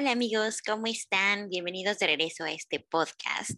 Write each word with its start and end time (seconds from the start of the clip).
Hola 0.00 0.12
amigos, 0.12 0.62
¿cómo 0.62 0.86
están? 0.86 1.48
Bienvenidos 1.48 1.98
de 1.98 2.06
regreso 2.06 2.44
a 2.44 2.52
este 2.52 2.78
podcast. 2.78 3.50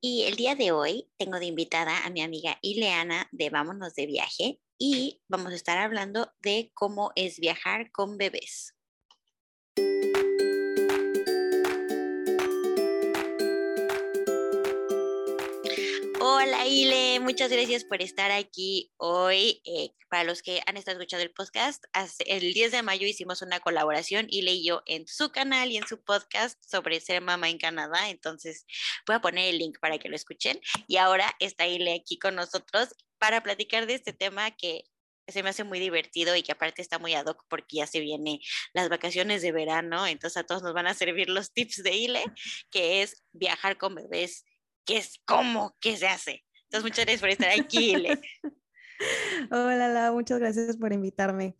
Y 0.00 0.24
el 0.24 0.34
día 0.34 0.56
de 0.56 0.72
hoy 0.72 1.08
tengo 1.16 1.38
de 1.38 1.46
invitada 1.46 2.04
a 2.04 2.10
mi 2.10 2.22
amiga 2.22 2.58
Ileana 2.60 3.28
de 3.30 3.50
Vámonos 3.50 3.94
de 3.94 4.06
Viaje 4.06 4.58
y 4.80 5.22
vamos 5.28 5.52
a 5.52 5.54
estar 5.54 5.78
hablando 5.78 6.32
de 6.42 6.72
cómo 6.74 7.12
es 7.14 7.38
viajar 7.38 7.92
con 7.92 8.18
bebés. 8.18 8.74
Hola 16.28 16.66
Ile, 16.66 17.20
muchas 17.20 17.52
gracias 17.52 17.84
por 17.84 18.02
estar 18.02 18.32
aquí 18.32 18.92
hoy. 18.96 19.62
Eh, 19.64 19.90
para 20.10 20.24
los 20.24 20.42
que 20.42 20.60
han 20.66 20.76
estado 20.76 20.98
escuchando 20.98 21.22
el 21.22 21.30
podcast, 21.30 21.84
el 22.26 22.52
10 22.52 22.72
de 22.72 22.82
mayo 22.82 23.06
hicimos 23.06 23.42
una 23.42 23.60
colaboración, 23.60 24.26
Ile 24.28 24.54
y 24.54 24.66
yo, 24.66 24.82
en 24.86 25.06
su 25.06 25.30
canal 25.30 25.70
y 25.70 25.76
en 25.76 25.86
su 25.86 26.02
podcast 26.02 26.58
sobre 26.68 26.98
ser 26.98 27.20
mamá 27.20 27.48
en 27.48 27.58
Canadá. 27.58 28.10
Entonces 28.10 28.66
voy 29.06 29.14
a 29.14 29.20
poner 29.20 29.50
el 29.50 29.58
link 29.58 29.78
para 29.78 29.98
que 29.98 30.08
lo 30.08 30.16
escuchen. 30.16 30.60
Y 30.88 30.96
ahora 30.96 31.32
está 31.38 31.68
Ile 31.68 31.94
aquí 31.94 32.18
con 32.18 32.34
nosotros 32.34 32.88
para 33.18 33.44
platicar 33.44 33.86
de 33.86 33.94
este 33.94 34.12
tema 34.12 34.50
que 34.50 34.82
se 35.28 35.44
me 35.44 35.50
hace 35.50 35.62
muy 35.62 35.78
divertido 35.78 36.34
y 36.34 36.42
que 36.42 36.50
aparte 36.50 36.82
está 36.82 36.98
muy 36.98 37.14
ad 37.14 37.26
hoc 37.26 37.44
porque 37.48 37.76
ya 37.76 37.86
se 37.86 38.00
vienen 38.00 38.40
las 38.74 38.88
vacaciones 38.88 39.42
de 39.42 39.52
verano, 39.52 40.08
entonces 40.08 40.36
a 40.36 40.44
todos 40.44 40.62
nos 40.62 40.72
van 40.74 40.88
a 40.88 40.94
servir 40.94 41.28
los 41.28 41.52
tips 41.52 41.84
de 41.84 41.94
Ile, 41.96 42.24
que 42.70 43.02
es 43.02 43.22
viajar 43.32 43.76
con 43.78 43.94
bebés 43.94 44.44
qué 44.86 44.98
es, 44.98 45.20
cómo, 45.26 45.76
qué 45.80 45.96
se 45.96 46.06
hace. 46.06 46.44
Entonces, 46.64 46.84
muchas 46.84 47.04
gracias 47.04 47.20
por 47.20 47.28
estar 47.28 47.50
aquí. 47.50 47.94
Hola, 49.50 49.88
la, 49.88 50.12
muchas 50.12 50.38
gracias 50.38 50.76
por 50.78 50.92
invitarme. 50.92 51.54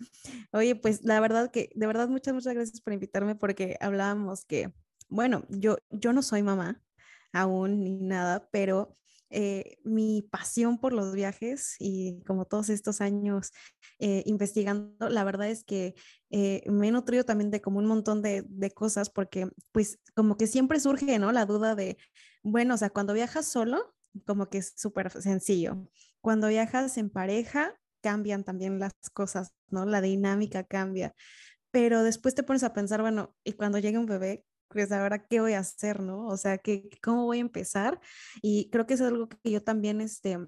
Oye, 0.53 0.75
pues 0.77 1.05
la 1.05 1.21
verdad 1.21 1.51
que, 1.51 1.70
de 1.75 1.87
verdad, 1.87 2.09
muchas, 2.09 2.33
muchas 2.33 2.55
gracias 2.55 2.81
por 2.81 2.95
invitarme 2.95 3.34
porque 3.34 3.77
hablábamos 3.81 4.47
que, 4.47 4.73
bueno, 5.09 5.45
yo, 5.51 5.77
yo 5.91 6.12
no 6.15 6.23
soy 6.23 6.43
mamá 6.43 6.83
aún 7.33 7.84
ni 7.84 7.98
nada, 7.98 8.48
pero 8.50 8.97
eh, 9.28 9.77
mi 9.83 10.22
pasión 10.22 10.78
por 10.78 10.93
los 10.93 11.12
viajes 11.12 11.75
y 11.81 12.22
como 12.27 12.45
todos 12.45 12.70
estos 12.70 13.00
años 13.00 13.50
eh, 13.98 14.22
investigando, 14.25 15.09
la 15.09 15.25
verdad 15.25 15.48
es 15.48 15.65
que 15.65 15.95
eh, 16.31 16.62
me 16.70 16.89
he 16.89 16.91
nutrido 16.93 17.25
también 17.25 17.50
de 17.50 17.61
como 17.61 17.81
un 17.81 17.87
montón 17.87 18.22
de, 18.22 18.45
de, 18.47 18.70
cosas 18.70 19.11
porque 19.11 19.48
pues 19.72 19.98
como 20.15 20.37
que 20.37 20.47
siempre 20.47 20.78
surge, 20.78 21.19
¿no? 21.19 21.33
La 21.33 21.45
duda 21.45 21.75
de, 21.75 21.98
bueno, 22.47 22.75
o 22.75 22.77
sea, 22.77 22.91
cuando 22.91 23.12
viajas 23.12 23.47
solo, 23.48 23.92
como 24.25 24.48
que 24.48 24.58
es 24.58 24.72
súper 24.77 25.11
sencillo. 25.11 25.89
Cuando 26.20 26.47
viajas 26.48 26.97
en 26.97 27.11
pareja, 27.11 27.75
cambian 28.00 28.44
también 28.44 28.78
las 28.78 28.92
cosas, 29.12 29.53
¿no? 29.69 29.84
La 29.84 30.00
dinámica 30.00 30.62
cambia. 30.62 31.12
Pero 31.72 32.05
después 32.05 32.36
te 32.36 32.44
pones 32.44 32.62
a 32.62 32.72
pensar, 32.72 33.00
bueno, 33.03 33.34
y 33.42 33.55
cuando 33.55 33.78
llegue 33.78 33.98
un 33.98 34.06
bebé, 34.06 34.44
pues 34.69 34.92
ahora 34.92 35.27
qué 35.27 35.41
voy 35.41 35.55
a 35.55 35.58
hacer, 35.61 36.00
¿no? 36.00 36.27
O 36.28 36.36
sea, 36.36 36.58
¿qué, 36.58 36.88
¿cómo 37.03 37.25
voy 37.25 37.38
a 37.38 37.41
empezar? 37.41 38.00
Y 38.42 38.70
creo 38.70 38.86
que 38.86 38.94
es 38.94 39.00
algo 39.00 39.28
que 39.28 39.50
yo 39.50 39.62
también, 39.62 40.00
este, 40.00 40.38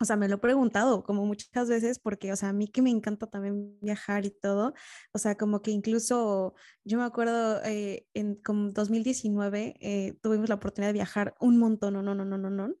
o 0.00 0.04
sea, 0.06 0.16
me 0.16 0.28
lo 0.28 0.36
he 0.36 0.38
preguntado 0.38 1.04
como 1.04 1.26
muchas 1.26 1.68
veces 1.68 1.98
porque, 1.98 2.32
o 2.32 2.36
sea, 2.36 2.48
a 2.48 2.52
mí 2.54 2.68
que 2.68 2.80
me 2.80 2.88
encanta 2.88 3.26
también 3.26 3.78
viajar 3.82 4.24
y 4.24 4.30
todo, 4.30 4.72
o 5.12 5.18
sea, 5.18 5.36
como 5.36 5.60
que 5.60 5.72
incluso 5.72 6.54
yo 6.84 6.96
me 6.96 7.04
acuerdo 7.04 7.62
eh, 7.64 8.06
en 8.14 8.36
como 8.36 8.70
2019 8.70 9.76
eh, 9.78 10.14
tuvimos 10.22 10.48
la 10.48 10.54
oportunidad 10.54 10.88
de 10.88 10.94
viajar 10.94 11.34
un 11.38 11.58
montón, 11.58 11.92
no, 11.92 12.02
no, 12.02 12.14
no, 12.14 12.24
no, 12.24 12.38
no, 12.38 12.48
no. 12.48 12.74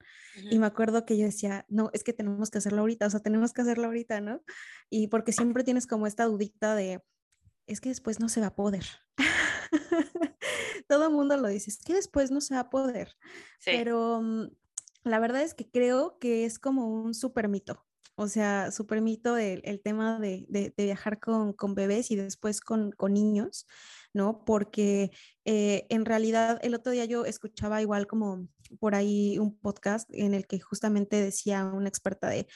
Y 0.50 0.58
me 0.58 0.66
acuerdo 0.66 1.04
que 1.04 1.18
yo 1.18 1.26
decía, 1.26 1.66
no, 1.68 1.90
es 1.92 2.04
que 2.04 2.14
tenemos 2.14 2.50
que 2.50 2.58
hacerlo 2.58 2.80
ahorita, 2.80 3.06
o 3.06 3.10
sea, 3.10 3.20
tenemos 3.20 3.52
que 3.52 3.60
hacerlo 3.60 3.86
ahorita, 3.86 4.22
¿no? 4.22 4.42
Y 4.88 5.08
porque 5.08 5.32
siempre 5.32 5.62
tienes 5.62 5.86
como 5.86 6.06
esta 6.06 6.24
dudita 6.24 6.74
de, 6.74 7.02
es 7.66 7.82
que 7.82 7.90
después 7.90 8.18
no 8.18 8.30
se 8.30 8.40
va 8.40 8.46
a 8.46 8.54
poder. 8.54 8.86
Todo 10.88 11.08
el 11.08 11.12
mundo 11.12 11.36
lo 11.36 11.48
dice, 11.48 11.68
es 11.70 11.78
que 11.84 11.94
después 11.94 12.30
no 12.30 12.40
se 12.40 12.54
va 12.54 12.60
a 12.60 12.70
poder. 12.70 13.14
Pero 13.64 14.22
mm, 14.22 14.48
la 15.04 15.18
verdad 15.18 15.42
es 15.42 15.54
que 15.54 15.70
creo 15.70 16.18
que 16.18 16.44
es 16.44 16.58
como 16.58 16.88
un 16.88 17.14
super 17.14 17.48
mito. 17.48 17.84
O 18.16 18.28
sea, 18.28 18.70
super 18.70 19.00
mito 19.00 19.38
el, 19.38 19.80
tema 19.82 20.20
de, 20.20 20.44
de, 20.50 20.74
viajar 20.76 21.20
con, 21.20 21.54
con, 21.54 21.74
bebés 21.74 22.10
y 22.10 22.16
después 22.16 22.60
con, 22.60 22.92
con 22.92 23.14
niños, 23.14 23.66
¿no? 24.12 24.44
Porque 24.44 25.10
eh, 25.46 25.86
en 25.88 26.04
realidad 26.04 26.58
el 26.62 26.74
otro 26.74 26.92
día 26.92 27.06
yo 27.06 27.24
escuchaba 27.24 27.80
igual 27.80 28.06
como 28.06 28.46
por 28.78 28.94
ahí 28.94 29.38
un 29.38 29.58
podcast 29.58 30.06
en 30.12 30.34
el 30.34 30.46
que 30.46 30.60
justamente 30.60 31.16
decía 31.16 31.64
una 31.64 31.88
experta 31.88 32.28
de, 32.28 32.46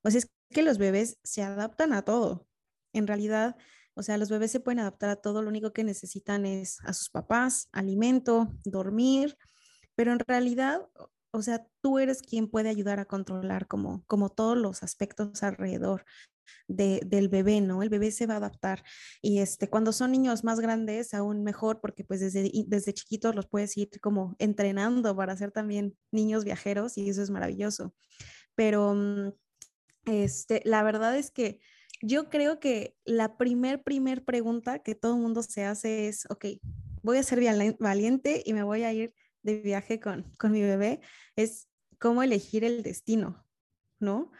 pues 0.00 0.16
es 0.16 0.28
que 0.50 0.62
los 0.62 0.78
bebés 0.78 1.18
se 1.22 1.42
adaptan 1.42 1.92
a 1.92 2.02
todo. 2.02 2.48
En 2.92 3.06
realidad, 3.06 3.56
o 3.94 4.02
sea, 4.02 4.18
los 4.18 4.28
bebés 4.28 4.50
se 4.50 4.60
pueden 4.60 4.80
adaptar 4.80 5.10
a 5.10 5.16
todo, 5.16 5.42
lo 5.42 5.48
único 5.48 5.72
que 5.72 5.84
necesitan 5.84 6.46
es 6.46 6.78
a 6.84 6.92
sus 6.92 7.10
papás, 7.10 7.68
alimento, 7.72 8.52
dormir, 8.64 9.36
pero 9.94 10.12
en 10.12 10.18
realidad, 10.18 10.80
o 11.32 11.42
sea, 11.42 11.66
tú 11.80 11.98
eres 11.98 12.22
quien 12.22 12.48
puede 12.48 12.68
ayudar 12.68 13.00
a 13.00 13.06
controlar 13.06 13.66
como, 13.66 14.04
como 14.06 14.28
todos 14.28 14.56
los 14.56 14.82
aspectos 14.82 15.42
alrededor. 15.42 16.04
De, 16.68 17.00
del 17.06 17.28
bebé, 17.28 17.60
¿no? 17.60 17.82
El 17.82 17.88
bebé 17.88 18.10
se 18.10 18.26
va 18.26 18.34
a 18.34 18.36
adaptar. 18.38 18.82
Y 19.20 19.38
este, 19.38 19.68
cuando 19.68 19.92
son 19.92 20.10
niños 20.10 20.42
más 20.42 20.58
grandes, 20.60 21.14
aún 21.14 21.44
mejor, 21.44 21.80
porque 21.80 22.04
pues 22.04 22.20
desde, 22.20 22.50
desde 22.66 22.92
chiquitos 22.92 23.34
los 23.34 23.46
puedes 23.46 23.76
ir 23.76 23.88
como 24.00 24.36
entrenando 24.38 25.14
para 25.16 25.36
ser 25.36 25.50
también 25.50 25.96
niños 26.10 26.44
viajeros 26.44 26.98
y 26.98 27.08
eso 27.08 27.22
es 27.22 27.30
maravilloso. 27.30 27.94
Pero 28.54 28.94
mm, 28.94 29.32
este, 30.06 30.62
la 30.64 30.82
verdad 30.82 31.16
es 31.16 31.30
que 31.30 31.60
yo 32.02 32.28
creo 32.28 32.58
que 32.58 32.96
la 33.04 33.36
primer, 33.36 33.82
primer 33.82 34.24
pregunta 34.24 34.80
que 34.80 34.94
todo 34.94 35.16
mundo 35.16 35.42
se 35.42 35.64
hace 35.64 36.08
es, 36.08 36.26
ok, 36.28 36.46
voy 37.02 37.18
a 37.18 37.22
ser 37.22 37.40
valiente 37.78 38.42
y 38.44 38.52
me 38.52 38.64
voy 38.64 38.82
a 38.82 38.92
ir 38.92 39.14
de 39.42 39.60
viaje 39.60 40.00
con, 40.00 40.32
con 40.38 40.52
mi 40.52 40.62
bebé, 40.62 41.00
es 41.36 41.68
cómo 41.98 42.22
elegir 42.22 42.64
el 42.64 42.82
destino, 42.82 43.46
¿no? 44.00 44.32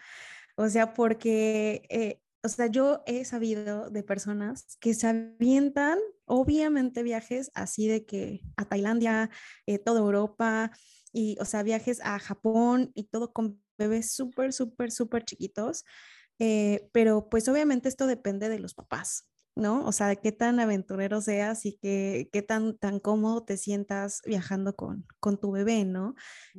O 0.57 0.69
sea, 0.69 0.95
porque, 0.95 1.83
eh, 1.89 2.21
o 2.43 2.49
sea, 2.49 2.67
yo 2.67 3.03
he 3.07 3.25
sabido 3.25 3.91
de 3.91 4.03
personas 4.03 4.77
que 4.81 4.95
se 4.95 5.07
avientan, 5.07 5.99
obviamente, 6.25 7.03
viajes 7.03 7.51
así 7.55 7.89
de 7.89 8.05
que 8.05 8.41
a 8.57 8.65
Tailandia, 8.65 9.31
eh, 9.67 9.79
toda 9.79 10.01
Europa, 10.01 10.73
y, 11.13 11.37
o 11.41 11.45
sea, 11.45 11.63
viajes 11.63 12.01
a 12.03 12.19
Japón 12.19 12.91
y 12.95 13.05
todo 13.05 13.33
con 13.33 13.63
bebés 13.79 14.13
súper, 14.13 14.53
súper, 14.53 14.91
súper 14.91 15.25
chiquitos. 15.25 15.85
Eh, 16.39 16.89
pero 16.93 17.29
pues 17.29 17.49
obviamente 17.49 17.89
esto 17.89 18.07
depende 18.07 18.49
de 18.49 18.59
los 18.59 18.75
papás, 18.75 19.29
¿no? 19.55 19.85
O 19.85 19.93
sea, 19.93 20.09
de 20.09 20.17
qué 20.17 20.33
tan 20.33 20.61
aventurero 20.61 21.21
seas 21.21 21.67
y 21.67 21.77
qué, 21.77 22.29
qué 22.33 22.43
tan, 22.43 22.79
tan 22.79 23.01
cómodo 23.01 23.45
te 23.45 23.57
sientas 23.57 24.23
viajando 24.25 24.75
con, 24.75 25.07
con 25.21 25.39
tu 25.39 25.53
bebé, 25.53 25.85
¿no? 25.85 26.15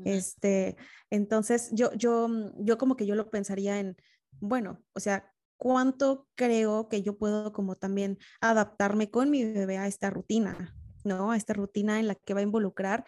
Este, 0.06 0.78
entonces 1.10 1.70
yo, 1.74 1.92
yo, 1.94 2.28
mm, 2.28 2.66
yo 2.66 2.78
como 2.78 2.96
que 2.96 3.06
yo 3.06 3.16
lo 3.16 3.30
pensaría 3.30 3.80
en, 3.80 3.98
bueno, 4.40 4.84
o 4.94 5.00
sea, 5.00 5.32
¿cuánto 5.58 6.28
creo 6.36 6.88
que 6.88 7.02
yo 7.02 7.18
puedo 7.18 7.52
como 7.52 7.76
también 7.76 8.20
adaptarme 8.42 9.10
con 9.10 9.30
mi 9.30 9.44
bebé 9.44 9.78
a 9.78 9.88
esta 9.88 10.10
rutina, 10.10 10.76
¿no? 11.04 11.32
A 11.32 11.38
esta 11.38 11.54
rutina 11.54 12.00
en 12.00 12.08
la 12.08 12.16
que 12.16 12.34
va 12.34 12.42
a 12.42 12.44
involucrar 12.44 13.06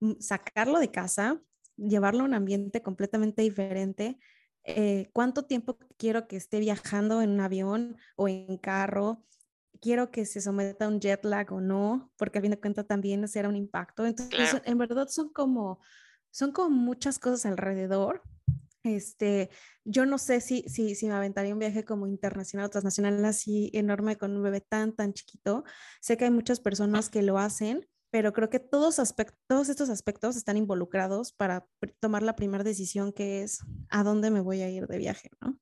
mm, 0.00 0.20
sacarlo 0.20 0.78
de 0.78 0.90
casa, 0.90 1.40
llevarlo 1.76 2.22
a 2.22 2.26
un 2.26 2.34
ambiente 2.34 2.82
completamente 2.82 3.42
diferente, 3.42 4.18
eh, 4.66 5.10
cuánto 5.12 5.44
tiempo 5.44 5.78
quiero 5.96 6.26
que 6.26 6.36
esté 6.36 6.58
viajando 6.58 7.22
en 7.22 7.30
un 7.30 7.40
avión 7.40 7.96
o 8.16 8.28
en 8.28 8.58
carro, 8.58 9.22
quiero 9.80 10.10
que 10.10 10.26
se 10.26 10.40
someta 10.40 10.86
a 10.86 10.88
un 10.88 11.00
jet 11.00 11.24
lag 11.24 11.52
o 11.52 11.60
no, 11.60 12.10
porque 12.16 12.38
a 12.38 12.42
fin 12.42 12.50
de 12.50 12.58
cuentas 12.58 12.86
también 12.86 13.26
será 13.28 13.48
un 13.48 13.56
impacto. 13.56 14.04
Entonces, 14.04 14.60
en 14.64 14.78
verdad 14.78 15.06
son 15.08 15.32
como, 15.32 15.80
son 16.30 16.52
como 16.52 16.70
muchas 16.70 17.18
cosas 17.18 17.46
alrededor. 17.46 18.22
Este, 18.82 19.50
yo 19.84 20.04
no 20.06 20.18
sé 20.18 20.40
si, 20.40 20.62
si, 20.68 20.94
si 20.94 21.06
me 21.06 21.14
aventaría 21.14 21.52
un 21.52 21.58
viaje 21.58 21.84
como 21.84 22.06
internacional 22.06 22.66
o 22.66 22.70
transnacional 22.70 23.24
así 23.24 23.70
enorme 23.72 24.16
con 24.16 24.36
un 24.36 24.42
bebé 24.42 24.60
tan, 24.60 24.94
tan 24.94 25.12
chiquito. 25.12 25.64
Sé 26.00 26.16
que 26.16 26.24
hay 26.24 26.30
muchas 26.30 26.60
personas 26.60 27.08
que 27.08 27.22
lo 27.22 27.38
hacen, 27.38 27.86
pero 28.16 28.32
creo 28.32 28.48
que 28.48 28.60
todos, 28.60 28.96
todos 29.46 29.68
estos 29.68 29.90
aspectos 29.90 30.36
están 30.36 30.56
involucrados 30.56 31.32
para 31.32 31.66
tomar 32.00 32.22
la 32.22 32.34
primera 32.34 32.64
decisión 32.64 33.12
que 33.12 33.42
es 33.42 33.58
a 33.90 34.04
dónde 34.04 34.30
me 34.30 34.40
voy 34.40 34.62
a 34.62 34.70
ir 34.70 34.86
de 34.86 34.96
viaje, 34.96 35.28
¿no? 35.42 35.60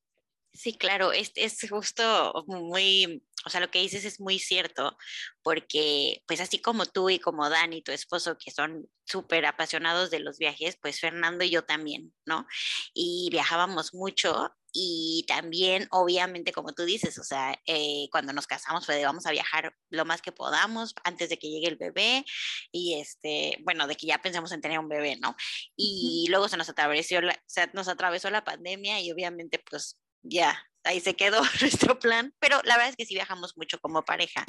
Sí, 0.52 0.74
claro, 0.74 1.10
es, 1.10 1.32
es 1.34 1.68
justo 1.68 2.44
muy, 2.46 3.26
o 3.44 3.50
sea, 3.50 3.58
lo 3.58 3.72
que 3.72 3.80
dices 3.80 4.04
es 4.04 4.20
muy 4.20 4.38
cierto, 4.38 4.96
porque 5.42 6.22
pues 6.28 6.40
así 6.40 6.60
como 6.60 6.86
tú 6.86 7.10
y 7.10 7.18
como 7.18 7.50
Dani, 7.50 7.82
tu 7.82 7.90
esposo, 7.90 8.38
que 8.38 8.52
son 8.52 8.88
súper 9.04 9.46
apasionados 9.46 10.12
de 10.12 10.20
los 10.20 10.38
viajes, 10.38 10.78
pues 10.80 11.00
Fernando 11.00 11.42
y 11.42 11.50
yo 11.50 11.64
también, 11.64 12.14
¿no? 12.24 12.46
Y 12.92 13.30
viajábamos 13.32 13.94
mucho 13.94 14.54
y 14.76 15.24
también, 15.28 15.86
obviamente, 15.92 16.52
como 16.52 16.72
tú 16.72 16.84
dices, 16.84 17.16
o 17.20 17.22
sea, 17.22 17.56
eh, 17.64 18.08
cuando 18.10 18.32
nos 18.32 18.48
casamos 18.48 18.84
fue 18.84 18.96
de 18.96 19.04
vamos 19.04 19.24
a 19.24 19.30
viajar 19.30 19.72
lo 19.88 20.04
más 20.04 20.20
que 20.20 20.32
podamos 20.32 20.94
antes 21.04 21.28
de 21.28 21.38
que 21.38 21.48
llegue 21.48 21.68
el 21.68 21.76
bebé 21.76 22.24
y 22.72 22.94
este, 23.00 23.56
bueno, 23.62 23.86
de 23.86 23.94
que 23.94 24.08
ya 24.08 24.18
pensamos 24.20 24.50
en 24.50 24.60
tener 24.60 24.80
un 24.80 24.88
bebé, 24.88 25.16
¿no? 25.16 25.36
Y 25.76 26.26
luego 26.28 26.48
se 26.48 26.56
nos 26.56 26.68
atravesó 26.68 27.20
la, 27.20 27.40
se 27.46 27.68
nos 27.72 27.86
atravesó 27.86 28.30
la 28.30 28.42
pandemia 28.42 29.00
y 29.00 29.12
obviamente 29.12 29.62
pues 29.70 29.96
ya 30.22 30.60
ahí 30.82 30.98
se 30.98 31.14
quedó 31.14 31.40
nuestro 31.60 32.00
plan, 32.00 32.34
pero 32.40 32.60
la 32.64 32.74
verdad 32.74 32.90
es 32.90 32.96
que 32.96 33.06
sí 33.06 33.14
viajamos 33.14 33.56
mucho 33.56 33.78
como 33.78 34.04
pareja. 34.04 34.44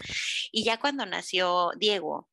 Y 0.51 0.63
ya 0.63 0.79
cuando 0.79 1.05
nació 1.05 1.69
Diego, 1.77 2.27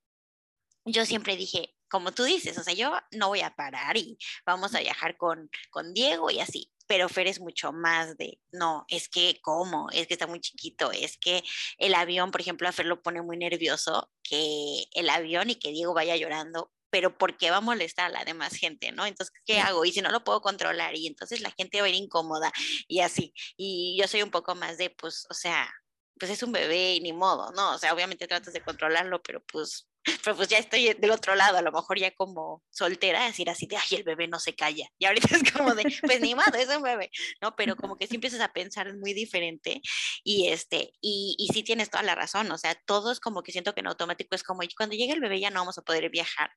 yo 0.86 1.04
siempre 1.04 1.36
dije, 1.36 1.74
como 1.92 2.10
tú 2.12 2.24
dices, 2.24 2.56
o 2.56 2.64
sea, 2.64 2.72
yo 2.72 2.90
no 3.10 3.28
voy 3.28 3.42
a 3.42 3.54
parar 3.54 3.98
y 3.98 4.16
vamos 4.46 4.74
a 4.74 4.80
viajar 4.80 5.18
con, 5.18 5.50
con 5.68 5.92
Diego 5.92 6.30
y 6.30 6.40
así, 6.40 6.72
pero 6.86 7.10
Fer 7.10 7.26
es 7.26 7.38
mucho 7.38 7.70
más 7.70 8.16
de, 8.16 8.40
no, 8.50 8.86
es 8.88 9.10
que, 9.10 9.38
¿cómo? 9.42 9.90
Es 9.90 10.06
que 10.06 10.14
está 10.14 10.26
muy 10.26 10.40
chiquito, 10.40 10.90
es 10.90 11.18
que 11.18 11.44
el 11.76 11.94
avión, 11.94 12.30
por 12.30 12.40
ejemplo, 12.40 12.66
a 12.66 12.72
Fer 12.72 12.86
lo 12.86 13.02
pone 13.02 13.20
muy 13.20 13.36
nervioso, 13.36 14.10
que 14.22 14.84
el 14.92 15.10
avión 15.10 15.50
y 15.50 15.56
que 15.56 15.70
Diego 15.70 15.92
vaya 15.92 16.16
llorando, 16.16 16.72
pero 16.88 17.18
¿por 17.18 17.36
qué 17.36 17.50
va 17.50 17.58
a 17.58 17.60
molestar 17.60 18.06
a 18.06 18.08
la 18.08 18.24
demás 18.24 18.54
gente, 18.54 18.90
no? 18.90 19.04
Entonces, 19.04 19.34
¿qué 19.44 19.60
hago? 19.60 19.84
Y 19.84 19.92
si 19.92 20.00
no 20.00 20.10
lo 20.10 20.24
puedo 20.24 20.40
controlar, 20.40 20.96
y 20.96 21.06
entonces 21.06 21.42
la 21.42 21.50
gente 21.50 21.82
va 21.82 21.88
a 21.88 21.90
ir 21.90 21.96
incómoda 21.96 22.52
y 22.88 23.00
así. 23.00 23.34
Y 23.58 23.98
yo 24.00 24.08
soy 24.08 24.22
un 24.22 24.30
poco 24.30 24.54
más 24.54 24.78
de, 24.78 24.88
pues, 24.88 25.26
o 25.28 25.34
sea, 25.34 25.70
pues 26.18 26.30
es 26.30 26.42
un 26.42 26.52
bebé 26.52 26.94
y 26.94 27.00
ni 27.00 27.12
modo, 27.12 27.52
¿no? 27.52 27.74
O 27.74 27.78
sea, 27.78 27.92
obviamente 27.92 28.26
tratas 28.26 28.54
de 28.54 28.62
controlarlo, 28.62 29.22
pero 29.22 29.42
pues 29.44 29.91
pero 30.24 30.36
pues 30.36 30.48
ya 30.48 30.58
estoy 30.58 30.92
del 30.94 31.10
otro 31.10 31.34
lado, 31.34 31.58
a 31.58 31.62
lo 31.62 31.72
mejor 31.72 31.98
ya 31.98 32.10
como 32.12 32.62
soltera, 32.70 33.26
decir 33.26 33.48
así 33.50 33.66
de, 33.66 33.76
ay, 33.76 33.96
el 33.96 34.04
bebé 34.04 34.28
no 34.28 34.38
se 34.38 34.54
calla. 34.54 34.88
Y 34.98 35.06
ahorita 35.06 35.36
es 35.36 35.52
como 35.52 35.74
de, 35.74 35.84
pues 36.02 36.20
ni 36.20 36.34
más, 36.34 36.54
es 36.54 36.68
un 36.68 36.82
bebé, 36.82 37.10
¿no? 37.40 37.54
Pero 37.56 37.76
como 37.76 37.96
que 37.96 38.06
sí 38.06 38.16
empiezas 38.16 38.40
a 38.40 38.52
pensar 38.52 38.94
muy 38.96 39.14
diferente 39.14 39.80
y 40.24 40.48
este, 40.48 40.92
y, 41.00 41.36
y 41.38 41.48
sí 41.52 41.62
tienes 41.62 41.90
toda 41.90 42.02
la 42.02 42.14
razón, 42.14 42.50
o 42.50 42.58
sea, 42.58 42.74
todos 42.86 43.20
como 43.20 43.42
que 43.42 43.52
siento 43.52 43.74
que 43.74 43.80
en 43.80 43.88
automático 43.88 44.34
es 44.34 44.42
como, 44.42 44.62
cuando 44.76 44.96
llegue 44.96 45.12
el 45.12 45.20
bebé 45.20 45.40
ya 45.40 45.50
no 45.50 45.60
vamos 45.60 45.78
a 45.78 45.82
poder 45.82 46.08
viajar. 46.10 46.50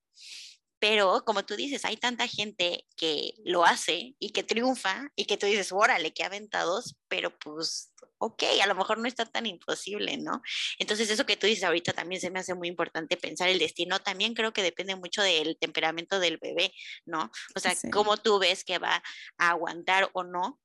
Pero 0.80 1.24
como 1.25 1.45
tú 1.45 1.56
dices, 1.56 1.86
hay 1.86 1.98
tanta 1.98 2.27
gente 2.27 2.86
que 2.98 3.33
lo 3.44 3.66
hace 3.66 4.16
y 4.19 4.31
que 4.31 4.44
triunfa 4.44 5.07
y 5.16 5.25
que 5.25 5.38
tú 5.38 5.45
dices, 5.45 5.72
órale, 5.72 6.13
qué 6.13 6.24
aventados, 6.24 6.98
pero 7.07 7.38
pues, 7.39 7.94
ok, 8.18 8.44
a 8.62 8.68
lo 8.68 8.75
mejor 8.75 8.98
no 8.98 9.07
está 9.07 9.25
tan 9.25 9.45
imposible, 9.45 10.18
¿no? 10.18 10.42
Entonces 10.80 11.10
eso 11.10 11.25
que 11.25 11.38
tú 11.38 11.48
dices 11.48 11.63
ahorita 11.63 11.94
también 11.94 12.22
se 12.22 12.30
me 12.30 12.39
hace 12.39 12.54
muy 12.54 12.68
importante 12.68 13.18
pensar 13.18 13.50
el 13.50 13.60
destino. 13.60 14.00
También 14.00 14.33
creo 14.33 14.54
que 14.54 14.63
depende 14.63 14.95
mucho 14.95 15.22
del 15.22 15.57
temperamento 15.57 16.19
del 16.19 16.38
bebé, 16.38 16.74
¿no? 17.06 17.31
O 17.56 17.60
sea, 17.60 17.74
cómo 17.92 18.18
tú 18.18 18.39
ves 18.39 18.63
que 18.63 18.78
va 18.78 19.01
a 19.38 19.50
aguantar 19.50 20.10
o 20.13 20.24
no 20.24 20.60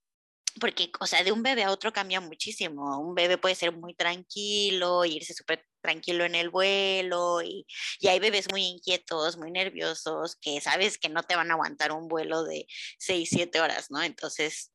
porque, 0.58 0.90
o 1.00 1.06
sea, 1.06 1.22
de 1.22 1.32
un 1.32 1.42
bebé 1.42 1.64
a 1.64 1.70
otro 1.70 1.92
cambia 1.92 2.20
muchísimo. 2.20 2.98
Un 3.00 3.14
bebé 3.14 3.38
puede 3.38 3.54
ser 3.54 3.72
muy 3.72 3.94
tranquilo, 3.94 5.04
irse 5.04 5.34
súper 5.34 5.66
tranquilo 5.80 6.24
en 6.24 6.34
el 6.34 6.50
vuelo 6.50 7.42
y, 7.42 7.66
y, 8.00 8.08
hay 8.08 8.18
bebés 8.18 8.50
muy 8.50 8.62
inquietos, 8.64 9.36
muy 9.38 9.50
nerviosos, 9.50 10.36
que 10.36 10.60
sabes 10.60 10.98
que 10.98 11.08
no 11.08 11.22
te 11.22 11.36
van 11.36 11.50
a 11.50 11.54
aguantar 11.54 11.92
un 11.92 12.08
vuelo 12.08 12.44
de 12.44 12.66
6, 12.98 13.28
7 13.30 13.60
horas, 13.60 13.90
¿no? 13.90 14.02
Entonces, 14.02 14.72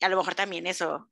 a 0.00 0.08
lo 0.08 0.16
mejor 0.16 0.34
también 0.34 0.66
eso. 0.66 1.10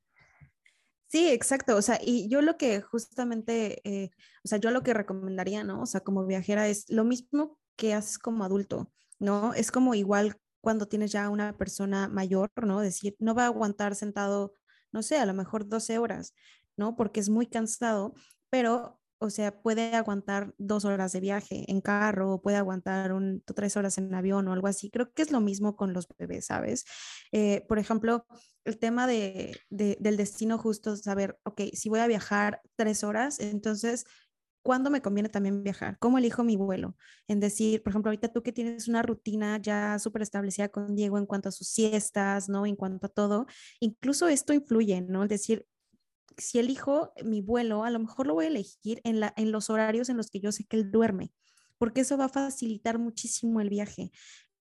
Sí, 1.09 1.31
exacto. 1.31 1.77
O 1.77 1.83
sea, 1.83 1.99
y 2.03 2.29
yo 2.29 2.43
lo 2.43 2.57
que 2.57 2.81
justamente, 2.81 3.81
eh, 3.85 4.11
o 4.45 4.49
sea, 4.49 4.59
yo 4.59 4.71
lo 4.71 4.83
que 4.83 4.95
recomendaría, 4.95 5.65
¿no? 5.65 5.83
O 5.83 5.87
sea, 5.87 6.01
como 6.01 6.27
viajera 6.27 6.69
es 6.69 6.89
lo 6.89 7.05
mismo 7.05 7.59
que 7.77 7.95
haces 7.95 8.19
como 8.19 8.45
adulto, 8.45 8.93
¿no? 9.19 9.55
Es 9.55 9.71
como 9.71 9.95
igual 9.95 10.37
cuando 10.67 10.89
tienes 10.89 11.13
ya 11.13 11.31
una 11.31 11.57
persona 11.57 12.09
mayor, 12.09 12.51
¿no? 12.57 12.81
Decir, 12.81 13.15
no 13.21 13.37
va 13.37 13.45
a 13.45 13.47
aguantar 13.47 13.95
sentado, 13.95 14.57
no 14.91 15.05
sé, 15.05 15.17
a 15.17 15.25
lo 15.25 15.33
mejor 15.33 15.69
12 15.69 15.99
horas, 15.99 16.35
¿no? 16.77 16.97
Porque 16.97 17.21
es 17.21 17.29
muy 17.29 17.47
cansado, 17.47 18.15
pero, 18.51 19.01
o 19.19 19.31
sea, 19.31 19.63
puede 19.63 19.95
aguantar 19.95 20.55
dos 20.59 20.85
horas 20.85 21.13
de 21.13 21.21
viaje 21.21 21.71
en 21.71 21.81
carro, 21.81 22.43
puede 22.43 22.57
aguantar 22.57 23.13
un, 23.13 23.45
tres 23.55 23.77
horas 23.77 23.97
en 23.99 24.13
avión 24.13 24.49
o 24.49 24.53
algo 24.53 24.67
así. 24.67 24.91
Creo 24.91 25.13
que 25.13 25.23
es 25.23 25.31
lo 25.31 25.41
mismo 25.41 25.77
con 25.77 25.93
los 25.93 26.09
bebés, 26.19 26.47
¿sabes? 26.47 26.85
Eh, 27.31 27.65
por 27.69 27.79
ejemplo, 27.79 28.27
el 28.65 28.77
tema 28.81 29.07
de, 29.07 29.57
del 29.71 30.17
destino 30.17 30.59
justo, 30.59 30.97
saber, 30.97 31.39
ok, 31.45 31.61
si 31.75 31.89
voy 31.91 32.01
a 32.01 32.09
viajar 32.09 32.61
tres 32.75 33.05
horas, 33.05 33.39
entonces 33.39 34.05
cuándo 34.67 34.91
me 34.91 35.01
conviene 35.01 35.29
también 35.29 35.63
viajar, 35.63 35.97
cómo 36.01 36.19
elijo 36.19 36.43
mi 36.43 36.57
vuelo. 36.57 36.97
En 37.29 37.39
decir, 37.39 37.85
por 37.85 37.93
ejemplo, 37.93 38.11
ahorita 38.11 38.33
tú 38.33 38.43
que 38.43 38.51
tienes 38.51 38.89
una 38.89 39.01
rutina 39.01 39.59
ya 39.63 39.97
súper 40.01 40.23
establecida 40.23 40.71
con 40.71 40.97
Diego 40.97 41.19
en 41.19 41.27
cuanto 41.27 41.51
a 41.51 41.53
sus 41.53 41.69
siestas, 41.69 42.49
¿no? 42.49 42.67
En 42.67 42.75
cuanto 42.75 43.07
a 43.07 43.09
todo, 43.09 43.47
incluso 43.79 44.27
esto 44.27 44.53
influye, 44.53 45.03
¿no? 45.03 45.23
Es 45.23 45.29
decir, 45.29 45.65
si 46.37 46.59
elijo 46.59 47.13
mi 47.25 47.43
vuelo, 47.43 47.85
a 47.85 47.91
lo 47.91 48.01
mejor 48.01 48.27
lo 48.27 48.35
voy 48.35 48.47
a 48.47 48.49
elegir 48.49 49.01
en, 49.05 49.21
la, 49.21 49.33
en 49.37 49.53
los 49.53 49.71
horarios 49.71 50.09
en 50.09 50.17
los 50.17 50.31
que 50.31 50.41
yo 50.41 50.51
sé 50.51 50.65
que 50.65 50.77
él 50.79 50.91
duerme, 50.91 51.31
porque 51.79 52.01
eso 52.01 52.19
va 52.19 52.25
a 52.25 52.29
facilitar 52.29 52.99
muchísimo 52.99 53.61
el 53.61 53.69
viaje 53.69 54.11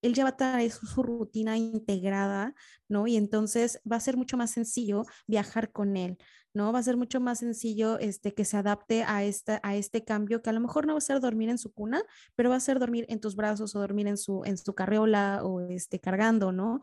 él 0.05 0.13
ya 0.13 0.23
va 0.23 0.29
a 0.29 0.37
traer 0.37 0.71
su, 0.71 1.03
rutina 1.03 1.57
integrada, 1.57 2.53
¿no? 2.87 3.07
Y 3.07 3.17
entonces 3.17 3.81
va 3.89 3.95
a 3.95 3.99
ser 3.99 4.17
mucho 4.17 4.37
más 4.37 4.51
sencillo 4.51 5.03
viajar 5.27 5.71
con 5.71 5.97
él, 5.97 6.17
¿no? 6.53 6.71
Va 6.71 6.79
a 6.79 6.83
ser 6.83 6.95
mucho 6.95 7.19
más 7.19 7.39
sencillo 7.39 7.97
este, 7.99 8.33
que 8.33 8.45
se 8.45 8.57
adapte 8.57 9.03
a, 9.03 9.23
esta, 9.23 9.59
a 9.63 9.75
este 9.75 10.03
cambio, 10.03 10.41
que 10.41 10.49
a 10.49 10.53
lo 10.53 10.59
mejor 10.59 10.85
no 10.85 10.93
va 10.93 10.99
a 10.99 11.01
ser 11.01 11.19
dormir 11.19 11.49
en 11.49 11.57
su 11.57 11.73
cuna, 11.73 12.03
pero 12.35 12.49
va 12.49 12.55
a 12.55 12.59
ser 12.59 12.79
dormir 12.79 13.05
en 13.09 13.19
tus 13.19 13.35
brazos 13.35 13.75
o 13.75 13.79
dormir 13.79 14.07
en 14.07 14.17
su, 14.17 14.43
en 14.45 14.57
su 14.57 14.73
carreola 14.75 15.41
o 15.43 15.61
este, 15.61 15.99
cargando, 15.99 16.51
¿no? 16.51 16.81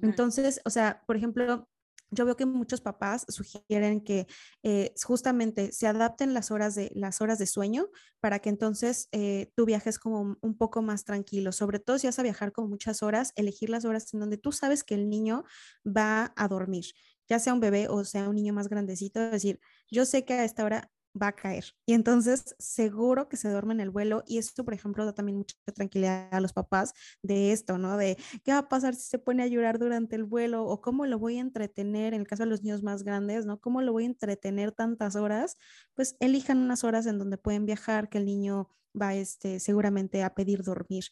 Entonces, 0.00 0.60
o 0.64 0.70
sea, 0.70 1.02
por 1.06 1.16
ejemplo, 1.16 1.68
yo 2.10 2.24
veo 2.24 2.36
que 2.36 2.46
muchos 2.46 2.80
papás 2.80 3.24
sugieren 3.28 4.00
que 4.00 4.26
eh, 4.62 4.92
justamente 5.02 5.72
se 5.72 5.86
adapten 5.86 6.34
las 6.34 6.50
horas 6.50 6.74
de, 6.74 6.90
las 6.94 7.20
horas 7.20 7.38
de 7.38 7.46
sueño 7.46 7.88
para 8.20 8.40
que 8.40 8.48
entonces 8.48 9.08
eh, 9.12 9.52
tú 9.54 9.64
viajes 9.64 9.98
como 9.98 10.36
un 10.40 10.56
poco 10.56 10.82
más 10.82 11.04
tranquilo. 11.04 11.52
Sobre 11.52 11.78
todo 11.78 11.98
si 11.98 12.06
vas 12.06 12.18
a 12.18 12.22
viajar 12.22 12.52
con 12.52 12.68
muchas 12.68 13.02
horas, 13.02 13.32
elegir 13.36 13.70
las 13.70 13.84
horas 13.84 14.12
en 14.12 14.20
donde 14.20 14.38
tú 14.38 14.52
sabes 14.52 14.82
que 14.84 14.94
el 14.94 15.08
niño 15.08 15.44
va 15.86 16.32
a 16.36 16.48
dormir, 16.48 16.86
ya 17.28 17.38
sea 17.38 17.54
un 17.54 17.60
bebé 17.60 17.88
o 17.88 18.04
sea 18.04 18.28
un 18.28 18.34
niño 18.34 18.52
más 18.52 18.68
grandecito. 18.68 19.20
Es 19.20 19.30
decir, 19.30 19.60
yo 19.90 20.04
sé 20.04 20.24
que 20.24 20.34
a 20.34 20.44
esta 20.44 20.64
hora 20.64 20.90
va 21.20 21.28
a 21.28 21.32
caer. 21.32 21.64
Y 21.86 21.94
entonces 21.94 22.54
seguro 22.58 23.28
que 23.28 23.36
se 23.36 23.50
duerme 23.50 23.74
en 23.74 23.80
el 23.80 23.90
vuelo 23.90 24.22
y 24.26 24.38
esto, 24.38 24.64
por 24.64 24.74
ejemplo, 24.74 25.04
da 25.04 25.12
también 25.12 25.38
mucha 25.38 25.56
tranquilidad 25.74 26.28
a 26.32 26.40
los 26.40 26.52
papás 26.52 26.92
de 27.22 27.52
esto, 27.52 27.78
¿no? 27.78 27.96
De 27.96 28.16
qué 28.44 28.52
va 28.52 28.58
a 28.58 28.68
pasar 28.68 28.94
si 28.94 29.08
se 29.08 29.18
pone 29.18 29.42
a 29.42 29.46
llorar 29.46 29.78
durante 29.78 30.16
el 30.16 30.24
vuelo 30.24 30.64
o 30.64 30.80
cómo 30.80 31.06
lo 31.06 31.18
voy 31.18 31.38
a 31.38 31.40
entretener, 31.40 32.14
en 32.14 32.20
el 32.20 32.26
caso 32.26 32.44
de 32.44 32.50
los 32.50 32.62
niños 32.62 32.82
más 32.82 33.02
grandes, 33.02 33.46
¿no? 33.46 33.60
¿Cómo 33.60 33.82
lo 33.82 33.92
voy 33.92 34.04
a 34.04 34.06
entretener 34.06 34.72
tantas 34.72 35.16
horas? 35.16 35.56
Pues 35.94 36.16
elijan 36.20 36.58
unas 36.58 36.84
horas 36.84 37.06
en 37.06 37.18
donde 37.18 37.38
pueden 37.38 37.66
viajar, 37.66 38.08
que 38.08 38.18
el 38.18 38.26
niño 38.26 38.68
va 39.00 39.14
este, 39.14 39.60
seguramente 39.60 40.22
a 40.22 40.34
pedir 40.34 40.62
dormir, 40.62 41.04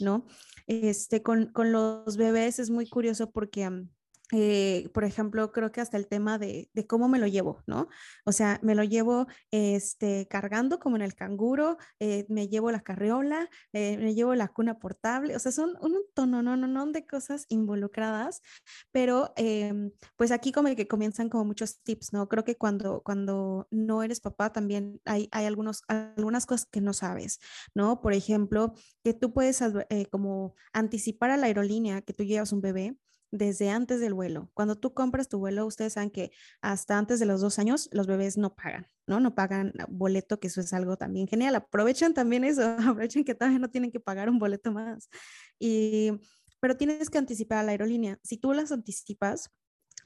¿no? 0.00 0.26
Este, 0.66 1.22
con, 1.22 1.46
con 1.46 1.72
los 1.72 2.16
bebés 2.16 2.58
es 2.58 2.70
muy 2.70 2.88
curioso 2.88 3.30
porque... 3.30 3.86
Eh, 4.36 4.90
por 4.92 5.04
ejemplo, 5.04 5.52
creo 5.52 5.70
que 5.70 5.80
hasta 5.80 5.96
el 5.96 6.08
tema 6.08 6.38
de, 6.38 6.68
cómo 6.88 7.08
me 7.08 7.20
lo 7.20 7.28
llevo, 7.28 7.62
¿no? 7.68 7.86
O 8.24 8.32
sea, 8.32 8.58
me 8.62 8.74
lo 8.74 8.82
llevo 8.82 9.28
este, 9.52 10.26
cargando 10.26 10.80
como 10.80 10.96
en 10.96 11.02
el 11.02 11.14
canguro, 11.14 11.78
eh, 12.00 12.26
me 12.28 12.48
llevo 12.48 12.72
la 12.72 12.80
carriola, 12.82 13.48
eh, 13.72 13.96
me 13.96 14.12
llevo 14.12 14.34
la 14.34 14.48
cuna 14.48 14.80
portable, 14.80 15.36
o 15.36 15.38
sea, 15.38 15.52
son 15.52 15.76
un 15.80 16.00
tono, 16.14 16.42
no, 16.42 16.56
no, 16.56 16.66
no, 16.66 16.84
de 16.86 17.06
cosas 17.06 17.46
involucradas, 17.48 18.42
pero 18.90 19.32
em, 19.36 19.92
pues 20.16 20.32
aquí 20.32 20.50
como 20.50 20.74
que 20.74 20.88
comienzan 20.88 21.28
como 21.28 21.44
muchos 21.44 21.80
tips, 21.82 22.12
¿no? 22.12 22.28
Creo 22.28 22.42
que 22.42 22.56
cuando, 22.56 23.02
cuando 23.04 23.68
no 23.70 24.02
eres 24.02 24.20
papá 24.20 24.52
también 24.52 25.00
hay, 25.04 25.28
hay 25.30 25.46
algunos, 25.46 25.84
algunas 25.86 26.44
cosas 26.44 26.66
que 26.66 26.80
no 26.80 26.92
sabes, 26.92 27.38
¿no? 27.72 28.00
Por 28.00 28.14
ejemplo, 28.14 28.74
que 29.04 29.14
tú 29.14 29.32
puedes 29.32 29.62
como 30.10 30.54
anticipar 30.72 31.30
a 31.30 31.36
la 31.36 31.46
aerolínea 31.46 32.02
que 32.02 32.12
tú 32.12 32.24
llevas 32.24 32.52
un 32.52 32.60
bebé 32.60 32.96
desde 33.34 33.68
antes 33.68 34.00
del 34.00 34.14
vuelo. 34.14 34.48
Cuando 34.54 34.76
tú 34.76 34.94
compras 34.94 35.28
tu 35.28 35.40
vuelo, 35.40 35.66
ustedes 35.66 35.94
saben 35.94 36.10
que 36.10 36.30
hasta 36.62 36.96
antes 36.96 37.18
de 37.18 37.26
los 37.26 37.40
dos 37.40 37.58
años 37.58 37.88
los 37.90 38.06
bebés 38.06 38.38
no 38.38 38.54
pagan, 38.54 38.86
¿no? 39.08 39.18
No 39.18 39.34
pagan 39.34 39.72
boleto, 39.88 40.38
que 40.38 40.46
eso 40.46 40.60
es 40.60 40.72
algo 40.72 40.96
también 40.96 41.26
genial. 41.26 41.56
Aprovechen 41.56 42.14
también 42.14 42.44
eso, 42.44 42.62
aprovechen 42.78 43.24
que 43.24 43.34
todavía 43.34 43.58
no 43.58 43.70
tienen 43.70 43.90
que 43.90 43.98
pagar 43.98 44.30
un 44.30 44.38
boleto 44.38 44.70
más. 44.70 45.08
Y, 45.58 46.12
pero 46.60 46.76
tienes 46.76 47.10
que 47.10 47.18
anticipar 47.18 47.58
a 47.58 47.62
la 47.64 47.72
aerolínea. 47.72 48.20
Si 48.22 48.38
tú 48.38 48.52
las 48.52 48.70
anticipas, 48.70 49.50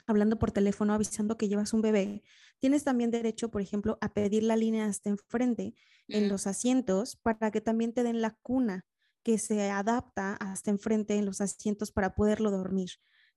hablando 0.07 0.39
por 0.39 0.51
teléfono, 0.51 0.93
avisando 0.95 1.37
que 1.37 1.47
llevas 1.47 1.71
un 1.73 1.83
bebé, 1.83 2.23
tienes 2.57 2.83
también 2.83 3.11
derecho, 3.11 3.51
por 3.51 3.61
ejemplo, 3.61 3.99
a 4.01 4.11
pedir 4.11 4.41
la 4.41 4.55
línea 4.55 4.85
hasta 4.85 5.09
enfrente 5.09 5.75
en 6.07 6.29
los 6.29 6.47
asientos 6.47 7.15
para 7.15 7.51
que 7.51 7.61
también 7.61 7.93
te 7.93 8.01
den 8.01 8.21
la 8.21 8.35
cuna 8.41 8.85
que 9.21 9.37
se 9.37 9.69
adapta 9.69 10.33
hasta 10.33 10.71
enfrente 10.71 11.15
en 11.15 11.27
los 11.27 11.41
asientos 11.41 11.91
para 11.91 12.15
poderlo 12.15 12.49
dormir. 12.49 12.89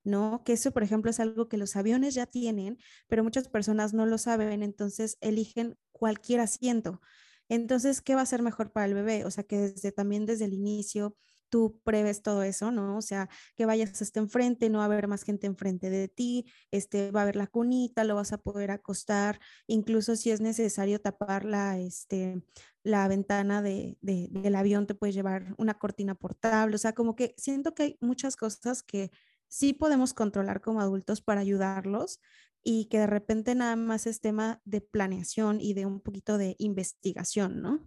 ¿No? 0.04 0.42
Que 0.44 0.54
eso, 0.54 0.72
por 0.72 0.82
ejemplo, 0.82 1.10
es 1.10 1.20
algo 1.20 1.48
que 1.48 1.56
los 1.56 1.76
aviones 1.76 2.14
ya 2.14 2.26
tienen, 2.26 2.78
pero 3.08 3.24
muchas 3.24 3.48
personas 3.48 3.94
no 3.94 4.06
lo 4.06 4.18
saben, 4.18 4.62
entonces 4.62 5.18
eligen 5.20 5.76
cualquier 5.92 6.40
asiento. 6.40 7.00
Entonces, 7.48 8.00
¿qué 8.00 8.14
va 8.14 8.22
a 8.22 8.26
ser 8.26 8.42
mejor 8.42 8.72
para 8.72 8.86
el 8.86 8.94
bebé? 8.94 9.24
O 9.24 9.30
sea, 9.30 9.44
que 9.44 9.58
desde 9.58 9.92
también 9.92 10.26
desde 10.26 10.46
el 10.46 10.54
inicio 10.54 11.16
tú 11.52 11.78
pruebes 11.84 12.22
todo 12.22 12.42
eso, 12.44 12.70
¿no? 12.70 12.96
O 12.96 13.02
sea, 13.02 13.28
que 13.56 13.66
vayas 13.66 14.00
hasta 14.00 14.20
enfrente, 14.20 14.70
no 14.70 14.78
va 14.78 14.84
a 14.84 14.86
haber 14.86 15.06
más 15.06 15.22
gente 15.22 15.46
enfrente 15.46 15.90
de 15.90 16.08
ti, 16.08 16.46
este, 16.70 17.10
va 17.10 17.20
a 17.20 17.22
haber 17.24 17.36
la 17.36 17.46
cunita, 17.46 18.04
lo 18.04 18.14
vas 18.14 18.32
a 18.32 18.38
poder 18.38 18.70
acostar, 18.70 19.38
incluso 19.66 20.16
si 20.16 20.30
es 20.30 20.40
necesario 20.40 20.98
tapar 20.98 21.44
la, 21.44 21.78
este, 21.78 22.42
la 22.82 23.06
ventana 23.06 23.60
de, 23.60 23.98
del 24.00 24.54
avión, 24.54 24.86
te 24.86 24.94
puedes 24.94 25.14
llevar 25.14 25.54
una 25.58 25.74
cortina 25.74 26.14
portable, 26.14 26.74
o 26.76 26.78
sea, 26.78 26.94
como 26.94 27.16
que 27.16 27.34
siento 27.36 27.74
que 27.74 27.82
hay 27.82 27.98
muchas 28.00 28.36
cosas 28.36 28.82
que 28.82 29.10
sí 29.52 29.74
podemos 29.74 30.14
controlar 30.14 30.62
como 30.62 30.80
adultos 30.80 31.20
para 31.20 31.42
ayudarlos 31.42 32.20
y 32.64 32.86
que 32.86 32.98
de 32.98 33.06
repente 33.06 33.54
nada 33.54 33.76
más 33.76 34.06
es 34.06 34.22
tema 34.22 34.62
de 34.64 34.80
planeación 34.80 35.60
y 35.60 35.74
de 35.74 35.84
un 35.84 36.00
poquito 36.00 36.38
de 36.38 36.56
investigación, 36.58 37.60
¿no? 37.60 37.86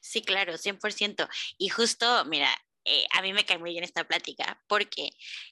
Sí, 0.00 0.22
claro, 0.22 0.56
100%. 0.56 1.28
Y 1.58 1.70
justo, 1.70 2.24
mira, 2.26 2.48
eh, 2.84 3.04
a 3.14 3.22
mí 3.22 3.32
me 3.32 3.44
cae 3.44 3.58
muy 3.58 3.70
bien 3.72 3.82
esta 3.82 4.06
plática 4.06 4.62
porque 4.68 5.10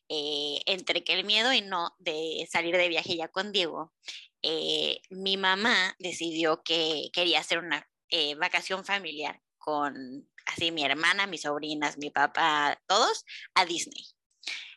eh, 0.09 0.61
entre 0.67 1.03
que 1.03 1.15
el 1.15 1.25
miedo 1.25 1.53
y 1.53 1.63
no 1.63 1.97
de 1.99 2.47
salir 2.49 2.77
de 2.77 2.89
viaje 2.89 3.17
ya 3.17 3.27
con 3.27 3.51
Diego, 3.51 3.93
eh, 4.43 5.03
mi 5.11 5.37
mamá 5.37 5.97
decidió 5.99 6.63
que 6.63 7.11
quería 7.13 7.41
hacer 7.41 7.59
una 7.59 7.89
vacación 8.39 8.85
familiar 8.85 9.41
con 9.59 10.29
así 10.47 10.71
mi 10.71 10.85
hermana, 10.85 11.27
mis 11.27 11.43
sobrinas, 11.43 11.99
mi 11.99 12.11
papá, 12.11 12.81
todos 12.87 13.25
a 13.55 13.65
Disney. 13.65 14.05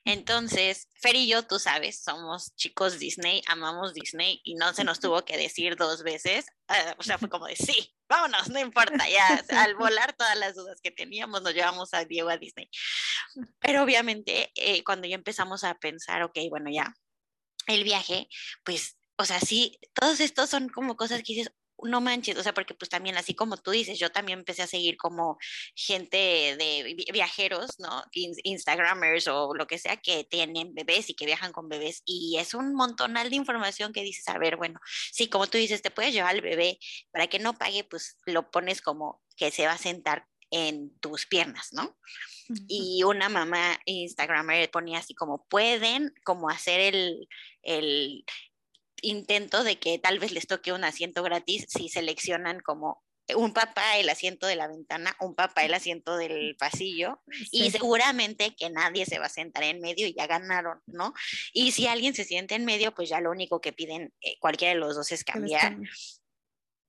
Entonces, 0.05 0.89
Fer 1.01 1.15
y 1.15 1.27
yo, 1.27 1.43
tú 1.43 1.59
sabes, 1.59 2.03
somos 2.03 2.53
chicos 2.55 2.99
Disney, 2.99 3.41
amamos 3.47 3.93
Disney 3.93 4.41
y 4.43 4.55
no 4.55 4.73
se 4.73 4.83
nos 4.83 4.99
tuvo 4.99 5.23
que 5.23 5.37
decir 5.37 5.77
dos 5.77 6.03
veces. 6.03 6.45
Ah, 6.67 6.95
o 6.97 7.03
sea, 7.03 7.17
fue 7.17 7.29
como 7.29 7.45
de 7.47 7.55
sí, 7.55 7.95
vámonos, 8.09 8.49
no 8.49 8.59
importa, 8.59 9.05
ya 9.09 9.43
al 9.61 9.75
volar 9.75 10.13
todas 10.13 10.37
las 10.37 10.55
dudas 10.55 10.81
que 10.81 10.91
teníamos, 10.91 11.41
nos 11.41 11.53
llevamos 11.53 11.93
a 11.93 12.03
Diego 12.03 12.29
a 12.29 12.37
Disney. 12.37 12.69
Pero 13.59 13.83
obviamente, 13.83 14.51
eh, 14.55 14.83
cuando 14.83 15.07
ya 15.07 15.15
empezamos 15.15 15.63
a 15.63 15.75
pensar, 15.75 16.23
ok, 16.23 16.37
bueno, 16.49 16.69
ya 16.69 16.93
el 17.67 17.83
viaje, 17.83 18.27
pues, 18.65 18.97
o 19.15 19.25
sea, 19.25 19.39
sí, 19.39 19.79
todos 19.93 20.19
estos 20.19 20.49
son 20.49 20.67
como 20.67 20.97
cosas 20.97 21.23
que 21.23 21.33
dices, 21.33 21.53
no 21.81 22.01
manches, 22.01 22.37
o 22.37 22.43
sea, 22.43 22.53
porque 22.53 22.73
pues 22.73 22.89
también 22.89 23.17
así 23.17 23.33
como 23.33 23.57
tú 23.57 23.71
dices, 23.71 23.99
yo 23.99 24.11
también 24.11 24.39
empecé 24.39 24.61
a 24.61 24.67
seguir 24.67 24.97
como 24.97 25.37
gente 25.75 26.17
de 26.17 26.95
viajeros, 27.11 27.79
¿no? 27.79 28.03
Instagramers 28.13 29.27
o 29.27 29.53
lo 29.53 29.67
que 29.67 29.77
sea 29.77 29.97
que 29.97 30.23
tienen 30.23 30.73
bebés 30.73 31.09
y 31.09 31.13
que 31.13 31.25
viajan 31.25 31.51
con 31.51 31.69
bebés 31.69 32.01
y 32.05 32.37
es 32.37 32.53
un 32.53 32.73
montonal 32.73 33.29
de 33.29 33.35
información 33.35 33.93
que 33.93 34.03
dices, 34.03 34.27
a 34.27 34.37
ver, 34.37 34.57
bueno, 34.57 34.79
sí, 35.11 35.27
como 35.27 35.47
tú 35.47 35.57
dices, 35.57 35.81
te 35.81 35.91
puedes 35.91 36.13
llevar 36.13 36.35
al 36.35 36.41
bebé 36.41 36.79
para 37.11 37.27
que 37.27 37.39
no 37.39 37.53
pague, 37.53 37.83
pues 37.83 38.17
lo 38.25 38.51
pones 38.51 38.81
como 38.81 39.21
que 39.35 39.51
se 39.51 39.65
va 39.65 39.73
a 39.73 39.77
sentar 39.77 40.27
en 40.51 40.95
tus 40.99 41.25
piernas, 41.25 41.69
¿no? 41.73 41.97
Y 42.67 43.03
una 43.03 43.29
mamá 43.29 43.79
Instagramer 43.85 44.69
ponía 44.69 44.99
así 44.99 45.15
como 45.15 45.47
pueden 45.47 46.13
como 46.23 46.49
hacer 46.49 46.79
el, 46.79 47.27
el 47.63 48.23
intento 49.03 49.63
de 49.63 49.77
que 49.77 49.99
tal 49.99 50.17
vez 50.17 50.31
les 50.31 50.47
toque 50.47 50.73
un 50.73 50.83
asiento 50.83 51.21
gratis 51.21 51.65
si 51.69 51.89
seleccionan 51.89 52.59
como 52.59 53.03
un 53.35 53.53
papá 53.53 53.97
el 53.97 54.09
asiento 54.09 54.47
de 54.47 54.55
la 54.55 54.67
ventana, 54.67 55.15
un 55.21 55.33
papá 55.33 55.63
el 55.63 55.73
asiento 55.73 56.17
del 56.17 56.55
pasillo 56.57 57.21
y 57.51 57.71
seguramente 57.71 58.55
que 58.55 58.69
nadie 58.69 59.05
se 59.05 59.19
va 59.19 59.27
a 59.27 59.29
sentar 59.29 59.63
en 59.63 59.79
medio 59.79 60.07
y 60.07 60.13
ya 60.13 60.27
ganaron, 60.27 60.81
¿no? 60.87 61.13
Y 61.53 61.71
si 61.71 61.87
alguien 61.87 62.13
se 62.13 62.25
siente 62.25 62.55
en 62.55 62.65
medio, 62.65 62.93
pues 62.93 63.09
ya 63.09 63.21
lo 63.21 63.31
único 63.31 63.61
que 63.61 63.71
piden 63.71 64.13
eh, 64.21 64.35
cualquiera 64.39 64.73
de 64.73 64.79
los 64.79 64.95
dos 64.95 65.11
es 65.11 65.23
cambiar 65.23 65.77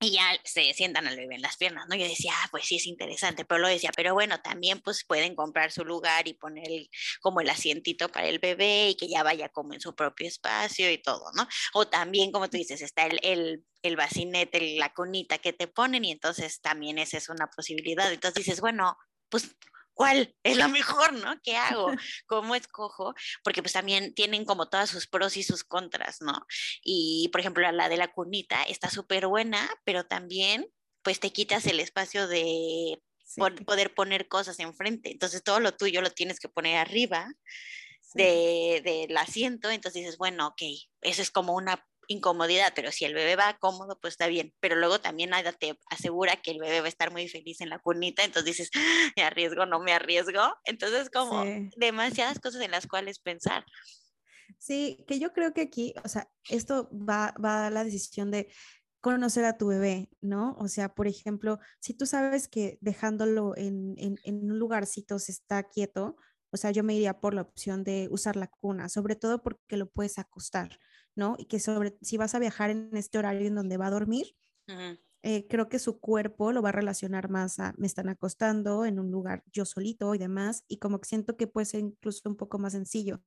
y 0.05 0.13
ya 0.13 0.39
se 0.45 0.73
sientan 0.75 1.07
al 1.07 1.17
bebé 1.17 1.37
en 1.37 1.43
las 1.43 1.57
piernas, 1.57 1.87
¿no? 1.89 1.97
Yo 1.97 2.07
decía, 2.07 2.33
ah, 2.37 2.49
pues 2.51 2.65
sí 2.67 2.77
es 2.77 2.87
interesante, 2.87 3.45
pero 3.45 3.61
lo 3.61 3.69
decía, 3.69 3.91
pero 3.97 4.15
bueno, 4.15 4.41
también 4.41 4.81
pues 4.81 5.05
pueden 5.07 5.35
comprar 5.35 5.73
su 5.73 5.85
lugar 5.85 6.29
y 6.29 6.35
poner 6.35 6.69
como 7.21 7.41
el 7.41 7.49
asientito 7.49 8.09
para 8.11 8.29
el 8.29 8.39
bebé 8.39 8.91
y 8.91 8.97
que 8.97 9.09
ya 9.09 9.23
vaya 9.23 9.49
como 9.49 9.75
en 9.75 9.81
su 9.81 9.95
propio 9.95 10.29
espacio 10.29 10.91
y 10.91 10.99
todo, 10.99 11.25
¿no? 11.35 11.47
O 11.73 11.89
también, 11.89 12.33
como 12.33 12.51
tú 12.51 12.57
dices, 12.57 12.83
está 12.83 13.07
el, 13.07 13.19
el, 13.23 13.65
el 13.83 13.97
bacinete, 13.97 14.77
la 14.77 14.93
cunita 14.93 15.39
que 15.39 15.53
te 15.53 15.69
ponen 15.69 16.05
y 16.05 16.13
entonces 16.13 16.61
también 16.61 16.99
esa 16.99 17.19
es 17.19 17.29
una 17.29 17.47
posibilidad. 17.49 18.13
Entonces 18.13 18.45
dices, 18.45 18.61
bueno, 18.61 18.97
pues 19.29 19.57
¿cuál 19.95 20.35
es 20.43 20.57
lo 20.57 20.69
mejor, 20.69 21.13
no? 21.15 21.41
¿Qué 21.43 21.57
hago? 21.57 21.91
¿Cómo 22.27 22.55
escojo? 22.55 23.15
Porque 23.43 23.63
pues 23.63 23.73
también 23.73 24.15
tienen 24.15 24.45
como 24.45 24.69
todas 24.69 24.91
sus 24.91 25.07
pros 25.07 25.37
y 25.37 25.43
sus 25.43 25.65
contras, 25.65 26.21
¿no? 26.21 26.47
Y 26.83 27.29
por 27.33 27.41
ejemplo, 27.41 27.71
la 27.73 27.89
de 27.89 27.97
la 27.97 28.13
cunita 28.13 28.63
está 28.65 28.91
súper 28.91 29.27
buena, 29.27 29.69
pero 29.85 30.05
también 30.05 30.67
pues 31.03 31.21
te 31.21 31.33
quitas 31.33 31.67
el 31.67 31.81
espacio 31.81 32.27
de 32.29 33.01
poder 33.67 33.95
poner 33.95 34.29
cosas 34.29 34.59
enfrente. 34.59 35.11
Entonces 35.11 35.43
todo 35.43 35.61
lo 35.61 35.77
tuyo 35.77 36.03
lo 36.03 36.11
tienes 36.11 36.41
que 36.41 36.49
poner 36.49 36.77
arriba 36.77 37.33
de, 38.15 38.81
del 38.85 39.17
asiento. 39.17 39.71
Entonces 39.71 40.03
dices, 40.03 40.19
bueno, 40.19 40.49
ok, 40.49 40.63
eso 41.03 41.23
es 41.23 41.31
como 41.31 41.55
una 41.55 41.87
incomodidad, 42.09 42.73
pero 42.75 42.93
si 42.93 43.05
el 43.05 43.15
bebé 43.15 43.37
va 43.37 43.59
cómodo, 43.59 43.99
pues 44.01 44.15
está 44.15 44.27
bien. 44.27 44.55
Pero 44.61 44.77
luego 44.77 45.01
también 45.01 45.31
nada 45.31 45.53
te 45.53 45.79
asegura 45.91 46.37
que 46.37 46.51
el 46.51 46.59
bebé 46.59 46.81
va 46.81 46.87
a 46.87 46.89
estar 46.89 47.11
muy 47.13 47.29
feliz 47.29 47.61
en 47.61 47.71
la 47.71 47.79
cunita, 47.79 48.25
entonces 48.25 48.57
dices, 48.57 48.71
ah, 48.75 49.13
me 49.17 49.23
arriesgo, 49.23 49.67
no 49.67 49.81
me 49.81 49.93
arriesgo. 49.93 50.41
Entonces, 50.65 51.11
como 51.11 51.45
demasiadas 51.77 52.39
cosas 52.41 52.63
en 52.63 52.71
las 52.71 52.87
cuales 52.87 53.19
pensar. 53.19 53.65
Sí, 54.59 55.05
que 55.07 55.19
yo 55.19 55.33
creo 55.33 55.53
que 55.53 55.63
aquí, 55.63 55.95
o 56.05 56.09
sea, 56.09 56.31
esto 56.49 56.89
va, 56.93 57.35
va 57.43 57.67
a 57.67 57.71
la 57.71 57.85
decisión 57.85 58.31
de 58.31 58.49
conocer 59.01 59.45
a 59.45 59.59
tu 59.59 59.67
bebé, 59.67 60.09
¿no? 60.23 60.57
O 60.59 60.69
sea, 60.69 60.95
por 60.95 61.07
ejemplo, 61.07 61.59
si 61.81 61.93
tú 61.93 62.07
sabes 62.07 62.49
que 62.49 62.79
dejándolo 62.81 63.55
en, 63.57 63.95
en, 63.99 64.19
en 64.25 64.51
un 64.51 64.59
lugarcito 64.59 65.19
se 65.19 65.33
está 65.33 65.65
quieto, 65.65 66.17
o 66.55 66.57
sea, 66.57 66.71
yo 66.71 66.85
me 66.85 66.95
iría 66.95 67.21
por 67.21 67.35
la 67.35 67.43
opción 67.43 67.83
de 67.85 68.09
usar 68.11 68.37
la 68.37 68.47
cuna, 68.47 68.89
sobre 68.89 69.17
todo 69.17 69.43
porque 69.43 69.77
lo 69.77 69.91
puedes 69.91 70.19
acostar, 70.19 70.79
¿no? 71.17 71.37
Y 71.39 71.47
que 71.47 71.61
sobre, 71.61 71.97
si 72.03 72.17
vas 72.17 72.35
a 72.35 72.39
viajar 72.39 72.71
en 72.71 72.91
este 72.97 73.19
horario 73.19 73.47
en 73.47 73.55
donde 73.55 73.77
va 73.77 73.87
a 73.87 73.91
dormir, 73.91 74.37
eh, 75.23 75.47
creo 75.49 75.69
que 75.69 75.79
su 75.79 76.01
cuerpo 76.01 76.53
lo 76.53 76.61
va 76.61 76.69
a 76.69 76.73
relacionar 76.73 77.31
más 77.31 77.59
a 77.59 77.75
me 77.79 77.87
están 77.87 78.11
acostando 78.11 78.85
en 78.85 78.99
un 78.99 79.11
lugar 79.11 79.43
yo 79.53 79.65
solito 79.65 80.15
y 80.15 80.19
demás, 80.19 80.65
y 80.69 80.79
como 80.79 81.01
que 81.01 81.09
siento 81.09 81.37
que 81.37 81.47
puede 81.47 81.65
ser 81.65 81.81
incluso 81.81 82.29
un 82.29 82.37
poco 82.37 82.59
más 82.59 82.73
sencillo. 82.73 83.23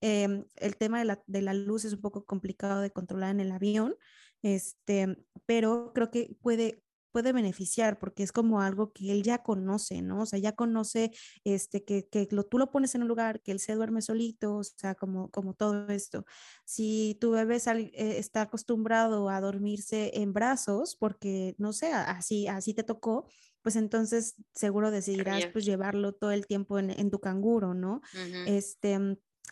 Em, 0.00 0.44
el 0.56 0.76
tema 0.76 1.00
de 1.00 1.06
la, 1.06 1.22
de 1.26 1.42
la 1.42 1.54
luz 1.54 1.84
es 1.84 1.94
un 1.94 2.00
poco 2.00 2.24
complicado 2.24 2.80
de 2.80 2.92
controlar 2.92 3.30
en 3.32 3.40
el 3.40 3.52
avión, 3.52 3.96
este, 4.42 5.16
pero 5.46 5.92
creo 5.94 6.10
que 6.10 6.36
puede 6.40 6.84
puede 7.10 7.32
beneficiar 7.32 7.98
porque 7.98 8.22
es 8.22 8.32
como 8.32 8.60
algo 8.60 8.92
que 8.92 9.12
él 9.12 9.22
ya 9.22 9.42
conoce, 9.42 10.02
¿no? 10.02 10.22
O 10.22 10.26
sea, 10.26 10.38
ya 10.38 10.52
conoce 10.52 11.10
este, 11.44 11.84
que, 11.84 12.08
que 12.08 12.28
lo, 12.30 12.44
tú 12.44 12.58
lo 12.58 12.70
pones 12.70 12.94
en 12.94 13.02
un 13.02 13.08
lugar, 13.08 13.42
que 13.42 13.52
él 13.52 13.60
se 13.60 13.74
duerme 13.74 14.02
solito, 14.02 14.56
o 14.56 14.64
sea, 14.64 14.94
como, 14.94 15.30
como 15.30 15.54
todo 15.54 15.88
esto. 15.88 16.24
Si 16.64 17.16
tu 17.20 17.32
bebé 17.32 17.56
eh, 17.56 18.18
está 18.18 18.42
acostumbrado 18.42 19.28
a 19.28 19.40
dormirse 19.40 20.12
en 20.20 20.32
brazos, 20.32 20.96
porque, 20.96 21.54
no 21.58 21.72
sé, 21.72 21.92
así, 21.92 22.46
así 22.48 22.74
te 22.74 22.84
tocó, 22.84 23.26
pues 23.62 23.76
entonces 23.76 24.36
seguro 24.54 24.90
decidirás 24.90 25.46
pues 25.52 25.64
llevarlo 25.64 26.14
todo 26.14 26.30
el 26.30 26.46
tiempo 26.46 26.78
en, 26.78 26.90
en 26.90 27.10
tu 27.10 27.20
canguro, 27.20 27.74
¿no? 27.74 28.00
Este 28.46 28.98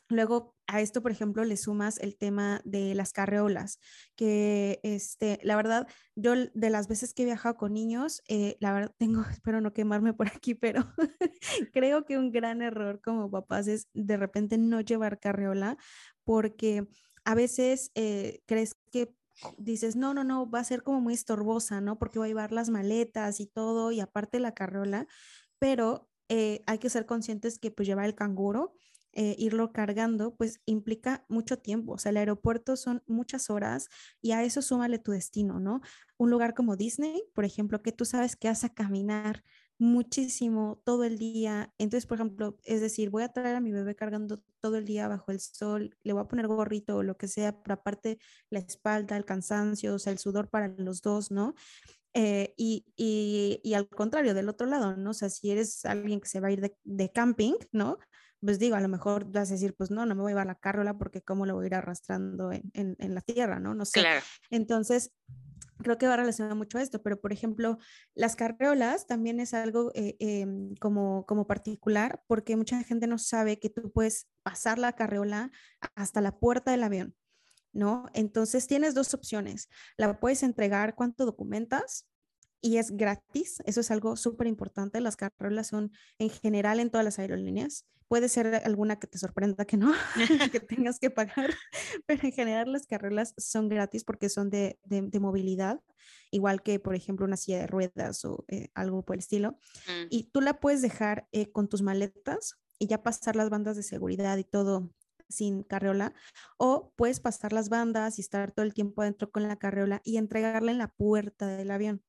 Luego 0.08 0.56
a 0.66 0.80
esto, 0.80 1.02
por 1.02 1.10
ejemplo, 1.10 1.44
le 1.44 1.56
sumas 1.56 1.98
el 1.98 2.16
tema 2.16 2.60
de 2.64 2.94
las 2.94 3.12
carreolas, 3.12 3.78
que 4.16 4.80
este, 4.82 5.38
la 5.42 5.56
verdad, 5.56 5.86
yo 6.14 6.34
de 6.34 6.70
las 6.70 6.88
veces 6.88 7.14
que 7.14 7.22
he 7.22 7.26
viajado 7.26 7.56
con 7.56 7.74
niños, 7.74 8.22
eh, 8.28 8.56
la 8.60 8.72
verdad 8.72 8.94
tengo, 8.98 9.22
espero 9.30 9.60
no 9.60 9.72
quemarme 9.72 10.12
por 10.14 10.28
aquí, 10.28 10.54
pero 10.54 10.84
creo 11.72 12.04
que 12.04 12.18
un 12.18 12.30
gran 12.30 12.62
error 12.62 13.00
como 13.02 13.30
papás 13.30 13.68
es 13.68 13.88
de 13.94 14.16
repente 14.16 14.58
no 14.58 14.80
llevar 14.80 15.20
carreola, 15.20 15.76
porque 16.24 16.86
a 17.24 17.34
veces 17.34 17.90
eh, 17.94 18.40
crees 18.46 18.76
que 18.92 19.14
dices, 19.56 19.96
no, 19.96 20.14
no, 20.14 20.24
no, 20.24 20.50
va 20.50 20.60
a 20.60 20.64
ser 20.64 20.82
como 20.82 21.00
muy 21.00 21.14
estorbosa, 21.14 21.80
¿no? 21.80 21.98
Porque 21.98 22.18
va 22.18 22.24
a 22.24 22.28
llevar 22.28 22.52
las 22.52 22.70
maletas 22.70 23.40
y 23.40 23.46
todo, 23.46 23.92
y 23.92 24.00
aparte 24.00 24.40
la 24.40 24.54
carreola, 24.54 25.06
pero 25.58 26.08
eh, 26.28 26.62
hay 26.66 26.78
que 26.78 26.90
ser 26.90 27.06
conscientes 27.06 27.58
que 27.58 27.70
pues 27.70 27.88
llevar 27.88 28.06
el 28.06 28.14
canguro 28.14 28.74
eh, 29.20 29.34
irlo 29.36 29.72
cargando, 29.72 30.36
pues 30.36 30.60
implica 30.64 31.24
mucho 31.28 31.58
tiempo. 31.58 31.94
O 31.94 31.98
sea, 31.98 32.10
el 32.10 32.18
aeropuerto 32.18 32.76
son 32.76 33.02
muchas 33.08 33.50
horas 33.50 33.88
y 34.22 34.30
a 34.30 34.44
eso 34.44 34.62
súmale 34.62 35.00
tu 35.00 35.10
destino, 35.10 35.58
¿no? 35.58 35.80
Un 36.18 36.30
lugar 36.30 36.54
como 36.54 36.76
Disney, 36.76 37.24
por 37.34 37.44
ejemplo, 37.44 37.82
que 37.82 37.90
tú 37.90 38.04
sabes 38.04 38.36
que 38.36 38.46
vas 38.46 38.62
a 38.62 38.68
caminar 38.72 39.42
muchísimo 39.76 40.80
todo 40.84 41.02
el 41.02 41.18
día. 41.18 41.74
Entonces, 41.78 42.06
por 42.06 42.18
ejemplo, 42.18 42.58
es 42.62 42.80
decir, 42.80 43.10
voy 43.10 43.24
a 43.24 43.32
traer 43.32 43.56
a 43.56 43.60
mi 43.60 43.72
bebé 43.72 43.96
cargando 43.96 44.40
todo 44.60 44.76
el 44.76 44.84
día 44.84 45.08
bajo 45.08 45.32
el 45.32 45.40
sol, 45.40 45.96
le 46.04 46.12
voy 46.12 46.22
a 46.22 46.28
poner 46.28 46.46
gorrito 46.46 46.98
o 46.98 47.02
lo 47.02 47.16
que 47.16 47.26
sea, 47.26 47.60
pero 47.60 47.74
aparte 47.74 48.20
la 48.50 48.60
espalda, 48.60 49.16
el 49.16 49.24
cansancio, 49.24 49.96
o 49.96 49.98
sea, 49.98 50.12
el 50.12 50.18
sudor 50.20 50.48
para 50.48 50.68
los 50.68 51.02
dos, 51.02 51.32
¿no? 51.32 51.54
Eh, 52.14 52.54
y, 52.56 52.86
y, 52.96 53.60
y, 53.64 53.74
al 53.74 53.88
contrario, 53.88 54.32
del 54.32 54.48
otro 54.48 54.68
lado, 54.68 54.96
¿no? 54.96 55.10
O 55.10 55.14
sea, 55.14 55.28
si 55.28 55.50
eres 55.50 55.84
alguien 55.84 56.20
que 56.20 56.28
se 56.28 56.38
va 56.38 56.48
a 56.48 56.52
ir 56.52 56.60
de, 56.60 56.76
de 56.84 57.10
camping, 57.10 57.54
¿no? 57.72 57.98
Pues 58.40 58.58
digo, 58.58 58.76
a 58.76 58.80
lo 58.80 58.88
mejor 58.88 59.30
vas 59.30 59.50
a 59.50 59.54
decir, 59.54 59.74
pues 59.76 59.90
no, 59.90 60.06
no 60.06 60.14
me 60.14 60.22
voy 60.22 60.30
a 60.30 60.34
llevar 60.34 60.46
la 60.46 60.54
carrola 60.54 60.96
porque 60.96 61.22
cómo 61.22 61.46
lo 61.46 61.54
voy 61.54 61.64
a 61.64 61.66
ir 61.66 61.74
arrastrando 61.74 62.52
en, 62.52 62.70
en, 62.72 63.14
la 63.14 63.20
tierra, 63.20 63.58
¿no? 63.58 63.74
No 63.74 63.84
sé. 63.84 64.04
Entonces, 64.50 65.12
creo 65.82 65.98
que 65.98 66.06
va 66.06 66.16
relacionado 66.16 66.56
mucho 66.56 66.78
a 66.78 66.82
esto, 66.82 67.02
pero 67.02 67.20
por 67.20 67.32
ejemplo, 67.32 67.78
las 68.14 68.36
carreolas 68.36 69.06
también 69.06 69.40
es 69.40 69.54
algo 69.54 69.90
eh, 69.94 70.16
em, 70.18 70.74
como, 70.76 71.24
como 71.26 71.46
particular 71.46 72.22
porque 72.26 72.56
mucha 72.56 72.82
gente 72.84 73.06
no 73.06 73.18
sabe 73.18 73.58
que 73.58 73.70
tú 73.70 73.90
puedes 73.92 74.28
pasar 74.42 74.78
la 74.78 74.92
carreola 74.92 75.50
hasta 75.94 76.20
la 76.20 76.38
puerta 76.38 76.70
del 76.70 76.82
avión, 76.82 77.14
¿no? 77.72 78.06
Entonces 78.14 78.66
tienes 78.66 78.94
dos 78.94 79.14
opciones. 79.14 79.68
La 79.96 80.18
puedes 80.20 80.42
entregar 80.42 80.94
cuánto 80.94 81.24
documentas 81.24 82.06
y 82.60 82.78
es 82.78 82.90
gratis. 82.90 83.62
Eso 83.66 83.80
es 83.80 83.90
algo 83.90 84.16
súper 84.16 84.46
importante. 84.46 85.00
Las 85.00 85.16
carreras 85.16 85.68
son 85.68 85.92
en 86.18 86.30
general 86.30 86.80
en 86.80 86.90
todas 86.90 87.04
las 87.04 87.18
aerolíneas. 87.18 87.86
Puede 88.08 88.28
ser 88.28 88.62
alguna 88.64 88.98
que 88.98 89.06
te 89.06 89.18
sorprenda 89.18 89.66
que 89.66 89.76
no, 89.76 89.92
que 90.52 90.60
tengas 90.60 90.98
que 90.98 91.10
pagar, 91.10 91.54
pero 92.06 92.24
en 92.24 92.32
general 92.32 92.72
las 92.72 92.86
carreras 92.86 93.34
son 93.36 93.68
gratis 93.68 94.04
porque 94.04 94.28
son 94.30 94.48
de, 94.48 94.78
de, 94.84 95.20
movilidad, 95.20 95.80
igual 96.30 96.62
que 96.62 96.80
por 96.80 96.94
ejemplo 96.94 97.26
una 97.26 97.36
silla 97.36 97.58
de 97.58 97.66
ruedas 97.66 98.24
o 98.24 98.46
eh, 98.48 98.68
algo 98.74 99.04
por 99.04 99.16
el 99.16 99.20
estilo. 99.20 99.52
Mm. 99.86 100.06
Y 100.08 100.30
tú 100.30 100.40
la 100.40 100.58
puedes 100.58 100.80
dejar 100.80 101.28
eh, 101.32 101.50
con 101.52 101.68
tus 101.68 101.82
maletas 101.82 102.54
y 102.78 102.86
ya 102.86 103.02
pasar 103.02 103.36
las 103.36 103.50
bandas 103.50 103.76
de 103.76 103.82
seguridad 103.82 104.38
y 104.38 104.44
todo 104.44 104.90
sin 105.28 105.62
carreola, 105.62 106.14
o 106.56 106.92
puedes 106.96 107.20
pasar 107.20 107.52
las 107.52 107.68
bandas 107.68 108.18
y 108.18 108.22
estar 108.22 108.50
todo 108.52 108.64
el 108.64 108.72
tiempo 108.72 109.02
adentro 109.02 109.30
con 109.30 109.42
la 109.42 109.56
carreola 109.56 110.00
y 110.02 110.16
entregarla 110.16 110.72
en 110.72 110.78
la 110.78 110.88
puerta 110.88 111.46
del 111.46 111.70
avión. 111.70 112.02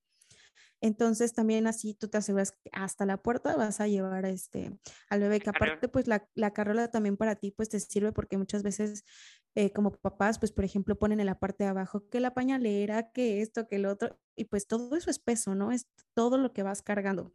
Entonces 0.82 1.34
también 1.34 1.68
así 1.68 1.94
tú 1.94 2.08
te 2.08 2.18
aseguras 2.18 2.54
que 2.54 2.70
hasta 2.72 3.06
la 3.06 3.22
puerta 3.22 3.56
vas 3.56 3.82
a 3.82 3.88
llevar 3.88 4.26
este, 4.26 4.80
al 5.10 5.20
bebé, 5.20 5.40
que 5.40 5.50
aparte 5.50 5.90
pues 5.90 6.08
la, 6.08 6.28
la 6.36 6.52
carrola 6.52 6.90
también 6.90 7.18
para 7.18 7.36
ti 7.36 7.52
pues 7.52 7.70
te 7.70 7.80
sirve 7.80 8.12
porque 8.14 8.38
muchas 8.38 8.64
veces 8.64 9.04
eh, 9.56 9.72
como 9.74 9.92
papás 9.92 10.40
pues 10.40 10.52
por 10.52 10.64
ejemplo 10.64 10.98
ponen 10.98 11.20
en 11.20 11.26
la 11.26 11.40
parte 11.40 11.66
de 11.66 11.70
abajo 11.70 12.08
que 12.10 12.20
la 12.20 12.34
pañalera, 12.34 13.12
que 13.12 13.42
esto, 13.42 13.68
que 13.68 13.76
el 13.76 13.86
otro, 13.86 14.18
y 14.36 14.46
pues 14.46 14.68
todo 14.68 14.96
eso 14.96 15.10
es 15.10 15.20
peso, 15.20 15.56
¿no? 15.56 15.72
Es 15.72 15.88
todo 16.14 16.38
lo 16.38 16.54
que 16.54 16.64
vas 16.64 16.82
cargando. 16.82 17.34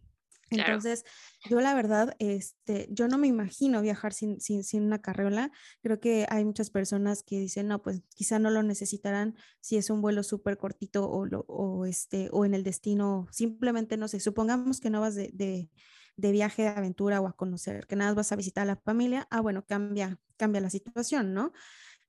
Entonces, 0.51 1.05
yo 1.49 1.61
la 1.61 1.75
verdad, 1.75 2.15
este, 2.19 2.89
yo 2.91 3.09
no 3.09 3.19
me 3.19 3.27
imagino 3.27 3.81
viajar 3.83 4.13
sin, 4.13 4.41
sin, 4.41 4.65
sin, 4.65 4.85
una 4.85 5.01
carriola. 5.01 5.51
Creo 5.83 6.01
que 6.01 6.27
hay 6.29 6.45
muchas 6.45 6.71
personas 6.71 7.23
que 7.23 7.39
dicen, 7.39 7.69
no, 7.69 7.83
pues 7.83 8.03
quizá 8.15 8.39
no 8.39 8.51
lo 8.51 8.63
necesitarán 8.63 9.37
si 9.61 9.77
es 9.77 9.91
un 9.91 10.01
vuelo 10.01 10.23
súper 10.23 10.57
cortito 10.59 11.09
o, 11.09 11.27
lo, 11.27 11.41
o, 11.49 11.87
este, 11.87 12.29
o 12.33 12.45
en 12.45 12.55
el 12.55 12.63
destino, 12.63 13.27
simplemente, 13.31 13.97
no 13.97 14.09
sé, 14.09 14.21
supongamos 14.21 14.81
que 14.81 14.91
no 14.91 15.01
vas 15.01 15.15
de, 15.15 15.31
de, 15.33 15.71
de, 16.17 16.33
viaje 16.33 16.63
de 16.63 16.69
aventura 16.69 17.21
o 17.21 17.27
a 17.27 17.37
conocer, 17.37 17.87
que 17.87 17.97
nada 17.97 18.15
vas 18.15 18.33
a 18.33 18.37
visitar 18.37 18.63
a 18.63 18.67
la 18.67 18.77
familia, 18.77 19.27
ah, 19.31 19.41
bueno, 19.41 19.65
cambia, 19.67 20.19
cambia 20.37 20.61
la 20.61 20.71
situación, 20.71 21.35
¿no? 21.35 21.53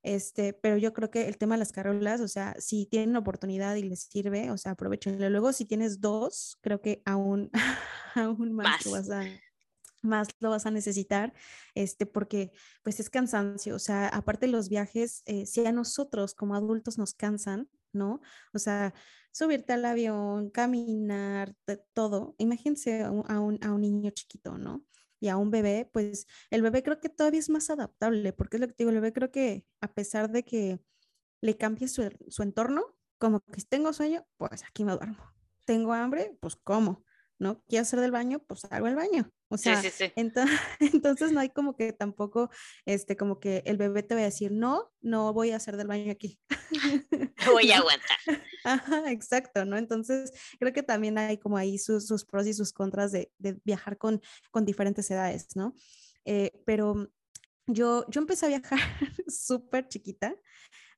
Este, 0.06 0.54
pero 0.54 0.78
yo 0.78 0.94
creo 0.94 1.10
que 1.10 1.28
el 1.28 1.40
tema 1.40 1.56
de 1.56 1.60
las 1.60 1.72
carolas, 1.72 2.22
o 2.22 2.28
sea, 2.28 2.56
si 2.60 2.86
tienen 2.86 3.16
oportunidad 3.16 3.74
y 3.74 3.82
les 3.82 4.02
sirve, 4.04 4.52
o 4.52 4.58
sea, 4.58 4.74
aprovechenlo. 4.74 5.28
Luego, 5.32 5.52
si 5.52 5.66
tienes 5.66 6.00
dos, 6.00 6.60
creo 6.62 6.80
que 6.80 7.02
aún, 7.06 7.50
aún 8.14 8.54
más, 8.54 8.86
Lo 8.86 8.92
vas 8.92 9.10
a, 9.10 9.24
más 10.04 10.28
lo 10.40 10.52
vas 10.52 10.68
a 10.68 10.72
necesitar, 10.72 11.34
este, 11.74 12.06
porque 12.06 12.52
pues 12.84 13.00
es 13.00 13.10
cansancio, 13.10 13.76
o 13.76 13.80
sea, 13.80 14.08
aparte 14.08 14.46
los 14.46 14.70
viajes, 14.70 15.24
eh, 15.26 15.48
si 15.48 15.66
a 15.66 15.72
nosotros 15.72 16.36
como 16.36 16.54
adultos 16.54 17.00
nos 17.00 17.16
cansan, 17.16 17.68
¿no? 17.92 18.22
O 18.54 18.60
sea, 18.60 18.94
subirte 19.32 19.74
al 19.74 19.86
avión, 19.86 20.52
caminar, 20.52 21.56
todo, 21.96 22.36
imagínense 22.38 23.02
a 23.02 23.10
un, 23.10 23.58
a 23.64 23.74
un 23.74 23.82
niño 23.82 24.12
chiquito, 24.12 24.60
¿no? 24.60 24.86
Y 25.20 25.30
a 25.30 25.38
un 25.38 25.52
bebé, 25.52 25.90
pues 25.92 26.28
el 26.52 26.62
bebé 26.62 26.84
creo 26.84 27.00
que 27.00 27.10
todavía 27.10 27.40
es 27.40 27.50
más 27.50 27.70
adaptable, 27.70 28.34
porque 28.34 28.58
es 28.58 28.62
lo 28.62 28.68
que 28.68 28.76
digo, 28.78 28.90
el 28.90 28.98
bebé 28.98 29.14
creo 29.14 29.32
que 29.32 29.66
a 29.82 29.94
pesar 29.94 30.32
de 30.32 30.44
que 30.44 30.80
le 31.42 31.58
cambie 31.58 31.88
su, 31.88 32.10
su 32.30 32.44
entorno, 32.44 32.98
como 33.18 33.42
que 33.42 33.62
tengo 33.64 33.94
sueño, 33.94 34.26
pues 34.38 34.64
aquí 34.64 34.84
me 34.84 34.94
duermo. 34.94 35.18
Tengo 35.66 35.94
hambre, 35.94 36.38
pues 36.42 36.56
como. 36.58 37.04
¿no? 37.40 37.64
Quiero 37.68 37.84
hacer 37.84 38.00
del 38.00 38.12
baño, 38.12 38.40
pues 38.48 38.66
hago 38.70 38.88
el 38.88 38.96
baño. 38.96 39.30
O 39.56 39.58
sea, 39.58 39.82
entonces 40.80 41.32
no 41.32 41.40
hay 41.40 41.50
como 41.50 41.76
que 41.76 41.94
tampoco, 41.94 42.50
este, 42.86 43.16
como 43.16 43.40
que 43.40 43.64
el 43.66 43.78
bebé 43.78 44.04
te 44.04 44.16
va 44.16 44.22
a 44.22 44.26
decir, 44.26 44.52
no, 44.52 44.92
no 45.02 45.32
voy 45.34 45.52
a 45.52 45.56
hacer 45.56 45.78
del 45.78 45.88
baño 45.88 46.12
aquí. 46.12 46.40
voy 47.52 47.72
a 47.72 47.78
aguantar. 47.80 48.18
Ajá, 48.66 49.12
exacto, 49.12 49.64
¿no? 49.64 49.78
Entonces 49.78 50.34
creo 50.60 50.74
que 50.74 50.84
también 50.84 51.18
hay 51.18 51.38
como 51.38 51.58
ahí 51.58 51.78
sus, 51.78 52.06
sus 52.06 52.26
pros 52.26 52.48
y 52.48 52.54
sus 52.54 52.74
contras 52.74 53.12
de, 53.12 53.32
de 53.38 53.58
viajar 53.64 53.98
con, 53.98 54.22
con 54.52 54.66
diferentes 54.66 55.10
edades, 55.10 55.56
¿no? 55.56 55.74
Eh, 56.26 56.52
pero 56.66 57.10
yo, 57.68 58.06
yo 58.10 58.22
empecé 58.22 58.46
a 58.46 58.50
viajar 58.50 58.80
súper 59.28 59.88
chiquita. 59.88 60.36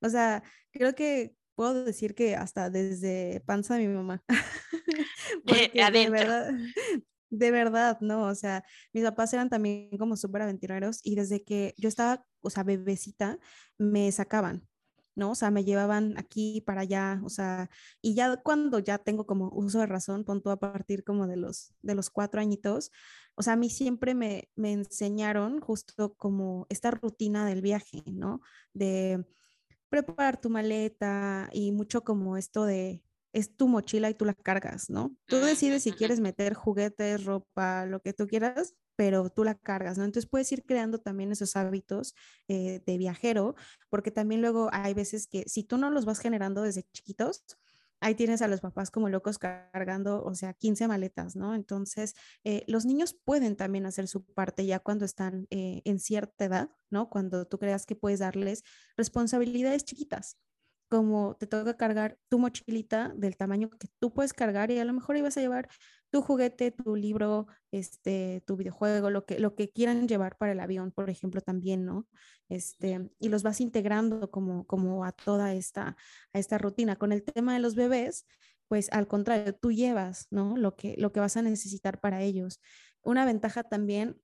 O 0.00 0.08
sea, 0.08 0.42
creo 0.72 0.94
que 0.94 1.36
puedo 1.54 1.84
decir 1.84 2.14
que 2.14 2.34
hasta 2.34 2.70
desde 2.70 3.40
panza 3.46 3.76
de 3.76 3.86
mi 3.86 3.94
mamá. 3.94 4.24
Porque 5.44 5.70
de 5.92 6.10
verdad, 6.10 6.52
de 7.30 7.50
verdad, 7.50 7.98
¿no? 8.00 8.22
O 8.24 8.34
sea, 8.34 8.64
mis 8.92 9.04
papás 9.04 9.32
eran 9.34 9.50
también 9.50 9.96
como 9.98 10.16
súper 10.16 10.42
aventureros 10.42 11.00
y 11.02 11.14
desde 11.16 11.44
que 11.44 11.74
yo 11.76 11.88
estaba, 11.88 12.24
o 12.40 12.50
sea, 12.50 12.62
bebecita, 12.64 13.38
me 13.78 14.10
sacaban, 14.12 14.66
¿no? 15.14 15.32
O 15.32 15.34
sea, 15.34 15.50
me 15.50 15.64
llevaban 15.64 16.16
aquí 16.18 16.62
para 16.66 16.82
allá, 16.82 17.20
o 17.24 17.28
sea, 17.28 17.70
y 18.00 18.14
ya 18.14 18.36
cuando 18.38 18.78
ya 18.78 18.98
tengo 18.98 19.26
como 19.26 19.50
uso 19.52 19.80
de 19.80 19.86
razón, 19.86 20.24
punto 20.24 20.50
a 20.50 20.58
partir 20.58 21.04
como 21.04 21.26
de 21.26 21.36
los, 21.36 21.74
de 21.82 21.94
los 21.94 22.10
cuatro 22.10 22.40
añitos, 22.40 22.90
o 23.34 23.42
sea, 23.42 23.54
a 23.54 23.56
mí 23.56 23.70
siempre 23.70 24.14
me, 24.14 24.50
me 24.56 24.72
enseñaron 24.72 25.60
justo 25.60 26.14
como 26.14 26.66
esta 26.70 26.90
rutina 26.90 27.46
del 27.46 27.62
viaje, 27.62 28.02
¿no? 28.06 28.40
De 28.74 29.24
preparar 29.88 30.40
tu 30.40 30.50
maleta 30.50 31.48
y 31.52 31.72
mucho 31.72 32.04
como 32.04 32.36
esto 32.36 32.64
de 32.64 33.02
es 33.32 33.56
tu 33.56 33.68
mochila 33.68 34.10
y 34.10 34.14
tú 34.14 34.24
la 34.24 34.34
cargas, 34.34 34.90
¿no? 34.90 35.14
Tú 35.26 35.36
decides 35.36 35.82
si 35.82 35.92
quieres 35.92 36.20
meter 36.20 36.54
juguetes, 36.54 37.24
ropa, 37.24 37.86
lo 37.86 38.00
que 38.00 38.12
tú 38.12 38.26
quieras, 38.26 38.74
pero 38.96 39.30
tú 39.30 39.44
la 39.44 39.54
cargas, 39.54 39.98
¿no? 39.98 40.04
Entonces 40.04 40.28
puedes 40.28 40.50
ir 40.50 40.64
creando 40.64 40.98
también 40.98 41.30
esos 41.30 41.54
hábitos 41.56 42.14
eh, 42.48 42.82
de 42.84 42.98
viajero, 42.98 43.54
porque 43.90 44.10
también 44.10 44.40
luego 44.40 44.70
hay 44.72 44.94
veces 44.94 45.26
que 45.28 45.44
si 45.46 45.62
tú 45.62 45.78
no 45.78 45.90
los 45.90 46.04
vas 46.04 46.18
generando 46.18 46.62
desde 46.62 46.82
chiquitos, 46.92 47.44
ahí 48.00 48.14
tienes 48.14 48.42
a 48.42 48.48
los 48.48 48.60
papás 48.60 48.90
como 48.90 49.08
locos 49.08 49.38
cargando, 49.38 50.22
o 50.24 50.34
sea, 50.34 50.54
15 50.54 50.88
maletas, 50.88 51.36
¿no? 51.36 51.54
Entonces, 51.54 52.14
eh, 52.44 52.64
los 52.66 52.84
niños 52.86 53.14
pueden 53.24 53.56
también 53.56 53.86
hacer 53.86 54.08
su 54.08 54.24
parte 54.24 54.66
ya 54.66 54.78
cuando 54.78 55.04
están 55.04 55.46
eh, 55.50 55.82
en 55.84 55.98
cierta 55.98 56.44
edad, 56.44 56.70
¿no? 56.90 57.08
Cuando 57.08 57.46
tú 57.46 57.58
creas 57.58 57.86
que 57.86 57.96
puedes 57.96 58.20
darles 58.20 58.62
responsabilidades 58.96 59.84
chiquitas, 59.84 60.38
como 60.88 61.36
te 61.36 61.46
toca 61.46 61.76
cargar 61.76 62.18
tu 62.28 62.38
mochilita 62.38 63.12
del 63.14 63.36
tamaño 63.36 63.70
que 63.70 63.88
tú 63.98 64.12
puedes 64.12 64.32
cargar 64.32 64.70
y 64.70 64.78
a 64.78 64.84
lo 64.84 64.92
mejor 64.92 65.16
ibas 65.16 65.36
a 65.36 65.40
llevar 65.40 65.68
tu 66.10 66.22
juguete, 66.22 66.70
tu 66.70 66.96
libro, 66.96 67.46
este, 67.70 68.42
tu 68.46 68.56
videojuego, 68.56 69.10
lo 69.10 69.26
que, 69.26 69.38
lo 69.38 69.54
que 69.54 69.70
quieran 69.70 70.08
llevar 70.08 70.38
para 70.38 70.52
el 70.52 70.60
avión, 70.60 70.90
por 70.90 71.10
ejemplo, 71.10 71.40
también, 71.40 71.84
¿no? 71.84 72.08
Este, 72.48 73.10
y 73.18 73.28
los 73.28 73.42
vas 73.42 73.60
integrando 73.60 74.30
como, 74.30 74.66
como 74.66 75.04
a 75.04 75.12
toda 75.12 75.52
esta, 75.54 75.96
a 76.32 76.38
esta 76.38 76.58
rutina. 76.58 76.96
Con 76.96 77.12
el 77.12 77.22
tema 77.22 77.52
de 77.54 77.60
los 77.60 77.74
bebés, 77.74 78.26
pues 78.68 78.88
al 78.92 79.06
contrario, 79.06 79.54
tú 79.54 79.72
llevas, 79.72 80.26
¿no? 80.30 80.56
Lo 80.56 80.76
que, 80.76 80.94
lo 80.98 81.12
que 81.12 81.20
vas 81.20 81.36
a 81.36 81.42
necesitar 81.42 82.00
para 82.00 82.22
ellos. 82.22 82.60
Una 83.02 83.26
ventaja 83.26 83.62
también 83.62 84.20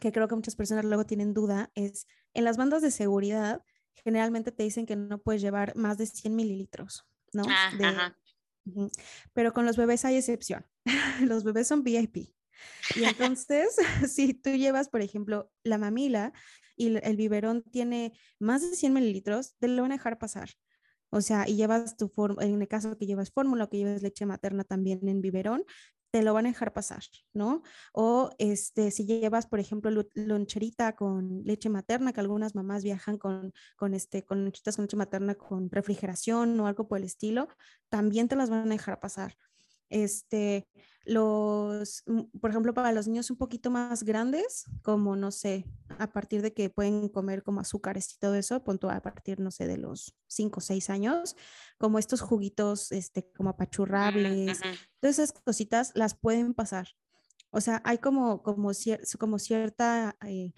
que 0.00 0.12
creo 0.12 0.28
que 0.28 0.34
muchas 0.34 0.56
personas 0.56 0.84
luego 0.84 1.06
tienen 1.06 1.34
duda 1.34 1.70
es 1.74 2.06
en 2.34 2.44
las 2.44 2.56
bandas 2.56 2.82
de 2.82 2.90
seguridad, 2.90 3.62
generalmente 4.02 4.52
te 4.52 4.62
dicen 4.62 4.86
que 4.86 4.96
no 4.96 5.18
puedes 5.18 5.42
llevar 5.42 5.76
más 5.76 5.98
de 5.98 6.06
100 6.06 6.34
mililitros, 6.34 7.06
¿no? 7.32 7.44
Ah, 7.48 8.14
pero 9.32 9.52
con 9.52 9.66
los 9.66 9.76
bebés 9.76 10.04
hay 10.04 10.16
excepción. 10.16 10.66
los 11.20 11.44
bebés 11.44 11.68
son 11.68 11.82
VIP. 11.82 12.34
Y 12.96 13.04
entonces, 13.04 13.76
si 14.08 14.34
tú 14.34 14.50
llevas, 14.50 14.88
por 14.88 15.00
ejemplo, 15.00 15.50
la 15.62 15.78
mamila 15.78 16.32
y 16.76 16.96
el 16.96 17.16
biberón 17.16 17.62
tiene 17.62 18.12
más 18.38 18.62
de 18.62 18.76
100 18.76 18.92
mililitros, 18.92 19.54
te 19.58 19.68
lo 19.68 19.82
van 19.82 19.92
a 19.92 19.96
dejar 19.96 20.18
pasar. 20.18 20.50
O 21.10 21.20
sea, 21.20 21.48
y 21.48 21.54
llevas 21.54 21.96
tu 21.96 22.08
fórmula, 22.08 22.44
en 22.44 22.60
el 22.60 22.66
caso 22.66 22.98
que 22.98 23.06
llevas 23.06 23.30
fórmula 23.30 23.64
o 23.64 23.70
que 23.70 23.78
llevas 23.78 24.02
leche 24.02 24.26
materna 24.26 24.64
también 24.64 25.06
en 25.06 25.20
biberón, 25.20 25.64
te 26.14 26.22
lo 26.22 26.32
van 26.32 26.46
a 26.46 26.50
dejar 26.50 26.72
pasar, 26.72 27.02
¿no? 27.32 27.62
O 27.92 28.30
este, 28.38 28.92
si 28.92 29.04
llevas, 29.04 29.48
por 29.48 29.58
ejemplo, 29.58 29.90
loncherita 30.14 30.94
con 30.94 31.42
leche 31.42 31.68
materna, 31.68 32.12
que 32.12 32.20
algunas 32.20 32.54
mamás 32.54 32.84
viajan 32.84 33.18
con, 33.18 33.52
con, 33.76 33.94
este, 33.94 34.24
con 34.24 34.44
loncheritas 34.44 34.76
con 34.76 34.84
leche 34.84 34.96
materna 34.96 35.34
con 35.34 35.68
refrigeración 35.72 36.60
o 36.60 36.68
algo 36.68 36.86
por 36.86 36.98
el 36.98 37.04
estilo, 37.04 37.48
también 37.88 38.28
te 38.28 38.36
las 38.36 38.48
van 38.48 38.68
a 38.68 38.70
dejar 38.70 39.00
pasar. 39.00 39.36
Este, 39.94 40.66
los, 41.04 42.02
mm, 42.06 42.38
por 42.40 42.50
ejemplo, 42.50 42.74
para 42.74 42.90
los 42.90 43.06
niños 43.06 43.30
un 43.30 43.36
poquito 43.36 43.70
más 43.70 44.02
grandes, 44.02 44.64
como 44.82 45.14
no 45.14 45.30
sé, 45.30 45.66
a 45.98 46.10
partir 46.10 46.42
de 46.42 46.52
que 46.52 46.68
pueden 46.68 47.08
comer 47.08 47.44
como 47.44 47.60
azúcares 47.60 48.12
y 48.12 48.18
todo 48.18 48.34
eso, 48.34 48.64
punto 48.64 48.90
a 48.90 49.00
partir, 49.00 49.38
no 49.38 49.52
sé, 49.52 49.68
de 49.68 49.78
los 49.78 50.16
5 50.26 50.58
o 50.58 50.60
6 50.60 50.90
años, 50.90 51.36
como 51.78 52.00
estos 52.00 52.20
juguitos, 52.22 52.90
este, 52.90 53.30
como 53.36 53.50
apachurrables, 53.50 54.60
todas 54.98 55.20
esas 55.20 55.32
cositas 55.32 55.92
las 55.94 56.14
pueden 56.14 56.54
pasar. 56.54 56.88
O 57.50 57.60
sea, 57.60 57.80
hay 57.84 57.98
como, 57.98 58.42
como, 58.42 58.72
como 59.20 59.38
cierta, 59.38 60.16
eh, 60.26 60.54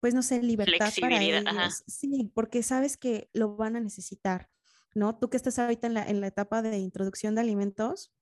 pues 0.00 0.12
no 0.12 0.22
sé, 0.22 0.42
libertad 0.42 0.92
para 1.00 1.22
ellos. 1.22 1.84
Sí, 1.86 2.32
porque 2.34 2.64
sabes 2.64 2.96
que 2.96 3.30
lo 3.32 3.54
van 3.54 3.76
a 3.76 3.80
necesitar, 3.80 4.50
¿no? 4.92 5.16
Tú 5.16 5.30
que 5.30 5.36
estás 5.36 5.60
ahorita 5.60 5.86
en 5.86 5.94
la, 5.94 6.02
en 6.04 6.20
la 6.20 6.26
etapa 6.26 6.62
de 6.62 6.78
introducción 6.78 7.36
de 7.36 7.42
alimentos, 7.42 8.12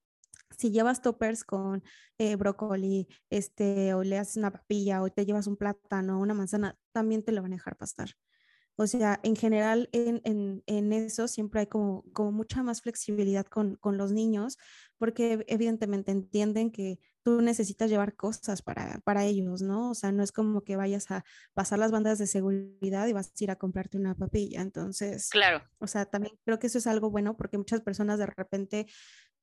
si 0.58 0.70
llevas 0.70 1.02
toppers 1.02 1.44
con 1.44 1.82
eh, 2.18 2.36
brócoli, 2.36 3.08
este, 3.30 3.94
o 3.94 4.02
le 4.02 4.18
haces 4.18 4.36
una 4.36 4.50
papilla, 4.50 5.02
o 5.02 5.10
te 5.10 5.26
llevas 5.26 5.46
un 5.46 5.56
plátano, 5.56 6.20
una 6.20 6.34
manzana, 6.34 6.76
también 6.92 7.22
te 7.22 7.32
lo 7.32 7.42
van 7.42 7.52
a 7.52 7.56
dejar 7.56 7.76
pasar. 7.76 8.10
O 8.76 8.86
sea, 8.88 9.20
en 9.22 9.36
general 9.36 9.88
en, 9.92 10.20
en, 10.24 10.64
en 10.66 10.92
eso 10.92 11.28
siempre 11.28 11.60
hay 11.60 11.66
como, 11.68 12.04
como 12.12 12.32
mucha 12.32 12.62
más 12.64 12.80
flexibilidad 12.80 13.46
con, 13.46 13.76
con 13.76 13.96
los 13.96 14.10
niños, 14.10 14.58
porque 14.98 15.44
evidentemente 15.46 16.10
entienden 16.10 16.72
que 16.72 16.98
tú 17.22 17.40
necesitas 17.40 17.88
llevar 17.88 18.16
cosas 18.16 18.62
para, 18.62 19.00
para 19.04 19.24
ellos, 19.24 19.62
¿no? 19.62 19.90
O 19.90 19.94
sea, 19.94 20.10
no 20.10 20.24
es 20.24 20.32
como 20.32 20.62
que 20.62 20.76
vayas 20.76 21.10
a 21.12 21.24
pasar 21.54 21.78
las 21.78 21.92
bandas 21.92 22.18
de 22.18 22.26
seguridad 22.26 23.06
y 23.06 23.12
vas 23.12 23.28
a 23.28 23.44
ir 23.44 23.50
a 23.52 23.56
comprarte 23.56 23.96
una 23.96 24.16
papilla. 24.16 24.60
Entonces, 24.60 25.30
claro. 25.30 25.62
O 25.78 25.86
sea, 25.86 26.06
también 26.06 26.34
creo 26.44 26.58
que 26.58 26.66
eso 26.66 26.78
es 26.78 26.86
algo 26.88 27.10
bueno 27.10 27.36
porque 27.36 27.58
muchas 27.58 27.80
personas 27.80 28.18
de 28.18 28.26
repente 28.26 28.86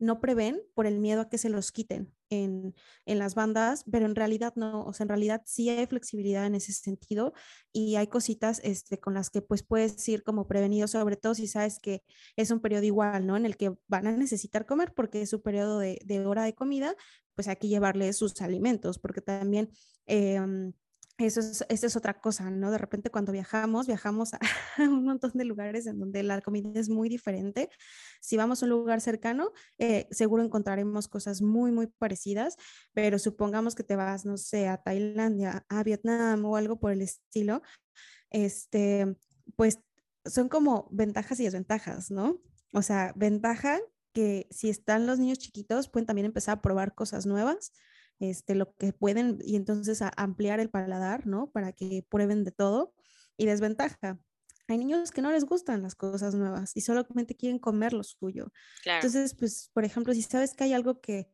no 0.01 0.19
prevén 0.19 0.61
por 0.73 0.85
el 0.87 0.99
miedo 0.99 1.21
a 1.21 1.29
que 1.29 1.37
se 1.37 1.49
los 1.49 1.71
quiten 1.71 2.13
en, 2.29 2.75
en, 3.05 3.19
las 3.19 3.35
bandas, 3.35 3.85
pero 3.89 4.05
en 4.05 4.15
realidad 4.15 4.53
no, 4.55 4.83
o 4.83 4.93
sea, 4.93 5.03
en 5.03 5.09
realidad 5.09 5.43
sí 5.45 5.69
hay 5.69 5.85
flexibilidad 5.85 6.45
en 6.45 6.55
ese 6.55 6.73
sentido 6.73 7.33
y 7.71 7.95
hay 7.95 8.07
cositas 8.07 8.59
este, 8.63 8.99
con 8.99 9.13
las 9.13 9.29
que 9.29 9.41
pues 9.41 9.63
puedes 9.63 10.07
ir 10.09 10.23
como 10.23 10.47
prevenido, 10.47 10.87
sobre 10.87 11.15
todo 11.15 11.35
si 11.35 11.47
sabes 11.47 11.79
que 11.79 12.03
es 12.35 12.51
un 12.51 12.59
periodo 12.59 12.83
igual, 12.83 13.27
¿no? 13.27 13.37
En 13.37 13.45
el 13.45 13.57
que 13.57 13.73
van 13.87 14.07
a 14.07 14.11
necesitar 14.11 14.65
comer 14.65 14.93
porque 14.93 15.21
es 15.21 15.29
su 15.29 15.41
periodo 15.41 15.79
de, 15.79 15.99
de 16.03 16.25
hora 16.25 16.43
de 16.43 16.55
comida, 16.55 16.95
pues 17.35 17.47
hay 17.47 17.57
que 17.57 17.67
llevarle 17.67 18.11
sus 18.13 18.41
alimentos, 18.41 18.99
porque 18.99 19.21
también... 19.21 19.69
Eh, 20.07 20.39
eso 21.17 21.39
es, 21.69 21.95
otra 21.95 22.19
cosa, 22.19 22.49
¿no? 22.49 22.71
De 22.71 22.77
repente 22.77 23.09
cuando 23.09 23.31
viajamos, 23.31 23.87
viajamos 23.87 24.33
a 24.33 24.39
un 24.79 25.03
montón 25.03 25.31
de 25.33 25.45
lugares 25.45 25.85
en 25.85 25.99
donde 25.99 26.23
la 26.23 26.41
comida 26.41 26.79
es 26.79 26.89
muy 26.89 27.09
diferente. 27.09 27.69
Si 28.21 28.37
vamos 28.37 28.61
a 28.61 28.65
un 28.65 28.71
lugar 28.71 29.01
cercano, 29.01 29.51
eh, 29.77 30.07
seguro 30.11 30.43
encontraremos 30.43 31.07
cosas 31.07 31.41
muy, 31.41 31.71
muy 31.71 31.87
parecidas, 31.87 32.57
pero 32.93 33.19
supongamos 33.19 33.75
que 33.75 33.83
te 33.83 33.95
vas, 33.95 34.25
no 34.25 34.37
sé, 34.37 34.67
a 34.67 34.77
Tailandia, 34.77 35.65
a 35.69 35.83
Vietnam 35.83 36.43
o 36.45 36.55
algo 36.55 36.79
por 36.79 36.91
el 36.91 37.01
estilo, 37.01 37.61
este, 38.29 39.15
pues 39.55 39.79
son 40.25 40.49
como 40.49 40.87
ventajas 40.91 41.39
y 41.39 41.43
desventajas, 41.43 42.11
¿no? 42.11 42.39
O 42.73 42.81
sea, 42.81 43.13
ventaja 43.15 43.79
que 44.13 44.47
si 44.51 44.69
están 44.69 45.07
los 45.07 45.19
niños 45.19 45.39
chiquitos, 45.39 45.89
pueden 45.89 46.05
también 46.05 46.25
empezar 46.25 46.57
a 46.57 46.61
probar 46.61 46.93
cosas 46.95 47.25
nuevas 47.25 47.71
este, 48.21 48.55
lo 48.55 48.75
que 48.75 48.93
pueden 48.93 49.39
y 49.43 49.55
entonces 49.57 50.01
ampliar 50.15 50.59
el 50.59 50.69
paladar, 50.69 51.27
¿no? 51.27 51.51
Para 51.51 51.73
que 51.73 52.05
prueben 52.09 52.43
de 52.43 52.51
todo. 52.51 52.93
Y 53.37 53.45
desventaja, 53.47 54.19
hay 54.67 54.77
niños 54.77 55.11
que 55.11 55.21
no 55.21 55.31
les 55.31 55.45
gustan 55.45 55.81
las 55.81 55.95
cosas 55.95 56.35
nuevas 56.35 56.71
y 56.75 56.81
solamente 56.81 57.35
quieren 57.35 57.59
comer 57.59 57.93
lo 57.93 58.03
suyo. 58.03 58.51
Entonces, 58.85 59.35
pues, 59.35 59.69
por 59.73 59.83
ejemplo, 59.83 60.13
si 60.13 60.21
sabes 60.21 60.53
que 60.53 60.63
hay 60.63 60.73
algo 60.73 61.01
que 61.01 61.27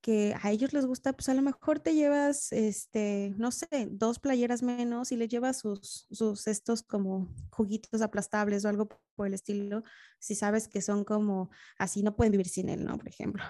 que 0.00 0.34
a 0.40 0.50
ellos 0.50 0.72
les 0.72 0.86
gusta, 0.86 1.12
pues 1.12 1.28
a 1.28 1.34
lo 1.34 1.42
mejor 1.42 1.80
te 1.80 1.94
llevas, 1.94 2.52
este, 2.52 3.32
no 3.36 3.50
sé, 3.50 3.68
dos 3.90 4.18
playeras 4.18 4.62
menos 4.62 5.12
y 5.12 5.16
le 5.16 5.28
llevas 5.28 5.60
sus, 5.60 6.06
sus 6.10 6.46
estos 6.46 6.82
como 6.82 7.28
juguitos 7.50 8.00
aplastables 8.00 8.64
o 8.64 8.68
algo 8.68 8.88
por 9.14 9.26
el 9.26 9.34
estilo, 9.34 9.82
si 10.18 10.34
sabes 10.34 10.68
que 10.68 10.80
son 10.80 11.04
como 11.04 11.50
así, 11.76 12.02
no 12.02 12.16
pueden 12.16 12.32
vivir 12.32 12.48
sin 12.48 12.68
él, 12.68 12.84
¿no? 12.84 12.96
Por 12.96 13.08
ejemplo. 13.08 13.44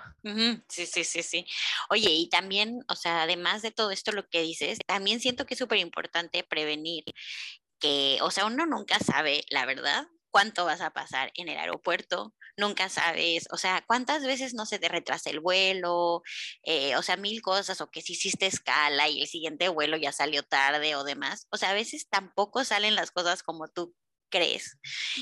Sí, 0.68 0.86
sí, 0.86 1.04
sí, 1.04 1.22
sí. 1.22 1.46
Oye, 1.90 2.10
y 2.10 2.28
también, 2.28 2.80
o 2.88 2.96
sea, 2.96 3.22
además 3.22 3.62
de 3.62 3.70
todo 3.70 3.90
esto 3.92 4.10
lo 4.12 4.28
que 4.28 4.42
dices, 4.42 4.78
también 4.86 5.20
siento 5.20 5.46
que 5.46 5.54
es 5.54 5.58
súper 5.58 5.78
importante 5.78 6.42
prevenir 6.42 7.04
que, 7.78 8.18
o 8.22 8.30
sea, 8.30 8.46
uno 8.46 8.66
nunca 8.66 8.98
sabe, 8.98 9.44
la 9.50 9.64
verdad, 9.66 10.08
cuánto 10.30 10.64
vas 10.64 10.80
a 10.80 10.90
pasar 10.90 11.30
en 11.34 11.48
el 11.48 11.58
aeropuerto, 11.58 12.34
nunca 12.56 12.88
sabes, 12.88 13.46
o 13.50 13.56
sea, 13.56 13.84
cuántas 13.86 14.24
veces 14.24 14.54
no 14.54 14.66
se 14.66 14.78
te 14.78 14.88
retrasa 14.88 15.30
el 15.30 15.40
vuelo, 15.40 16.22
eh, 16.64 16.96
o 16.96 17.02
sea, 17.02 17.16
mil 17.16 17.42
cosas, 17.42 17.80
o 17.80 17.90
que 17.90 18.02
si 18.02 18.12
hiciste 18.14 18.46
escala 18.46 19.08
y 19.08 19.22
el 19.22 19.28
siguiente 19.28 19.68
vuelo 19.68 19.96
ya 19.96 20.12
salió 20.12 20.42
tarde 20.42 20.94
o 20.96 21.04
demás, 21.04 21.46
o 21.50 21.56
sea, 21.56 21.70
a 21.70 21.74
veces 21.74 22.08
tampoco 22.08 22.64
salen 22.64 22.94
las 22.94 23.10
cosas 23.10 23.42
como 23.42 23.68
tú 23.68 23.94
crees. 24.30 24.78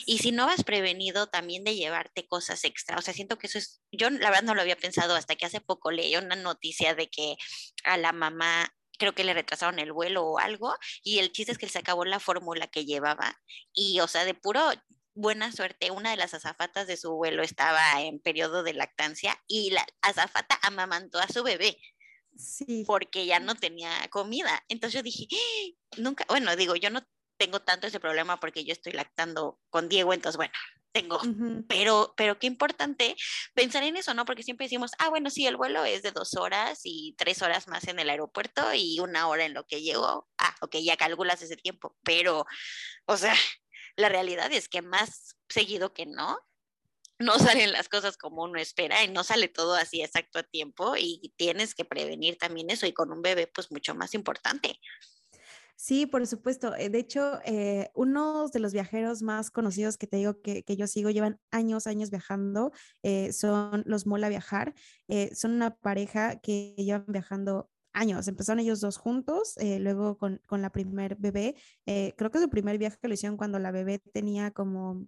Y 0.06 0.18
si 0.18 0.32
no 0.32 0.46
vas 0.46 0.64
prevenido 0.64 1.28
también 1.28 1.64
de 1.64 1.74
llevarte 1.74 2.26
cosas 2.26 2.64
extra, 2.64 2.98
o 2.98 3.02
sea, 3.02 3.14
siento 3.14 3.38
que 3.38 3.46
eso 3.46 3.58
es, 3.58 3.80
yo 3.92 4.10
la 4.10 4.30
verdad 4.30 4.44
no 4.44 4.54
lo 4.54 4.62
había 4.62 4.76
pensado 4.76 5.14
hasta 5.14 5.36
que 5.36 5.46
hace 5.46 5.60
poco 5.60 5.90
leí 5.90 6.16
una 6.16 6.36
noticia 6.36 6.94
de 6.94 7.08
que 7.08 7.36
a 7.84 7.96
la 7.96 8.12
mamá 8.12 8.72
creo 8.98 9.14
que 9.14 9.24
le 9.24 9.32
retrasaron 9.32 9.78
el 9.78 9.92
vuelo 9.92 10.24
o 10.24 10.38
algo, 10.38 10.74
y 11.02 11.20
el 11.20 11.32
chiste 11.32 11.52
es 11.52 11.58
que 11.58 11.68
se 11.68 11.78
acabó 11.78 12.04
la 12.04 12.20
fórmula 12.20 12.66
que 12.66 12.84
llevaba. 12.84 13.40
Y, 13.72 14.00
o 14.00 14.08
sea, 14.08 14.24
de 14.24 14.34
puro 14.34 14.72
buena 15.18 15.50
suerte, 15.52 15.90
una 15.90 16.10
de 16.10 16.16
las 16.16 16.32
azafatas 16.34 16.86
de 16.86 16.96
su 16.96 17.12
vuelo 17.12 17.42
estaba 17.42 18.00
en 18.02 18.20
periodo 18.20 18.62
de 18.62 18.74
lactancia 18.74 19.36
y 19.46 19.70
la 19.70 19.84
azafata 20.00 20.58
amamantó 20.62 21.18
a 21.18 21.28
su 21.28 21.42
bebé. 21.42 21.76
Sí. 22.36 22.84
Porque 22.86 23.26
ya 23.26 23.40
no 23.40 23.56
tenía 23.56 23.90
comida. 24.10 24.64
Entonces 24.68 24.94
yo 24.94 25.02
dije, 25.02 25.26
¡Ah! 25.32 25.96
nunca, 25.96 26.24
bueno, 26.28 26.54
digo, 26.54 26.76
yo 26.76 26.90
no 26.90 27.02
tengo 27.36 27.60
tanto 27.60 27.88
ese 27.88 28.00
problema 28.00 28.38
porque 28.38 28.64
yo 28.64 28.72
estoy 28.72 28.92
lactando 28.92 29.60
con 29.70 29.88
Diego, 29.88 30.12
entonces 30.12 30.36
bueno, 30.36 30.52
tengo, 30.92 31.20
pero, 31.68 32.14
pero 32.16 32.38
qué 32.38 32.46
importante 32.46 33.16
pensar 33.54 33.82
en 33.82 33.96
eso, 33.96 34.14
¿no? 34.14 34.24
Porque 34.24 34.42
siempre 34.42 34.66
decimos, 34.66 34.92
ah, 34.98 35.08
bueno, 35.08 35.30
sí, 35.30 35.46
el 35.46 35.56
vuelo 35.56 35.84
es 35.84 36.02
de 36.02 36.12
dos 36.12 36.34
horas 36.34 36.80
y 36.84 37.14
tres 37.18 37.42
horas 37.42 37.68
más 37.68 37.86
en 37.88 37.98
el 37.98 38.10
aeropuerto 38.10 38.72
y 38.74 38.98
una 39.00 39.28
hora 39.28 39.44
en 39.44 39.54
lo 39.54 39.64
que 39.66 39.82
llego, 39.82 40.28
ah, 40.38 40.54
ok, 40.60 40.76
ya 40.76 40.96
calculas 40.96 41.42
ese 41.42 41.56
tiempo, 41.56 41.96
pero, 42.02 42.46
o 43.06 43.16
sea, 43.16 43.34
la 43.98 44.08
realidad 44.08 44.52
es 44.52 44.68
que 44.68 44.80
más 44.80 45.36
seguido 45.48 45.92
que 45.92 46.06
no, 46.06 46.38
no 47.18 47.36
salen 47.38 47.72
las 47.72 47.88
cosas 47.88 48.16
como 48.16 48.44
uno 48.44 48.60
espera 48.60 49.02
y 49.02 49.08
no 49.08 49.24
sale 49.24 49.48
todo 49.48 49.74
así 49.74 50.02
exacto 50.02 50.38
a 50.38 50.44
tiempo 50.44 50.94
y 50.96 51.34
tienes 51.36 51.74
que 51.74 51.84
prevenir 51.84 52.38
también 52.38 52.70
eso 52.70 52.86
y 52.86 52.92
con 52.92 53.12
un 53.12 53.22
bebé 53.22 53.48
pues 53.48 53.72
mucho 53.72 53.96
más 53.96 54.14
importante. 54.14 54.78
Sí, 55.74 56.06
por 56.06 56.26
supuesto. 56.26 56.74
Eh, 56.76 56.90
de 56.90 56.98
hecho, 56.98 57.40
eh, 57.44 57.90
uno 57.94 58.48
de 58.48 58.58
los 58.60 58.72
viajeros 58.72 59.22
más 59.22 59.50
conocidos 59.50 59.96
que 59.96 60.08
te 60.08 60.16
digo 60.16 60.40
que, 60.42 60.64
yo 60.76 60.86
sigo, 60.86 61.10
llevan 61.10 61.40
años, 61.52 61.86
años 61.86 62.10
viajando, 62.10 62.72
eh, 63.02 63.32
son 63.32 63.82
los 63.86 64.06
Mola 64.06 64.28
Viajar. 64.28 64.74
son 65.34 65.52
una 65.52 65.76
pareja 65.76 66.40
que 66.40 66.74
llevan 66.78 67.04
viajando 67.08 67.70
años. 67.92 68.28
Empezaron 68.28 68.60
ellos 68.60 68.80
dos 68.80 68.96
juntos, 68.96 69.56
eh, 69.58 69.78
luego 69.78 70.18
con, 70.18 70.40
con, 70.46 70.62
la 70.62 70.70
primer 70.70 71.16
bebé. 71.16 71.56
Eh, 71.86 72.14
creo 72.16 72.30
que 72.30 72.40
su 72.40 72.48
primer 72.48 72.78
viaje 72.78 72.98
lo 73.02 73.14
hicieron 73.14 73.36
cuando 73.36 73.58
la 73.58 73.70
bebé 73.70 73.98
tenía 73.98 74.50
como 74.50 75.06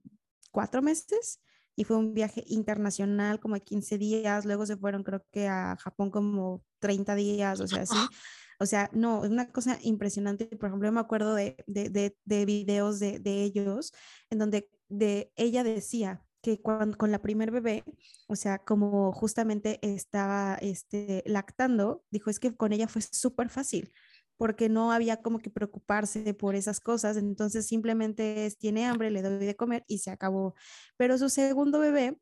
cuatro 0.51 0.83
meses 0.83 1.41
y 1.77 1.85
fue 1.85 1.97
un 1.97 2.15
viaje 2.15 2.45
internacional 2.47 3.41
como 3.41 3.55
de 3.55 3.63
15 3.63 3.99
días. 3.99 4.45
Luego 4.45 4.67
se 4.67 4.77
fueron 4.77 5.03
creo 5.03 5.25
que 5.31 5.49
a 5.49 5.77
Japón 5.77 6.11
como 6.11 6.65
30 6.79 7.15
días, 7.15 7.61
o 7.61 7.67
sea, 7.67 7.83
así. 7.83 7.95
O 8.63 8.67
sea, 8.67 8.91
no, 8.93 9.25
es 9.25 9.31
una 9.31 9.51
cosa 9.51 9.79
impresionante. 9.81 10.45
Por 10.45 10.69
ejemplo, 10.69 10.87
yo 10.87 10.93
me 10.93 11.01
acuerdo 11.01 11.35
de, 11.35 11.57
de, 11.67 11.89
de, 11.89 12.15
de 12.27 12.45
videos 12.45 13.01
de, 13.01 13.19
de 13.19 13.43
ellos 13.43 13.91
en 14.29 14.39
donde 14.39 14.69
de 14.91 15.33
ella 15.37 15.65
decía, 15.65 16.23
que 16.43 16.61
con 16.63 17.11
la 17.11 17.21
primer 17.21 17.51
bebé, 17.51 17.85
o 18.29 18.37
sea, 18.37 18.59
como 18.59 19.13
justamente 19.13 19.79
estaba 19.83 20.57
este, 20.61 21.23
lactando, 21.27 22.05
dijo, 22.11 22.31
es 22.31 22.41
que 22.41 22.55
con 22.57 22.73
ella 22.73 22.89
fue 22.89 23.03
súper 23.03 23.51
fácil, 23.51 23.93
porque 24.37 24.69
no 24.69 24.93
había 24.93 25.19
como 25.23 25.39
que 25.39 25.51
preocuparse 25.51 26.33
por 26.35 26.55
esas 26.55 26.81
cosas, 26.81 27.17
entonces 27.17 27.67
simplemente 27.67 28.47
es, 28.47 28.59
tiene 28.59 28.87
hambre, 28.87 29.11
le 29.11 29.23
doy 29.23 29.45
de 29.45 29.57
comer 29.57 29.85
y 29.87 29.99
se 29.99 30.11
acabó. 30.11 30.55
Pero 30.97 31.19
su 31.19 31.29
segundo 31.29 31.79
bebé, 31.79 32.19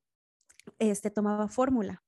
este, 0.78 1.10
tomaba 1.10 1.48
fórmula. 1.48 2.02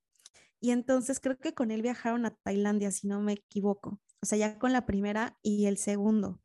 Y 0.60 0.72
entonces 0.72 1.20
creo 1.20 1.38
que 1.38 1.54
con 1.54 1.70
él 1.70 1.82
viajaron 1.82 2.26
a 2.26 2.34
Tailandia, 2.34 2.90
si 2.90 3.06
no 3.06 3.20
me 3.20 3.34
equivoco. 3.34 4.00
O 4.22 4.26
sea, 4.26 4.36
ya 4.36 4.58
con 4.58 4.72
la 4.72 4.84
primera 4.84 5.38
y 5.42 5.66
el 5.66 5.78
segundo. 5.78 6.40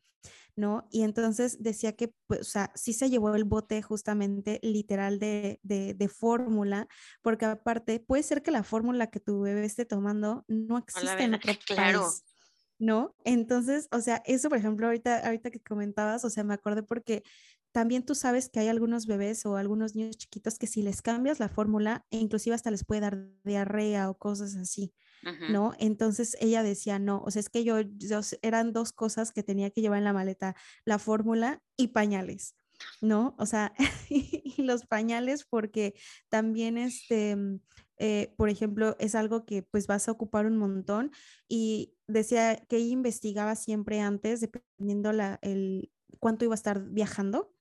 ¿No? 0.55 0.87
Y 0.91 1.03
entonces 1.03 1.61
decía 1.61 1.93
que, 1.93 2.13
pues, 2.27 2.41
o 2.41 2.43
sea, 2.43 2.71
sí 2.75 2.93
se 2.93 3.09
llevó 3.09 3.35
el 3.35 3.43
bote 3.43 3.81
justamente 3.81 4.59
literal 4.63 5.19
de, 5.19 5.59
de, 5.63 6.09
fórmula, 6.09 6.87
porque 7.21 7.45
aparte 7.45 7.99
puede 7.99 8.23
ser 8.23 8.41
que 8.41 8.51
la 8.51 8.63
fórmula 8.63 9.07
que 9.07 9.19
tu 9.19 9.41
bebé 9.41 9.65
esté 9.65 9.85
tomando 9.85 10.45
no 10.47 10.77
existe 10.77 11.23
en 11.23 11.35
otro 11.35 11.51
claro. 11.67 12.01
país. 12.01 12.23
¿No? 12.77 13.15
Entonces, 13.23 13.87
o 13.91 14.01
sea, 14.01 14.21
eso, 14.25 14.49
por 14.49 14.57
ejemplo, 14.57 14.87
ahorita, 14.87 15.25
ahorita 15.25 15.49
que 15.49 15.61
comentabas, 15.61 16.25
o 16.25 16.29
sea, 16.29 16.43
me 16.43 16.53
acordé 16.53 16.83
porque 16.83 17.23
también 17.71 18.05
tú 18.05 18.15
sabes 18.15 18.49
que 18.49 18.59
hay 18.59 18.67
algunos 18.67 19.05
bebés 19.05 19.45
o 19.45 19.55
algunos 19.55 19.95
niños 19.95 20.17
chiquitos 20.17 20.57
que 20.57 20.67
si 20.67 20.81
les 20.81 21.01
cambias 21.01 21.39
la 21.39 21.49
fórmula, 21.49 22.05
e 22.09 22.17
inclusive 22.17 22.53
hasta 22.53 22.71
les 22.71 22.85
puede 22.85 23.01
dar 23.01 23.29
diarrea 23.43 24.09
o 24.09 24.17
cosas 24.17 24.55
así. 24.55 24.93
¿No? 25.49 25.73
Entonces 25.79 26.37
ella 26.39 26.63
decía, 26.63 26.99
no, 26.99 27.21
o 27.25 27.31
sea, 27.31 27.39
es 27.39 27.49
que 27.49 27.63
yo, 27.63 27.77
eran 28.41 28.73
dos 28.73 28.93
cosas 28.93 29.31
que 29.31 29.43
tenía 29.43 29.69
que 29.71 29.81
llevar 29.81 29.99
en 29.99 30.03
la 30.03 30.13
maleta, 30.13 30.55
la 30.85 30.99
fórmula 30.99 31.61
y 31.77 31.87
pañales, 31.87 32.55
¿no? 33.01 33.35
O 33.37 33.45
sea, 33.45 33.73
y 34.09 34.61
los 34.61 34.85
pañales 34.85 35.45
porque 35.49 35.95
también 36.29 36.77
este... 36.77 37.35
Mm, 37.35 37.59
eh, 37.97 38.33
por 38.35 38.49
ejemplo, 38.49 38.97
es 38.99 39.15
algo 39.15 39.45
que 39.45 39.63
pues 39.63 39.87
vas 39.87 40.09
a 40.09 40.11
ocupar 40.11 40.45
un 40.45 40.57
montón 40.57 41.11
y 41.47 41.95
decía 42.07 42.57
que 42.67 42.75
ella 42.75 42.91
investigaba 42.91 43.55
siempre 43.55 44.01
antes, 44.01 44.41
dependiendo 44.41 45.13
la, 45.13 45.39
el, 45.41 45.91
cuánto 46.19 46.43
iba 46.43 46.53
a 46.53 46.55
estar 46.55 46.83
viajando, 46.89 47.54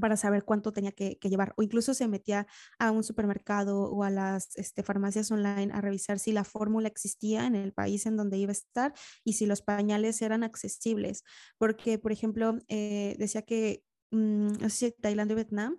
para 0.00 0.16
saber 0.16 0.44
cuánto 0.44 0.72
tenía 0.72 0.92
que, 0.92 1.18
llevar 1.22 1.54
o 1.56 1.62
incluso 1.62 1.94
se 1.94 2.08
metía 2.08 2.46
a 2.78 2.90
un 2.90 3.04
supermercado 3.04 3.84
o 3.84 4.04
a 4.04 4.10
las 4.10 4.56
este, 4.56 4.82
farmacias 4.82 5.30
online 5.30 5.72
a 5.72 5.80
revisar 5.80 6.18
si 6.18 6.32
la 6.32 6.44
fórmula 6.44 6.88
existía 6.88 7.46
en 7.46 7.54
el 7.54 7.72
país 7.72 8.06
en 8.06 8.16
donde 8.16 8.38
iba 8.38 8.50
a 8.50 8.52
estar 8.52 8.94
y 9.24 9.34
si 9.34 9.46
los 9.46 9.62
pañales 9.62 10.20
eran 10.22 10.42
accesibles. 10.44 11.24
Porque, 11.58 11.98
por 11.98 12.12
ejemplo, 12.12 12.58
eh, 12.68 13.16
decía 13.18 13.42
que 13.42 13.84
mm, 14.10 14.60
no 14.60 14.70
sé 14.70 14.90
si 14.90 14.92
Tailandia 14.92 15.34
o 15.34 15.36
Vietnam, 15.36 15.76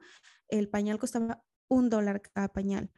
el 0.49 0.69
pañal 0.69 0.99
costaba 0.99 1.43
un 1.67 1.89
dólar 1.89 2.21
cada 2.21 2.49
pañal. 2.49 2.91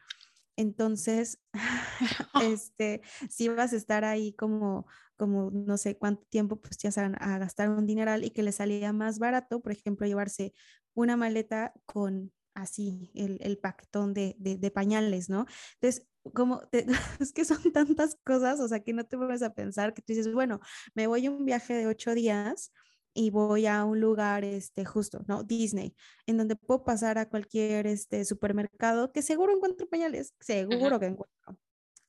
Entonces, 0.57 1.39
este, 2.43 3.01
si 3.29 3.47
vas 3.47 3.73
a 3.73 3.75
estar 3.75 4.03
ahí 4.03 4.33
como, 4.33 4.87
como 5.15 5.51
no 5.51 5.77
sé 5.77 5.97
cuánto 5.97 6.23
tiempo, 6.29 6.59
pues 6.59 6.77
ya 6.77 6.89
van 6.95 7.15
a 7.19 7.37
gastar 7.37 7.69
un 7.69 7.85
dineral 7.85 8.23
y 8.23 8.31
que 8.31 8.43
le 8.43 8.51
salía 8.51 8.93
más 8.93 9.19
barato, 9.19 9.61
por 9.61 9.71
ejemplo, 9.71 10.07
llevarse 10.07 10.53
una 10.97 11.15
maleta 11.15 11.73
con 11.85 12.33
así 12.55 13.11
el, 13.13 13.37
el 13.41 13.59
paquetón 13.59 14.15
de, 14.15 14.35
de, 14.39 14.71
pañales, 14.71 15.29
¿no? 15.29 15.45
Entonces, 15.75 16.07
como 16.33 16.63
es 17.19 17.31
que 17.31 17.45
son 17.45 17.71
tantas 17.71 18.17
cosas, 18.25 18.59
o 18.59 18.67
sea, 18.67 18.79
que 18.79 18.93
no 18.93 19.05
te 19.05 19.15
vas 19.15 19.43
a 19.43 19.53
pensar 19.53 19.93
que 19.93 20.01
tú 20.01 20.13
dices, 20.13 20.33
bueno, 20.33 20.59
me 20.95 21.05
voy 21.05 21.27
a 21.27 21.31
un 21.31 21.45
viaje 21.45 21.75
de 21.75 21.85
ocho 21.85 22.15
días 22.15 22.73
y 23.13 23.29
voy 23.29 23.67
a 23.67 23.85
un 23.85 23.99
lugar, 23.99 24.43
este, 24.43 24.85
justo, 24.85 25.23
¿no? 25.27 25.43
Disney, 25.43 25.95
en 26.25 26.37
donde 26.37 26.55
puedo 26.55 26.83
pasar 26.83 27.19
a 27.19 27.29
cualquier, 27.29 27.85
este, 27.85 28.25
supermercado 28.25 29.11
que 29.11 29.21
seguro 29.21 29.55
encuentro 29.55 29.87
pañales, 29.87 30.33
seguro 30.39 30.99
que 30.99 31.07
encuentro. 31.07 31.59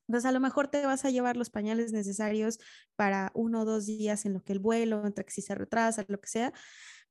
Entonces, 0.07 0.27
a 0.27 0.31
lo 0.31 0.39
mejor 0.39 0.67
te 0.69 0.83
vas 0.83 1.05
a 1.05 1.11
llevar 1.11 1.37
los 1.37 1.51
pañales 1.51 1.93
necesarios 1.93 2.57
para 2.95 3.31
uno 3.35 3.61
o 3.61 3.65
dos 3.65 3.85
días 3.85 4.25
en 4.25 4.33
lo 4.33 4.43
que 4.43 4.53
el 4.53 4.59
vuelo, 4.59 5.05
entre 5.05 5.23
que 5.25 5.31
si 5.31 5.43
se 5.43 5.53
retrasa, 5.53 6.03
lo 6.07 6.19
que 6.19 6.27
sea, 6.27 6.51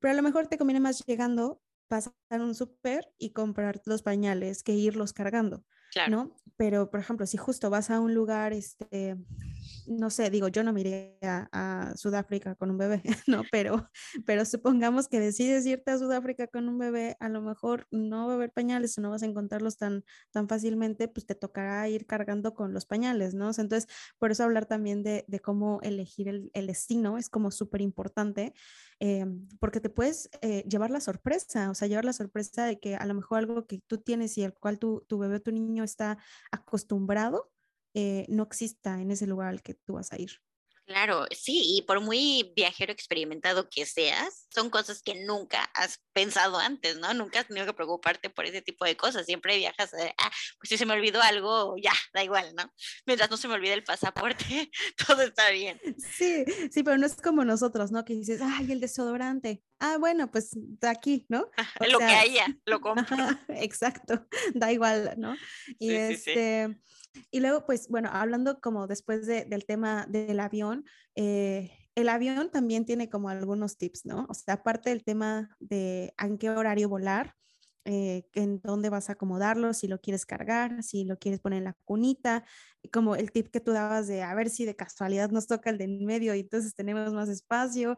pero 0.00 0.12
a 0.12 0.16
lo 0.16 0.22
mejor 0.22 0.48
te 0.48 0.58
conviene 0.58 0.80
más 0.80 1.04
llegando, 1.06 1.60
pasar 1.88 2.12
un 2.30 2.54
súper 2.54 3.12
y 3.18 3.30
comprar 3.30 3.80
los 3.84 4.02
pañales 4.02 4.62
que 4.62 4.74
irlos 4.74 5.12
cargando. 5.12 5.64
¿no? 6.08 6.36
Pero, 6.56 6.90
por 6.90 7.00
ejemplo, 7.00 7.26
si 7.26 7.36
justo 7.36 7.70
vas 7.70 7.90
a 7.90 8.00
un 8.00 8.14
lugar, 8.14 8.52
este, 8.52 9.16
no 9.86 10.10
sé, 10.10 10.30
digo, 10.30 10.48
yo 10.48 10.62
no 10.62 10.72
me 10.72 10.80
iré 10.80 11.18
a, 11.22 11.92
Sudáfrica 11.96 12.54
con 12.54 12.70
un 12.70 12.78
bebé, 12.78 13.02
¿no? 13.26 13.42
Pero, 13.50 13.88
pero 14.26 14.44
supongamos 14.44 15.08
que 15.08 15.20
decides 15.20 15.66
irte 15.66 15.90
a 15.90 15.98
Sudáfrica 15.98 16.46
con 16.46 16.68
un 16.68 16.78
bebé, 16.78 17.16
a 17.20 17.28
lo 17.28 17.40
mejor 17.40 17.86
no 17.90 18.26
va 18.26 18.32
a 18.32 18.36
haber 18.36 18.52
pañales 18.52 18.96
o 18.98 19.00
no 19.00 19.10
vas 19.10 19.22
a 19.22 19.26
encontrarlos 19.26 19.76
tan, 19.76 20.04
tan 20.30 20.48
fácilmente, 20.48 21.08
pues 21.08 21.26
te 21.26 21.34
tocará 21.34 21.88
ir 21.88 22.06
cargando 22.06 22.54
con 22.54 22.72
los 22.72 22.86
pañales, 22.86 23.34
¿no? 23.34 23.48
entonces, 23.48 23.88
por 24.18 24.30
eso 24.30 24.44
hablar 24.44 24.66
también 24.66 25.02
de, 25.02 25.24
de 25.26 25.40
cómo 25.40 25.80
elegir 25.82 26.28
el, 26.28 26.50
el, 26.54 26.66
destino 26.66 27.16
es 27.18 27.28
como 27.28 27.50
súper 27.50 27.80
importante, 27.80 28.52
eh, 29.00 29.24
porque 29.60 29.80
te 29.80 29.90
puedes 29.90 30.28
eh, 30.42 30.64
llevar 30.68 30.90
la 30.90 31.00
sorpresa, 31.00 31.70
o 31.70 31.74
sea, 31.74 31.88
llevar 31.88 32.04
la 32.04 32.12
sorpresa 32.12 32.66
de 32.66 32.78
que 32.78 32.96
a 32.96 33.06
lo 33.06 33.14
mejor 33.14 33.38
algo 33.38 33.66
que 33.66 33.80
tú 33.86 33.98
tienes 33.98 34.36
y 34.38 34.42
el 34.42 34.54
cual 34.54 34.78
tu, 34.78 35.04
tu 35.08 35.18
bebé 35.18 35.40
tu 35.40 35.52
niño 35.52 35.84
está 35.84 36.18
acostumbrado, 36.50 37.50
eh, 38.00 38.26
no 38.28 38.44
exista 38.44 39.00
en 39.00 39.10
ese 39.10 39.26
lugar 39.26 39.48
al 39.48 39.60
que 39.60 39.74
tú 39.74 39.94
vas 39.94 40.12
a 40.12 40.20
ir. 40.20 40.40
Claro, 40.86 41.26
sí, 41.32 41.76
y 41.76 41.82
por 41.82 42.00
muy 42.00 42.52
viajero 42.54 42.92
experimentado 42.92 43.68
que 43.68 43.84
seas, 43.86 44.46
son 44.54 44.70
cosas 44.70 45.02
que 45.02 45.16
nunca 45.16 45.64
has 45.74 46.00
pensado 46.12 46.58
antes, 46.58 46.96
¿no? 46.96 47.12
Nunca 47.12 47.40
has 47.40 47.48
tenido 47.48 47.66
que 47.66 47.74
preocuparte 47.74 48.30
por 48.30 48.46
ese 48.46 48.62
tipo 48.62 48.84
de 48.84 48.96
cosas. 48.96 49.26
Siempre 49.26 49.56
viajas, 49.56 49.92
a, 49.94 49.98
ah, 50.16 50.30
pues 50.60 50.68
si 50.68 50.78
se 50.78 50.86
me 50.86 50.94
olvidó 50.94 51.20
algo, 51.20 51.74
ya, 51.76 51.92
da 52.14 52.22
igual, 52.22 52.54
¿no? 52.54 52.72
Mientras 53.04 53.28
no 53.30 53.36
se 53.36 53.48
me 53.48 53.54
olvide 53.54 53.72
el 53.72 53.82
pasaporte, 53.82 54.70
todo 55.08 55.22
está 55.22 55.50
bien. 55.50 55.80
Sí, 55.98 56.44
sí, 56.70 56.84
pero 56.84 56.96
no 56.96 57.06
es 57.06 57.16
como 57.16 57.44
nosotros, 57.44 57.90
¿no? 57.90 58.04
Que 58.04 58.14
dices, 58.14 58.40
ay, 58.40 58.70
el 58.70 58.80
desodorante. 58.80 59.64
Ah, 59.80 59.96
bueno, 59.98 60.30
pues 60.30 60.56
aquí, 60.82 61.24
¿no? 61.28 61.50
lo 61.90 61.98
que 61.98 62.04
haya, 62.04 62.46
lo 62.66 62.80
compro. 62.80 63.16
exacto, 63.48 64.26
da 64.54 64.72
igual, 64.72 65.14
¿no? 65.18 65.36
Y 65.78 65.92
este. 65.92 66.80
Y 67.30 67.40
luego, 67.40 67.66
pues 67.66 67.88
bueno, 67.88 68.10
hablando 68.12 68.60
como 68.60 68.86
después 68.86 69.26
del 69.26 69.64
tema 69.66 70.06
del 70.08 70.38
avión, 70.38 70.84
eh, 71.16 71.72
el 71.96 72.08
avión 72.08 72.50
también 72.50 72.84
tiene 72.84 73.08
como 73.08 73.28
algunos 73.28 73.76
tips, 73.76 74.06
¿no? 74.06 74.26
O 74.28 74.34
sea, 74.34 74.54
aparte 74.54 74.90
del 74.90 75.02
tema 75.02 75.56
de 75.58 76.14
en 76.22 76.38
qué 76.38 76.50
horario 76.50 76.88
volar, 76.88 77.34
eh, 77.84 78.28
en 78.34 78.60
dónde 78.60 78.90
vas 78.90 79.08
a 79.08 79.14
acomodarlo, 79.14 79.72
si 79.72 79.88
lo 79.88 80.00
quieres 80.00 80.26
cargar, 80.26 80.82
si 80.82 81.04
lo 81.04 81.18
quieres 81.18 81.40
poner 81.40 81.58
en 81.58 81.64
la 81.64 81.76
cunita, 81.84 82.44
como 82.92 83.16
el 83.16 83.32
tip 83.32 83.48
que 83.48 83.60
tú 83.60 83.72
dabas 83.72 84.06
de 84.06 84.22
a 84.22 84.34
ver 84.34 84.50
si 84.50 84.64
de 84.64 84.76
casualidad 84.76 85.30
nos 85.30 85.46
toca 85.46 85.70
el 85.70 85.78
de 85.78 85.84
en 85.84 86.04
medio 86.04 86.34
y 86.34 86.40
entonces 86.40 86.74
tenemos 86.74 87.12
más 87.14 87.30
espacio. 87.30 87.96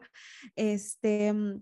Este, 0.55 1.33
mm, 1.33 1.61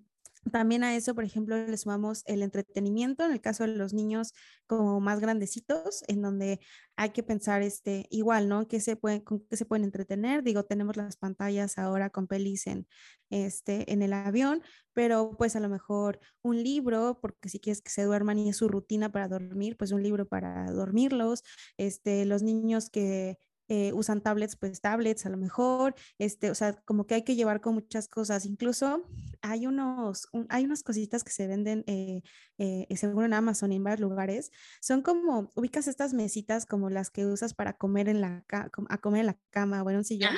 también 0.51 0.83
a 0.83 0.95
eso, 0.95 1.15
por 1.15 1.23
ejemplo, 1.23 1.55
le 1.57 1.77
sumamos 1.77 2.23
el 2.25 2.41
entretenimiento, 2.43 3.25
en 3.25 3.31
el 3.31 3.41
caso 3.41 3.63
de 3.63 3.75
los 3.75 3.93
niños 3.93 4.33
como 4.67 4.99
más 4.99 5.19
grandecitos, 5.19 6.03
en 6.07 6.21
donde 6.21 6.59
hay 6.95 7.09
que 7.11 7.23
pensar 7.23 7.61
este, 7.61 8.07
igual, 8.09 8.47
¿no? 8.49 8.67
¿Qué 8.67 8.79
se 8.79 8.95
pueden, 8.95 9.21
¿Con 9.21 9.45
qué 9.47 9.57
se 9.57 9.65
pueden 9.65 9.83
entretener? 9.85 10.43
Digo, 10.43 10.63
tenemos 10.63 10.97
las 10.97 11.17
pantallas 11.17 11.77
ahora 11.77 12.09
con 12.09 12.27
pelis 12.27 12.67
en, 12.67 12.87
este, 13.29 13.91
en 13.91 14.01
el 14.01 14.13
avión, 14.13 14.63
pero 14.93 15.35
pues 15.37 15.55
a 15.55 15.59
lo 15.59 15.69
mejor 15.69 16.19
un 16.41 16.61
libro, 16.63 17.19
porque 17.21 17.49
si 17.49 17.59
quieres 17.59 17.81
que 17.81 17.91
se 17.91 18.03
duerman 18.03 18.39
y 18.39 18.49
es 18.49 18.57
su 18.57 18.67
rutina 18.67 19.11
para 19.11 19.27
dormir, 19.27 19.77
pues 19.77 19.91
un 19.91 20.03
libro 20.03 20.27
para 20.27 20.71
dormirlos. 20.71 21.43
Este, 21.77 22.25
los 22.25 22.43
niños 22.43 22.89
que 22.89 23.37
eh, 23.69 23.93
usan 23.93 24.21
tablets, 24.21 24.55
pues 24.55 24.81
tablets 24.81 25.25
a 25.27 25.29
lo 25.29 25.37
mejor, 25.37 25.95
este, 26.17 26.49
o 26.49 26.55
sea, 26.55 26.73
como 26.73 27.05
que 27.05 27.13
hay 27.13 27.23
que 27.23 27.35
llevar 27.35 27.61
con 27.61 27.75
muchas 27.75 28.07
cosas. 28.07 28.45
Incluso 28.45 29.07
hay 29.41 29.67
unos, 29.67 30.27
hay 30.49 30.65
unas 30.65 30.81
cositas 30.83 31.23
que 31.23 31.31
se 31.31 31.45
venden, 31.45 31.83
eh, 31.87 32.23
eh, 32.57 32.87
seguro 32.97 33.25
en 33.25 33.33
Amazon 33.33 33.71
y 33.71 33.75
en 33.75 33.83
varios 33.83 34.01
lugares. 34.01 34.51
Son 34.81 35.03
como, 35.03 35.51
ubicas 35.55 35.87
estas 35.87 36.13
mesitas 36.13 36.65
como 36.65 36.89
las 36.89 37.11
que 37.11 37.27
usas 37.27 37.53
para 37.53 37.73
comer 37.73 38.09
en 38.09 38.21
la, 38.21 38.43
a 38.49 38.97
comer 38.97 39.21
en 39.21 39.27
la 39.27 39.37
cama 39.51 39.83
o 39.83 39.89
en 39.89 39.97
un 39.97 40.03
sillón. 40.03 40.33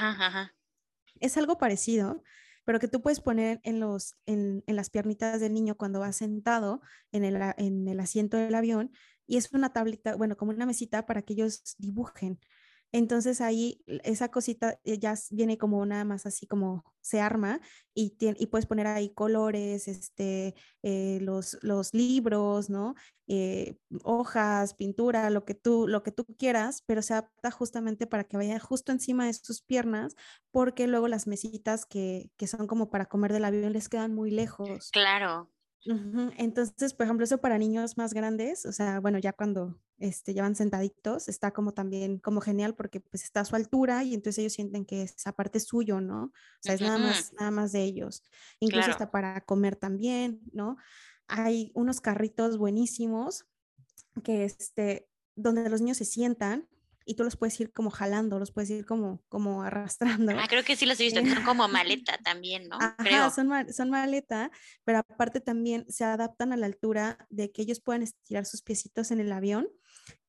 Es 1.20 1.38
algo 1.38 1.58
parecido, 1.58 2.24
pero 2.66 2.80
que 2.80 2.88
tú 2.88 3.02
puedes 3.02 3.22
poner 3.22 3.62
en, 3.64 3.80
los, 3.80 4.16
en, 4.26 4.64
en, 4.68 4.76
las 4.76 4.90
piernitas 4.90 5.40
del 5.40 5.54
niño 5.54 5.76
cuando 5.76 6.00
va 6.00 6.12
sentado 6.12 6.82
en 7.12 7.24
el, 7.24 7.40
en 7.58 7.88
el 7.88 8.00
asiento 8.00 8.38
del 8.38 8.56
avión 8.56 8.92
y 9.26 9.38
es 9.38 9.54
una 9.54 9.72
tablita, 9.72 10.18
bueno, 10.18 10.36
como 10.36 10.52
una 10.52 10.66
mesita 10.66 11.06
para 11.06 11.22
que 11.22 11.32
ellos 11.32 11.76
dibujen. 11.78 12.38
Entonces 12.92 13.42
ahí 13.42 13.84
esa 14.04 14.30
cosita 14.30 14.80
eh, 14.84 15.00
ya 15.00 15.16
viene 15.30 15.58
como 15.58 15.86
nada 15.86 16.04
más 16.04 16.26
así 16.26 16.46
como 16.48 16.84
se 17.02 17.20
arma 17.20 17.60
y, 17.94 18.16
puedes 18.48 18.66
poner 18.66 18.88
ahí 18.88 19.14
colores, 19.14 19.88
este, 19.88 20.56
eh, 20.84 21.20
los, 21.22 21.58
los 21.62 21.94
libros, 21.94 22.70
¿no? 22.70 22.96
Eh, 23.28 23.78
hojas, 24.04 24.74
pintura, 24.74 25.30
lo 25.30 25.46
que, 25.46 25.56
tú, 25.56 25.88
lo 25.88 26.04
que 26.04 26.12
tú 26.12 26.26
quieras, 26.38 26.84
pero 26.86 27.02
se 27.02 27.14
adapta 27.14 27.50
justamente 27.50 28.08
para 28.08 28.26
que 28.26 28.38
vaya 28.38 28.60
justo 28.60 28.92
encima 28.92 29.26
de 29.26 29.34
sus 29.34 29.62
piernas, 29.62 30.16
porque 30.52 30.88
luego 30.88 31.08
las 31.08 31.28
mesitas 31.28 31.86
que, 31.86 32.30
que 32.38 32.48
son 32.48 32.68
como 32.68 32.90
para 32.90 33.06
comer 33.06 33.32
del 33.34 33.46
avión 33.46 33.74
les 33.74 33.90
quedan 33.90 34.14
muy 34.14 34.32
lejos. 34.32 34.92
Claro. 34.92 35.50
Entonces, 36.38 36.94
por 36.94 37.06
ejemplo, 37.06 37.24
eso 37.24 37.40
para 37.40 37.58
niños 37.58 37.98
más 37.98 38.14
grandes, 38.14 38.66
o 38.66 38.72
sea, 38.72 39.00
bueno, 39.00 39.18
ya 39.18 39.34
cuando 39.34 39.80
este, 39.98 40.34
ya 40.34 40.44
van 40.44 40.56
sentaditos, 40.56 41.28
está 41.28 41.52
como 41.52 41.74
también 41.74 42.20
como 42.20 42.42
genial 42.42 42.76
porque 42.76 43.00
pues 43.00 43.24
está 43.24 43.42
a 43.42 43.46
su 43.46 43.56
altura 43.56 44.04
y 44.04 44.14
entonces 44.14 44.40
ellos 44.40 44.54
sienten 44.54 44.86
que 44.86 45.04
esa 45.04 45.32
parte 45.32 45.58
es 45.58 45.66
suyo, 45.66 46.02
¿no? 46.02 46.26
O 46.26 46.32
sea, 46.60 46.76
es 46.76 46.82
nada 46.82 46.98
más, 46.98 47.34
nada 47.34 47.52
más 47.52 47.72
de 47.72 47.84
ellos. 47.84 48.24
Incluso 48.60 48.92
está 48.92 49.12
para 49.12 49.42
comer 49.42 49.76
también, 49.76 50.42
¿no? 50.54 50.78
Hay 51.28 51.72
unos 51.74 52.02
carritos 52.02 52.58
buenísimos 52.58 53.46
que 54.24 54.44
este, 54.46 55.10
donde 55.36 55.70
los 55.70 55.82
niños 55.82 55.98
se 55.98 56.06
sientan 56.06 56.68
y 57.06 57.16
tú 57.16 57.24
los 57.24 57.36
puedes 57.36 57.60
ir 57.60 57.72
como 57.72 57.90
jalando, 57.90 58.40
los 58.40 58.52
puedes 58.52 58.70
ir 58.70 58.86
como, 58.86 59.22
como 59.30 59.64
arrastrando. 59.64 60.34
Ah, 60.38 60.48
creo 60.48 60.64
que 60.64 60.76
sí 60.76 60.86
los 60.86 61.00
he 61.00 61.04
visto, 61.04 61.20
son 61.26 61.44
como 61.44 61.68
maleta 61.68 62.18
también, 62.20 62.68
¿no? 62.68 62.78
Ajá, 62.80 63.30
Son, 63.32 63.50
son 63.74 63.90
maleta, 63.90 64.52
pero 64.84 65.00
aparte 65.00 65.42
también 65.42 65.86
se 65.90 66.04
adaptan 66.04 66.54
a 66.54 66.58
la 66.58 66.66
altura 66.66 67.18
de 67.30 67.52
que 67.52 67.62
ellos 67.62 67.80
puedan 67.80 68.04
estirar 68.04 68.46
sus 68.46 68.62
piecitos 68.62 69.12
en 69.12 69.20
el 69.20 69.32
avión 69.32 69.68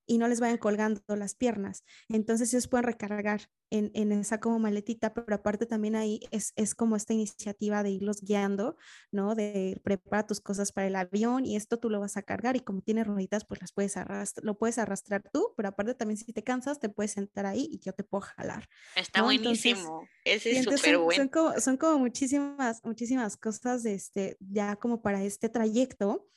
y 0.07 0.19
no 0.19 0.29
les 0.29 0.41
vayan 0.41 0.59
colgando 0.59 1.01
las 1.17 1.35
piernas. 1.35 1.85
Entonces 2.09 2.53
ellos 2.53 2.69
pueden 2.69 2.85
recargar 2.85 3.49
en, 3.71 3.91
en 3.95 4.13
esa 4.13 4.39
como 4.39 4.59
maletita, 4.59 5.15
pero 5.15 5.35
aparte 5.35 5.65
también 5.65 5.97
ahí 5.97 6.21
es, 6.31 6.53
es, 6.57 6.75
como 6.75 6.95
esta 6.95 7.15
iniciativa 7.15 7.83
de 7.83 7.91
irlos 7.91 8.21
guiando, 8.21 8.77
¿no? 9.11 9.35
De 9.35 9.81
preparar 9.83 10.27
tus 10.27 10.41
cosas 10.41 10.73
para 10.73 10.89
el 10.89 10.97
avión 10.97 11.47
y 11.47 11.57
esto 11.57 11.79
tú 11.79 11.89
lo 11.89 11.99
vas 11.99 12.19
a 12.19 12.23
cargar 12.23 12.55
y 12.55 12.61
como 12.61 12.83
tiene 12.83 13.03
rueditas, 13.03 13.47
pues 13.47 13.63
las 13.63 13.73
puedes 13.73 13.97
arrastrar, 13.97 14.45
lo 14.45 14.59
puedes 14.59 14.77
arrastrar 14.77 15.23
tú, 15.33 15.55
pero 15.57 15.71
aparte 15.71 15.95
también 15.95 16.19
si 16.19 16.35
te 16.35 16.45
cansas, 16.45 16.81
te 16.81 16.91
puedes 16.91 17.13
sentar 17.13 17.47
ahí 17.47 17.69
y 17.73 17.79
yo 17.79 17.95
te 17.95 18.05
puedo 18.05 18.21
jalar. 18.21 18.69
Está 18.95 19.23
buenísimo. 19.23 20.07
Ese 20.25 20.51
es 20.51 20.65
súper 20.65 20.99
bueno. 20.99 21.23
Son 21.23 21.29
como, 21.29 21.61
son 21.61 21.77
como 21.79 21.99
muchísimas, 21.99 22.85
muchísimas 22.85 23.39
cosas 23.39 23.83
de 23.83 23.95
este, 23.95 24.37
ya 24.41 24.77
como 24.77 25.01
para 25.01 25.23
este 25.25 25.49
trayecto. 25.49 26.29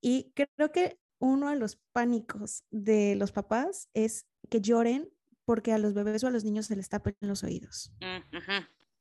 Y 0.00 0.32
creo 0.34 0.72
que 0.72 0.98
uno 1.20 1.50
de 1.50 1.56
los 1.56 1.76
pánicos 1.92 2.64
de 2.70 3.14
los 3.14 3.30
papás 3.30 3.88
es 3.94 4.26
que 4.48 4.60
lloren 4.60 5.08
porque 5.44 5.72
a 5.72 5.78
los 5.78 5.94
bebés 5.94 6.24
o 6.24 6.26
a 6.26 6.30
los 6.30 6.44
niños 6.44 6.66
se 6.66 6.76
les 6.76 6.88
tapen 6.88 7.14
los 7.20 7.44
oídos. 7.44 7.92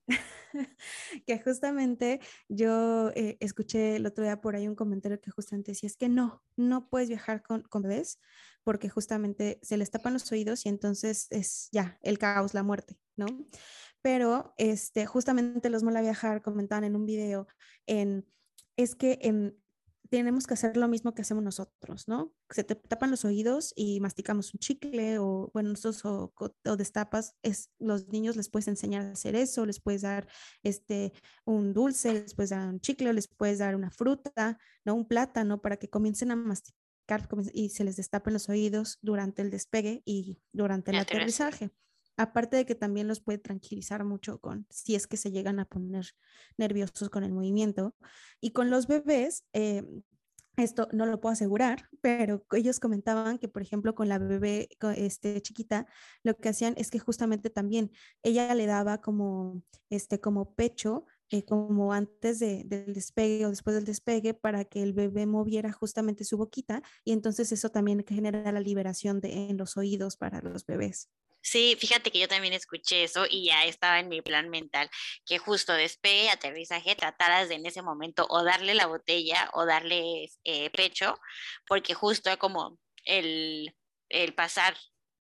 que 1.25 1.39
justamente 1.39 2.19
yo 2.47 3.11
eh, 3.15 3.37
escuché 3.39 3.95
el 3.95 4.05
otro 4.05 4.23
día 4.23 4.41
por 4.41 4.55
ahí 4.55 4.67
un 4.67 4.75
comentario 4.75 5.21
que 5.21 5.31
justamente 5.31 5.71
decía, 5.71 5.87
es 5.87 5.95
que 5.95 6.09
no, 6.09 6.43
no 6.55 6.89
puedes 6.89 7.07
viajar 7.07 7.43
con, 7.43 7.61
con, 7.63 7.83
bebés 7.83 8.19
porque 8.63 8.89
justamente 8.89 9.59
se 9.61 9.77
les 9.77 9.91
tapan 9.91 10.13
los 10.13 10.31
oídos 10.31 10.65
y 10.65 10.69
entonces 10.69 11.27
es 11.29 11.69
ya 11.71 11.99
el 12.01 12.17
caos, 12.17 12.53
la 12.53 12.63
muerte, 12.63 12.99
¿no? 13.15 13.27
Pero 14.01 14.53
este, 14.57 15.05
justamente 15.05 15.69
los 15.69 15.83
mola 15.83 16.01
viajar 16.01 16.41
comentaban 16.41 16.83
en 16.83 16.95
un 16.95 17.05
video 17.05 17.47
en, 17.85 18.25
es 18.75 18.95
que 18.95 19.19
en 19.21 19.55
tenemos 20.09 20.47
que 20.47 20.55
hacer 20.55 20.75
lo 20.75 20.87
mismo 20.87 21.13
que 21.13 21.21
hacemos 21.21 21.43
nosotros, 21.43 22.07
¿no? 22.07 22.33
Se 22.49 22.63
te 22.63 22.75
tapan 22.75 23.11
los 23.11 23.25
oídos 23.25 23.73
y 23.75 23.99
masticamos 23.99 24.53
un 24.53 24.59
chicle 24.59 25.19
o, 25.19 25.51
bueno, 25.53 25.69
nosotros 25.69 26.03
o, 26.05 26.33
o, 26.37 26.75
destapas, 26.77 27.35
es, 27.43 27.71
los 27.79 28.07
niños 28.07 28.35
les 28.35 28.49
puedes 28.49 28.67
enseñar 28.67 29.05
a 29.05 29.11
hacer 29.11 29.35
eso, 29.35 29.65
les 29.65 29.79
puedes 29.79 30.01
dar 30.01 30.27
este, 30.63 31.13
un 31.45 31.73
dulce, 31.73 32.13
les 32.13 32.33
puedes 32.33 32.49
dar 32.49 32.67
un 32.67 32.79
chicle, 32.79 33.13
les 33.13 33.27
puedes 33.27 33.59
dar 33.59 33.75
una 33.75 33.91
fruta, 33.91 34.57
¿no? 34.83 34.95
Un 34.95 35.07
plátano 35.07 35.61
para 35.61 35.77
que 35.77 35.89
comiencen 35.89 36.31
a 36.31 36.35
masticar 36.35 36.79
y 37.53 37.69
se 37.69 37.83
les 37.83 37.95
destapen 37.95 38.33
los 38.33 38.49
oídos 38.49 38.99
durante 39.01 39.41
el 39.41 39.49
despegue 39.49 40.01
y 40.05 40.39
durante 40.51 40.91
el 40.91 40.97
aterrizaje. 40.97 41.71
Aparte 42.19 42.57
de 42.57 42.65
que 42.65 42.75
también 42.75 43.07
los 43.07 43.21
puede 43.21 43.37
tranquilizar 43.37 44.03
mucho 44.03 44.39
con 44.39 44.67
si 44.69 44.93
es 44.93 45.07
que 45.07 45.15
se 45.15 45.31
llegan 45.31 45.57
a 45.57 45.63
poner 45.63 46.05
nerviosos 46.57 47.09
con 47.09 47.23
el 47.23 47.31
movimiento. 47.31 47.95
Y 48.41 48.51
con 48.51 48.69
los 48.69 48.87
bebés, 48.87 49.45
eh, 49.53 49.85
esto 50.57 50.89
no 50.91 51.05
lo 51.05 51.21
puedo 51.21 51.31
asegurar, 51.31 51.87
pero 52.01 52.45
ellos 52.51 52.81
comentaban 52.81 53.37
que, 53.37 53.47
por 53.47 53.61
ejemplo, 53.61 53.95
con 53.95 54.09
la 54.09 54.17
bebé 54.19 54.67
este, 54.97 55.41
chiquita, 55.41 55.87
lo 56.21 56.35
que 56.35 56.49
hacían 56.49 56.73
es 56.75 56.91
que 56.91 56.99
justamente 56.99 57.49
también 57.49 57.89
ella 58.21 58.53
le 58.53 58.65
daba 58.65 58.99
como, 58.99 59.63
este, 59.89 60.19
como 60.19 60.55
pecho, 60.55 61.05
eh, 61.29 61.45
como 61.45 61.93
antes 61.93 62.39
del 62.39 62.67
despegue 62.67 63.45
o 63.45 63.49
después 63.49 63.77
del 63.77 63.85
despegue, 63.85 64.33
para 64.33 64.65
que 64.65 64.83
el 64.83 64.91
bebé 64.91 65.25
moviera 65.25 65.71
justamente 65.71 66.25
su 66.25 66.35
boquita 66.35 66.83
y 67.05 67.13
entonces 67.13 67.53
eso 67.53 67.69
también 67.69 68.03
genera 68.05 68.51
la 68.51 68.59
liberación 68.59 69.21
de, 69.21 69.47
en 69.49 69.55
los 69.55 69.77
oídos 69.77 70.17
para 70.17 70.41
los 70.41 70.65
bebés. 70.65 71.07
Sí, 71.41 71.75
fíjate 71.79 72.11
que 72.11 72.19
yo 72.19 72.27
también 72.27 72.53
escuché 72.53 73.03
eso 73.03 73.25
y 73.29 73.47
ya 73.47 73.63
estaba 73.65 73.99
en 73.99 74.09
mi 74.09 74.21
plan 74.21 74.49
mental, 74.49 74.89
que 75.25 75.39
justo 75.39 75.73
despegue, 75.73 76.29
aterrizaje, 76.29 76.95
trataras 76.95 77.49
de 77.49 77.55
en 77.55 77.65
ese 77.65 77.81
momento 77.81 78.27
o 78.29 78.43
darle 78.43 78.73
la 78.75 78.87
botella 78.87 79.49
o 79.53 79.65
darle 79.65 80.29
eh, 80.43 80.69
pecho, 80.71 81.17
porque 81.67 81.93
justo 81.93 82.37
como 82.39 82.77
el, 83.05 83.73
el 84.09 84.35
pasar, 84.35 84.75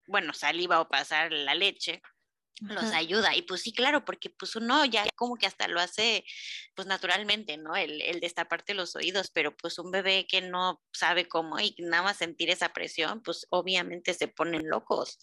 bueno, 0.08 0.34
saliva 0.34 0.82
o 0.82 0.90
pasar 0.90 1.32
la 1.32 1.56
leche, 1.56 2.02
los 2.62 2.92
ayuda. 2.94 3.36
Y 3.36 3.44
pues 3.44 3.62
sí, 3.62 3.74
claro, 3.74 4.06
porque 4.06 4.30
pues 4.30 4.56
uno 4.56 4.86
ya 4.86 5.06
como 5.16 5.36
que 5.38 5.48
hasta 5.48 5.68
lo 5.68 5.80
hace 5.80 6.24
pues 6.76 6.88
naturalmente, 6.88 7.58
¿no? 7.58 7.76
El, 7.76 8.02
el 8.02 8.20
destaparte 8.20 8.74
los 8.76 8.96
oídos, 8.96 9.32
pero 9.34 9.56
pues 9.58 9.80
un 9.80 9.92
bebé 9.92 10.28
que 10.28 10.42
no 10.42 10.82
sabe 10.94 11.28
cómo 11.28 11.60
y 11.60 11.76
nada 11.80 12.04
más 12.04 12.18
sentir 12.18 12.50
esa 12.50 12.74
presión, 12.74 13.22
pues 13.24 13.48
obviamente 13.50 14.14
se 14.14 14.28
ponen 14.28 14.70
locos. 14.70 15.20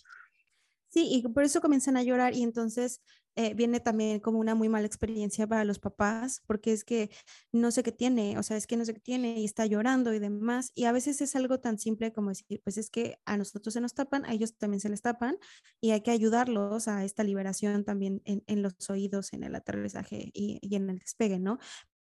Sí, 0.91 1.07
y 1.11 1.23
por 1.29 1.45
eso 1.45 1.61
comienzan 1.61 1.97
a 1.97 2.03
llorar 2.03 2.35
y 2.35 2.43
entonces 2.43 3.03
eh, 3.37 3.55
viene 3.55 3.79
también 3.79 4.21
como 4.21 4.39
una 4.41 4.55
muy 4.55 4.69
mala 4.69 4.87
experiencia 4.87 5.47
para 5.47 5.65
los 5.65 5.79
papás, 5.79 6.43
porque 6.47 6.73
es 6.73 6.85
que 6.85 7.11
no 7.53 7.71
sé 7.71 7.83
qué 7.83 7.93
tiene, 7.93 8.39
o 8.39 8.43
sea, 8.43 8.57
es 8.57 8.67
que 8.67 8.77
no 8.77 8.85
sé 8.85 8.95
qué 8.95 9.01
tiene 9.01 9.39
y 9.41 9.45
está 9.45 9.67
llorando 9.67 10.13
y 10.15 10.19
demás. 10.19 10.73
Y 10.75 10.85
a 10.85 10.93
veces 10.93 11.21
es 11.21 11.37
algo 11.37 11.61
tan 11.61 11.79
simple 11.79 12.13
como 12.13 12.31
decir, 12.31 12.61
pues 12.65 12.79
es 12.79 12.91
que 12.91 13.21
a 13.27 13.37
nosotros 13.37 13.75
se 13.75 13.81
nos 13.81 13.95
tapan, 13.95 14.25
a 14.25 14.33
ellos 14.33 14.57
también 14.57 14.81
se 14.81 14.89
les 14.89 15.03
tapan 15.03 15.39
y 15.81 15.93
hay 15.93 16.01
que 16.01 16.11
ayudarlos 16.11 16.89
a 16.89 17.05
esta 17.05 17.23
liberación 17.23 17.85
también 17.85 18.23
en, 18.25 18.63
los 18.63 18.75
oídos, 18.91 19.33
en 19.33 19.45
el 19.45 19.55
aterrizaje 19.55 20.31
y, 20.33 20.59
y 20.61 20.75
en 20.77 20.91
el 20.91 20.99
despegue, 20.99 21.39
¿no? 21.39 21.59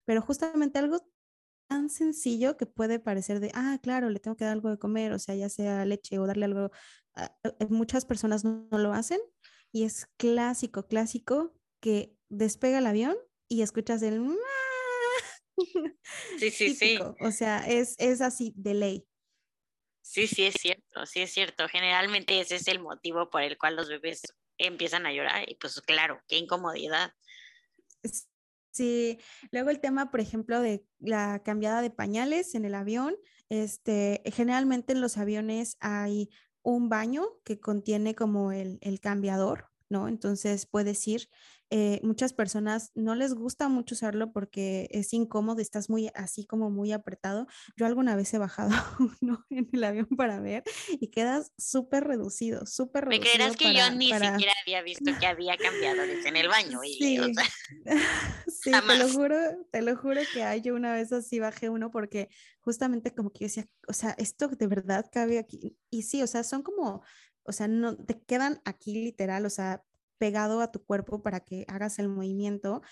Pero 0.04 0.22
justamente 0.22 0.78
algo 0.78 1.00
tan 1.68 1.90
sencillo 1.90 2.56
que 2.56 2.66
puede 2.66 3.00
parecer 3.00 3.40
de, 3.40 3.50
ah, 3.54 3.78
claro, 3.82 4.10
le 4.10 4.20
tengo 4.20 4.36
que 4.36 4.44
dar 4.44 4.52
algo 4.52 4.70
de 4.70 4.78
comer, 4.78 5.12
o 5.12 5.18
sea, 5.18 5.34
ya 5.34 5.48
sea 5.48 5.84
leche 5.84 6.18
o 6.18 6.26
darle 6.26 6.44
algo, 6.46 6.70
muchas 7.68 8.05
personas 8.05 8.44
no, 8.44 8.68
lo 8.72 8.92
hacen 8.92 9.20
y 9.72 9.85
es 9.85 10.07
clásico, 10.16 10.87
clásico 10.87 11.55
que 11.81 12.16
despega 12.29 12.79
el 12.79 12.87
avión 12.87 13.16
y 13.48 13.62
escuchas 13.62 14.02
el... 14.02 14.37
Sí, 16.38 16.50
sí, 16.50 16.74
sí. 16.74 16.98
O 17.20 17.31
sea, 17.31 17.66
es, 17.66 17.94
es 17.98 18.20
así 18.20 18.52
de 18.57 18.74
ley. 18.74 19.09
Sí, 20.02 20.26
sí, 20.26 20.44
es 20.44 20.55
cierto, 20.55 21.07
sí 21.07 21.20
es 21.20 21.33
cierto. 21.33 21.66
Generalmente 21.68 22.38
ese 22.38 22.57
es 22.57 22.68
el 22.68 22.79
motivo 22.79 23.29
por 23.31 23.42
el 23.42 23.59
cual 23.59 23.74
los 23.74 23.88
bebés 23.88 24.22
empiezan 24.59 25.07
a 25.07 25.12
llorar 25.12 25.48
y 25.48 25.57
pues 25.57 25.81
claro, 25.81 26.20
qué 26.29 26.37
incomodidad. 26.37 27.12
Sí, 28.70 29.18
luego 29.50 29.70
el 29.70 29.81
tema, 29.81 30.11
por 30.11 30.20
ejemplo, 30.20 30.61
de 30.61 30.85
la 30.98 31.42
cambiada 31.42 31.81
de 31.81 31.90
pañales 31.90 32.55
en 32.55 32.66
el 32.66 32.74
avión. 32.74 33.16
Este, 33.48 34.22
generalmente 34.26 34.92
en 34.92 35.00
los 35.00 35.16
aviones 35.16 35.76
hay 35.81 36.29
un 36.72 36.88
baño 36.88 37.24
que 37.44 37.61
contiene 37.61 38.14
como 38.14 38.52
el, 38.52 38.79
el 38.83 39.00
cambiador, 39.00 39.70
¿no? 39.88 40.09
Entonces 40.09 40.66
puedes 40.66 41.07
ir 41.07 41.29
eh, 41.70 42.00
muchas 42.05 42.33
personas 42.33 42.92
no 42.94 43.16
les 43.16 43.35
gusta 43.35 43.68
mucho 43.68 43.96
usarlo 43.96 44.33
porque 44.33 44.88
es 44.92 45.12
incómodo, 45.12 45.61
estás 45.61 45.90
muy 45.90 46.11
así 46.14 46.46
como 46.46 46.70
muy 46.70 46.92
apretado. 46.92 47.48
Yo 47.76 47.87
alguna 47.87 48.14
vez 48.14 48.33
he 48.35 48.38
bajado 48.38 48.70
uno 49.20 49.44
en 49.50 49.68
el 49.72 49.85
avión 49.85 50.09
para 50.16 50.40
ver 50.40 50.62
y 50.88 51.09
quedas 51.09 51.52
súper 51.59 52.05
reducido, 52.05 52.66
súper 52.66 53.07
reducido. 53.07 53.24
Me 53.24 53.31
creerás 53.31 53.57
que 53.57 53.74
yo 53.74 53.90
ni 53.96 54.12
siquiera 54.12 54.52
había 54.62 54.83
visto 54.83 55.11
que 55.18 55.26
había 55.26 55.57
cambiadores 55.57 56.24
en 56.24 56.37
el 56.37 56.48
baño. 56.48 56.85
Y, 56.85 56.94
sí, 56.94 57.18
sí 58.46 58.70
te 58.70 58.98
lo 58.98 59.09
juro, 59.09 59.37
te 59.72 59.83
lo 59.83 59.96
juro 59.96 60.20
que 60.33 60.44
hay, 60.44 60.61
yo 60.61 60.74
una 60.74 60.92
vez 60.92 61.12
así 61.12 61.40
bajé 61.40 61.68
uno 61.68 61.90
porque 61.90 62.29
justamente 62.61 63.12
como 63.12 63.31
que 63.31 63.40
yo 63.40 63.46
decía, 63.46 63.68
o 63.88 63.92
sea, 63.92 64.14
esto 64.18 64.48
de 64.48 64.66
verdad 64.68 65.07
cabe 65.11 65.38
aquí. 65.38 65.76
Y 65.90 66.02
sí, 66.02 66.22
o 66.22 66.26
sea, 66.29 66.44
son 66.44 66.62
como, 66.62 67.02
o 67.42 67.52
sea, 67.52 67.66
no 67.66 67.96
te 67.96 68.20
quedan 68.22 68.61
aquí 68.64 68.94
literal, 68.94 69.44
o 69.46 69.50
sea, 69.50 69.85
pegado 70.18 70.61
a 70.61 70.72
tu 70.72 70.85
cuerpo 70.85 71.22
para 71.22 71.40
que 71.40 71.64
hagas 71.68 71.98
el 71.98 72.09
movimiento, 72.09 72.83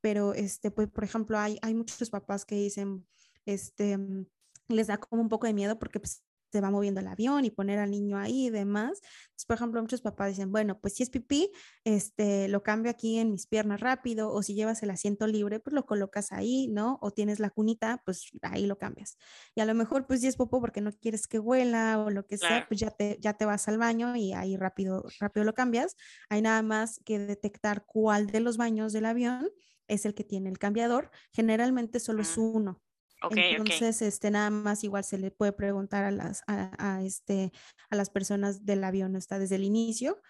pero 0.00 0.34
este, 0.34 0.70
pues, 0.70 0.88
por 0.88 1.04
ejemplo, 1.04 1.38
hay, 1.38 1.58
hay 1.62 1.74
muchos 1.74 2.10
papás 2.10 2.44
que 2.44 2.56
dicen, 2.56 3.06
este, 3.46 3.98
mm, 3.98 4.26
les 4.68 4.86
da 4.88 4.98
como 4.98 5.22
un 5.22 5.28
poco 5.28 5.46
de 5.46 5.54
miedo 5.54 5.78
porque 5.78 6.00
pues, 6.00 6.22
se 6.52 6.60
va 6.60 6.70
moviendo 6.70 7.00
el 7.00 7.08
avión 7.08 7.44
y 7.44 7.50
poner 7.50 7.78
al 7.78 7.90
niño 7.90 8.18
ahí 8.18 8.46
y 8.46 8.50
demás. 8.50 9.00
Entonces, 9.24 9.46
por 9.46 9.56
ejemplo, 9.56 9.80
muchos 9.80 10.02
papás 10.02 10.28
dicen, 10.28 10.52
bueno, 10.52 10.78
pues 10.80 10.94
si 10.94 11.02
es 11.02 11.10
pipí, 11.10 11.50
este, 11.84 12.48
lo 12.48 12.62
cambio 12.62 12.90
aquí 12.90 13.18
en 13.18 13.30
mis 13.32 13.46
piernas 13.46 13.80
rápido, 13.80 14.30
o 14.32 14.42
si 14.42 14.54
llevas 14.54 14.82
el 14.82 14.90
asiento 14.90 15.26
libre, 15.26 15.60
pues 15.60 15.74
lo 15.74 15.86
colocas 15.86 16.32
ahí, 16.32 16.68
¿no? 16.68 16.98
O 17.00 17.10
tienes 17.10 17.40
la 17.40 17.50
cunita, 17.50 18.02
pues 18.04 18.30
ahí 18.42 18.66
lo 18.66 18.78
cambias. 18.78 19.16
Y 19.54 19.60
a 19.60 19.64
lo 19.66 19.74
mejor, 19.74 20.06
pues 20.06 20.20
si 20.20 20.26
es 20.28 20.36
popo 20.36 20.60
porque 20.60 20.80
no 20.80 20.92
quieres 20.92 21.26
que 21.26 21.38
huela 21.38 21.98
o 22.00 22.10
lo 22.10 22.26
que 22.26 22.38
sea, 22.38 22.66
pues 22.68 22.80
ya 22.80 22.90
te, 22.90 23.18
ya 23.20 23.34
te 23.34 23.44
vas 23.46 23.68
al 23.68 23.78
baño 23.78 24.14
y 24.16 24.32
ahí 24.32 24.56
rápido, 24.56 25.04
rápido 25.18 25.44
lo 25.44 25.54
cambias. 25.54 25.96
Hay 26.28 26.42
nada 26.42 26.62
más 26.62 27.00
que 27.04 27.18
detectar 27.18 27.84
cuál 27.86 28.26
de 28.28 28.40
los 28.40 28.56
baños 28.56 28.92
del 28.92 29.06
avión 29.06 29.50
es 29.88 30.06
el 30.06 30.14
que 30.14 30.24
tiene 30.24 30.50
el 30.50 30.58
cambiador. 30.58 31.10
Generalmente 31.32 32.00
solo 32.00 32.22
es 32.22 32.36
uno. 32.36 32.81
Entonces, 33.30 34.02
este, 34.02 34.30
nada 34.30 34.50
más 34.50 34.84
igual 34.84 35.04
se 35.04 35.18
le 35.18 35.30
puede 35.30 35.52
preguntar 35.52 36.04
a 36.04 36.10
las, 36.10 36.42
a, 36.46 37.02
este, 37.02 37.52
a 37.90 37.96
las 37.96 38.10
personas 38.10 38.64
del 38.64 38.84
avión, 38.84 39.16
está 39.16 39.38
desde 39.38 39.56
el 39.56 39.64
inicio, 39.64 40.20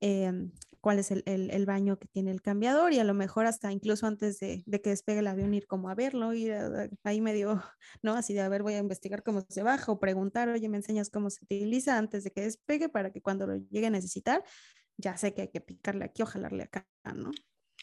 em, 0.00 0.52
cuál 0.80 0.98
es 0.98 1.10
el, 1.10 1.22
el, 1.26 1.66
baño 1.66 1.98
que 1.98 2.06
tiene 2.06 2.30
el 2.30 2.42
cambiador 2.42 2.92
y 2.92 2.98
a 3.00 3.04
lo 3.04 3.14
mejor 3.14 3.46
hasta 3.46 3.72
incluso 3.72 4.06
antes 4.06 4.38
de, 4.38 4.62
de, 4.66 4.80
que 4.80 4.90
despegue 4.90 5.20
el 5.20 5.26
avión 5.26 5.54
ir 5.54 5.66
como 5.66 5.88
a 5.88 5.94
verlo, 5.94 6.32
ir 6.32 6.54
ahí 7.02 7.20
medio, 7.20 7.62
¿no? 8.02 8.14
Así 8.14 8.34
de, 8.34 8.42
a 8.42 8.48
ver, 8.48 8.62
voy 8.62 8.74
a 8.74 8.78
investigar 8.78 9.22
cómo 9.22 9.44
se 9.48 9.62
baja 9.62 9.90
o 9.90 9.98
preguntar, 9.98 10.48
oye, 10.48 10.68
me 10.68 10.76
enseñas 10.76 11.10
cómo 11.10 11.30
se 11.30 11.44
utiliza 11.44 11.98
antes 11.98 12.24
de 12.24 12.30
que 12.30 12.42
despegue 12.42 12.88
para 12.88 13.10
que 13.10 13.22
cuando 13.22 13.46
lo 13.46 13.56
llegue 13.56 13.86
a 13.86 13.90
necesitar, 13.90 14.44
ya 14.96 15.16
sé 15.16 15.34
que 15.34 15.42
hay 15.42 15.48
que 15.48 15.60
picarle 15.60 16.04
aquí 16.04 16.22
o 16.22 16.26
jalarle 16.26 16.64
acá, 16.64 16.86
¿no? 17.14 17.30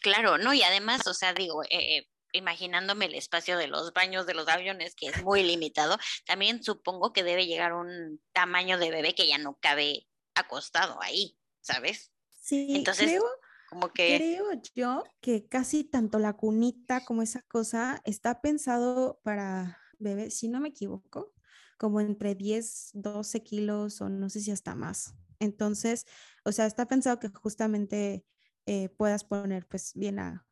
Claro, 0.00 0.38
no, 0.38 0.52
y 0.52 0.62
además, 0.62 1.06
o 1.06 1.14
sea, 1.14 1.32
digo, 1.32 1.62
eh, 1.70 2.06
imaginándome 2.34 3.06
el 3.06 3.14
espacio 3.14 3.56
de 3.56 3.68
los 3.68 3.92
baños 3.92 4.26
de 4.26 4.34
los 4.34 4.48
aviones, 4.48 4.94
que 4.94 5.06
es 5.06 5.22
muy 5.22 5.42
limitado, 5.42 5.96
también 6.26 6.62
supongo 6.62 7.12
que 7.12 7.22
debe 7.22 7.46
llegar 7.46 7.72
un 7.72 8.20
tamaño 8.32 8.78
de 8.78 8.90
bebé 8.90 9.14
que 9.14 9.26
ya 9.26 9.38
no 9.38 9.56
cabe 9.60 10.08
acostado 10.34 11.00
ahí, 11.00 11.38
¿sabes? 11.60 12.12
Sí, 12.40 12.76
Entonces, 12.76 13.06
creo, 13.06 13.24
como 13.70 13.92
que... 13.92 14.16
creo 14.16 14.46
yo 14.74 15.04
que 15.20 15.46
casi 15.46 15.84
tanto 15.84 16.18
la 16.18 16.34
cunita 16.34 17.04
como 17.04 17.22
esa 17.22 17.42
cosa 17.42 18.02
está 18.04 18.40
pensado 18.40 19.20
para 19.22 19.78
bebé, 19.98 20.30
si 20.30 20.48
no 20.48 20.60
me 20.60 20.68
equivoco, 20.68 21.32
como 21.78 22.00
entre 22.00 22.34
10, 22.34 22.90
12 22.94 23.42
kilos 23.42 24.00
o 24.00 24.08
no 24.08 24.28
sé 24.28 24.40
si 24.40 24.50
hasta 24.50 24.74
más. 24.74 25.14
Entonces, 25.38 26.06
o 26.44 26.52
sea, 26.52 26.66
está 26.66 26.86
pensado 26.86 27.18
que 27.18 27.28
justamente 27.28 28.24
eh, 28.66 28.88
puedas 28.90 29.24
poner 29.24 29.66
pues 29.66 29.92
bien 29.94 30.18
a, 30.18 30.46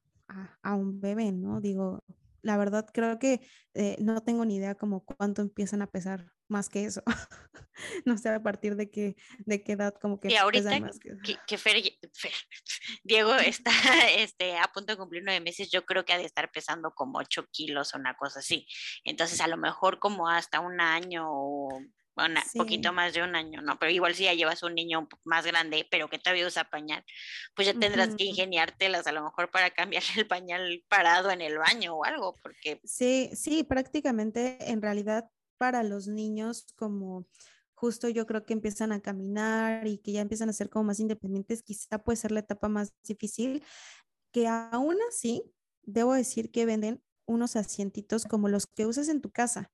a, 0.63 0.75
un 0.75 1.01
bebé, 1.01 1.33
¿no? 1.33 1.61
Digo, 1.61 2.05
la 2.43 2.57
verdad 2.57 2.87
creo 2.93 3.19
que 3.19 3.41
eh, 3.75 3.97
no 4.01 4.23
tengo 4.23 4.45
ni 4.45 4.57
idea 4.57 4.75
como 4.75 5.05
cuánto 5.05 5.43
empiezan 5.43 5.83
a 5.83 5.87
pesar 5.87 6.33
más 6.53 6.69
que 6.69 6.85
eso. 6.85 7.03
no 8.05 8.17
sé 8.19 8.29
a 8.29 8.43
partir 8.43 8.77
de 8.77 8.91
qué, 8.91 9.17
de 9.41 9.63
qué 9.63 9.73
edad 9.73 9.95
como 10.01 10.21
que... 10.21 10.29
Y 10.29 10.37
ahorita 10.37 10.79
más 10.79 10.99
que... 10.99 11.11
que, 11.47 11.59
Diego 13.03 13.35
está 13.35 13.71
este, 14.17 14.59
a 14.59 14.69
punto 14.69 14.93
de 14.93 14.99
cumplir 14.99 15.23
nueve 15.25 15.41
meses, 15.41 15.71
yo 15.71 15.85
creo 15.85 16.05
que 16.05 16.13
ha 16.13 16.19
de 16.19 16.25
estar 16.25 16.51
pesando 16.53 16.95
como 16.95 17.19
ocho 17.19 17.47
kilos 17.51 17.95
o 17.95 17.99
una 17.99 18.17
cosa 18.17 18.41
así. 18.41 18.67
Entonces 19.05 19.41
a 19.41 19.49
lo 19.49 19.57
mejor 19.57 19.99
como 19.99 20.29
hasta 20.29 20.61
un 20.61 20.81
año 20.81 21.27
o 21.29 21.81
un 22.15 22.35
poquito 22.55 22.93
más 22.93 23.15
de 23.15 23.23
un 23.23 23.35
año, 23.35 23.63
¿no? 23.63 23.79
Pero 23.79 23.91
igual 23.91 24.15
si 24.15 24.25
ya 24.25 24.35
llevas 24.35 24.63
un 24.63 24.75
niño 24.75 25.09
más 25.25 25.47
grande, 25.47 25.87
pero 25.91 26.09
que 26.09 26.19
todavía 26.19 26.47
usa 26.47 26.65
pañal, 26.65 27.03
pues 27.55 27.67
ya 27.67 27.75
tendrás 27.75 28.15
que 28.15 28.25
ingeniártelas 28.25 29.07
a 29.07 29.13
lo 29.13 29.25
mejor 29.25 29.51
para 29.51 29.71
cambiarle 29.71 30.11
el 30.17 30.27
pañal 30.27 30.85
parado 30.89 31.31
en 31.31 31.41
el 31.41 31.59
baño 31.59 31.97
o 31.97 32.05
algo, 32.05 32.37
porque... 32.43 32.81
Sí, 32.85 33.31
sí, 33.35 33.65
prácticamente 33.65 34.59
en 34.71 34.83
realidad 34.83 35.25
para 35.63 35.85
los 35.85 36.09
niños 36.09 36.67
como 36.75 37.25
justo 37.73 38.09
yo 38.09 38.27
creo 38.27 38.45
que 38.45 38.53
empiezan 38.53 38.91
a 38.91 39.01
caminar 39.01 39.87
y 39.87 39.99
que 39.99 40.11
ya 40.11 40.21
empiezan 40.21 40.49
a 40.49 40.53
ser 40.53 40.69
como 40.69 40.87
más 40.87 40.99
independientes, 40.99 41.63
quizá 41.63 42.03
puede 42.03 42.17
ser 42.17 42.33
la 42.33 42.41
etapa 42.41 42.69
más 42.69 42.93
difícil, 43.05 43.63
que 44.33 44.49
aún 44.49 44.97
así, 45.09 45.45
debo 45.83 46.15
decir 46.15 46.51
que 46.51 46.67
venden 46.67 47.01
unos 47.27 47.55
asientitos 47.55 48.25
como 48.25 48.49
los 48.49 48.67
que 48.67 48.87
usas 48.87 49.09
en 49.09 49.21
tu 49.21 49.31
casa 49.31 49.71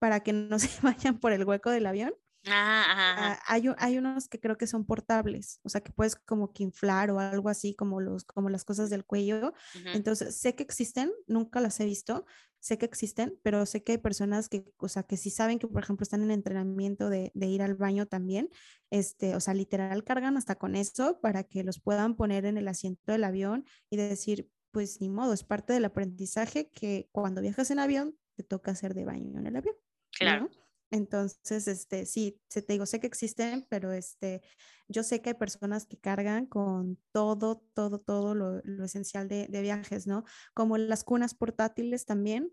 para 0.00 0.18
que 0.18 0.32
no 0.32 0.58
se 0.58 0.68
vayan 0.82 1.20
por 1.20 1.30
el 1.30 1.44
hueco 1.44 1.70
del 1.70 1.86
avión. 1.86 2.12
Ah, 2.48 3.38
hay, 3.46 3.68
hay, 3.78 3.98
unos 3.98 4.26
que 4.26 4.40
creo 4.40 4.56
que 4.58 4.66
son 4.66 4.84
portables, 4.84 5.60
o 5.62 5.68
sea, 5.68 5.80
que 5.80 5.92
puedes 5.92 6.16
como 6.16 6.52
que 6.52 6.64
inflar 6.64 7.12
o 7.12 7.20
algo 7.20 7.50
así 7.50 7.76
como, 7.76 8.00
los, 8.00 8.24
como 8.24 8.48
las 8.48 8.64
cosas 8.64 8.90
del 8.90 9.04
cuello. 9.04 9.52
Entonces, 9.94 10.36
sé 10.40 10.56
que 10.56 10.64
existen, 10.64 11.12
nunca 11.28 11.60
las 11.60 11.78
he 11.78 11.84
visto, 11.84 12.26
sé 12.60 12.78
que 12.78 12.86
existen, 12.86 13.38
pero 13.42 13.66
sé 13.66 13.82
que 13.82 13.92
hay 13.92 13.98
personas 13.98 14.48
que, 14.48 14.64
o 14.76 14.88
sea, 14.88 15.02
que 15.02 15.16
si 15.16 15.30
saben 15.30 15.58
que, 15.58 15.66
por 15.66 15.82
ejemplo, 15.82 16.04
están 16.04 16.22
en 16.22 16.30
entrenamiento 16.30 17.08
de, 17.10 17.32
de, 17.34 17.46
ir 17.46 17.62
al 17.62 17.74
baño 17.74 18.06
también, 18.06 18.48
este, 18.90 19.34
o 19.34 19.40
sea, 19.40 19.54
literal 19.54 20.04
cargan 20.04 20.36
hasta 20.36 20.56
con 20.56 20.76
eso 20.76 21.20
para 21.20 21.44
que 21.44 21.64
los 21.64 21.80
puedan 21.80 22.14
poner 22.16 22.44
en 22.44 22.56
el 22.58 22.68
asiento 22.68 23.12
del 23.12 23.24
avión 23.24 23.64
y 23.88 23.96
decir, 23.96 24.48
pues 24.70 25.00
ni 25.00 25.08
modo, 25.08 25.32
es 25.32 25.42
parte 25.42 25.72
del 25.72 25.84
aprendizaje 25.84 26.70
que 26.70 27.08
cuando 27.12 27.40
viajas 27.40 27.70
en 27.70 27.78
avión 27.78 28.16
te 28.36 28.44
toca 28.44 28.70
hacer 28.70 28.94
de 28.94 29.04
baño 29.04 29.38
en 29.38 29.46
el 29.46 29.56
avión. 29.56 29.74
Claro. 30.12 30.48
Entonces, 30.90 31.68
este, 31.68 32.04
sí, 32.04 32.40
se 32.48 32.62
te 32.62 32.72
digo, 32.72 32.86
sé 32.86 33.00
que 33.00 33.06
existen, 33.06 33.66
pero 33.68 33.92
este, 33.92 34.42
yo 34.88 35.04
sé 35.04 35.22
que 35.22 35.30
hay 35.30 35.34
personas 35.34 35.86
que 35.86 35.98
cargan 35.98 36.46
con 36.46 36.98
todo, 37.12 37.62
todo, 37.74 38.00
todo 38.00 38.34
lo, 38.34 38.60
lo 38.64 38.84
esencial 38.84 39.28
de, 39.28 39.46
de, 39.46 39.62
viajes, 39.62 40.06
¿no? 40.06 40.24
Como 40.52 40.78
las 40.78 41.04
cunas 41.04 41.34
portátiles 41.34 42.06
también, 42.06 42.52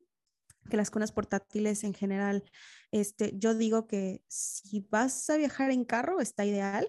que 0.69 0.77
las 0.77 0.91
cunas 0.91 1.11
portátiles 1.11 1.83
en 1.83 1.93
general, 1.93 2.43
este, 2.91 3.33
yo 3.38 3.55
digo 3.55 3.88
que 3.88 4.23
si 4.27 4.81
vas 4.89 5.29
a 5.29 5.38
viajar 5.38 5.71
en 5.71 5.83
carro 5.85 6.19
está 6.21 6.45
ideal, 6.45 6.88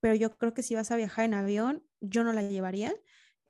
pero 0.00 0.14
yo 0.14 0.36
creo 0.36 0.52
que 0.54 0.62
si 0.62 0.74
vas 0.74 0.90
a 0.90 0.96
viajar 0.96 1.24
en 1.24 1.34
avión, 1.34 1.84
yo 2.00 2.24
no 2.24 2.32
la 2.32 2.42
llevaría. 2.42 2.94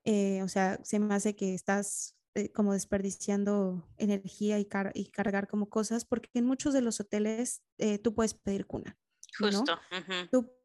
Eh, 0.05 0.43
o 0.43 0.49
sea, 0.49 0.79
se 0.83 0.99
me 0.99 1.15
hace 1.15 1.37
que 1.37 1.55
estás 1.55 2.17
eh, 2.35 2.53
como 2.53 2.73
desperdiciando 2.73 3.89
energía 3.97 4.59
y, 4.59 4.69
y, 4.95 5.07
cargar 5.11 5.49
como 5.49 5.69
cosas, 5.69 6.05
porque 6.05 6.31
en 6.35 6.47
muchos 6.47 6.73
de 6.73 6.83
los 6.83 7.01
hoteles 7.01 7.63
eh, 7.79 7.99
tú 7.99 8.15
puedes 8.15 8.35
pedir 8.35 8.67
cuna. 8.67 8.99
Justo 9.39 9.81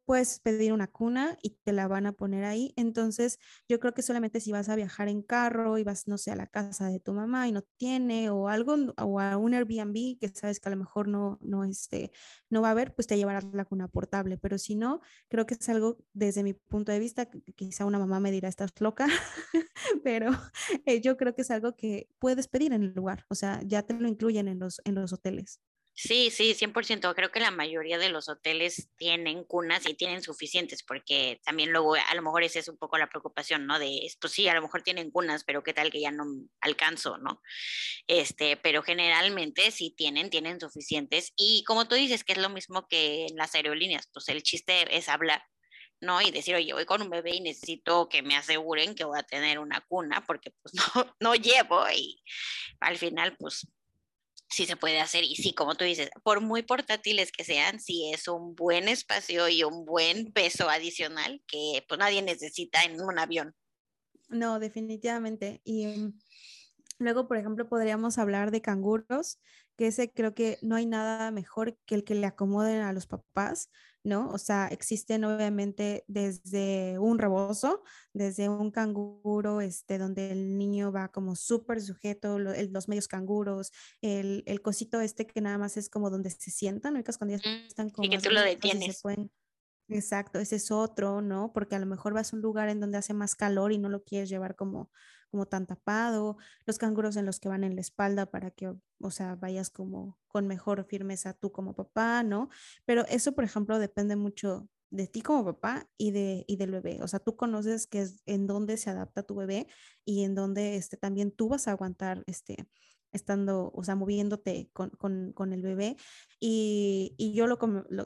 puedes 0.05 0.39
pedir 0.39 0.73
una 0.73 0.87
cuna 0.87 1.37
y 1.41 1.51
te 1.63 1.73
la 1.73 1.87
van 1.87 2.05
a 2.05 2.13
poner 2.13 2.45
ahí. 2.45 2.73
Entonces, 2.75 3.39
yo 3.67 3.79
creo 3.79 3.93
que 3.93 4.01
solamente 4.01 4.39
si 4.39 4.51
vas 4.51 4.69
a 4.69 4.75
viajar 4.75 5.07
en 5.09 5.21
carro 5.21 5.77
y 5.77 5.83
vas, 5.83 6.07
no 6.07 6.17
sé, 6.17 6.31
a 6.31 6.35
la 6.35 6.47
casa 6.47 6.87
de 6.89 6.99
tu 6.99 7.13
mamá 7.13 7.47
y 7.47 7.51
no 7.51 7.63
tiene 7.77 8.29
o 8.29 8.47
algo, 8.49 8.75
o 8.97 9.19
a 9.19 9.37
un 9.37 9.53
Airbnb 9.53 10.17
que 10.19 10.29
sabes 10.33 10.59
que 10.59 10.69
a 10.69 10.71
lo 10.71 10.77
mejor 10.77 11.07
no, 11.07 11.37
no, 11.41 11.63
este, 11.63 12.11
no 12.49 12.61
va 12.61 12.69
a 12.69 12.71
haber, 12.71 12.93
pues 12.95 13.07
te 13.07 13.17
llevarás 13.17 13.45
la 13.53 13.65
cuna 13.65 13.87
portable. 13.87 14.37
Pero 14.37 14.57
si 14.57 14.75
no, 14.75 15.01
creo 15.29 15.45
que 15.45 15.55
es 15.55 15.69
algo 15.69 15.97
desde 16.13 16.43
mi 16.43 16.53
punto 16.53 16.91
de 16.91 16.99
vista, 16.99 17.27
quizá 17.55 17.85
una 17.85 17.99
mamá 17.99 18.19
me 18.19 18.31
dirá, 18.31 18.49
estás 18.49 18.71
loca, 18.79 19.07
pero 20.03 20.31
eh, 20.85 21.01
yo 21.01 21.17
creo 21.17 21.33
que 21.35 21.41
es 21.41 21.51
algo 21.51 21.75
que 21.75 22.09
puedes 22.19 22.47
pedir 22.47 22.73
en 22.73 22.83
el 22.83 22.93
lugar. 22.93 23.25
O 23.29 23.35
sea, 23.35 23.61
ya 23.65 23.83
te 23.83 23.93
lo 23.93 24.07
incluyen 24.07 24.47
en 24.47 24.59
los, 24.59 24.81
en 24.85 24.95
los 24.95 25.13
hoteles. 25.13 25.61
Sí, 25.97 26.29
sí, 26.29 26.53
100%. 26.53 27.15
Creo 27.15 27.31
que 27.31 27.39
la 27.39 27.51
mayoría 27.51 27.97
de 27.97 28.09
los 28.09 28.27
hoteles 28.27 28.89
tienen 28.97 29.45
cunas 29.45 29.87
y 29.87 29.93
tienen 29.93 30.21
suficientes, 30.21 30.83
porque 30.83 31.39
también 31.45 31.71
luego 31.71 31.95
a 31.95 32.15
lo 32.15 32.21
mejor 32.21 32.43
esa 32.43 32.59
es 32.59 32.67
un 32.67 32.77
poco 32.77 32.97
la 32.97 33.07
preocupación, 33.07 33.65
¿no? 33.65 33.79
De 33.79 33.99
esto 34.05 34.27
sí, 34.27 34.49
a 34.49 34.53
lo 34.53 34.61
mejor 34.61 34.81
tienen 34.83 35.09
cunas, 35.09 35.45
pero 35.45 35.63
qué 35.63 35.73
tal 35.73 35.91
que 35.91 36.01
ya 36.01 36.11
no 36.11 36.25
alcanzo, 36.59 37.17
¿no? 37.17 37.41
Este, 38.07 38.57
pero 38.57 38.83
generalmente 38.83 39.71
sí 39.71 39.93
tienen, 39.95 40.29
tienen 40.29 40.59
suficientes. 40.59 41.31
Y 41.37 41.63
como 41.63 41.87
tú 41.87 41.95
dices, 41.95 42.25
que 42.25 42.33
es 42.33 42.39
lo 42.39 42.49
mismo 42.49 42.87
que 42.89 43.27
en 43.27 43.37
las 43.37 43.55
aerolíneas, 43.55 44.09
pues 44.13 44.27
el 44.27 44.43
chiste 44.43 44.97
es 44.97 45.07
hablar. 45.07 45.43
¿no? 46.01 46.21
Y 46.21 46.29
decir, 46.29 46.55
oye, 46.55 46.73
voy 46.73 46.85
con 46.85 47.01
un 47.01 47.09
bebé 47.09 47.35
y 47.35 47.41
necesito 47.41 48.09
que 48.09 48.21
me 48.21 48.35
aseguren 48.35 48.95
que 48.95 49.05
voy 49.05 49.17
a 49.17 49.23
tener 49.23 49.59
una 49.59 49.81
cuna, 49.81 50.23
porque 50.27 50.51
pues 50.61 50.73
no, 50.95 51.15
no 51.21 51.35
llevo 51.35 51.89
y 51.89 52.21
al 52.81 52.97
final, 52.97 53.37
pues 53.37 53.65
sí 54.49 54.65
se 54.65 54.75
puede 54.75 54.99
hacer 54.99 55.23
y 55.23 55.35
sí, 55.35 55.53
como 55.53 55.75
tú 55.75 55.85
dices, 55.85 56.09
por 56.23 56.41
muy 56.41 56.63
portátiles 56.63 57.31
que 57.31 57.43
sean, 57.43 57.79
sí 57.79 58.11
es 58.13 58.27
un 58.27 58.55
buen 58.55 58.87
espacio 58.87 59.49
y 59.49 59.63
un 59.63 59.85
buen 59.85 60.31
peso 60.31 60.69
adicional 60.69 61.41
que 61.47 61.83
pues 61.87 61.99
nadie 61.99 62.21
necesita 62.21 62.83
en 62.83 63.01
un 63.01 63.19
avión. 63.19 63.55
No, 64.29 64.59
definitivamente. 64.59 65.61
Y 65.63 65.87
mm, 65.87 66.19
luego, 66.99 67.27
por 67.27 67.37
ejemplo, 67.37 67.67
podríamos 67.67 68.17
hablar 68.17 68.51
de 68.51 68.61
canguros, 68.61 69.39
que 69.77 69.87
ese 69.87 70.11
creo 70.11 70.33
que 70.33 70.57
no 70.61 70.75
hay 70.75 70.85
nada 70.85 71.31
mejor 71.31 71.77
que 71.85 71.95
el 71.95 72.03
que 72.03 72.15
le 72.15 72.27
acomoden 72.27 72.81
a 72.81 72.93
los 72.93 73.07
papás. 73.07 73.69
¿No? 74.05 74.29
O 74.29 74.37
sea, 74.37 74.67
existen 74.67 75.25
obviamente 75.25 76.05
desde 76.07 76.97
un 76.99 77.17
rebozo, 77.17 77.83
desde 78.13 78.47
un 78.47 78.69
canguro, 78.69 79.61
este, 79.61 79.97
donde 79.97 80.31
el 80.31 80.57
niño 80.57 80.91
va 80.91 81.09
como 81.09 81.35
súper 81.35 81.81
sujeto, 81.81 82.37
los 82.37 82.87
medios 82.87 83.07
canguros, 83.07 83.71
el, 84.01 84.43
el, 84.45 84.61
cosito 84.61 85.01
este 85.01 85.25
que 85.25 85.41
nada 85.41 85.57
más 85.57 85.75
es 85.75 85.89
como 85.89 86.11
donde 86.11 86.29
se 86.29 86.51
sientan, 86.51 86.93
¿no? 86.93 87.03
Cuando 87.17 87.35
ya 87.35 87.41
están 87.67 87.89
como... 87.89 88.05
Y 88.05 88.09
que 88.11 88.19
tú 88.19 88.29
lo 88.29 88.41
detienes. 88.41 89.01
Exacto, 89.87 90.39
ese 90.39 90.55
es 90.55 90.71
otro, 90.71 91.21
¿no? 91.21 91.51
Porque 91.53 91.75
a 91.75 91.79
lo 91.79 91.85
mejor 91.85 92.13
vas 92.13 92.31
a 92.31 92.35
un 92.35 92.41
lugar 92.41 92.69
en 92.69 92.79
donde 92.79 92.97
hace 92.97 93.13
más 93.13 93.35
calor 93.35 93.71
y 93.71 93.77
no 93.77 93.89
lo 93.89 94.03
quieres 94.03 94.29
llevar 94.29 94.55
como, 94.55 94.91
como 95.35 95.47
tan 95.47 95.67
tapado, 95.67 96.37
los 96.65 96.77
canguros 96.77 97.17
en 97.17 97.25
los 97.25 97.41
que 97.41 97.49
van 97.49 97.65
en 97.65 97.75
la 97.75 97.81
espalda 97.81 98.25
para 98.25 98.51
que, 98.51 98.73
o 99.01 99.11
sea, 99.11 99.35
vayas 99.35 99.69
como 99.69 100.17
con 100.29 100.47
mejor 100.47 100.85
firmeza 100.85 101.33
tú 101.33 101.51
como 101.51 101.75
papá, 101.75 102.23
¿no? 102.23 102.47
Pero 102.85 103.05
eso, 103.07 103.33
por 103.33 103.43
ejemplo, 103.43 103.77
depende 103.77 104.15
mucho 104.15 104.69
de 104.91 105.07
ti 105.07 105.21
como 105.21 105.43
papá 105.43 105.89
y, 105.97 106.11
de, 106.11 106.45
y 106.47 106.55
del 106.55 106.71
bebé. 106.71 106.99
O 107.01 107.07
sea, 107.09 107.19
tú 107.19 107.35
conoces 107.35 107.85
que 107.85 108.03
es 108.03 108.21
en 108.25 108.47
dónde 108.47 108.77
se 108.77 108.89
adapta 108.89 109.23
tu 109.23 109.35
bebé 109.35 109.67
y 110.05 110.23
en 110.23 110.35
dónde 110.35 110.77
este, 110.77 110.95
también 110.95 111.31
tú 111.31 111.49
vas 111.49 111.67
a 111.67 111.71
aguantar 111.71 112.23
este, 112.27 112.65
estando, 113.11 113.71
o 113.75 113.83
sea, 113.83 113.95
moviéndote 113.95 114.69
con, 114.71 114.91
con, 114.91 115.33
con 115.33 115.51
el 115.51 115.63
bebé. 115.63 115.97
Y, 116.39 117.13
y 117.17 117.33
yo 117.33 117.45
lo, 117.47 117.57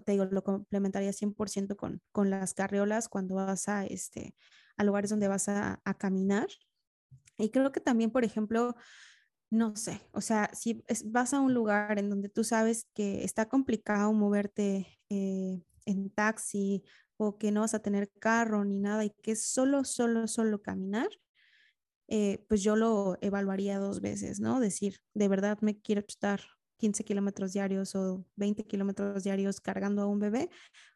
te 0.02 0.14
digo, 0.14 0.26
lo 0.26 0.44
complementaría 0.44 1.12
100% 1.14 1.76
con, 1.76 2.02
con 2.12 2.32
las 2.32 2.56
carriolas 2.56 3.08
cuando 3.08 3.36
vas 3.36 3.70
a, 3.70 3.86
este, 3.86 4.34
a 4.78 4.84
lugares 4.84 5.12
donde 5.12 5.28
vas 5.28 5.48
a, 5.48 5.80
a 5.84 5.94
caminar. 5.94 6.48
Y 7.40 7.50
creo 7.52 7.72
que 7.72 7.80
también, 7.80 8.12
por 8.12 8.24
ejemplo, 8.26 8.76
no 9.50 9.76
sé, 9.76 10.02
o 10.12 10.22
sea, 10.22 10.52
si 10.54 10.84
vas 11.06 11.34
a 11.34 11.40
un 11.40 11.54
lugar 11.54 11.98
en 11.98 12.10
donde 12.10 12.30
tú 12.30 12.44
sabes 12.44 12.88
que 12.94 13.24
está 13.24 13.48
complicado 13.50 14.14
moverte 14.14 15.00
eh, 15.10 15.64
en 15.86 16.10
taxi 16.12 16.84
o 17.18 17.38
que 17.38 17.52
no 17.52 17.62
vas 17.62 17.74
a 17.74 17.82
tener 17.82 18.12
carro 18.20 18.64
ni 18.64 18.78
nada 18.80 19.06
y 19.06 19.10
que 19.24 19.32
es 19.32 19.44
solo, 19.44 19.84
solo, 19.86 20.28
solo 20.28 20.62
caminar, 20.62 21.10
eh, 22.08 22.46
pues 22.48 22.64
yo 22.64 22.76
lo 22.76 23.18
evaluaría 23.22 23.80
dos 23.80 24.02
veces, 24.02 24.40
¿no? 24.40 24.60
Decir, 24.60 25.00
de 25.14 25.28
verdad 25.28 25.60
me 25.62 25.80
quiero 25.80 26.02
estar 26.08 26.42
15 26.78 27.04
kilómetros 27.04 27.54
diarios 27.54 27.96
o 27.96 28.26
20 28.36 28.66
kilómetros 28.66 29.24
diarios 29.24 29.62
cargando 29.62 30.02
a 30.02 30.08
un 30.08 30.20
bebé, 30.20 30.50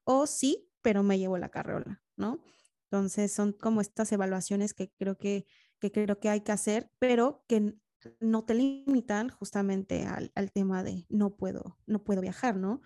o 0.03 0.27
sí, 0.27 0.67
pero 0.81 1.03
me 1.03 1.19
llevo 1.19 1.37
la 1.37 1.49
carriola, 1.49 2.01
¿no? 2.15 2.41
Entonces 2.85 3.31
son 3.31 3.53
como 3.53 3.81
estas 3.81 4.11
evaluaciones 4.11 4.73
que 4.73 4.91
creo 4.97 5.17
que, 5.17 5.45
que 5.89 6.05
creo 6.05 6.19
que 6.19 6.29
hay 6.29 6.41
que 6.41 6.53
hacer, 6.53 6.89
pero 6.99 7.43
que 7.47 7.73
no 8.19 8.45
te 8.45 8.53
limitan 8.53 9.29
justamente 9.29 10.05
al, 10.05 10.31
al 10.35 10.51
tema 10.51 10.83
de 10.83 11.05
no 11.09 11.35
puedo, 11.35 11.77
no 11.85 12.03
puedo 12.03 12.21
viajar, 12.21 12.55
¿no? 12.55 12.81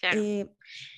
Claro. 0.00 0.20
Eh, 0.20 0.46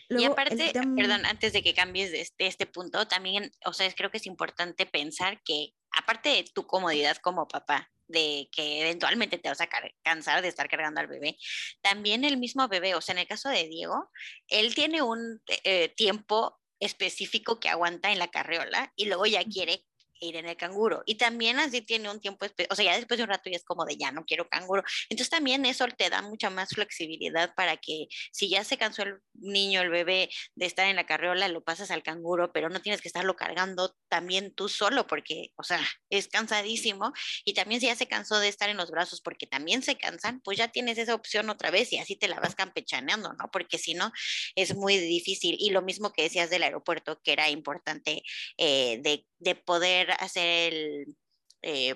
y 0.08 0.24
aparte, 0.24 0.72
perdón, 0.72 1.26
antes 1.26 1.52
de 1.52 1.62
que 1.62 1.74
cambies 1.74 2.12
de 2.12 2.20
este, 2.20 2.46
este, 2.46 2.66
punto, 2.66 3.06
también, 3.08 3.50
o 3.64 3.72
sea, 3.72 3.90
creo 3.92 4.10
que 4.10 4.18
es 4.18 4.26
importante 4.26 4.86
pensar 4.86 5.42
que 5.42 5.74
aparte 5.90 6.28
de 6.30 6.44
tu 6.44 6.66
comodidad 6.66 7.16
como 7.18 7.48
papá, 7.48 7.90
de 8.06 8.48
que 8.52 8.82
eventualmente 8.82 9.38
te 9.38 9.48
vas 9.48 9.60
a 9.60 9.68
cansar 10.02 10.40
de 10.42 10.48
estar 10.48 10.68
cargando 10.68 11.00
al 11.00 11.06
bebé, 11.06 11.36
también 11.82 12.24
el 12.24 12.36
mismo 12.36 12.68
bebé, 12.68 12.94
o 12.94 13.00
sea, 13.00 13.14
en 13.14 13.20
el 13.20 13.26
caso 13.26 13.48
de 13.48 13.68
Diego, 13.68 14.10
él 14.48 14.74
tiene 14.74 15.02
un 15.02 15.42
eh, 15.64 15.88
tiempo 15.96 16.60
específico 16.78 17.60
que 17.60 17.68
aguanta 17.68 18.12
en 18.12 18.18
la 18.18 18.30
carriola 18.30 18.92
y 18.96 19.06
luego 19.06 19.26
ya 19.26 19.44
quiere 19.44 19.84
ir 20.24 20.36
en 20.36 20.46
el 20.46 20.56
canguro. 20.56 21.02
Y 21.06 21.16
también 21.16 21.58
así 21.58 21.82
tiene 21.82 22.10
un 22.10 22.20
tiempo, 22.20 22.46
o 22.70 22.74
sea, 22.74 22.84
ya 22.84 22.96
después 22.96 23.18
de 23.18 23.24
un 23.24 23.30
rato 23.30 23.50
ya 23.50 23.56
es 23.56 23.64
como 23.64 23.84
de 23.84 23.96
ya 23.96 24.12
no 24.12 24.24
quiero 24.24 24.48
canguro. 24.48 24.82
Entonces 25.08 25.30
también 25.30 25.64
eso 25.66 25.86
te 25.88 26.10
da 26.10 26.22
mucha 26.22 26.50
más 26.50 26.70
flexibilidad 26.70 27.54
para 27.54 27.76
que 27.76 28.06
si 28.32 28.48
ya 28.48 28.64
se 28.64 28.78
cansó 28.78 29.02
el 29.02 29.20
niño, 29.34 29.82
el 29.82 29.90
bebé 29.90 30.30
de 30.54 30.66
estar 30.66 30.86
en 30.86 30.96
la 30.96 31.06
carriola, 31.06 31.48
lo 31.48 31.62
pasas 31.62 31.90
al 31.90 32.02
canguro, 32.02 32.52
pero 32.52 32.68
no 32.68 32.80
tienes 32.80 33.00
que 33.00 33.08
estarlo 33.08 33.36
cargando 33.36 33.94
también 34.08 34.54
tú 34.54 34.68
solo 34.68 35.06
porque, 35.06 35.48
o 35.56 35.62
sea, 35.62 35.80
es 36.10 36.28
cansadísimo. 36.28 37.12
Y 37.44 37.54
también 37.54 37.80
si 37.80 37.86
ya 37.86 37.96
se 37.96 38.06
cansó 38.06 38.38
de 38.38 38.48
estar 38.48 38.68
en 38.70 38.76
los 38.76 38.90
brazos 38.90 39.20
porque 39.20 39.46
también 39.46 39.82
se 39.82 39.96
cansan, 39.96 40.40
pues 40.40 40.58
ya 40.58 40.68
tienes 40.68 40.98
esa 40.98 41.14
opción 41.14 41.50
otra 41.50 41.70
vez 41.70 41.92
y 41.92 41.98
así 41.98 42.16
te 42.16 42.28
la 42.28 42.40
vas 42.40 42.54
campechaneando, 42.54 43.32
¿no? 43.34 43.50
Porque 43.50 43.78
si 43.78 43.94
no, 43.94 44.12
es 44.54 44.74
muy 44.74 44.98
difícil. 44.98 45.56
Y 45.58 45.70
lo 45.70 45.82
mismo 45.82 46.12
que 46.12 46.22
decías 46.22 46.50
del 46.50 46.62
aeropuerto, 46.62 47.20
que 47.22 47.32
era 47.32 47.48
importante 47.50 48.22
eh, 48.58 49.00
de, 49.02 49.26
de 49.38 49.54
poder 49.54 50.11
hacer 50.14 50.72
el, 50.72 51.16
eh, 51.62 51.94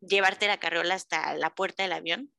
llevarte 0.00 0.46
la 0.46 0.60
carriola 0.60 0.94
hasta 0.94 1.34
la 1.34 1.54
puerta 1.54 1.82
del 1.82 1.92
avión, 1.92 2.32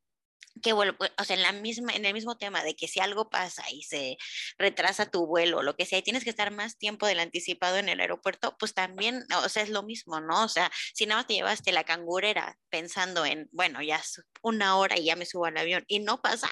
que 0.62 0.74
vuelvo, 0.74 0.98
o 1.20 1.24
sea, 1.24 1.36
en, 1.36 1.44
la 1.44 1.52
misma, 1.52 1.94
en 1.94 2.06
el 2.06 2.14
mismo 2.14 2.38
tema 2.38 2.64
de 2.64 2.76
que 2.76 2.88
si 2.88 3.00
algo 3.00 3.30
pasa 3.30 3.64
y 3.72 3.84
se 3.84 4.18
retrasa 4.58 5.10
tu 5.10 5.26
vuelo 5.28 5.58
o 5.58 5.64
lo 5.64 5.76
que 5.76 5.86
sea, 5.86 6.00
y 6.00 6.04
tienes 6.04 6.24
que 6.24 6.30
estar 6.30 6.52
más 6.52 6.78
tiempo 6.78 7.06
del 7.06 7.20
anticipado 7.20 7.78
en 7.78 7.90
el 7.90 8.00
aeropuerto, 8.00 8.56
pues 8.58 8.74
también, 8.74 9.24
o 9.44 9.50
sea, 9.50 9.64
es 9.64 9.70
lo 9.70 9.84
mismo, 9.84 10.20
¿no? 10.20 10.44
O 10.44 10.50
sea, 10.50 10.72
si 10.94 11.06
nada 11.06 11.22
más 11.22 11.28
te 11.28 11.36
llevaste 11.36 11.72
la 11.72 11.84
cangurera 11.84 12.58
pensando 12.70 13.26
en, 13.26 13.50
bueno, 13.52 13.82
ya 13.82 13.98
es 13.98 14.22
una 14.42 14.78
hora 14.78 14.98
y 14.98 15.06
ya 15.06 15.16
me 15.16 15.26
subo 15.26 15.46
al 15.46 15.58
avión 15.58 15.84
y 15.88 16.00
no 16.00 16.22
pasa, 16.22 16.50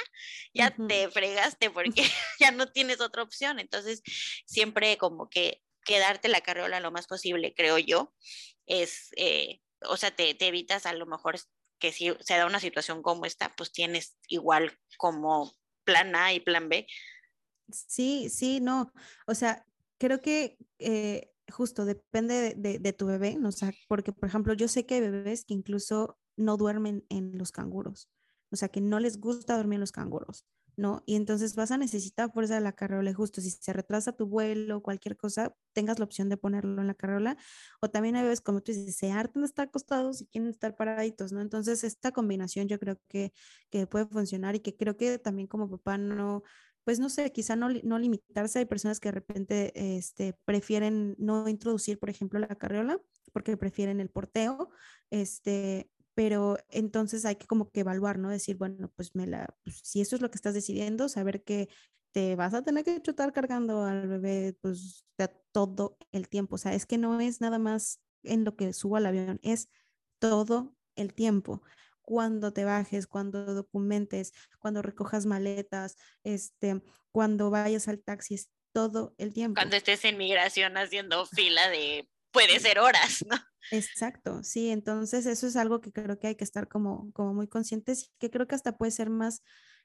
ya 0.53 0.75
te 0.87 1.09
fregaste 1.09 1.69
porque 1.69 2.03
ya 2.39 2.51
no 2.51 2.71
tienes 2.71 3.01
otra 3.01 3.23
opción. 3.23 3.59
Entonces, 3.59 4.01
siempre 4.45 4.97
como 4.97 5.29
que 5.29 5.61
quedarte 5.85 6.27
la 6.27 6.41
carriola 6.41 6.79
lo 6.79 6.91
más 6.91 7.07
posible, 7.07 7.53
creo 7.55 7.77
yo, 7.77 8.13
es, 8.65 9.09
eh, 9.17 9.61
o 9.87 9.97
sea, 9.97 10.11
te, 10.15 10.33
te, 10.33 10.47
evitas 10.47 10.85
a 10.85 10.93
lo 10.93 11.05
mejor 11.05 11.35
que 11.79 11.91
si 11.91 12.13
se 12.21 12.37
da 12.37 12.45
una 12.45 12.59
situación 12.59 13.01
como 13.01 13.25
esta, 13.25 13.55
pues 13.55 13.71
tienes 13.71 14.17
igual 14.27 14.77
como 14.97 15.53
plan 15.83 16.15
A 16.15 16.33
y 16.33 16.39
plan 16.39 16.69
B. 16.69 16.87
Sí, 17.69 18.29
sí, 18.29 18.59
no, 18.59 18.91
o 19.27 19.35
sea, 19.35 19.65
creo 19.97 20.21
que 20.21 20.57
eh, 20.79 21.31
justo 21.49 21.85
depende 21.85 22.55
de, 22.55 22.79
de, 22.79 22.93
tu 22.93 23.07
bebé, 23.07 23.35
¿no? 23.35 23.49
o 23.49 23.51
sea, 23.51 23.73
porque 23.87 24.11
por 24.11 24.29
ejemplo, 24.29 24.53
yo 24.53 24.67
sé 24.67 24.85
que 24.85 24.95
hay 24.95 25.01
bebés 25.01 25.45
que 25.45 25.53
incluso 25.53 26.19
no 26.35 26.57
duermen 26.57 27.05
en 27.09 27.37
los 27.37 27.51
canguros, 27.51 28.09
o 28.51 28.55
sea, 28.55 28.69
que 28.69 28.81
no 28.81 28.99
les 28.99 29.19
gusta 29.19 29.57
dormir 29.57 29.77
en 29.77 29.81
los 29.81 29.91
canguros. 29.91 30.45
¿No? 30.77 31.03
Y 31.05 31.15
entonces 31.15 31.55
vas 31.55 31.71
a 31.71 31.77
necesitar 31.77 32.31
fuerza 32.31 32.55
de 32.55 32.61
la 32.61 32.73
carrola, 32.73 33.13
justo 33.13 33.41
si 33.41 33.51
se 33.51 33.73
retrasa 33.73 34.11
tu 34.13 34.27
vuelo 34.27 34.81
cualquier 34.81 35.17
cosa, 35.17 35.55
tengas 35.73 35.99
la 35.99 36.05
opción 36.05 36.29
de 36.29 36.37
ponerlo 36.37 36.81
en 36.81 36.87
la 36.87 36.93
carrola. 36.95 37.37
O 37.81 37.89
también 37.89 38.15
hay 38.15 38.23
veces, 38.23 38.41
como 38.41 38.61
tú 38.61 38.71
dices, 38.71 38.95
se 38.95 39.11
hartan 39.11 39.43
de 39.43 39.47
estar 39.47 39.67
acostados 39.67 40.21
y 40.21 40.27
quieren 40.27 40.49
estar 40.49 40.75
paraditos, 40.75 41.31
¿no? 41.31 41.41
Entonces, 41.41 41.83
esta 41.83 42.11
combinación 42.11 42.67
yo 42.67 42.79
creo 42.79 42.99
que, 43.07 43.33
que 43.69 43.87
puede 43.87 44.05
funcionar 44.07 44.55
y 44.55 44.59
que 44.59 44.75
creo 44.75 44.97
que 44.97 45.19
también 45.19 45.47
como 45.47 45.69
papá 45.69 45.97
no, 45.97 46.43
pues 46.83 46.99
no 46.99 47.09
sé, 47.09 47.31
quizá 47.31 47.55
no, 47.55 47.69
no 47.83 47.99
limitarse. 47.99 48.59
Hay 48.59 48.65
personas 48.65 48.99
que 48.99 49.09
de 49.09 49.13
repente 49.13 49.97
este, 49.97 50.37
prefieren 50.45 51.15
no 51.17 51.47
introducir, 51.49 51.99
por 51.99 52.09
ejemplo, 52.09 52.39
la 52.39 52.47
carriola 52.55 52.99
porque 53.35 53.57
prefieren 53.57 53.99
el 53.99 54.09
porteo, 54.09 54.69
este, 55.09 55.91
pero 56.15 56.57
entonces 56.69 57.25
hay 57.25 57.35
que 57.35 57.45
como 57.45 57.69
que 57.69 57.81
evaluar, 57.81 58.17
¿no? 58.17 58.29
Decir, 58.29 58.57
bueno, 58.57 58.91
pues 58.95 59.13
me 59.15 59.27
la, 59.27 59.53
pues, 59.63 59.81
si 59.83 60.01
eso 60.01 60.15
es 60.15 60.21
lo 60.21 60.31
que 60.31 60.37
estás 60.37 60.53
decidiendo, 60.53 61.09
saber 61.09 61.43
que 61.43 61.69
te 62.11 62.35
vas 62.37 62.53
a 62.53 62.63
tener 62.63 62.85
que 62.85 63.01
chutar 63.01 63.33
cargando 63.33 63.83
al 63.83 64.07
bebé 64.07 64.57
pues 64.61 65.05
todo 65.51 65.97
el 66.13 66.29
tiempo, 66.29 66.55
o 66.55 66.57
sea, 66.57 66.73
es 66.73 66.85
que 66.85 66.97
no 66.97 67.19
es 67.19 67.41
nada 67.41 67.59
más 67.59 67.99
en 68.23 68.45
lo 68.45 68.55
que 68.55 68.71
subo 68.73 68.95
al 68.95 69.05
avión, 69.05 69.39
es 69.43 69.69
todo 70.19 70.75
el 70.95 71.13
tiempo. 71.13 71.61
Cuando 72.01 72.53
te 72.53 72.65
bajes, 72.65 73.07
cuando 73.07 73.53
documentes, 73.53 74.33
cuando 74.59 74.81
recojas 74.81 75.25
maletas, 75.25 75.97
este, 76.23 76.81
cuando 77.11 77.49
vayas 77.49 77.87
al 77.87 78.01
taxi, 78.01 78.35
es 78.35 78.49
todo 78.73 79.15
el 79.17 79.33
tiempo. 79.33 79.59
Cuando 79.59 79.75
estés 79.75 80.05
en 80.05 80.17
migración 80.17 80.77
haciendo 80.77 81.25
fila 81.25 81.69
de 81.69 82.09
puede 82.35 82.59
ser 82.59 82.79
horas, 82.79 83.25
¿no? 83.27 83.37
Exacto, 83.71 84.43
sí, 84.43 84.69
entonces 84.69 85.25
eso 85.25 85.47
es 85.47 85.55
algo 85.55 85.81
que 85.81 85.91
creo 85.91 86.19
que 86.19 86.27
hay 86.27 86.35
que 86.35 86.43
estar 86.43 86.67
como, 86.67 87.11
como 87.13 87.33
muy 87.33 87.47
conscientes 87.47 88.03
y 88.03 88.09
que 88.19 88.29
creo 88.29 88.47
que 88.47 88.55
hasta 88.55 88.77
puede 88.77 88.91
ser 88.91 89.09
más 89.09 89.41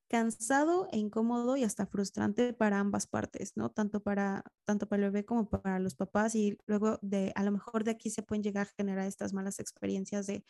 cansado 0.08 0.88
e 0.90 0.98
incómodo 0.98 1.56
y 1.56 1.62
hasta 1.62 1.86
frustrante 1.86 2.52
para 2.52 2.80
ambas 2.80 3.06
partes, 3.06 3.52
¿no? 3.56 3.70
Tanto 3.70 4.02
para, 4.02 4.42
tanto 4.64 4.88
para 4.88 5.04
el 5.04 5.12
bebé 5.12 5.24
como 5.24 5.48
para 5.48 5.78
los 5.78 5.94
papás 5.94 6.34
y 6.34 6.58
luego 6.66 6.98
de, 7.00 7.32
a 7.36 7.44
lo 7.44 7.52
mejor 7.52 7.84
de 7.84 7.92
aquí 7.92 8.10
se 8.10 8.22
pueden 8.22 8.42
llegar 8.42 8.66
a 8.66 8.74
generar 8.76 9.06
estas 9.06 9.32
malas 9.32 9.60
experiencias 9.60 10.26
de, 10.26 10.44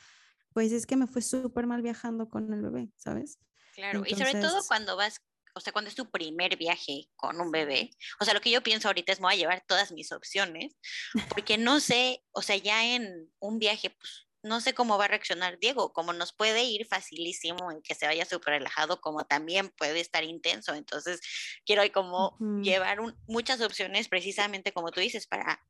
pues 0.54 0.72
es 0.72 0.86
que 0.86 0.96
me 0.96 1.06
fue 1.06 1.20
súper 1.20 1.66
mal 1.66 1.82
viajando 1.82 2.28
con 2.28 2.52
el 2.52 2.62
bebé, 2.62 2.90
¿sabes? 2.96 3.38
Claro, 3.74 4.02
y 4.06 4.14
sobre 4.14 4.40
todo 4.40 4.62
cuando 4.66 4.96
vas 4.96 5.20
o 5.54 5.60
sea, 5.60 5.72
cuando 5.72 5.88
es 5.88 5.94
tu 5.94 6.10
primer 6.10 6.56
viaje 6.56 7.08
con 7.16 7.40
un 7.40 7.50
bebé, 7.50 7.90
o 8.20 8.24
sea, 8.24 8.34
lo 8.34 8.40
que 8.40 8.50
yo 8.50 8.62
pienso 8.62 8.88
ahorita 8.88 9.12
es 9.12 9.20
me 9.20 9.26
voy 9.26 9.34
a 9.34 9.38
llevar 9.38 9.64
todas 9.66 9.92
mis 9.92 10.12
opciones, 10.12 10.76
porque 11.34 11.58
no 11.58 11.80
sé, 11.80 12.22
o 12.32 12.42
sea, 12.42 12.56
ya 12.56 12.94
en 12.94 13.30
un 13.38 13.58
viaje, 13.58 13.90
pues 13.90 14.26
no 14.42 14.60
sé 14.60 14.74
cómo 14.74 14.96
va 14.96 15.04
a 15.04 15.08
reaccionar 15.08 15.58
Diego, 15.58 15.92
como 15.92 16.12
nos 16.12 16.32
puede 16.32 16.62
ir 16.64 16.86
facilísimo 16.86 17.70
en 17.70 17.82
que 17.82 17.94
se 17.94 18.06
vaya 18.06 18.24
súper 18.24 18.54
relajado, 18.54 19.00
como 19.00 19.24
también 19.26 19.68
puede 19.70 20.00
estar 20.00 20.24
intenso. 20.24 20.74
Entonces, 20.74 21.20
quiero 21.66 21.82
como 21.92 22.38
llevar 22.62 22.98
muchas 23.26 23.60
opciones 23.60 24.08
precisamente 24.08 24.72
como 24.72 24.90
tú 24.90 25.00
dices, 25.00 25.26
para 25.26 25.60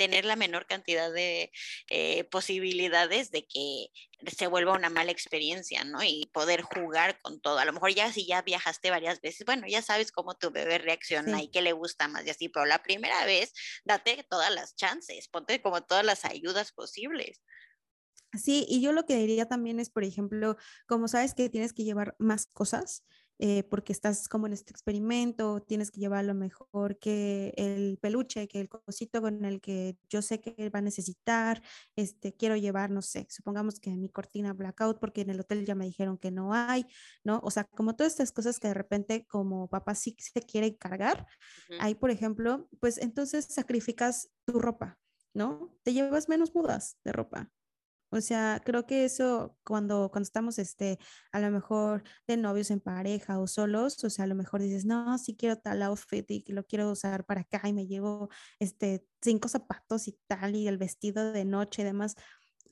tener 0.00 0.24
la 0.24 0.34
menor 0.34 0.66
cantidad 0.66 1.12
de 1.12 1.52
eh, 1.90 2.24
posibilidades 2.24 3.30
de 3.30 3.46
que 3.46 3.88
se 4.34 4.46
vuelva 4.46 4.72
una 4.72 4.88
mala 4.88 5.12
experiencia, 5.12 5.84
¿no? 5.84 6.02
Y 6.02 6.30
poder 6.32 6.62
jugar 6.62 7.20
con 7.20 7.38
todo. 7.42 7.58
A 7.58 7.66
lo 7.66 7.74
mejor 7.74 7.92
ya 7.92 8.10
si 8.10 8.26
ya 8.26 8.40
viajaste 8.40 8.88
varias 8.88 9.20
veces, 9.20 9.44
bueno, 9.44 9.66
ya 9.68 9.82
sabes 9.82 10.10
cómo 10.10 10.38
tu 10.38 10.50
bebé 10.50 10.78
reacciona 10.78 11.42
y 11.42 11.50
qué 11.50 11.60
le 11.60 11.74
gusta 11.74 12.08
más 12.08 12.26
y 12.26 12.30
así, 12.30 12.48
pero 12.48 12.64
la 12.64 12.82
primera 12.82 13.26
vez, 13.26 13.52
date 13.84 14.26
todas 14.30 14.50
las 14.54 14.74
chances, 14.74 15.28
ponte 15.28 15.60
como 15.60 15.82
todas 15.82 16.06
las 16.06 16.24
ayudas 16.24 16.72
posibles. 16.72 17.42
Sí, 18.32 18.64
y 18.70 18.80
yo 18.80 18.92
lo 18.92 19.04
que 19.04 19.16
diría 19.16 19.48
también 19.48 19.80
es, 19.80 19.90
por 19.90 20.04
ejemplo, 20.04 20.56
como 20.86 21.08
sabes 21.08 21.34
que 21.34 21.50
tienes 21.50 21.74
que 21.74 21.84
llevar 21.84 22.16
más 22.18 22.46
cosas, 22.46 23.04
eh, 23.42 23.62
porque 23.64 23.94
estás 23.94 24.28
como 24.28 24.46
en 24.46 24.52
este 24.52 24.70
experimento, 24.70 25.62
tienes 25.62 25.90
que 25.90 25.98
llevar 25.98 26.26
lo 26.26 26.34
mejor 26.34 26.98
que 26.98 27.54
el 27.56 27.98
peluche, 27.98 28.46
que 28.48 28.60
el 28.60 28.68
cosito 28.68 29.22
con 29.22 29.46
el 29.46 29.62
que 29.62 29.96
yo 30.10 30.20
sé 30.20 30.42
que 30.42 30.68
va 30.68 30.80
a 30.80 30.82
necesitar, 30.82 31.62
este, 31.96 32.34
quiero 32.36 32.54
llevar, 32.56 32.90
no 32.90 33.00
sé, 33.00 33.26
supongamos 33.30 33.80
que 33.80 33.96
mi 33.96 34.10
cortina 34.10 34.52
blackout, 34.52 35.00
porque 35.00 35.22
en 35.22 35.30
el 35.30 35.40
hotel 35.40 35.64
ya 35.64 35.74
me 35.74 35.86
dijeron 35.86 36.18
que 36.18 36.30
no 36.30 36.52
hay, 36.52 36.84
¿no? 37.24 37.40
O 37.42 37.50
sea, 37.50 37.64
como 37.64 37.96
todas 37.96 38.12
estas 38.12 38.30
cosas 38.30 38.60
que 38.60 38.68
de 38.68 38.74
repente 38.74 39.26
como 39.26 39.68
papá 39.68 39.94
sí 39.94 40.14
se 40.18 40.42
quiere 40.42 40.76
cargar, 40.76 41.26
ahí, 41.78 41.94
por 41.94 42.10
ejemplo, 42.10 42.68
pues 42.78 42.98
entonces 42.98 43.46
sacrificas 43.46 44.30
tu 44.44 44.58
ropa, 44.58 44.98
¿no? 45.32 45.74
Te 45.82 45.94
llevas 45.94 46.28
menos 46.28 46.54
mudas 46.54 46.98
de 47.04 47.12
ropa, 47.12 47.50
o 48.10 48.20
sea, 48.20 48.60
creo 48.64 48.86
que 48.86 49.04
eso 49.04 49.56
cuando, 49.64 50.10
cuando 50.10 50.24
estamos, 50.26 50.58
este, 50.58 50.98
a 51.32 51.40
lo 51.40 51.50
mejor 51.50 52.02
de 52.26 52.36
novios 52.36 52.70
en 52.70 52.80
pareja 52.80 53.38
o 53.38 53.46
solos, 53.46 54.02
o 54.04 54.10
sea, 54.10 54.24
a 54.24 54.28
lo 54.28 54.34
mejor 54.34 54.60
dices, 54.62 54.84
no, 54.84 55.16
sí 55.18 55.36
quiero 55.36 55.56
tal 55.58 55.82
outfit 55.82 56.28
y 56.30 56.44
lo 56.52 56.64
quiero 56.64 56.90
usar 56.90 57.24
para 57.24 57.42
acá 57.42 57.62
y 57.68 57.72
me 57.72 57.86
llevo, 57.86 58.28
este, 58.58 59.06
cinco 59.22 59.48
zapatos 59.48 60.08
y 60.08 60.18
tal 60.26 60.56
y 60.56 60.66
el 60.68 60.78
vestido 60.78 61.32
de 61.32 61.44
noche 61.44 61.82
y 61.82 61.84
demás. 61.84 62.16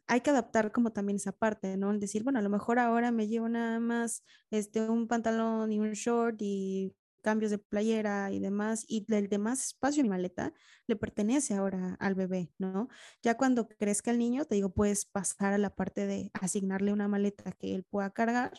Hay 0.06 0.22
que 0.22 0.30
adaptar 0.30 0.72
como 0.72 0.92
también 0.92 1.16
esa 1.16 1.32
parte, 1.32 1.76
¿no? 1.76 1.90
El 1.90 2.00
decir, 2.00 2.24
bueno, 2.24 2.38
a 2.38 2.42
lo 2.42 2.48
mejor 2.50 2.78
ahora 2.78 3.10
me 3.12 3.28
llevo 3.28 3.48
nada 3.48 3.78
más, 3.80 4.24
este, 4.50 4.88
un 4.88 5.06
pantalón 5.08 5.72
y 5.72 5.80
un 5.80 5.92
short 5.92 6.36
y 6.40 6.96
cambios 7.22 7.50
de 7.50 7.58
playera 7.58 8.30
y 8.32 8.40
demás, 8.40 8.84
y 8.88 9.04
el 9.12 9.28
demás 9.28 9.64
espacio 9.66 10.00
en 10.00 10.06
mi 10.06 10.10
maleta 10.10 10.52
le 10.86 10.96
pertenece 10.96 11.54
ahora 11.54 11.96
al 12.00 12.14
bebé, 12.14 12.52
¿no? 12.58 12.88
Ya 13.22 13.36
cuando 13.36 13.68
crezca 13.68 14.10
el 14.10 14.18
niño, 14.18 14.44
te 14.44 14.54
digo, 14.56 14.70
puedes 14.72 15.04
pasar 15.06 15.52
a 15.52 15.58
la 15.58 15.70
parte 15.74 16.06
de 16.06 16.30
asignarle 16.40 16.92
una 16.92 17.08
maleta 17.08 17.52
que 17.52 17.74
él 17.74 17.84
pueda 17.84 18.10
cargar, 18.10 18.52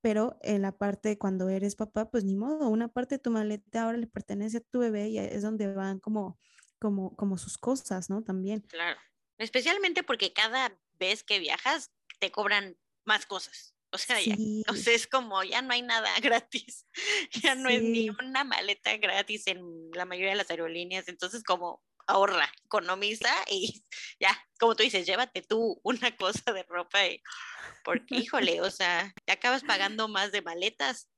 pero 0.00 0.38
en 0.42 0.62
la 0.62 0.72
parte 0.76 1.18
cuando 1.18 1.48
eres 1.48 1.76
papá, 1.76 2.10
pues 2.10 2.24
ni 2.24 2.36
modo, 2.36 2.68
una 2.68 2.88
parte 2.88 3.16
de 3.16 3.18
tu 3.20 3.30
maleta 3.30 3.84
ahora 3.84 3.98
le 3.98 4.06
pertenece 4.06 4.58
a 4.58 4.60
tu 4.60 4.80
bebé 4.80 5.08
y 5.08 5.18
es 5.18 5.42
donde 5.42 5.72
van 5.72 6.00
como, 6.00 6.38
como, 6.80 7.16
como 7.16 7.38
sus 7.38 7.58
cosas, 7.58 8.10
¿no? 8.10 8.22
También. 8.22 8.64
Claro, 8.66 9.00
especialmente 9.38 10.02
porque 10.02 10.32
cada 10.32 10.76
vez 10.94 11.22
que 11.22 11.38
viajas 11.38 11.92
te 12.18 12.32
cobran 12.32 12.76
más 13.04 13.26
cosas. 13.26 13.71
O 13.92 13.98
sea, 13.98 14.20
ya, 14.20 14.34
o 14.68 14.74
sea, 14.74 14.94
es 14.94 15.06
como 15.06 15.42
ya 15.44 15.60
no 15.60 15.72
hay 15.72 15.82
nada 15.82 16.08
gratis, 16.22 16.86
ya 17.42 17.54
no 17.54 17.68
es 17.68 17.82
ni 17.82 18.08
una 18.08 18.42
maleta 18.42 18.96
gratis 18.96 19.46
en 19.46 19.90
la 19.92 20.06
mayoría 20.06 20.30
de 20.30 20.36
las 20.36 20.50
aerolíneas, 20.50 21.08
entonces 21.08 21.42
como 21.42 21.82
ahorra, 22.06 22.50
economiza 22.64 23.30
y 23.50 23.84
ya, 24.20 24.36
como 24.58 24.74
tú 24.74 24.82
dices, 24.82 25.06
llévate 25.06 25.42
tú 25.42 25.80
una 25.82 26.16
cosa 26.16 26.52
de 26.52 26.62
ropa 26.64 27.06
y, 27.06 27.20
porque 27.84 28.16
híjole, 28.16 28.60
o 28.60 28.70
sea, 28.70 29.12
te 29.24 29.32
acabas 29.32 29.62
pagando 29.62 30.08
más 30.08 30.32
de 30.32 30.42
maletas. 30.42 31.08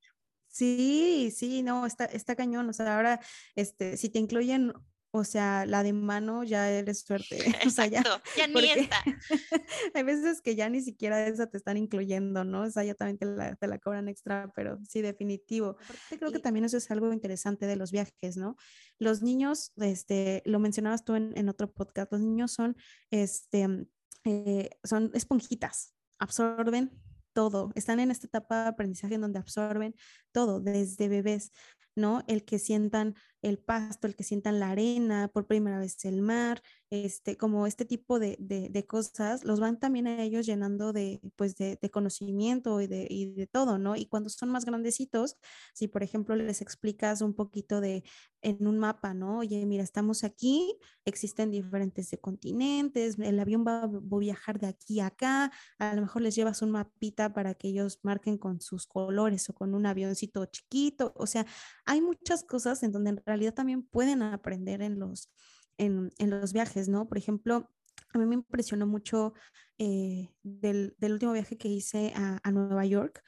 Sí, 0.49 1.33
sí, 1.37 1.62
no, 1.62 1.85
está, 1.85 2.05
está 2.05 2.37
cañón, 2.37 2.68
o 2.68 2.72
sea, 2.72 2.97
ahora, 2.97 3.20
este, 3.57 3.97
si 3.97 4.09
te 4.09 4.20
incluyen 4.20 4.72
o 5.17 5.23
sea, 5.23 5.65
la 5.65 5.85
de 5.85 5.93
mano 5.93 6.43
ya 6.43 6.69
eres 6.69 7.03
suerte. 7.03 7.39
O 7.69 7.71
sea, 7.71 7.87
ya, 7.87 8.03
ya 8.37 8.49
ni 8.49 8.69
está. 8.69 8.97
hay 9.95 10.03
veces 10.03 10.43
que 10.43 10.57
ya 10.57 10.69
ni 10.69 10.81
siquiera 10.81 11.25
esa 11.29 11.47
te 11.47 11.57
están 11.57 11.77
incluyendo, 11.77 12.43
¿no? 12.43 12.62
O 12.62 12.71
sea, 12.71 12.83
ya 12.83 12.95
también 12.95 13.19
te 13.19 13.27
la, 13.27 13.55
te 13.55 13.69
la 13.69 13.79
cobran 13.79 14.09
extra, 14.09 14.51
pero 14.57 14.77
sí, 14.89 15.03
definitivo. 15.03 15.77
Aparte, 15.81 16.19
creo 16.19 16.33
que 16.33 16.41
también 16.41 16.65
eso 16.65 16.79
es 16.79 16.91
algo 16.91 17.12
interesante 17.12 17.67
de 17.67 17.77
los 17.77 17.93
viajes, 17.93 18.37
¿no? 18.37 18.57
Los 18.99 19.23
niños, 19.23 19.73
este, 19.77 20.43
lo 20.47 20.59
mencionabas 20.59 21.05
tú 21.05 21.15
en, 21.15 21.33
en 21.39 21.49
otro 21.49 21.73
podcast, 21.73 22.11
los 22.11 22.21
niños 22.21 22.51
son, 22.51 22.77
este, 23.12 23.87
eh, 24.25 24.71
son 24.83 25.12
esponjitas, 25.15 25.95
absorben 26.19 26.91
todo, 27.33 27.71
están 27.77 28.01
en 28.01 28.11
esta 28.11 28.27
etapa 28.27 28.65
de 28.65 28.69
aprendizaje 28.71 29.15
en 29.15 29.21
donde 29.21 29.39
absorben 29.39 29.95
todo, 30.33 30.59
desde 30.59 31.09
bebés. 31.09 31.53
¿no? 31.97 32.25
El 32.27 32.45
que 32.45 32.59
sientan 32.59 33.15
el 33.45 33.59
pasto, 33.59 34.07
el 34.07 34.17
que 34.17 34.25
sientan 34.25 34.59
la 34.59 34.71
arena, 34.71 35.29
por 35.29 35.47
primera 35.47 35.79
vez 35.79 36.03
el 36.07 36.23
mar, 36.23 36.63
este, 36.89 37.37
como 37.37 37.67
este 37.67 37.85
tipo 37.85 38.19
de, 38.19 38.87
cosas, 38.89 39.45
los 39.45 39.61
van 39.61 39.79
también 39.79 40.07
a 40.07 40.23
ellos 40.23 40.47
llenando 40.47 40.93
de, 40.93 41.21
pues 41.37 41.55
de, 41.57 41.79
conocimiento 41.93 42.81
y 42.81 42.87
de, 42.87 43.07
y 43.11 43.27
de 43.27 43.47
todo, 43.47 43.79
¿no? 43.79 43.97
Y 43.97 44.07
cuando 44.07 44.31
son 44.31 44.49
más 44.49 44.65
grandecitos, 44.65 45.37
si 45.75 45.89
por 45.89 46.03
ejemplo 46.03 46.35
les 46.37 46.63
explicas 46.63 47.21
un 47.21 47.35
poquito 47.35 47.81
de, 47.81 48.05
en 48.41 48.67
un 48.67 48.79
mapa, 48.79 49.13
¿no? 49.13 49.39
Oye, 49.39 49.65
mira, 49.67 49.83
estamos 49.83 50.25
aquí, 50.25 50.79
existen 51.05 51.51
diferentes 51.51 52.11
de 52.11 52.19
continentes, 52.19 53.19
el 53.19 53.41
avión 53.41 53.65
va 53.67 53.83
a 53.83 54.19
viajar 54.19 54.59
de 54.59 54.69
aquí 54.69 55.01
a 55.01 55.07
acá, 55.07 55.53
a 55.79 55.95
lo 55.95 56.03
mejor 56.03 56.23
les 56.23 56.35
llevas 56.35 56.63
un 56.63 56.71
mapita 56.71 57.35
para 57.35 57.55
que 57.55 57.69
ellos 57.69 58.01
marquen 58.03 58.39
con 58.39 58.61
sus 58.61 58.87
colores 58.87 59.51
o 59.51 59.55
con 59.55 59.75
un 59.75 59.85
avioncito 59.85 60.47
chiquito, 60.47 61.13
o 61.17 61.27
sea, 61.27 61.47
hay 61.85 62.01
muchas 62.01 62.43
cosas 62.43 62.83
en 62.83 62.93
donde 62.93 63.11
en 63.11 63.34
también 63.53 63.82
pueden 63.82 64.22
aprender 64.22 64.82
en 64.82 64.99
los, 64.99 65.30
en, 65.78 66.11
los 66.18 66.53
viajes, 66.53 66.89
¿no? 66.89 67.09
Por 67.09 67.18
ejemplo, 67.18 67.70
a 68.12 68.18
mí 68.18 68.26
me 68.26 68.35
impresionó 68.35 68.87
mucho 68.87 69.35
eh, 69.78 70.35
del, 70.43 70.95
último 71.01 71.32
viaje 71.32 71.59
que 71.59 71.68
hice 71.68 72.12
a, 72.14 72.51
Nueva 72.51 72.85
York. 72.87 73.22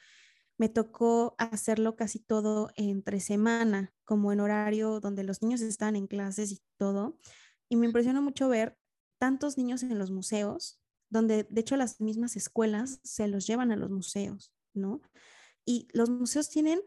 Me 0.58 0.68
tocó 0.68 1.34
hacerlo 1.38 1.96
casi 1.96 2.18
todo 2.20 2.70
entre 2.76 3.20
semana, 3.20 3.92
como 4.04 4.32
en 4.32 4.40
horario 4.40 5.00
donde 5.00 5.24
los 5.24 5.42
niños 5.42 5.60
están 5.60 5.96
en 5.96 6.06
clases 6.06 6.52
y 6.52 6.62
todo. 6.78 7.18
Y 7.68 7.76
me 7.76 7.86
impresionó 7.86 8.22
mucho 8.22 8.48
ver 8.48 8.78
tantos 9.18 9.58
niños 9.58 9.82
en 9.82 9.98
los 9.98 10.10
museos, 10.10 10.80
donde 11.10 11.46
de 11.50 11.60
hecho 11.60 11.76
las 11.76 12.00
mismas 12.00 12.36
escuelas 12.36 13.00
se 13.02 13.28
los 13.28 13.46
llevan 13.46 13.72
a 13.72 13.76
los 13.76 13.90
museos, 13.90 14.52
¿no? 14.72 15.02
Y 15.64 15.88
los 15.92 16.10
museos 16.10 16.48
tienen 16.48 16.80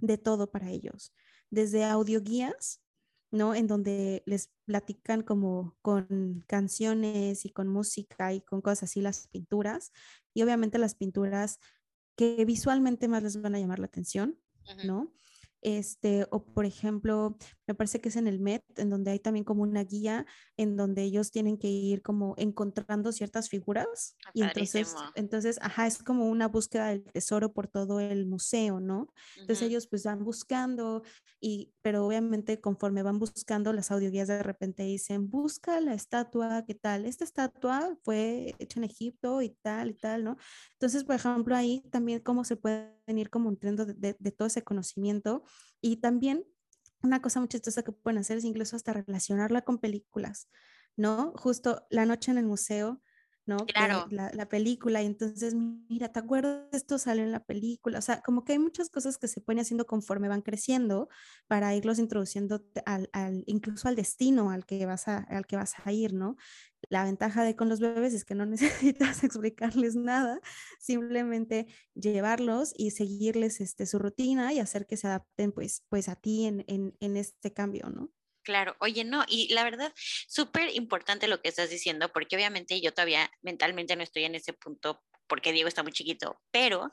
de 0.00 0.18
todo 0.18 0.50
para 0.50 0.70
ellos, 0.70 1.12
desde 1.52 1.84
audioguías, 1.86 2.82
¿no? 3.32 3.54
En 3.54 3.68
donde 3.68 4.24
les 4.26 4.50
platican 4.66 5.22
como 5.22 5.78
con 5.82 6.44
canciones 6.48 7.46
y 7.46 7.50
con 7.52 7.68
música 7.68 8.34
y 8.34 8.42
con 8.42 8.62
cosas 8.62 8.84
así 8.84 9.02
las 9.02 9.28
pinturas, 9.28 9.92
y 10.34 10.42
obviamente 10.42 10.78
las 10.78 10.96
pinturas 10.96 11.60
que 12.16 12.44
visualmente 12.46 13.08
más 13.08 13.22
les 13.24 13.40
van 13.42 13.54
a 13.56 13.60
llamar 13.60 13.80
la 13.80 13.86
atención, 13.86 14.40
¿no? 14.82 15.14
Este, 15.62 16.26
o 16.30 16.44
por 16.44 16.66
ejemplo, 16.66 17.36
me 17.68 17.74
parece 17.74 18.00
que 18.00 18.08
es 18.08 18.16
en 18.16 18.26
el 18.26 18.40
Met, 18.40 18.64
en 18.76 18.90
donde 18.90 19.12
hay 19.12 19.20
también 19.20 19.44
como 19.44 19.62
una 19.62 19.84
guía 19.84 20.26
en 20.56 20.76
donde 20.76 21.02
ellos 21.02 21.30
tienen 21.30 21.56
que 21.56 21.68
ir 21.68 22.02
como 22.02 22.34
encontrando 22.36 23.12
ciertas 23.12 23.48
figuras. 23.48 24.16
y 24.34 24.42
entonces, 24.42 24.94
entonces, 25.14 25.58
ajá, 25.62 25.86
es 25.86 26.02
como 26.02 26.28
una 26.28 26.48
búsqueda 26.48 26.88
del 26.88 27.04
tesoro 27.04 27.52
por 27.52 27.68
todo 27.68 28.00
el 28.00 28.26
museo, 28.26 28.80
¿no? 28.80 29.12
Entonces 29.38 29.62
ellos 29.62 29.86
pues 29.86 30.02
van 30.04 30.24
buscando, 30.24 31.02
y, 31.40 31.72
pero 31.80 32.06
obviamente 32.06 32.60
conforme 32.60 33.02
van 33.02 33.18
buscando, 33.18 33.72
las 33.72 33.90
audioguías 33.90 34.28
de 34.28 34.42
repente 34.42 34.82
dicen, 34.82 35.30
busca 35.30 35.80
la 35.80 35.94
estatua, 35.94 36.64
¿qué 36.66 36.74
tal? 36.74 37.06
Esta 37.06 37.24
estatua 37.24 37.96
fue 38.02 38.54
hecha 38.58 38.80
en 38.80 38.84
Egipto 38.84 39.42
y 39.42 39.50
tal 39.62 39.90
y 39.90 39.94
tal, 39.94 40.24
¿no? 40.24 40.36
Entonces, 40.72 41.04
por 41.04 41.14
ejemplo, 41.14 41.54
ahí 41.54 41.82
también 41.90 42.20
cómo 42.20 42.44
se 42.44 42.56
pueden 42.56 43.01
ir 43.06 43.30
como 43.30 43.50
entrando 43.50 43.86
de, 43.86 44.16
de 44.18 44.32
todo 44.32 44.46
ese 44.46 44.62
conocimiento 44.62 45.44
y 45.80 45.96
también 45.96 46.44
una 47.02 47.20
cosa 47.20 47.40
muy 47.40 47.48
chistosa 47.48 47.82
que 47.82 47.92
pueden 47.92 48.18
hacer 48.18 48.38
es 48.38 48.44
incluso 48.44 48.76
hasta 48.76 48.92
relacionarla 48.92 49.62
con 49.62 49.78
películas, 49.78 50.48
¿no? 50.96 51.32
Justo 51.36 51.86
la 51.90 52.06
noche 52.06 52.30
en 52.30 52.38
el 52.38 52.46
museo, 52.46 53.02
¿no? 53.44 53.66
Claro. 53.66 54.06
La, 54.10 54.48
película, 54.48 55.02
y 55.02 55.06
entonces, 55.06 55.54
mira, 55.54 56.12
¿te 56.12 56.20
acuerdas? 56.20 56.68
Esto 56.72 56.98
salió 56.98 57.24
en 57.24 57.32
la 57.32 57.44
película. 57.44 57.98
O 57.98 58.02
sea, 58.02 58.20
como 58.20 58.44
que 58.44 58.52
hay 58.52 58.58
muchas 58.58 58.88
cosas 58.88 59.18
que 59.18 59.28
se 59.28 59.40
pueden 59.40 59.60
haciendo 59.60 59.86
conforme 59.86 60.28
van 60.28 60.42
creciendo 60.42 61.08
para 61.48 61.74
irlos 61.74 61.98
introduciendo 61.98 62.62
al, 62.86 63.10
al, 63.12 63.42
incluso 63.46 63.88
al 63.88 63.96
destino 63.96 64.50
al 64.50 64.64
que, 64.64 64.84
vas 64.86 65.08
a, 65.08 65.18
al 65.18 65.46
que 65.46 65.56
vas 65.56 65.74
a 65.84 65.92
ir, 65.92 66.12
¿no? 66.14 66.36
La 66.88 67.04
ventaja 67.04 67.44
de 67.44 67.56
con 67.56 67.68
los 67.68 67.80
bebés 67.80 68.14
es 68.14 68.24
que 68.24 68.34
no 68.34 68.46
necesitas 68.46 69.24
explicarles 69.24 69.96
nada, 69.96 70.40
simplemente 70.78 71.66
llevarlos 71.94 72.72
y 72.76 72.92
seguirles 72.92 73.60
este, 73.60 73.86
su 73.86 73.98
rutina 73.98 74.52
y 74.52 74.60
hacer 74.60 74.86
que 74.86 74.96
se 74.96 75.08
adapten 75.08 75.52
pues, 75.52 75.84
pues 75.88 76.08
a 76.08 76.16
ti 76.16 76.46
en, 76.46 76.64
en, 76.68 76.96
en 77.00 77.16
este 77.16 77.52
cambio, 77.52 77.90
¿no? 77.90 78.10
Claro, 78.44 78.74
oye, 78.80 79.04
no, 79.04 79.24
y 79.28 79.52
la 79.54 79.62
verdad, 79.62 79.92
súper 80.26 80.74
importante 80.74 81.28
lo 81.28 81.40
que 81.40 81.48
estás 81.48 81.70
diciendo, 81.70 82.12
porque 82.12 82.34
obviamente 82.34 82.80
yo 82.80 82.92
todavía 82.92 83.30
mentalmente 83.40 83.94
no 83.94 84.02
estoy 84.02 84.24
en 84.24 84.34
ese 84.34 84.52
punto 84.52 85.00
porque 85.28 85.52
Diego 85.52 85.68
está 85.68 85.82
muy 85.82 85.92
chiquito, 85.92 86.40
pero 86.50 86.90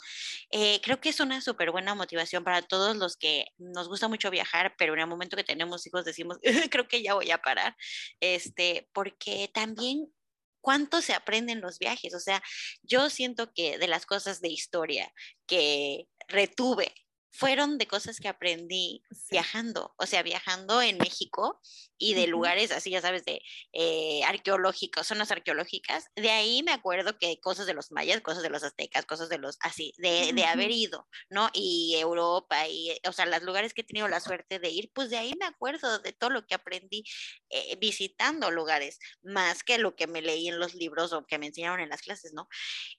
eh, 0.52 0.80
creo 0.82 1.02
que 1.02 1.10
es 1.10 1.20
una 1.20 1.42
súper 1.42 1.72
buena 1.72 1.96
motivación 1.96 2.44
para 2.44 2.62
todos 2.62 2.96
los 2.96 3.18
que 3.18 3.46
nos 3.58 3.90
gusta 3.90 4.08
mucho 4.08 4.30
viajar, 4.32 4.76
pero 4.78 4.94
en 4.94 5.00
el 5.00 5.08
momento 5.08 5.36
que 5.36 5.44
tenemos 5.44 5.86
hijos 5.88 6.06
decimos, 6.06 6.38
creo 6.72 6.88
que 6.88 7.02
ya 7.02 7.16
voy 7.16 7.32
a 7.32 7.40
parar, 7.42 7.76
este, 8.22 8.90
porque 8.94 9.50
también 9.54 10.14
cuánto 10.62 11.02
se 11.02 11.14
aprende 11.14 11.52
en 11.54 11.62
los 11.62 11.80
viajes, 11.80 12.14
o 12.14 12.20
sea, 12.20 12.42
yo 12.84 13.10
siento 13.10 13.52
que 13.54 13.78
de 13.78 13.88
las 13.88 14.06
cosas 14.06 14.40
de 14.40 14.50
historia 14.50 15.12
que 15.48 16.08
retuve 16.28 16.94
fueron 17.32 17.78
de 17.78 17.88
cosas 17.88 18.20
que 18.20 18.28
aprendí 18.28 19.04
viajando, 19.30 19.94
o 19.98 20.06
sea, 20.06 20.24
viajando 20.24 20.82
en 20.82 20.98
México 20.98 21.60
y 22.00 22.14
de 22.14 22.28
lugares 22.28 22.72
así, 22.72 22.90
ya 22.90 23.02
sabes, 23.02 23.26
de 23.26 23.42
eh, 23.74 24.22
arqueológicos, 24.24 25.06
zonas 25.06 25.32
arqueológicas. 25.32 26.06
De 26.16 26.32
ahí 26.32 26.64
me 26.64 26.72
acuerdo 26.72 27.18
que 27.20 27.40
cosas 27.42 27.68
de 27.68 27.74
los 27.74 27.92
mayas, 27.92 28.22
cosas 28.22 28.42
de 28.42 28.50
los 28.50 28.64
aztecas, 28.64 29.06
cosas 29.06 29.30
de 29.30 29.38
los 29.38 29.58
así, 29.60 29.94
de, 29.98 30.32
de 30.34 30.46
haber 30.46 30.72
ido, 30.72 31.08
¿no? 31.30 31.50
Y 31.54 31.96
Europa, 32.00 32.68
y, 32.70 32.98
o 33.06 33.12
sea, 33.12 33.26
los 33.26 33.44
lugares 33.44 33.74
que 33.74 33.82
he 33.82 33.84
tenido 33.84 34.08
la 34.08 34.22
suerte 34.22 34.60
de 34.60 34.70
ir, 34.70 34.92
pues 34.94 35.10
de 35.10 35.18
ahí 35.18 35.34
me 35.38 35.46
acuerdo 35.46 36.00
de 36.00 36.14
todo 36.14 36.30
lo 36.30 36.48
que 36.48 36.56
aprendí 36.56 37.04
eh, 37.50 37.76
visitando 37.80 38.50
lugares, 38.50 38.98
más 39.22 39.64
que 39.64 39.78
lo 39.78 39.96
que 39.96 40.08
me 40.08 40.22
leí 40.22 40.48
en 40.48 40.58
los 40.58 40.74
libros 40.76 41.12
o 41.12 41.26
que 41.26 41.38
me 41.38 41.48
enseñaron 41.48 41.82
en 41.82 41.90
las 41.90 42.02
clases, 42.02 42.32
¿no? 42.34 42.48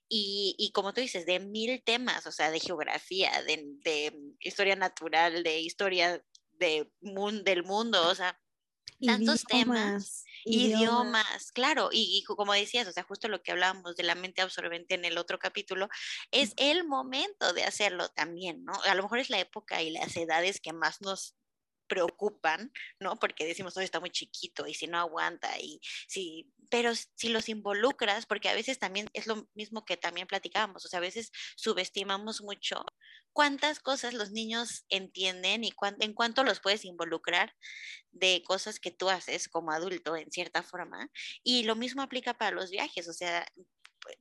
Y, 0.09 0.55
y 0.59 0.73
como 0.73 0.93
tú 0.93 1.01
dices, 1.01 1.25
de 1.25 1.41
mil 1.41 1.83
temas, 1.83 2.27
o 2.27 2.33
sea, 2.33 2.51
de 2.51 2.61
geografía, 2.61 3.43
de, 3.45 3.65
de 3.83 4.13
historia 4.41 4.77
natural, 4.77 5.43
de 5.43 5.61
historia 5.61 6.23
de 6.53 6.91
del 7.01 7.65
mundo, 7.65 8.07
o 8.07 8.15
sea, 8.15 8.39
tantos 9.05 9.45
temas, 9.45 10.25
idiomas, 10.45 11.53
claro, 11.53 11.91
y, 11.93 12.23
como 12.25 12.53
decías, 12.53 12.87
o 12.87 12.93
sea, 12.93 13.03
justo 13.03 13.29
lo 13.29 13.43
que 13.43 13.53
hablábamos 13.53 13.97
de 13.97 14.03
la 14.03 14.15
mente 14.15 14.43
absorbente 14.43 14.95
en 14.95 15.05
el 15.05 15.19
otro 15.19 15.39
capítulo, 15.39 15.89
es 16.31 16.53
el 16.57 16.87
momento 16.87 17.53
de 17.53 17.65
hacerlo 17.65 18.09
también, 18.09 18.65
¿no? 18.65 18.73
A 18.85 18.95
lo 18.95 19.03
mejor 19.03 19.19
es 19.19 19.31
la 19.31 19.41
época 19.41 19.83
y 19.83 19.91
las 19.91 20.17
edades 20.17 20.61
que 20.61 20.73
más 20.73 21.01
nos 21.01 21.37
preocupan, 21.91 22.73
¿no? 23.01 23.17
Porque 23.17 23.45
decimos, 23.45 23.75
no, 23.77 23.83
está 23.83 23.99
muy 23.99 24.11
chiquito 24.11 24.67
y 24.67 24.75
si 24.75 24.87
no 24.87 24.99
aguanta 24.99 25.59
y 25.59 25.81
si, 26.07 26.49
pero 26.71 26.93
si 26.95 27.29
los 27.29 27.49
involucras, 27.49 28.27
porque 28.27 28.49
a 28.49 28.55
veces 28.55 28.79
también 28.79 29.11
es 29.13 29.27
lo 29.27 29.49
mismo 29.55 29.85
que 29.85 29.97
también 29.97 30.29
platicábamos, 30.29 30.85
o 30.87 30.89
sea, 30.89 30.99
a 30.99 31.03
veces 31.03 31.33
subestimamos 31.57 32.43
mucho 32.43 32.85
cuántas 33.33 33.81
cosas 33.81 34.15
los 34.15 34.31
niños 34.31 34.85
entienden 34.89 35.65
y 35.65 35.73
en 36.01 36.15
cuánto 36.15 36.45
los 36.45 36.61
puedes 36.61 36.85
involucrar 36.85 37.55
de 38.11 38.43
cosas 38.47 38.81
que 38.81 38.91
tú 38.91 39.11
haces 39.11 39.49
como 39.49 39.73
adulto 39.73 40.17
en 40.17 40.31
cierta 40.31 40.63
forma. 40.63 41.11
Y 41.43 41.65
lo 41.65 41.77
mismo 41.77 42.03
aplica 42.03 42.35
para 42.35 42.51
los 42.57 42.71
viajes, 42.71 43.09
o 43.09 43.13
sea, 43.13 43.47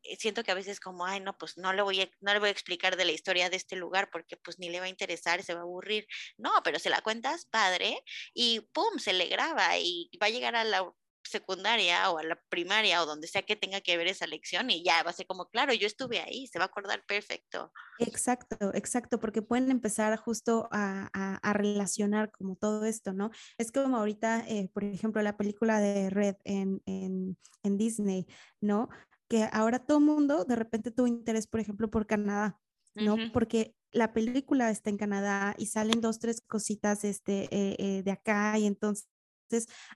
eh, 0.04 0.18
siento 0.18 0.44
que 0.44 0.52
a 0.52 0.56
veces 0.56 0.80
como, 0.80 1.06
ay, 1.06 1.20
no, 1.20 1.38
pues 1.38 1.58
no 1.58 1.74
le 1.74 1.82
voy 1.82 2.02
a, 2.02 2.10
no 2.22 2.34
le 2.34 2.40
voy 2.40 2.50
a 2.50 2.52
explicar 2.52 2.98
de 2.98 3.06
la 3.06 3.12
historia 3.12 3.50
de 3.50 3.58
este 3.58 3.76
lugar 3.76 4.10
porque 4.12 4.38
pues 4.38 4.60
ni 4.60 4.70
le 4.70 4.80
va 4.80 4.86
a 4.86 4.90
interesar, 4.90 5.44
se 5.44 5.54
va 5.54 5.62
a 5.62 5.64
aburrir. 5.64 6.08
No, 6.38 6.52
pero 6.64 6.80
se 6.80 6.90
la 6.90 7.02
cuentas 7.02 7.46
padre 7.46 8.04
y 8.34 8.62
pum, 8.74 9.00
se 9.00 9.14
le 9.14 9.28
graba 9.28 9.78
y 9.78 10.10
va 10.22 10.28
a 10.28 10.30
llegar 10.30 10.56
a 10.56 10.64
la 10.64 10.92
secundaria 11.24 12.10
o 12.12 12.18
a 12.18 12.24
la 12.24 12.40
primaria 12.50 13.02
o 13.02 13.06
donde 13.06 13.28
sea 13.28 13.44
que 13.44 13.56
tenga 13.56 13.82
que 13.82 13.98
ver 13.98 14.08
esa 14.08 14.28
lección 14.28 14.70
y 14.70 14.84
ya 14.84 15.04
va 15.04 15.12
a 15.12 15.14
ser 15.14 15.28
como, 15.28 15.48
claro, 15.50 15.74
yo 15.74 15.88
estuve 15.88 16.20
ahí, 16.20 16.48
se 16.48 16.60
va 16.60 16.66
a 16.66 16.68
acordar 16.68 17.04
perfecto. 17.06 17.72
Exacto, 18.00 18.72
exacto, 18.74 19.20
porque 19.20 19.42
pueden 19.42 19.72
empezar 19.72 20.18
justo 20.18 20.68
a, 20.72 21.10
a, 21.14 21.54
relacionar 21.54 22.32
como 22.32 22.56
todo 22.56 22.86
esto, 22.86 23.14
¿no? 23.14 23.32
Es 23.58 23.72
como 23.72 23.98
ahorita, 23.98 24.46
eh, 24.48 24.70
por 24.74 24.84
ejemplo, 24.84 25.22
la 25.22 25.38
película 25.38 25.80
de 25.80 26.10
Red 26.10 26.36
en, 26.44 26.82
en, 26.86 27.38
en 27.64 27.78
Disney, 27.78 28.28
¿no? 28.62 28.90
que 29.30 29.48
ahora 29.54 29.80
todo 29.80 30.00
el 30.00 30.06
mundo 30.06 30.44
de 30.44 30.56
repente 30.56 30.92
tuvo 30.92 31.08
interés, 31.08 31.46
por 31.48 31.60
ejemplo, 31.60 31.90
por 31.90 32.08
Canadá, 32.08 32.60
¿no? 32.96 33.16
Porque 33.32 33.76
la 33.92 34.12
película 34.12 34.72
está 34.72 34.90
en 34.90 34.98
Canadá 34.98 35.56
y 35.58 35.68
salen 35.68 36.02
dos, 36.02 36.20
tres 36.20 36.42
cositas 36.42 37.04
este, 37.04 37.44
eh, 37.52 37.76
eh, 37.78 38.04
de 38.04 38.12
acá 38.12 38.58
y 38.58 38.66
entonces 38.66 39.08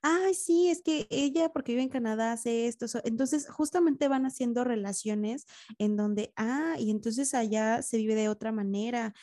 ay, 0.02 0.34
sí, 0.34 0.70
es 0.70 0.82
que 0.82 1.08
ella, 1.10 1.50
porque 1.50 1.74
vive 1.74 1.84
en 1.84 1.90
Canadá, 1.90 2.34
hace 2.34 2.68
esto. 2.68 2.86
Entonces, 3.04 3.50
justamente 3.50 4.08
van 4.08 4.26
haciendo 4.26 4.64
relaciones 4.64 5.46
en 5.78 5.96
donde, 5.98 6.34
ah, 6.36 6.76
y 6.80 6.92
entonces 6.92 7.34
allá 7.34 7.82
se 7.82 7.98
vive 7.98 8.16
de 8.16 8.30
otra 8.30 8.52
manera, 8.52 9.14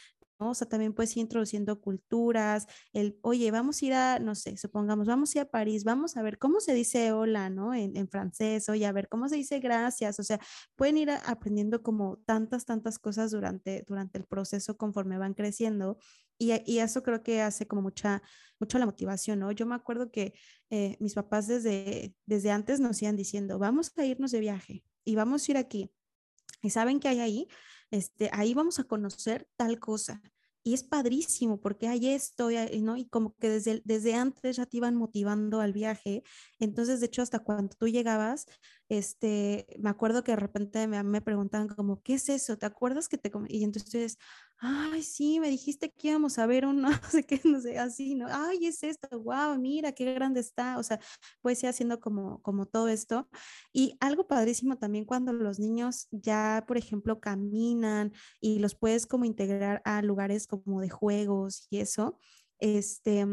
o 0.43 0.55
sea, 0.55 0.67
también 0.69 0.95
puedes 0.95 1.15
ir 1.17 1.23
introduciendo 1.23 1.81
culturas, 1.81 2.67
el, 2.93 3.19
oye, 3.23 3.51
vamos 3.51 3.83
a 3.83 3.87
ir 3.87 3.93
a, 3.93 4.19
no 4.21 4.35
sé, 4.35 4.57
supongamos, 4.57 5.07
vamos 5.07 5.35
a 5.35 5.39
ir 5.39 5.43
a 5.43 5.51
París, 5.51 5.85
vamos 5.85 6.17
a 6.17 6.23
ver 6.23 6.39
cómo 6.39 6.61
se 6.61 6.73
dice 6.73 7.13
hola, 7.13 7.51
¿no? 7.51 7.75
En, 7.75 7.95
en 7.97 8.09
francés, 8.09 8.69
oye, 8.71 8.87
a 8.87 8.93
ver 8.93 9.09
cómo 9.09 9.29
se 9.29 9.37
dice 9.37 9.61
gracias, 9.61 10.19
o 10.19 10.23
sea, 10.23 10.41
pueden 10.77 10.97
ir 10.97 11.11
aprendiendo 11.11 11.83
como 11.83 12.17
tantas, 12.25 12.65
tantas 12.65 12.99
cosas 12.99 13.31
durante, 13.33 13.85
durante 13.87 14.19
el 14.19 14.25
proceso 14.25 14.77
conforme 14.79 15.19
van 15.19 15.35
creciendo 15.35 15.99
y, 16.41 16.79
eso 16.79 17.03
creo 17.03 17.23
que 17.23 17.43
hace 17.43 17.67
como 17.67 17.83
mucha, 17.83 18.23
mucho 18.59 18.79
la 18.79 18.87
motivación, 18.87 19.39
¿no? 19.39 19.53
Yo 19.53 19.67
me 19.67 19.75
acuerdo 19.75 20.11
que 20.11 20.35
eh, 20.71 20.97
mis 20.99 21.15
papás 21.15 21.47
desde, 21.47 22.15
desde 22.27 22.51
antes 22.51 22.81
nos 22.81 23.01
iban 23.03 23.17
diciendo, 23.17 23.59
vamos 23.59 23.93
a 23.97 24.05
irnos 24.05 24.31
de 24.31 24.41
viaje 24.41 24.85
y 25.05 25.15
vamos 25.15 25.47
a 25.47 25.53
ir 25.53 25.57
aquí. 25.59 25.93
¿Y 26.63 26.71
saben 26.71 27.01
qué 27.01 27.09
hay 27.09 27.21
ahí? 27.21 27.49
este, 27.91 28.31
ahí 28.33 28.55
vamos 28.55 28.79
a 28.79 28.85
conocer 28.85 29.49
tal 29.57 29.79
cosa. 29.79 30.23
Y 30.63 30.75
es 30.75 30.83
padrísimo 30.85 31.59
porque 31.61 31.89
hay 31.89 32.09
esto, 32.09 32.51
¿no? 32.81 32.97
Y 32.97 33.07
como 33.07 33.35
que 33.37 33.49
desde, 33.49 33.81
desde 33.85 34.15
antes 34.15 34.57
ya 34.57 34.67
te 34.67 34.77
iban 34.77 34.95
motivando 34.95 35.61
al 35.61 35.73
viaje. 35.73 36.23
Entonces, 36.59 37.01
de 37.01 37.07
hecho, 37.07 37.23
hasta 37.23 37.39
cuando 37.39 37.75
tú 37.79 37.89
llegabas, 37.89 38.45
este, 38.91 39.69
me 39.79 39.89
acuerdo 39.89 40.25
que 40.25 40.33
de 40.33 40.37
repente 40.37 40.89
me, 40.89 41.01
me 41.05 41.21
preguntaban 41.23 41.69
como, 41.69 42.03
¿qué 42.03 42.15
es 42.15 42.29
eso? 42.29 42.59
¿Te 42.59 42.67
acuerdas 42.67 43.09
que 43.09 43.19
te... 43.19 43.31
Y 43.49 43.63
entonces, 43.63 44.19
ay, 44.59 45.05
sí, 45.05 45.39
me 45.39 45.49
dijiste 45.49 45.93
que 45.93 46.09
íbamos 46.09 46.41
a 46.41 46.47
ver 46.47 46.67
un, 46.67 46.83
no 46.83 46.91
sé 47.09 47.25
qué, 47.25 47.41
no 47.45 47.61
sé, 47.61 47.79
así, 47.79 48.17
¿no? 48.17 48.27
Ay, 48.29 48.67
es 48.67 48.83
esto, 48.83 49.09
wow, 49.21 49.57
mira 49.61 49.93
qué 49.93 50.13
grande 50.13 50.41
está. 50.41 50.77
O 50.77 50.83
sea, 50.83 50.99
pues 51.41 51.63
ir 51.63 51.69
haciendo 51.69 52.01
como, 52.01 52.43
como 52.43 52.67
todo 52.67 52.89
esto. 52.89 53.29
Y 53.73 53.97
algo 54.01 54.27
padrísimo 54.27 54.77
también 54.77 55.05
cuando 55.05 55.33
los 55.33 55.61
niños 55.61 56.09
ya, 56.11 56.65
por 56.67 56.77
ejemplo, 56.77 57.21
caminan 57.21 58.13
y 58.41 58.59
los 58.59 58.75
puedes 58.75 59.07
como 59.07 59.25
integrar 59.25 59.83
a 59.85 60.03
lugares 60.03 60.49
como 60.49 60.81
de 60.81 60.91
juegos 60.91 61.69
y 61.71 61.79
eso. 61.79 62.19
Este, 62.59 63.25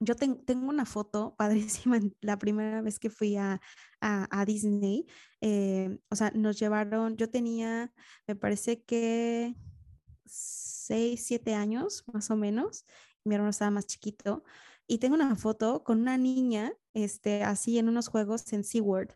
yo 0.00 0.14
tengo 0.14 0.68
una 0.68 0.84
foto 0.84 1.34
padrísima 1.36 2.00
la 2.20 2.38
primera 2.38 2.80
vez 2.82 2.98
que 2.98 3.10
fui 3.10 3.36
a, 3.36 3.60
a, 4.00 4.44
Disney. 4.44 5.06
Eh, 5.40 5.98
o 6.10 6.16
sea, 6.16 6.30
nos 6.34 6.58
llevaron, 6.58 7.16
yo 7.16 7.30
tenía, 7.30 7.92
me 8.26 8.36
parece 8.36 8.82
que 8.84 9.54
6, 10.26 11.22
7 11.24 11.54
años 11.54 12.04
más 12.12 12.30
o 12.30 12.36
menos. 12.36 12.84
Mi 13.24 13.34
hermano 13.34 13.50
estaba 13.50 13.70
más 13.70 13.86
chiquito. 13.86 14.44
Y 14.86 14.98
tengo 14.98 15.14
una 15.16 15.36
foto 15.36 15.84
con 15.84 16.00
una 16.00 16.16
niña, 16.16 16.72
este, 16.94 17.42
así 17.42 17.78
en 17.78 17.88
unos 17.88 18.08
juegos 18.08 18.50
en 18.52 18.64
SeaWorld. 18.64 19.14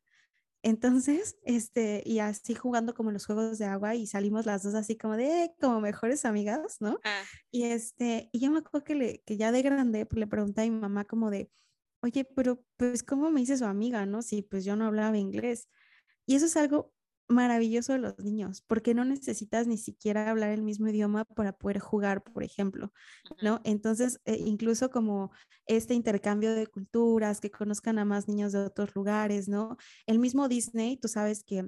Entonces, 0.62 1.36
este, 1.42 2.02
y 2.06 2.20
así 2.20 2.54
jugando 2.54 2.94
como 2.94 3.10
los 3.10 3.26
juegos 3.26 3.58
de 3.58 3.64
agua 3.64 3.96
y 3.96 4.06
salimos 4.06 4.46
las 4.46 4.62
dos 4.62 4.74
así 4.74 4.96
como 4.96 5.16
de, 5.16 5.52
como 5.60 5.80
mejores 5.80 6.24
amigas, 6.24 6.76
¿no? 6.80 7.00
Ah. 7.04 7.22
Y 7.50 7.64
este, 7.64 8.30
y 8.32 8.38
yo 8.40 8.50
me 8.50 8.58
acuerdo 8.58 8.84
que, 8.84 8.94
le, 8.94 9.22
que 9.26 9.36
ya 9.36 9.50
de 9.50 9.62
grande 9.62 10.06
pues, 10.06 10.20
le 10.20 10.26
pregunté 10.28 10.62
a 10.62 10.64
mi 10.64 10.70
mamá 10.70 11.04
como 11.04 11.30
de, 11.30 11.50
oye, 12.00 12.24
pero 12.24 12.64
pues, 12.76 13.02
¿cómo 13.02 13.30
me 13.30 13.40
dice 13.40 13.56
su 13.58 13.64
amiga, 13.64 14.06
no? 14.06 14.22
Si 14.22 14.42
pues 14.42 14.64
yo 14.64 14.76
no 14.76 14.86
hablaba 14.86 15.18
inglés. 15.18 15.68
Y 16.26 16.36
eso 16.36 16.46
es 16.46 16.56
algo 16.56 16.92
maravilloso 17.28 17.92
de 17.92 17.98
los 17.98 18.18
niños, 18.18 18.62
porque 18.66 18.94
no 18.94 19.04
necesitas 19.04 19.66
ni 19.66 19.78
siquiera 19.78 20.30
hablar 20.30 20.50
el 20.50 20.62
mismo 20.62 20.88
idioma 20.88 21.24
para 21.24 21.52
poder 21.52 21.78
jugar, 21.78 22.22
por 22.22 22.42
ejemplo, 22.42 22.92
¿no? 23.42 23.60
Entonces, 23.64 24.20
eh, 24.24 24.36
incluso 24.44 24.90
como 24.90 25.30
este 25.66 25.94
intercambio 25.94 26.54
de 26.54 26.66
culturas, 26.66 27.40
que 27.40 27.50
conozcan 27.50 27.98
a 27.98 28.04
más 28.04 28.28
niños 28.28 28.52
de 28.52 28.60
otros 28.60 28.94
lugares, 28.94 29.48
¿no? 29.48 29.76
El 30.06 30.18
mismo 30.18 30.48
Disney, 30.48 30.96
tú 30.96 31.08
sabes 31.08 31.44
que 31.44 31.64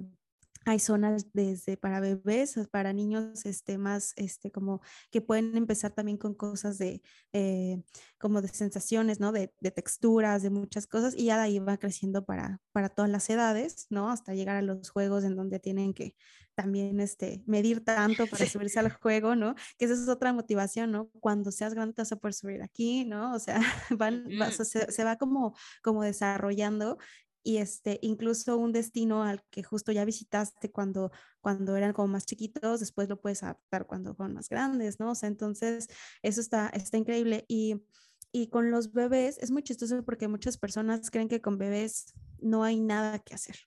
hay 0.65 0.79
zonas 0.79 1.27
desde 1.33 1.77
para 1.77 1.99
bebés, 1.99 2.55
para 2.71 2.91
niños 2.91 3.45
este, 3.45 3.77
más, 3.77 4.13
este, 4.15 4.51
como 4.51 4.81
que 5.11 5.21
pueden 5.21 5.55
empezar 5.55 5.91
también 5.91 6.17
con 6.17 6.33
cosas 6.33 6.77
de, 6.79 7.01
eh, 7.33 7.81
como 8.17 8.41
de 8.41 8.47
sensaciones, 8.47 9.19
¿no? 9.19 9.31
De, 9.31 9.53
de, 9.61 9.71
texturas, 9.71 10.41
de 10.41 10.49
muchas 10.49 10.87
cosas, 10.87 11.13
y 11.15 11.25
ya 11.25 11.37
de 11.37 11.43
ahí 11.43 11.59
va 11.59 11.77
creciendo 11.77 12.25
para, 12.25 12.59
para 12.71 12.89
todas 12.89 13.11
las 13.11 13.29
edades, 13.29 13.85
¿no? 13.91 14.09
Hasta 14.09 14.33
llegar 14.33 14.57
a 14.57 14.63
los 14.63 14.89
juegos 14.89 15.23
en 15.23 15.35
donde 15.35 15.59
tienen 15.59 15.93
que 15.93 16.15
también 16.55 16.99
este, 16.99 17.43
medir 17.45 17.83
tanto 17.83 18.25
para 18.27 18.45
subirse 18.59 18.79
al 18.79 18.91
juego, 18.91 19.35
¿no? 19.35 19.55
Que 19.77 19.85
esa 19.85 19.93
es 19.93 20.07
otra 20.07 20.33
motivación, 20.33 20.91
¿no? 20.91 21.09
Cuando 21.19 21.51
seas 21.51 21.73
grande 21.73 21.93
te 21.93 22.01
vas 22.01 22.11
a 22.11 22.15
poder 22.15 22.33
subir 22.33 22.63
aquí, 22.63 23.05
¿no? 23.05 23.35
O 23.35 23.39
sea, 23.39 23.59
van, 23.91 24.25
se, 24.51 24.91
se, 24.91 25.03
va 25.03 25.17
como, 25.17 25.55
como 25.83 26.01
desarrollando 26.01 26.97
y 27.45 27.57
este, 27.57 27.99
incluso 28.01 28.57
un 28.57 28.71
destino 28.71 29.21
al 29.21 29.43
que 29.51 29.61
justo 29.61 29.91
ya 29.91 30.03
visitaste 30.03 30.71
cuando, 30.71 31.11
cuando 31.41 31.77
eran 31.77 31.93
como 31.93 32.07
más 32.07 32.25
chiquitos, 32.25 32.79
después 32.79 33.07
lo 33.07 33.21
puedes 33.21 33.43
adaptar 33.43 33.85
cuando 33.85 34.15
son 34.15 34.33
más 34.33 34.49
grandes, 34.49 34.99
¿no? 34.99 35.11
O 35.11 35.15
sea, 35.15 35.29
entonces 35.29 35.87
eso 36.23 36.41
está, 36.41 36.69
está 36.69 36.97
increíble. 36.97 37.45
Y, 37.47 37.83
y 38.31 38.47
con 38.47 38.71
los 38.71 38.93
bebés 38.93 39.37
es 39.37 39.51
muy 39.51 39.61
chistoso 39.61 40.03
porque 40.03 40.27
muchas 40.27 40.57
personas 40.57 41.11
creen 41.11 41.27
que 41.27 41.39
con 41.39 41.59
bebés 41.59 42.15
no 42.39 42.63
hay 42.63 42.79
nada 42.79 43.19
que 43.19 43.35
hacer, 43.35 43.57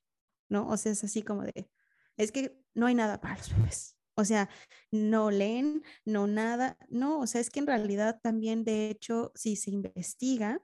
¿no? 0.49 0.67
O 0.67 0.77
sea, 0.77 0.91
es 0.91 1.05
así 1.05 1.23
como 1.23 1.45
de, 1.45 1.71
es 2.17 2.33
que 2.33 2.61
no 2.75 2.87
hay 2.87 2.97
nada 2.97 3.21
para 3.21 3.37
los 3.37 3.57
bebés. 3.57 3.97
O 4.17 4.25
sea, 4.25 4.51
no 4.91 5.31
leen, 5.31 5.85
no 6.05 6.27
nada, 6.27 6.77
no, 6.89 7.21
o 7.21 7.29
sea, 7.29 7.41
es 7.41 7.49
que 7.49 7.61
en 7.61 7.69
realidad 7.69 8.19
también, 8.21 8.65
de 8.65 8.91
hecho, 8.91 9.31
si 9.37 9.55
se 9.55 9.71
investiga, 9.71 10.61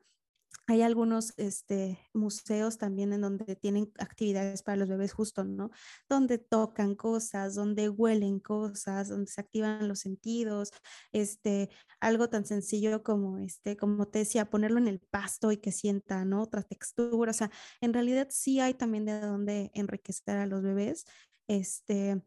hay 0.66 0.82
algunos 0.82 1.34
este, 1.36 1.98
museos 2.14 2.78
también 2.78 3.12
en 3.12 3.20
donde 3.20 3.56
tienen 3.56 3.92
actividades 3.98 4.62
para 4.62 4.76
los 4.76 4.88
bebés 4.88 5.12
justo, 5.12 5.44
¿no? 5.44 5.70
Donde 6.08 6.38
tocan 6.38 6.94
cosas, 6.94 7.54
donde 7.54 7.88
huelen 7.90 8.40
cosas, 8.40 9.08
donde 9.08 9.30
se 9.30 9.40
activan 9.40 9.88
los 9.88 10.00
sentidos, 10.00 10.72
este, 11.12 11.68
algo 12.00 12.30
tan 12.30 12.46
sencillo 12.46 13.02
como, 13.02 13.38
este, 13.38 13.76
como 13.76 14.08
te 14.08 14.20
decía, 14.20 14.48
ponerlo 14.48 14.78
en 14.78 14.88
el 14.88 15.00
pasto 15.00 15.52
y 15.52 15.58
que 15.58 15.72
sienta, 15.72 16.24
¿no? 16.24 16.42
Otra 16.42 16.62
textura, 16.62 17.30
o 17.30 17.34
sea, 17.34 17.50
en 17.80 17.92
realidad 17.92 18.28
sí 18.30 18.60
hay 18.60 18.74
también 18.74 19.04
de 19.04 19.20
dónde 19.20 19.70
enriquecer 19.74 20.38
a 20.38 20.46
los 20.46 20.62
bebés, 20.62 21.04
este, 21.46 22.22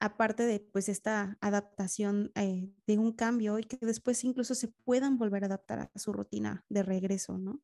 aparte 0.00 0.44
de 0.44 0.60
pues 0.60 0.88
esta 0.88 1.36
adaptación 1.40 2.32
eh, 2.34 2.70
de 2.86 2.98
un 2.98 3.12
cambio 3.12 3.58
y 3.58 3.64
que 3.64 3.78
después 3.84 4.24
incluso 4.24 4.54
se 4.54 4.68
puedan 4.68 5.18
volver 5.18 5.44
a 5.44 5.46
adaptar 5.46 5.90
a 5.94 5.98
su 5.98 6.12
rutina 6.12 6.64
de 6.68 6.82
regreso, 6.82 7.36
¿no? 7.38 7.60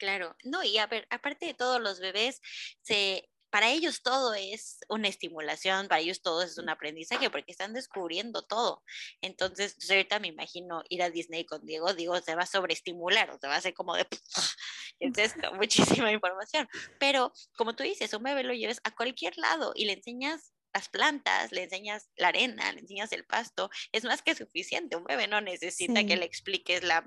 Claro, 0.00 0.34
no, 0.44 0.64
y 0.64 0.78
a 0.78 0.86
ver, 0.86 1.06
aparte 1.10 1.44
de 1.44 1.52
todos 1.52 1.78
los 1.78 2.00
bebés, 2.00 2.40
se, 2.80 3.28
para 3.50 3.70
ellos 3.70 4.02
todo 4.02 4.32
es 4.32 4.78
una 4.88 5.08
estimulación, 5.08 5.88
para 5.88 6.00
ellos 6.00 6.22
todo 6.22 6.40
es 6.42 6.56
un 6.56 6.70
aprendizaje 6.70 7.28
porque 7.28 7.52
están 7.52 7.74
descubriendo 7.74 8.40
todo. 8.40 8.82
Entonces, 9.20 9.76
ahorita 9.90 10.18
me 10.18 10.28
imagino 10.28 10.82
ir 10.88 11.02
a 11.02 11.10
Disney 11.10 11.44
con 11.44 11.66
Diego, 11.66 11.92
digo, 11.92 12.18
se 12.22 12.34
va 12.34 12.44
a 12.44 12.46
sobreestimular 12.46 13.30
o 13.30 13.38
se 13.38 13.46
va 13.46 13.56
a 13.56 13.58
hacer 13.58 13.74
como 13.74 13.94
de... 13.94 14.06
Entonces, 15.00 15.34
muchísima 16.00 16.10
información. 16.10 16.66
Pero, 16.98 17.34
como 17.58 17.76
tú 17.76 17.82
dices, 17.82 18.14
un 18.14 18.22
bebé 18.22 18.42
lo 18.42 18.54
lleves 18.54 18.80
a 18.84 18.94
cualquier 18.94 19.36
lado 19.36 19.72
y 19.76 19.84
le 19.84 19.92
enseñas 19.92 20.54
las 20.72 20.88
plantas, 20.88 21.52
le 21.52 21.64
enseñas 21.64 22.08
la 22.16 22.28
arena, 22.28 22.72
le 22.72 22.80
enseñas 22.80 23.12
el 23.12 23.26
pasto, 23.26 23.68
es 23.92 24.04
más 24.04 24.22
que 24.22 24.34
suficiente. 24.34 24.96
Un 24.96 25.04
bebé 25.04 25.28
no 25.28 25.42
necesita 25.42 26.06
que 26.06 26.16
le 26.16 26.24
expliques 26.24 26.82
la 26.84 27.04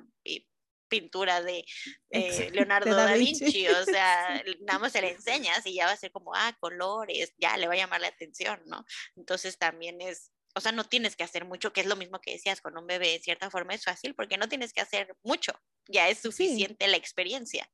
pintura 0.94 1.42
de 1.42 1.66
eh, 2.12 2.52
Leonardo 2.54 2.96
da, 2.96 3.16
Vinci. 3.16 3.68
o 3.68 3.84
sea, 3.86 4.44
nada 4.62 4.78
más 4.78 4.92
se 4.92 5.02
le 5.02 5.14
enseñas 5.14 5.66
y 5.66 5.74
ya 5.74 5.88
va 5.88 5.94
a 5.94 5.98
ser 5.98 6.12
como, 6.12 6.36
ah, 6.36 6.56
colores, 6.60 7.34
ya 7.40 7.58
le 7.58 7.66
va 7.66 7.74
a 7.74 7.78
llamar 7.78 8.00
la 8.00 8.10
atención, 8.10 8.62
¿no? 8.68 8.86
Entonces 9.16 9.58
también 9.58 10.02
es, 10.02 10.32
o 10.54 10.62
sea, 10.62 10.72
no 10.72 10.84
tienes 10.84 11.16
que 11.16 11.24
hacer 11.24 11.46
mucho, 11.46 11.74
que 11.74 11.82
es 11.82 11.88
lo 11.88 11.96
mismo 11.96 12.22
que 12.22 12.34
decías 12.34 12.62
con 12.62 12.78
un 12.78 12.86
bebé, 12.86 13.10
de 13.10 13.20
cierta 13.20 13.50
forma 13.50 13.74
es 13.74 13.84
fácil 13.84 14.14
porque 14.14 14.38
no 14.38 14.48
tienes 14.48 14.72
que 14.72 14.82
hacer 14.82 15.16
mucho, 15.24 15.54
ya 15.88 16.10
es 16.10 16.20
suficiente 16.20 16.88
la 16.88 16.98
experiencia. 16.98 17.68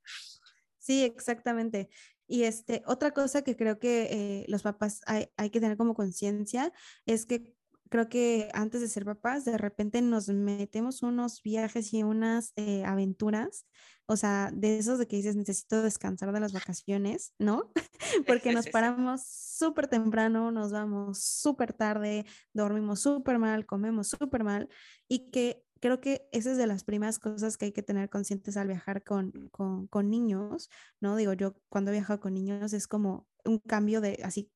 Sí, 0.77 1.03
exactamente. 1.03 1.89
Y 2.25 2.43
este, 2.43 2.83
otra 2.85 3.11
cosa 3.11 3.41
que 3.41 3.57
creo 3.57 3.79
que 3.79 4.03
eh, 4.03 4.45
los 4.47 4.61
papás 4.61 5.01
hay, 5.07 5.27
hay, 5.35 5.49
que 5.49 5.59
tener 5.59 5.75
como 5.75 5.93
conciencia 5.93 6.71
es 7.05 7.25
que 7.25 7.53
creo 7.89 8.07
que 8.07 8.49
antes 8.53 8.81
de 8.81 8.87
ser 8.87 9.03
papás, 9.03 9.45
de 9.45 9.57
repente 9.57 10.01
nos 10.01 10.29
metemos 10.29 11.01
unos 11.01 11.41
viajes 11.41 11.93
y 11.93 12.03
unas 12.03 12.53
eh, 12.55 12.83
aventuras, 12.85 13.65
o 14.05 14.15
sea, 14.15 14.51
de 14.53 14.77
esos 14.77 14.99
de 14.99 15.07
que 15.07 15.17
dices, 15.17 15.35
necesito 15.35 15.81
descansar 15.81 16.31
de 16.31 16.39
las 16.39 16.53
vacaciones, 16.53 17.33
¿no? 17.39 17.71
Porque 18.27 18.53
nos 18.53 18.67
paramos 18.67 19.23
súper 19.25 19.87
temprano, 19.87 20.51
nos 20.51 20.71
vamos 20.71 21.19
súper 21.19 21.73
tarde, 21.73 22.25
dormimos 22.53 23.01
súper 23.01 23.39
mal, 23.39 23.65
comemos 23.65 24.07
súper 24.07 24.43
mal, 24.43 24.69
y 25.07 25.31
que 25.31 25.63
creo 25.79 25.99
que 25.99 26.27
esa 26.31 26.51
es 26.51 26.57
de 26.57 26.67
las 26.67 26.83
primeras 26.83 27.19
cosas 27.19 27.57
que 27.57 27.65
hay 27.65 27.71
que 27.71 27.83
tener 27.83 28.09
conscientes 28.09 28.57
al 28.57 28.67
viajar 28.67 29.03
con, 29.03 29.31
con, 29.51 29.87
con 29.87 30.09
niños, 30.09 30.69
¿no? 30.99 31.15
Digo, 31.15 31.33
yo 31.33 31.55
cuando 31.69 31.91
he 31.91 31.93
viajado 31.93 32.19
con 32.19 32.33
niños 32.33 32.73
es 32.73 32.87
como 32.87 33.27
un 33.45 33.59
cambio 33.59 34.01
de, 34.01 34.19
así, 34.23 34.51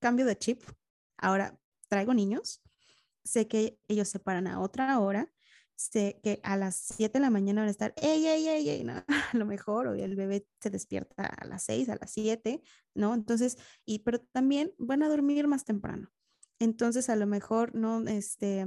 cambio 0.00 0.26
de 0.26 0.36
chip. 0.36 0.62
Ahora, 1.18 1.58
traigo 1.88 2.14
niños 2.14 2.62
sé 3.24 3.48
que 3.48 3.78
ellos 3.88 4.08
se 4.08 4.18
paran 4.18 4.46
a 4.46 4.60
otra 4.60 4.98
hora, 4.98 5.32
sé 5.76 6.20
que 6.22 6.40
a 6.42 6.56
las 6.56 6.76
7 6.76 7.18
de 7.18 7.20
la 7.20 7.30
mañana 7.30 7.62
van 7.62 7.68
a 7.68 7.70
estar, 7.70 7.94
ey, 7.96 8.26
ey, 8.26 8.48
ey, 8.48 8.68
ey, 8.68 8.84
no, 8.84 8.94
a 9.34 9.36
lo 9.36 9.46
mejor, 9.46 9.86
o 9.88 9.94
el 9.94 10.16
bebé 10.16 10.46
se 10.60 10.70
despierta 10.70 11.26
a 11.26 11.46
las 11.46 11.64
6, 11.64 11.88
a 11.88 11.96
las 11.96 12.10
7, 12.12 12.62
¿no? 12.94 13.14
Entonces, 13.14 13.58
y, 13.84 14.00
pero 14.00 14.20
también 14.20 14.72
van 14.78 15.02
a 15.02 15.08
dormir 15.08 15.46
más 15.46 15.64
temprano. 15.64 16.10
Entonces, 16.58 17.08
a 17.08 17.16
lo 17.16 17.26
mejor, 17.26 17.74
no, 17.74 18.06
este, 18.06 18.66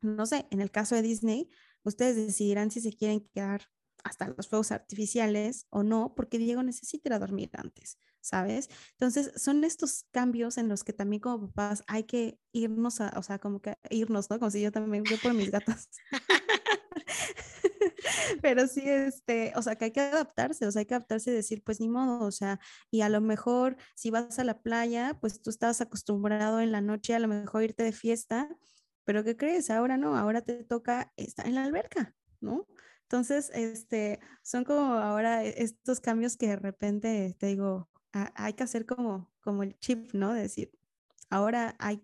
no 0.00 0.26
sé, 0.26 0.46
en 0.50 0.60
el 0.60 0.70
caso 0.70 0.94
de 0.94 1.02
Disney, 1.02 1.50
ustedes 1.82 2.16
decidirán 2.16 2.70
si 2.70 2.80
se 2.80 2.92
quieren 2.92 3.26
quedar 3.32 3.62
hasta 4.02 4.28
los 4.28 4.48
fuegos 4.48 4.70
artificiales 4.70 5.66
o 5.70 5.82
no, 5.82 6.14
porque 6.14 6.38
Diego 6.38 6.62
necesita 6.62 7.14
ir 7.14 7.18
dormir 7.18 7.50
antes, 7.54 7.98
¿sabes? 8.24 8.70
Entonces, 8.92 9.32
son 9.36 9.64
estos 9.64 10.06
cambios 10.10 10.56
en 10.56 10.68
los 10.68 10.82
que 10.82 10.94
también 10.94 11.20
como 11.20 11.48
papás 11.48 11.84
hay 11.86 12.04
que 12.04 12.38
irnos 12.52 13.02
a, 13.02 13.12
o 13.16 13.22
sea, 13.22 13.38
como 13.38 13.60
que 13.60 13.76
irnos, 13.90 14.30
¿no? 14.30 14.38
Como 14.38 14.50
si 14.50 14.62
yo 14.62 14.72
también 14.72 15.04
voy 15.04 15.18
por 15.18 15.34
mis 15.34 15.50
gatos. 15.50 15.90
Pero 18.42 18.66
sí, 18.66 18.82
este, 18.86 19.52
o 19.56 19.62
sea, 19.62 19.76
que 19.76 19.86
hay 19.86 19.90
que 19.92 20.00
adaptarse, 20.00 20.66
o 20.66 20.72
sea, 20.72 20.80
hay 20.80 20.86
que 20.86 20.94
adaptarse 20.94 21.30
y 21.30 21.34
decir, 21.34 21.62
pues 21.62 21.80
ni 21.80 21.88
modo, 21.88 22.24
o 22.24 22.32
sea, 22.32 22.58
y 22.90 23.02
a 23.02 23.10
lo 23.10 23.20
mejor 23.20 23.76
si 23.94 24.10
vas 24.10 24.38
a 24.38 24.44
la 24.44 24.62
playa, 24.62 25.18
pues 25.20 25.42
tú 25.42 25.50
estabas 25.50 25.82
acostumbrado 25.82 26.60
en 26.60 26.72
la 26.72 26.80
noche 26.80 27.14
a 27.14 27.18
lo 27.18 27.28
mejor 27.28 27.62
irte 27.62 27.82
de 27.82 27.92
fiesta, 27.92 28.48
pero 29.04 29.22
¿qué 29.22 29.36
crees? 29.36 29.68
Ahora 29.68 29.98
no, 29.98 30.16
ahora 30.16 30.40
te 30.40 30.64
toca 30.64 31.12
estar 31.16 31.46
en 31.46 31.56
la 31.56 31.64
alberca, 31.64 32.14
¿no? 32.40 32.66
Entonces, 33.02 33.50
este, 33.54 34.18
son 34.42 34.64
como 34.64 34.94
ahora 34.94 35.44
e, 35.44 35.62
estos 35.62 36.00
cambios 36.00 36.38
que 36.38 36.48
de 36.48 36.56
repente, 36.56 37.36
te 37.38 37.46
digo, 37.48 37.90
hay 38.34 38.54
que 38.54 38.62
hacer 38.62 38.86
como, 38.86 39.32
como 39.40 39.62
el 39.62 39.78
chip, 39.78 40.12
¿no? 40.14 40.32
De 40.32 40.42
decir, 40.42 40.72
ahora 41.30 41.74
hay, 41.78 42.02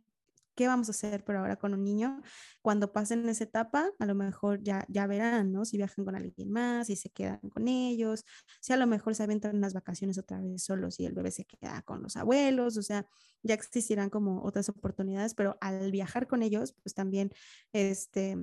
¿qué 0.55 0.67
vamos 0.67 0.89
a 0.89 0.91
hacer? 0.91 1.25
Pero 1.25 1.41
ahora 1.41 1.57
con 1.57 1.73
un 1.73 1.85
niño, 1.85 2.21
cuando 2.63 2.93
pasen 2.93 3.29
esa 3.29 3.45
etapa, 3.45 3.91
a 3.99 4.07
lo 4.07 4.15
mejor 4.15 4.63
ya, 4.63 4.85
ya 4.89 5.07
verán, 5.07 5.53
¿no? 5.53 5.65
Si 5.65 5.77
viajan 5.77 6.05
con 6.05 6.17
alguien 6.17 6.51
más, 6.51 6.89
si 6.89 6.97
se 6.97 7.11
quedan 7.11 7.41
con 7.51 7.69
ellos, 7.69 8.25
si 8.61 8.73
a 8.73 8.77
lo 8.77 8.87
mejor 8.87 9.15
se 9.15 9.23
aventan 9.23 9.57
unas 9.57 9.73
vacaciones 9.73 10.19
otra 10.19 10.41
vez 10.41 10.65
solos 10.65 10.99
y 11.01 11.07
el 11.07 11.15
bebé 11.15 11.31
se 11.31 11.45
queda 11.45 11.83
con 11.83 12.03
los 12.03 12.17
abuelos, 12.17 12.77
o 12.77 12.83
sea, 12.83 13.07
ya 13.43 13.55
existirán 13.55 14.11
como 14.11 14.43
otras 14.43 14.69
oportunidades, 14.69 15.35
pero 15.35 15.57
al 15.61 15.91
viajar 15.93 16.27
con 16.27 16.43
ellos, 16.43 16.75
pues 16.83 16.95
también, 16.95 17.31
este, 17.73 18.37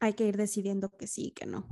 hay 0.00 0.14
que 0.14 0.26
ir 0.26 0.36
decidiendo 0.36 0.90
que 0.96 1.06
sí, 1.06 1.32
que 1.32 1.46
no. 1.46 1.66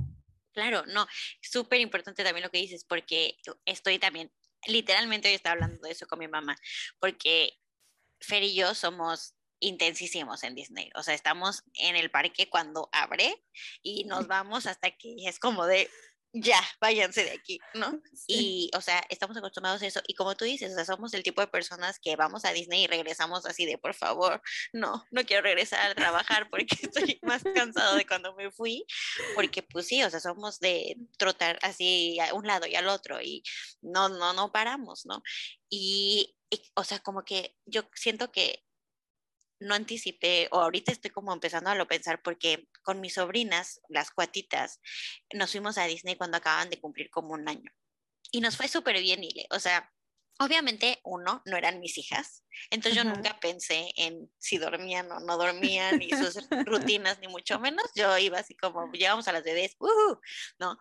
Claro, 0.53 0.85
no, 0.85 1.07
súper 1.41 1.79
importante 1.79 2.23
también 2.23 2.43
lo 2.43 2.51
que 2.51 2.57
dices, 2.57 2.83
porque 2.83 3.37
estoy 3.65 3.99
también, 3.99 4.31
literalmente 4.67 5.27
hoy 5.27 5.35
estaba 5.35 5.53
hablando 5.53 5.81
de 5.81 5.91
eso 5.91 6.07
con 6.07 6.19
mi 6.19 6.27
mamá, 6.27 6.55
porque 6.99 7.57
Fer 8.19 8.43
y 8.43 8.53
yo 8.53 8.75
somos 8.75 9.35
intensísimos 9.59 10.43
en 10.43 10.55
Disney, 10.55 10.89
o 10.95 11.03
sea, 11.03 11.13
estamos 11.13 11.63
en 11.75 11.95
el 11.95 12.09
parque 12.09 12.49
cuando 12.49 12.89
abre 12.91 13.43
y 13.83 14.05
nos 14.05 14.27
vamos 14.27 14.65
hasta 14.65 14.91
que 14.91 15.15
es 15.25 15.39
como 15.39 15.65
de, 15.65 15.89
ya, 16.33 16.61
váyanse 16.79 17.23
de 17.23 17.31
aquí, 17.31 17.59
¿no? 17.73 18.01
Y, 18.27 18.71
o 18.75 18.81
sea, 18.81 19.03
estamos 19.09 19.35
acostumbrados 19.35 19.81
a 19.81 19.87
eso. 19.87 20.01
Y 20.07 20.13
como 20.13 20.35
tú 20.35 20.45
dices, 20.45 20.71
o 20.71 20.75
sea, 20.75 20.85
somos 20.85 21.13
el 21.13 21.23
tipo 21.23 21.41
de 21.41 21.47
personas 21.47 21.99
que 21.99 22.15
vamos 22.15 22.45
a 22.45 22.53
Disney 22.53 22.83
y 22.83 22.87
regresamos 22.87 23.45
así 23.45 23.65
de, 23.65 23.77
por 23.77 23.93
favor, 23.93 24.41
no, 24.71 25.05
no 25.11 25.25
quiero 25.25 25.41
regresar 25.43 25.91
a 25.91 25.95
trabajar 25.95 26.49
porque 26.49 26.75
estoy 26.81 27.19
más 27.23 27.43
cansado 27.43 27.95
de 27.95 28.05
cuando 28.05 28.33
me 28.35 28.51
fui, 28.51 28.85
porque 29.35 29.63
pues 29.63 29.87
sí, 29.87 30.03
o 30.03 30.09
sea, 30.09 30.19
somos 30.19 30.59
de 30.59 30.95
trotar 31.17 31.59
así 31.61 32.19
a 32.19 32.33
un 32.33 32.47
lado 32.47 32.67
y 32.67 32.75
al 32.75 32.87
otro 32.87 33.21
y 33.21 33.43
no, 33.81 34.07
no, 34.09 34.33
no 34.33 34.51
paramos, 34.51 35.05
¿no? 35.05 35.21
y 35.71 36.35
o 36.75 36.83
sea, 36.83 36.99
como 36.99 37.23
que 37.23 37.55
yo 37.65 37.83
siento 37.95 38.31
que 38.31 38.65
no 39.61 39.75
anticipé, 39.75 40.47
o 40.51 40.59
ahorita 40.59 40.91
estoy 40.91 41.11
como 41.11 41.31
empezando 41.31 41.69
a 41.69 41.75
lo 41.75 41.87
pensar, 41.87 42.21
porque 42.21 42.67
con 42.83 42.99
mis 42.99 43.13
sobrinas, 43.13 43.79
las 43.87 44.11
cuatitas, 44.11 44.81
nos 45.33 45.51
fuimos 45.51 45.77
a 45.77 45.85
Disney 45.85 46.15
cuando 46.15 46.37
acaban 46.37 46.69
de 46.69 46.79
cumplir 46.79 47.09
como 47.09 47.33
un 47.33 47.47
año. 47.47 47.71
Y 48.31 48.41
nos 48.41 48.57
fue 48.57 48.67
súper 48.67 48.99
bien, 49.01 49.23
Ile. 49.23 49.45
O 49.51 49.59
sea, 49.59 49.91
Obviamente, 50.41 50.99
uno, 51.03 51.43
no 51.45 51.55
eran 51.55 51.79
mis 51.79 51.99
hijas, 51.99 52.43
entonces 52.71 52.95
yo 52.95 53.07
nunca 53.07 53.39
pensé 53.39 53.91
en 53.95 54.31
si 54.39 54.57
dormían 54.57 55.11
o 55.11 55.19
no 55.19 55.37
dormían, 55.37 55.99
ni 55.99 56.09
sus 56.09 56.35
rutinas, 56.65 57.19
ni 57.19 57.27
mucho 57.27 57.59
menos. 57.59 57.85
Yo 57.95 58.17
iba 58.17 58.39
así 58.39 58.55
como, 58.55 58.91
llevamos 58.91 59.27
a 59.27 59.33
las 59.33 59.43
bebés, 59.43 59.75
¿no? 60.59 60.79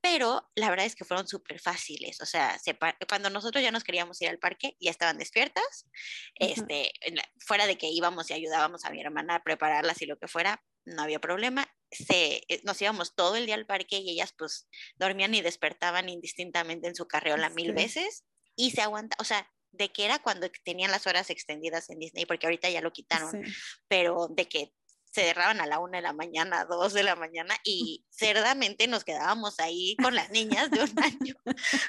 Pero 0.00 0.50
la 0.54 0.70
verdad 0.70 0.86
es 0.86 0.96
que 0.96 1.04
fueron 1.04 1.28
súper 1.28 1.60
fáciles, 1.60 2.22
o 2.22 2.26
sea, 2.26 2.58
cuando 3.06 3.28
nosotros 3.28 3.62
ya 3.62 3.70
nos 3.70 3.84
queríamos 3.84 4.20
ir 4.22 4.30
al 4.30 4.38
parque, 4.38 4.78
ya 4.80 4.90
estaban 4.90 5.18
despiertas, 5.18 5.86
este, 6.36 6.92
fuera 7.38 7.66
de 7.66 7.76
que 7.76 7.88
íbamos 7.88 8.30
y 8.30 8.32
ayudábamos 8.32 8.86
a 8.86 8.90
mi 8.90 9.00
hermana 9.02 9.36
a 9.36 9.42
prepararlas 9.42 10.00
y 10.00 10.06
lo 10.06 10.18
que 10.18 10.26
fuera, 10.26 10.64
no 10.86 11.02
había 11.02 11.20
problema. 11.20 11.70
Se, 11.90 12.42
eh, 12.48 12.60
nos 12.64 12.80
íbamos 12.80 13.14
todo 13.14 13.36
el 13.36 13.44
día 13.44 13.54
al 13.56 13.66
parque 13.66 13.98
y 13.98 14.10
ellas 14.10 14.34
pues 14.36 14.68
dormían 14.96 15.34
y 15.34 15.42
despertaban 15.42 16.08
indistintamente 16.08 16.88
en 16.88 16.94
su 16.96 17.06
carreola 17.06 17.50
mil 17.50 17.72
veces 17.72 18.24
y 18.56 18.70
se 18.72 18.82
aguanta, 18.82 19.16
o 19.18 19.24
sea, 19.24 19.48
de 19.72 19.90
que 19.90 20.04
era 20.04 20.18
cuando 20.18 20.50
tenían 20.64 20.90
las 20.90 21.06
horas 21.06 21.30
extendidas 21.30 21.88
en 21.90 21.98
Disney, 21.98 22.26
porque 22.26 22.46
ahorita 22.46 22.68
ya 22.70 22.80
lo 22.80 22.92
quitaron, 22.92 23.42
pero 23.88 24.28
de 24.28 24.46
que 24.46 24.72
se 25.12 25.22
cerraban 25.22 25.60
a 25.60 25.66
la 25.66 25.78
una 25.78 25.98
de 25.98 26.02
la 26.02 26.14
mañana, 26.14 26.64
dos 26.64 26.94
de 26.94 27.02
la 27.02 27.16
mañana, 27.16 27.54
y 27.64 28.04
cerdamente 28.10 28.86
nos 28.86 29.04
quedábamos 29.04 29.60
ahí 29.60 29.96
con 30.02 30.14
las 30.14 30.30
niñas 30.30 30.70
de 30.70 30.82
un 30.82 30.92
año 31.02 31.34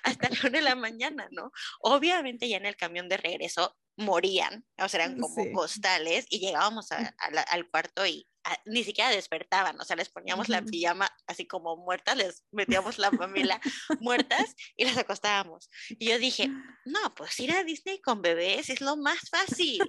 hasta 0.04 0.30
la 0.30 0.40
una 0.42 0.58
de 0.58 0.62
la 0.62 0.76
mañana, 0.76 1.28
¿no? 1.32 1.52
Obviamente 1.80 2.50
ya 2.50 2.58
en 2.58 2.66
el 2.66 2.76
camión 2.76 3.10
de 3.10 3.18
regreso 3.18 3.76
morían, 3.98 4.66
o 4.80 4.90
sea, 4.90 5.04
eran 5.04 5.20
como 5.20 5.52
costales, 5.54 6.26
y 6.30 6.40
llegábamos 6.40 6.90
al 6.92 7.70
cuarto 7.70 8.06
y 8.06 8.28
ni 8.66 8.84
siquiera 8.84 9.10
despertaban, 9.10 9.80
o 9.80 9.86
sea, 9.86 9.96
les 9.96 10.10
poníamos 10.10 10.50
la 10.50 10.62
pijama 10.62 11.10
así 11.28 11.46
como 11.46 11.78
muertas, 11.78 12.18
les 12.18 12.44
metíamos 12.52 12.98
la 12.98 13.12
familia 13.12 13.60
muertas 14.02 14.56
y 14.76 14.86
las 14.86 14.98
acostábamos. 14.98 15.70
Y 15.90 16.10
yo 16.10 16.20
dije, 16.20 16.50
no, 16.86 17.16
pues 17.16 17.40
ir 17.40 17.54
a 17.54 17.64
Disney 17.64 18.02
con 18.02 18.22
bebés 18.22 18.70
es 18.70 18.82
lo 18.82 18.98
más 18.98 19.30
fácil. 19.30 19.82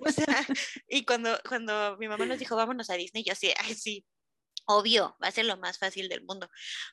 O 0.00 0.10
sea, 0.10 0.46
y 0.88 1.04
cuando, 1.04 1.38
cuando 1.48 1.96
mi 1.98 2.08
mamá 2.08 2.26
nos 2.26 2.38
dijo, 2.38 2.56
vámonos 2.56 2.90
a 2.90 2.94
Disney, 2.94 3.24
yo 3.24 3.32
así, 3.32 3.52
ay, 3.58 3.74
sí, 3.74 4.04
obvio, 4.66 5.16
va 5.22 5.28
a 5.28 5.32
ser 5.32 5.44
lo 5.46 5.56
más 5.56 5.78
fácil 5.78 6.08
del 6.08 6.24
mundo. 6.24 6.48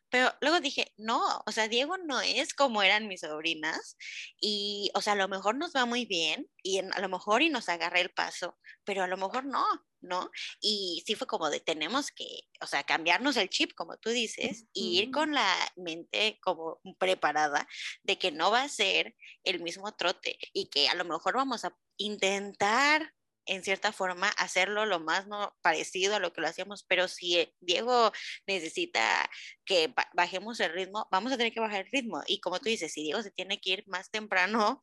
Pero 0.09 0.31
luego 0.41 0.59
dije, 0.59 0.93
no, 0.97 1.21
o 1.45 1.51
sea, 1.51 1.67
Diego 1.67 1.97
no 1.97 2.21
es 2.21 2.53
como 2.53 2.83
eran 2.83 3.07
mis 3.07 3.21
sobrinas 3.21 3.97
y, 4.39 4.91
o 4.93 5.01
sea, 5.01 5.13
a 5.13 5.15
lo 5.17 5.27
mejor 5.27 5.55
nos 5.55 5.73
va 5.75 5.85
muy 5.85 6.05
bien 6.05 6.47
y 6.63 6.79
a 6.79 6.99
lo 6.99 7.09
mejor 7.09 7.41
y 7.41 7.49
nos 7.49 7.69
agarra 7.69 7.99
el 7.99 8.11
paso, 8.11 8.57
pero 8.83 9.03
a 9.03 9.07
lo 9.07 9.17
mejor 9.17 9.45
no, 9.45 9.65
¿no? 10.01 10.29
Y 10.59 11.03
sí 11.05 11.15
fue 11.15 11.27
como 11.27 11.49
de 11.49 11.59
tenemos 11.59 12.11
que, 12.11 12.25
o 12.61 12.67
sea, 12.67 12.83
cambiarnos 12.83 13.37
el 13.37 13.49
chip, 13.49 13.73
como 13.75 13.97
tú 13.97 14.09
dices, 14.09 14.65
y 14.73 14.99
ir 14.99 15.11
con 15.11 15.33
la 15.33 15.55
mente 15.75 16.39
como 16.41 16.81
preparada 16.97 17.67
de 18.03 18.17
que 18.17 18.31
no 18.31 18.51
va 18.51 18.63
a 18.63 18.69
ser 18.69 19.15
el 19.43 19.61
mismo 19.61 19.95
trote 19.95 20.37
y 20.53 20.69
que 20.69 20.89
a 20.89 20.95
lo 20.95 21.05
mejor 21.05 21.35
vamos 21.35 21.65
a 21.65 21.75
intentar 21.97 23.13
en 23.45 23.63
cierta 23.63 23.91
forma 23.91 24.29
hacerlo 24.37 24.85
lo 24.85 24.99
más 24.99 25.27
no 25.27 25.55
parecido 25.61 26.15
a 26.15 26.19
lo 26.19 26.33
que 26.33 26.41
lo 26.41 26.47
hacíamos, 26.47 26.83
pero 26.87 27.07
si 27.07 27.39
eh, 27.39 27.53
Diego 27.59 28.11
necesita 28.47 29.29
que 29.65 29.93
bajemos 30.13 30.59
el 30.59 30.73
ritmo, 30.73 31.07
vamos 31.11 31.31
a 31.31 31.37
tener 31.37 31.53
que 31.53 31.59
bajar 31.59 31.85
el 31.85 31.91
ritmo. 31.91 32.21
Y 32.27 32.39
como 32.39 32.59
tú 32.59 32.69
dices, 32.69 32.91
si 32.93 33.03
Diego 33.03 33.21
se 33.21 33.31
tiene 33.31 33.59
que 33.59 33.71
ir 33.71 33.83
más 33.87 34.09
temprano 34.11 34.81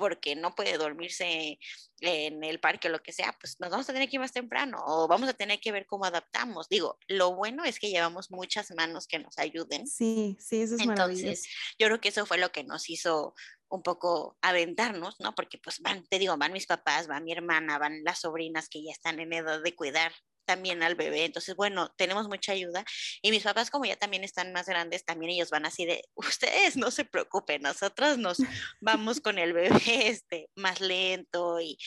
porque 0.00 0.34
no 0.34 0.54
puede 0.54 0.78
dormirse 0.78 1.58
en 2.00 2.42
el 2.42 2.58
parque 2.58 2.88
o 2.88 2.90
lo 2.90 3.02
que 3.02 3.12
sea, 3.12 3.36
pues 3.38 3.60
nos 3.60 3.68
vamos 3.68 3.86
a 3.90 3.92
tener 3.92 4.08
que 4.08 4.16
ir 4.16 4.20
más 4.20 4.32
temprano 4.32 4.82
o 4.86 5.06
vamos 5.06 5.28
a 5.28 5.34
tener 5.34 5.60
que 5.60 5.72
ver 5.72 5.84
cómo 5.84 6.06
adaptamos. 6.06 6.70
Digo, 6.70 6.98
lo 7.06 7.34
bueno 7.34 7.64
es 7.66 7.78
que 7.78 7.90
llevamos 7.90 8.30
muchas 8.30 8.70
manos 8.70 9.06
que 9.06 9.18
nos 9.18 9.38
ayuden. 9.38 9.86
Sí, 9.86 10.38
sí, 10.40 10.62
eso 10.62 10.76
es 10.76 10.80
Entonces, 10.80 11.46
yo 11.78 11.86
creo 11.86 12.00
que 12.00 12.08
eso 12.08 12.24
fue 12.24 12.38
lo 12.38 12.50
que 12.50 12.64
nos 12.64 12.88
hizo 12.88 13.34
un 13.68 13.82
poco 13.82 14.38
aventarnos, 14.40 15.16
¿no? 15.20 15.34
Porque 15.34 15.58
pues 15.58 15.80
van, 15.80 16.06
te 16.06 16.18
digo, 16.18 16.34
van 16.38 16.54
mis 16.54 16.66
papás, 16.66 17.08
va 17.10 17.20
mi 17.20 17.32
hermana, 17.32 17.78
van 17.78 18.02
las 18.02 18.20
sobrinas 18.20 18.70
que 18.70 18.82
ya 18.82 18.92
están 18.92 19.20
en 19.20 19.34
edad 19.34 19.62
de 19.62 19.76
cuidar 19.76 20.12
también 20.50 20.82
al 20.82 20.96
bebé. 20.96 21.26
Entonces, 21.26 21.54
bueno, 21.54 21.94
tenemos 21.96 22.26
mucha 22.26 22.50
ayuda. 22.50 22.84
Y 23.22 23.30
mis 23.30 23.44
papás, 23.44 23.70
como 23.70 23.84
ya 23.84 23.94
también 23.94 24.24
están 24.24 24.52
más 24.52 24.66
grandes, 24.66 25.04
también 25.04 25.30
ellos 25.30 25.48
van 25.48 25.64
así 25.64 25.86
de, 25.86 26.02
ustedes 26.16 26.76
no 26.76 26.90
se 26.90 27.04
preocupen, 27.04 27.62
nosotros 27.62 28.18
nos 28.18 28.38
vamos 28.80 29.20
con 29.20 29.38
el 29.38 29.52
bebé 29.52 29.70
este, 30.08 30.50
más 30.56 30.80
lento 30.80 31.60
y 31.60 31.78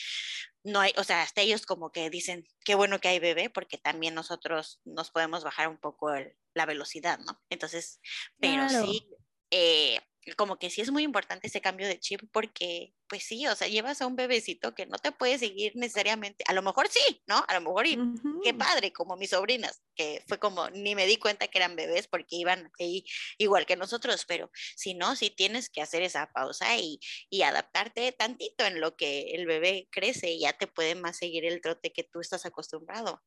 no 0.62 0.80
hay, 0.80 0.94
o 0.96 1.04
sea, 1.04 1.20
hasta 1.20 1.42
ellos 1.42 1.66
como 1.66 1.92
que 1.92 2.08
dicen, 2.08 2.46
qué 2.64 2.74
bueno 2.74 3.00
que 3.00 3.08
hay 3.08 3.18
bebé, 3.18 3.50
porque 3.50 3.76
también 3.76 4.14
nosotros 4.14 4.80
nos 4.86 5.10
podemos 5.10 5.44
bajar 5.44 5.68
un 5.68 5.76
poco 5.76 6.10
la 6.54 6.64
velocidad, 6.64 7.18
¿no? 7.18 7.38
Entonces, 7.50 8.00
pero 8.40 8.66
sí, 8.70 9.06
eh, 9.50 10.00
como 10.36 10.58
que 10.58 10.70
sí 10.70 10.80
es 10.80 10.90
muy 10.90 11.02
importante 11.02 11.46
ese 11.46 11.60
cambio 11.60 11.86
de 11.86 11.98
chip 12.00 12.22
porque, 12.32 12.94
pues 13.08 13.24
sí, 13.24 13.46
o 13.46 13.54
sea, 13.54 13.68
llevas 13.68 14.00
a 14.00 14.06
un 14.06 14.16
bebecito 14.16 14.74
que 14.74 14.86
no 14.86 14.96
te 14.98 15.12
puede 15.12 15.38
seguir 15.38 15.72
necesariamente, 15.76 16.44
a 16.48 16.52
lo 16.52 16.62
mejor 16.62 16.88
sí, 16.88 17.22
¿no? 17.26 17.44
A 17.46 17.54
lo 17.54 17.60
mejor, 17.60 17.86
y, 17.86 17.98
qué 18.42 18.54
padre, 18.54 18.92
como 18.92 19.16
mis 19.16 19.30
sobrinas, 19.30 19.82
que 19.94 20.22
fue 20.26 20.38
como, 20.38 20.70
ni 20.70 20.94
me 20.94 21.06
di 21.06 21.18
cuenta 21.18 21.48
que 21.48 21.58
eran 21.58 21.76
bebés 21.76 22.08
porque 22.08 22.36
iban 22.36 22.70
ahí 22.78 23.04
igual 23.38 23.66
que 23.66 23.76
nosotros, 23.76 24.24
pero 24.26 24.50
si 24.76 24.94
no, 24.94 25.16
sí 25.16 25.30
tienes 25.30 25.68
que 25.68 25.82
hacer 25.82 26.02
esa 26.02 26.30
pausa 26.32 26.76
y, 26.78 27.00
y 27.28 27.42
adaptarte 27.42 28.12
tantito 28.12 28.64
en 28.64 28.80
lo 28.80 28.96
que 28.96 29.32
el 29.32 29.46
bebé 29.46 29.88
crece 29.90 30.30
y 30.32 30.40
ya 30.40 30.52
te 30.52 30.66
puede 30.66 30.94
más 30.94 31.18
seguir 31.18 31.44
el 31.44 31.60
trote 31.60 31.92
que 31.92 32.04
tú 32.04 32.20
estás 32.20 32.46
acostumbrado. 32.46 33.22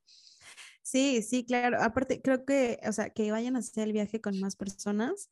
Sí, 0.81 1.21
sí, 1.21 1.45
claro. 1.45 1.81
Aparte, 1.81 2.21
creo 2.21 2.45
que, 2.45 2.79
o 2.87 2.93
sea, 2.93 3.09
que 3.09 3.29
vayan 3.29 3.57
a 3.57 3.59
hacer 3.59 3.83
el 3.83 3.91
viaje 3.91 4.21
con 4.21 4.39
más 4.39 4.55
personas, 4.55 5.29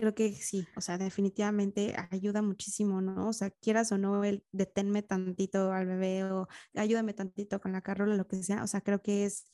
creo 0.00 0.14
que 0.14 0.34
sí, 0.34 0.66
o 0.76 0.80
sea, 0.80 0.98
definitivamente 0.98 1.94
ayuda 2.10 2.42
muchísimo, 2.42 3.00
¿no? 3.00 3.28
O 3.28 3.32
sea, 3.32 3.50
quieras 3.50 3.92
o 3.92 3.98
no, 3.98 4.24
el 4.24 4.44
deténme 4.52 5.02
tantito 5.02 5.72
al 5.72 5.86
bebé 5.86 6.24
o 6.24 6.48
ayúdame 6.74 7.14
tantito 7.14 7.60
con 7.60 7.72
la 7.72 7.82
carrola, 7.82 8.16
lo 8.16 8.26
que 8.26 8.42
sea, 8.42 8.62
o 8.62 8.66
sea, 8.66 8.80
creo 8.80 9.02
que 9.02 9.24
es 9.24 9.44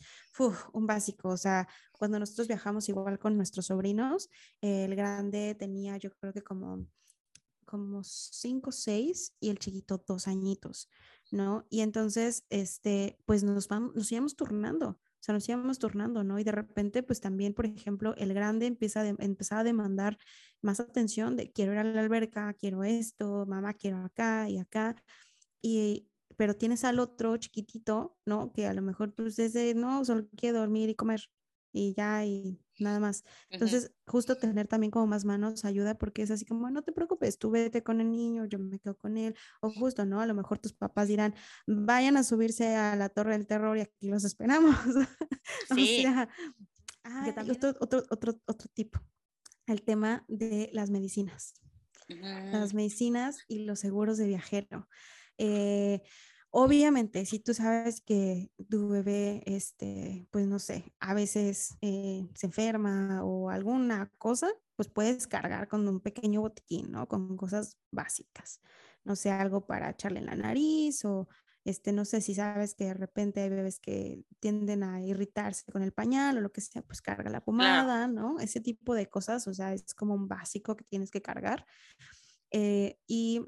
un 0.73 0.87
básico, 0.87 1.29
o 1.31 1.37
sea, 1.37 1.69
cuando 1.93 2.19
nosotros 2.19 2.49
viajamos 2.49 2.89
igual 2.89 3.19
con 3.19 3.37
nuestros 3.37 3.67
sobrinos, 3.67 4.29
el 4.61 4.95
grande 4.97 5.55
tenía 5.55 5.97
yo 5.97 6.11
creo 6.21 6.33
que 6.33 6.43
como 6.43 6.87
como 7.65 8.03
cinco, 8.05 8.71
seis 8.71 9.35
y 9.41 9.49
el 9.49 9.59
chiquito 9.59 10.05
dos 10.07 10.29
añitos, 10.29 10.91
¿no? 11.31 11.67
Y 11.71 11.81
entonces, 11.81 12.45
este, 12.51 13.19
pues 13.25 13.45
nos 13.45 13.67
vamos, 13.67 13.95
nos 13.95 14.13
íbamos 14.13 14.37
turnando, 14.37 15.01
o 15.23 15.25
sea, 15.25 15.35
nos 15.35 15.49
íbamos 15.49 15.79
turnando, 15.79 16.25
¿no? 16.25 16.41
Y 16.41 16.45
de 16.45 16.51
repente, 16.51 17.05
pues 17.05 17.21
también, 17.21 17.55
por 17.55 17.65
ejemplo, 17.65 18.13
el 18.17 18.35
grande 18.35 18.67
empieza 18.67 19.03
a, 19.03 19.07
empezar 19.07 19.59
a 19.59 19.65
demandar 19.65 20.19
más 20.63 20.81
atención 20.81 21.37
de 21.37 21.53
quiero 21.53 21.73
ir 21.73 21.79
a 21.79 21.85
la 21.85 22.01
alberca, 22.01 22.53
quiero 22.55 22.83
esto, 22.83 23.47
mamá, 23.47 23.73
quiero 23.75 23.99
acá 23.99 24.49
y 24.49 24.59
acá. 24.59 24.97
Y, 25.63 26.09
pero 26.37 26.57
tienes 26.57 26.83
al 26.83 26.99
otro 26.99 27.37
chiquitito, 27.37 28.17
¿no? 28.27 28.53
Que 28.53 28.67
a 28.67 28.75
lo 28.75 28.83
mejor 28.83 29.15
pues 29.15 29.37
desde, 29.37 29.75
no, 29.75 30.05
solo 30.05 30.27
quiero 30.37 30.59
dormir 30.59 30.89
y 30.89 30.97
comer 30.97 31.21
y 31.73 31.95
ya, 31.95 32.25
y 32.25 32.59
nada 32.83 33.01
más. 33.01 33.25
Entonces, 33.51 33.93
justo 34.07 34.37
tener 34.37 34.69
también 34.69 34.91
como 34.91 35.07
más 35.07 35.25
manos 35.25 35.65
ayuda 35.65 35.97
porque 35.97 36.23
es 36.23 36.31
así 36.31 36.45
como, 36.45 36.71
no 36.71 36.83
te 36.83 36.93
preocupes, 36.93 37.39
tú 37.39 37.51
vete 37.51 37.83
con 37.83 38.01
el 38.01 38.11
niño, 38.11 38.45
yo 38.47 38.59
me 38.59 38.79
quedo 38.79 38.97
con 38.97 39.17
él. 39.17 39.35
O 39.61 39.71
justo, 39.71 40.05
¿no? 40.05 40.21
A 40.21 40.27
lo 40.27 40.35
mejor 40.35 40.59
tus 40.59 40.73
papás 40.73 41.09
dirán, 41.09 41.35
vayan 41.67 42.17
a 42.17 42.25
subirse 42.25 42.77
a 42.77 42.97
la 42.97 43.09
Torre 43.09 43.33
del 43.33 43.47
Terror 43.47 43.77
y 43.79 43.83
aquí 43.83 44.09
los 44.09 44.25
esperamos. 44.25 44.77
Sí. 45.75 46.05
o 46.07 46.13
sea, 46.13 46.29
otro, 47.51 47.75
otro, 47.81 48.05
otro, 48.11 48.41
otro 48.47 48.69
tipo, 48.75 49.01
el 49.67 49.83
tema 49.83 50.25
de 50.29 50.71
las 50.73 50.91
medicinas. 50.91 51.55
Las 52.09 52.75
medicinas 52.75 53.39
y 53.49 53.65
los 53.65 53.81
seguros 53.81 54.19
de 54.19 54.27
viajero. 54.27 54.89
Eh, 55.39 56.03
Obviamente, 56.55 57.25
si 57.25 57.39
tú 57.39 57.55
sabes 57.55 58.03
que 58.03 58.51
tu 58.69 58.87
bebé, 58.89 59.43
este, 59.47 60.29
pues 60.31 60.47
no 60.47 60.59
sé, 60.59 60.93
a 61.01 61.15
veces 61.15 61.79
eh, 61.81 62.29
se 62.35 62.47
enferma 62.47 63.25
o 63.25 63.49
alguna 63.49 64.13
cosa, 64.19 64.49
pues 64.77 64.89
puedes 64.89 65.27
cargar 65.27 65.67
con 65.67 65.89
un 65.89 66.01
pequeño 66.01 66.43
botiquín, 66.43 66.93
¿no? 66.93 67.09
Con 67.09 67.39
cosas 67.39 67.79
básicas. 67.91 68.61
No 69.03 69.17
sé, 69.17 69.31
algo 69.31 69.67
para 69.67 69.89
echarle 69.89 70.19
en 70.19 70.27
la 70.27 70.35
nariz 70.35 71.03
o, 71.07 71.27
este, 71.65 71.91
no 71.93 72.05
sé 72.05 72.21
si 72.21 72.35
sabes 72.35 72.75
que 72.75 72.85
de 72.85 72.95
repente 72.95 73.41
hay 73.41 73.49
bebés 73.49 73.81
que 73.81 74.23
tienden 74.39 74.83
a 74.83 75.01
irritarse 75.03 75.73
con 75.73 75.83
el 75.83 75.93
pañal 75.93 76.37
o 76.37 76.41
lo 76.43 76.53
que 76.53 76.61
sea, 76.61 76.83
pues 76.83 77.01
carga 77.01 77.31
la 77.31 77.43
pomada, 77.43 78.09
¿no? 78.09 78.39
Ese 78.41 78.61
tipo 78.61 78.95
de 78.95 79.09
cosas, 79.09 79.49
o 79.49 79.55
sea, 79.55 79.73
es 79.73 79.95
como 79.95 80.15
un 80.15 80.29
básico 80.29 80.77
que 80.77 80.85
tienes 80.85 81.11
que 81.11 81.23
cargar. 81.23 81.65
Eh, 82.51 82.99
y 83.07 83.41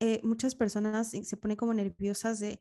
eh, 0.00 0.20
muchas 0.24 0.54
personas 0.54 1.10
se 1.10 1.36
ponen 1.36 1.56
como 1.56 1.74
nerviosas 1.74 2.40
de, 2.40 2.60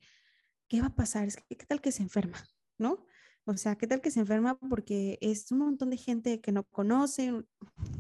¿qué 0.67 0.81
va 0.81 0.88
a 0.88 0.95
pasar? 0.95 1.27
Es 1.27 1.38
que, 1.38 1.57
¿Qué 1.57 1.65
tal 1.65 1.81
que 1.81 1.91
se 1.91 2.03
enferma? 2.03 2.38
¿No? 2.77 3.05
O 3.46 3.58
sea, 3.58 3.76
¿qué 3.76 3.88
tal 3.88 4.02
que 4.02 4.12
se 4.12 4.22
enferma? 4.22 4.58
Porque 4.58 5.18
es 5.22 5.52
un 5.52 5.60
montón 5.60 5.89
de 5.89 5.98
gente 5.98 6.39
que 6.39 6.52
no 6.52 6.64
conoce, 6.64 7.44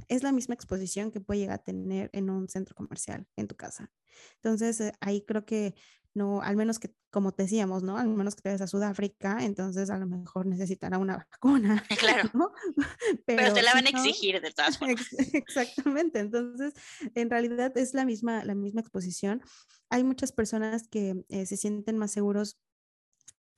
es 0.07 0.23
la 0.23 0.31
misma 0.31 0.55
exposición 0.55 1.11
que 1.11 1.19
puede 1.19 1.41
llegar 1.41 1.59
a 1.59 1.63
tener 1.63 2.09
en 2.13 2.29
un 2.29 2.47
centro 2.47 2.75
comercial, 2.75 3.27
en 3.35 3.47
tu 3.47 3.55
casa. 3.55 3.91
Entonces, 4.35 4.79
eh, 4.79 4.93
ahí 5.01 5.21
creo 5.25 5.45
que 5.45 5.75
no, 6.13 6.41
al 6.41 6.55
menos 6.55 6.79
que, 6.79 6.93
como 7.09 7.31
te 7.31 7.43
decíamos, 7.43 7.83
¿no? 7.83 7.97
Al 7.97 8.07
menos 8.07 8.35
que 8.35 8.41
te 8.41 8.49
vayas 8.49 8.61
a 8.61 8.67
Sudáfrica, 8.67 9.39
entonces 9.41 9.89
a 9.89 9.97
lo 9.97 10.05
mejor 10.05 10.45
necesitará 10.45 10.97
una 10.97 11.17
vacuna. 11.17 11.83
Claro. 11.99 12.29
Pero, 13.25 13.53
te 13.53 13.63
la 13.63 13.73
van 13.73 13.87
a 13.87 13.89
exigir 13.89 14.39
de 14.39 14.51
todas 14.51 14.77
formas. 14.79 15.07
Exactamente. 15.33 16.19
Entonces, 16.19 16.73
en 17.15 17.29
realidad 17.29 17.75
es 17.77 17.93
la 17.93 18.05
misma, 18.05 18.43
la 18.45 18.55
misma 18.55 18.81
exposición. 18.81 19.41
Hay 19.89 20.03
muchas 20.03 20.31
personas 20.31 20.87
que 20.87 21.25
eh, 21.29 21.45
se 21.45 21.57
sienten 21.57 21.97
más 21.97 22.11
seguros 22.11 22.59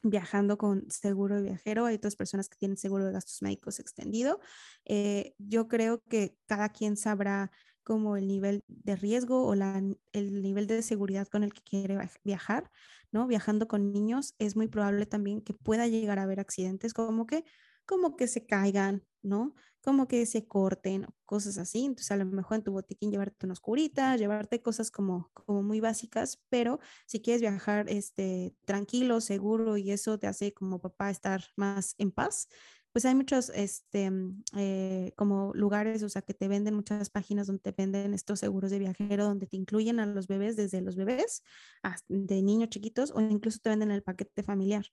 viajando 0.09 0.57
con 0.57 0.89
seguro 0.89 1.35
de 1.37 1.43
viajero, 1.43 1.85
hay 1.85 1.95
otras 1.95 2.15
personas 2.15 2.49
que 2.49 2.57
tienen 2.57 2.77
seguro 2.77 3.05
de 3.05 3.11
gastos 3.13 3.41
médicos 3.41 3.79
extendido. 3.79 4.39
Eh, 4.85 5.33
yo 5.37 5.67
creo 5.67 6.01
que 6.09 6.37
cada 6.47 6.69
quien 6.69 6.97
sabrá 6.97 7.51
como 7.83 8.17
el 8.17 8.27
nivel 8.27 8.63
de 8.67 8.95
riesgo 8.95 9.45
o 9.47 9.53
el 9.53 10.41
nivel 10.41 10.67
de 10.67 10.81
seguridad 10.81 11.27
con 11.27 11.43
el 11.43 11.53
que 11.53 11.61
quiere 11.61 11.97
viajar, 12.23 12.71
¿no? 13.11 13.27
Viajando 13.27 13.67
con 13.67 13.91
niños 13.91 14.33
es 14.39 14.55
muy 14.55 14.67
probable 14.67 15.05
también 15.05 15.41
que 15.41 15.53
pueda 15.53 15.87
llegar 15.87 16.17
a 16.19 16.23
haber 16.23 16.39
accidentes 16.39 16.93
como 16.93 17.27
que, 17.27 17.43
como 17.85 18.15
que 18.15 18.27
se 18.27 18.45
caigan, 18.45 19.03
¿no? 19.21 19.53
Como 19.81 20.07
que 20.07 20.25
se 20.25 20.47
corten, 20.47 21.07
cosas 21.25 21.57
así. 21.57 21.85
Entonces, 21.85 22.11
a 22.11 22.17
lo 22.17 22.25
mejor 22.25 22.57
en 22.57 22.63
tu 22.63 22.71
botiquín 22.71 23.11
llevarte 23.11 23.45
unas 23.45 23.59
curitas, 23.59 24.19
llevarte 24.19 24.61
cosas 24.61 24.91
como, 24.91 25.31
como 25.33 25.63
muy 25.63 25.79
básicas, 25.79 26.41
pero 26.49 26.79
si 27.05 27.21
quieres 27.21 27.41
viajar 27.41 27.89
este, 27.89 28.55
tranquilo, 28.65 29.21
seguro 29.21 29.77
y 29.77 29.91
eso 29.91 30.17
te 30.19 30.27
hace 30.27 30.53
como 30.53 30.79
papá 30.79 31.09
estar 31.09 31.43
más 31.55 31.95
en 31.97 32.11
paz, 32.11 32.47
pues 32.95 33.03
hay 33.03 33.13
muchos, 33.13 33.49
este, 33.53 34.09
mm, 34.09 34.43
eh, 34.55 35.11
como 35.17 35.51
lugares, 35.53 36.01
o 36.01 36.07
sea, 36.07 36.21
que 36.21 36.33
te 36.33 36.47
venden 36.47 36.75
muchas 36.75 37.09
páginas 37.09 37.45
donde 37.47 37.61
te 37.61 37.73
venden 37.73 38.13
estos 38.13 38.39
seguros 38.39 38.71
de 38.71 38.79
viajero, 38.79 39.25
donde 39.25 39.47
te 39.47 39.57
incluyen 39.57 39.99
a 39.99 40.05
los 40.05 40.27
bebés, 40.27 40.55
desde 40.55 40.79
los 40.79 40.95
bebés 40.95 41.43
hasta 41.83 42.05
de 42.07 42.41
niños 42.41 42.69
chiquitos, 42.69 43.11
o 43.11 43.19
incluso 43.19 43.59
te 43.61 43.69
venden 43.69 43.91
el 43.91 44.01
paquete 44.01 44.43
familiar, 44.43 44.85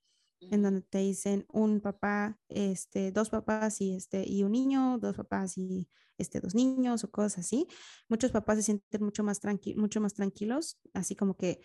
en 0.50 0.62
donde 0.62 0.82
te 0.82 0.98
dicen 0.98 1.46
un 1.48 1.80
papá, 1.80 2.38
este, 2.48 3.12
dos 3.12 3.30
papás 3.30 3.80
y, 3.80 3.96
este, 3.96 4.28
y 4.28 4.42
un 4.42 4.52
niño, 4.52 4.98
dos 4.98 5.16
papás 5.16 5.56
y 5.56 5.88
este, 6.18 6.40
dos 6.40 6.54
niños, 6.54 7.04
o 7.04 7.10
cosas 7.10 7.38
así. 7.38 7.66
Muchos 8.08 8.30
papás 8.30 8.58
se 8.58 8.62
sienten 8.64 9.02
mucho 9.02 9.22
más, 9.22 9.40
tranqui 9.40 9.74
mucho 9.74 10.00
más 10.00 10.14
tranquilos, 10.14 10.78
así 10.94 11.16
como 11.16 11.36
que 11.36 11.60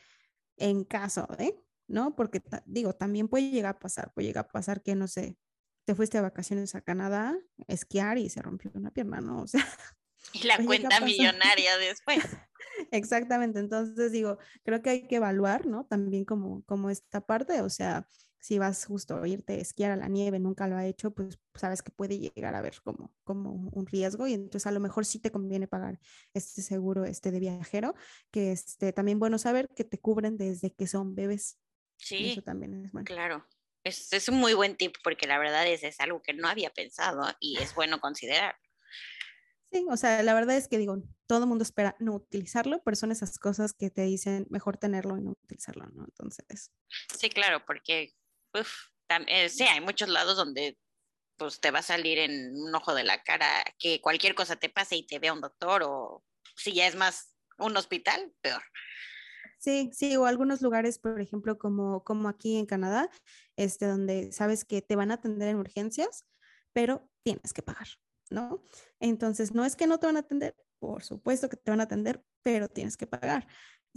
en 0.58 0.84
caso, 0.84 1.28
¿eh? 1.40 1.56
¿no? 1.88 2.16
Porque 2.16 2.42
digo, 2.66 2.94
también 2.94 3.28
puede 3.28 3.50
llegar 3.50 3.76
a 3.76 3.80
pasar, 3.80 4.12
puede 4.14 4.28
llegar 4.28 4.46
a 4.46 4.52
pasar 4.52 4.82
que, 4.82 4.96
no 4.96 5.08
sé, 5.08 5.38
te 5.86 5.96
fuiste 5.96 6.18
a 6.18 6.22
vacaciones 6.22 6.76
a 6.76 6.82
Canadá, 6.82 7.38
a 7.68 7.74
esquiar 7.74 8.18
y 8.18 8.30
se 8.30 8.42
rompió 8.42 8.72
una 8.74 8.92
pierna, 8.92 9.22
¿no? 9.22 9.42
O 9.44 9.48
sea. 9.48 9.66
Y 10.34 10.46
la 10.46 10.58
cuenta 10.58 11.00
millonaria 11.00 11.78
después. 11.78 12.20
Exactamente, 12.92 13.60
entonces 13.60 14.12
digo, 14.12 14.38
creo 14.64 14.82
que 14.82 14.90
hay 14.90 15.08
que 15.08 15.16
evaluar, 15.16 15.66
¿no? 15.66 15.86
También 15.86 16.26
como, 16.26 16.64
como 16.66 16.90
esta 16.90 17.22
parte, 17.22 17.62
o 17.62 17.70
sea, 17.70 18.08
si 18.40 18.60
vas 18.60 18.86
justo 18.86 19.22
a 19.22 19.28
irte 19.28 19.54
a 19.54 19.58
esquiar 19.58 19.92
a 19.92 19.96
la 19.96 20.08
nieve, 20.08 20.40
nunca 20.40 20.68
lo 20.68 20.78
ha 20.78 20.86
hecho, 20.86 21.12
pues 21.12 21.40
sabes 21.56 21.82
que 21.82 21.92
puede 21.92 22.20
llegar 22.20 22.56
a 22.56 22.62
ver 22.62 22.82
como, 22.84 23.14
como 23.24 23.52
un 23.52 23.88
riesgo 23.88 24.28
y 24.28 24.34
entonces 24.34 24.68
a 24.68 24.72
lo 24.72 24.80
mejor 24.80 25.06
sí 25.06 25.20
te 25.20 25.32
conviene 25.32 25.68
pagar 25.68 26.00
este 26.34 26.62
seguro 26.62 27.06
este 27.06 27.32
de 27.32 27.40
viajero, 27.40 27.96
que 28.32 28.52
este, 28.52 28.94
también 28.94 29.20
bueno 29.20 29.38
saber 29.38 29.70
que 29.76 29.84
te 29.84 30.00
cubren 30.00 30.38
desde 30.38 30.72
que 30.72 30.88
son 30.88 31.16
bebés. 31.16 31.60
Sí, 31.98 32.32
eso 32.32 32.44
también 32.44 32.86
es 32.86 32.92
bueno. 32.92 33.06
Claro, 33.06 33.48
es, 33.84 34.30
un 34.30 34.36
muy 34.36 34.54
buen 34.54 34.76
tip 34.76 34.96
porque 35.04 35.28
la 35.28 35.40
verdad 35.40 35.68
es, 35.68 35.84
es 35.84 36.00
algo 36.00 36.22
que 36.22 36.34
no 36.34 36.48
había 36.48 36.70
pensado 36.70 37.24
y 37.40 37.58
es 37.60 37.74
bueno 37.74 38.00
considerar. 38.00 38.56
Sí, 39.72 39.86
o 39.90 39.98
sea, 39.98 40.24
la 40.24 40.34
verdad 40.34 40.56
es 40.56 40.70
que 40.70 40.78
digo, 40.78 40.98
todo 41.26 41.44
el 41.44 41.50
mundo 41.50 41.64
espera 41.64 41.96
no 42.00 42.16
utilizarlo, 42.16 42.82
pero 42.84 42.96
son 42.96 43.12
esas 43.12 43.38
cosas 43.38 43.74
que 43.74 43.90
te 43.90 44.04
dicen 44.04 44.48
mejor 44.50 44.78
tenerlo 44.78 45.18
y 45.18 45.22
no 45.22 45.32
utilizarlo, 45.32 45.88
¿no? 45.88 46.06
Entonces. 46.06 46.72
Sí, 47.18 47.30
claro, 47.30 47.66
porque 47.66 48.14
eh, 48.54 49.50
sí, 49.50 49.64
hay 49.64 49.82
muchos 49.82 50.10
lados 50.10 50.38
donde 50.38 50.78
pues 51.38 51.60
te 51.60 51.72
va 51.72 51.80
a 51.80 51.84
salir 51.84 52.18
en 52.18 52.52
un 52.56 52.74
ojo 52.74 52.96
de 52.96 53.04
la 53.04 53.22
cara 53.22 53.64
que 53.78 54.02
cualquier 54.02 54.34
cosa 54.34 54.56
te 54.56 54.70
pase 54.70 54.96
y 54.96 55.06
te 55.06 55.20
vea 55.20 55.34
un 55.34 55.42
doctor 55.42 55.84
o 55.84 56.24
si 56.56 56.74
ya 56.74 56.88
es 56.88 56.96
más 56.96 57.36
un 57.60 57.78
hospital, 57.78 58.34
peor. 58.42 58.64
Sí, 59.60 59.90
sí, 59.94 60.16
o 60.16 60.26
algunos 60.26 60.62
lugares, 60.62 61.00
por 61.00 61.20
ejemplo, 61.20 61.58
como, 61.58 62.04
como 62.04 62.30
aquí 62.30 62.58
en 62.58 62.66
Canadá, 62.66 63.10
este, 63.56 63.88
donde 63.88 64.32
sabes 64.32 64.66
que 64.66 64.82
te 64.82 64.96
van 64.96 65.12
a 65.12 65.16
atender 65.16 65.48
en 65.50 65.58
urgencias, 65.58 66.26
pero 66.74 67.10
tienes 67.24 67.54
que 67.54 67.64
pagar, 67.64 67.88
¿no? 68.30 68.64
Entonces, 69.00 69.54
no 69.54 69.66
es 69.66 69.76
que 69.76 69.88
no 69.88 70.00
te 70.00 70.06
van 70.06 70.18
a 70.18 70.22
atender, 70.22 70.56
por 70.80 71.04
supuesto 71.04 71.50
que 71.50 71.58
te 71.58 71.72
van 71.72 71.80
a 71.80 71.84
atender, 71.84 72.24
pero 72.44 72.70
tienes 72.70 72.98
que 72.98 73.08
pagar. 73.08 73.48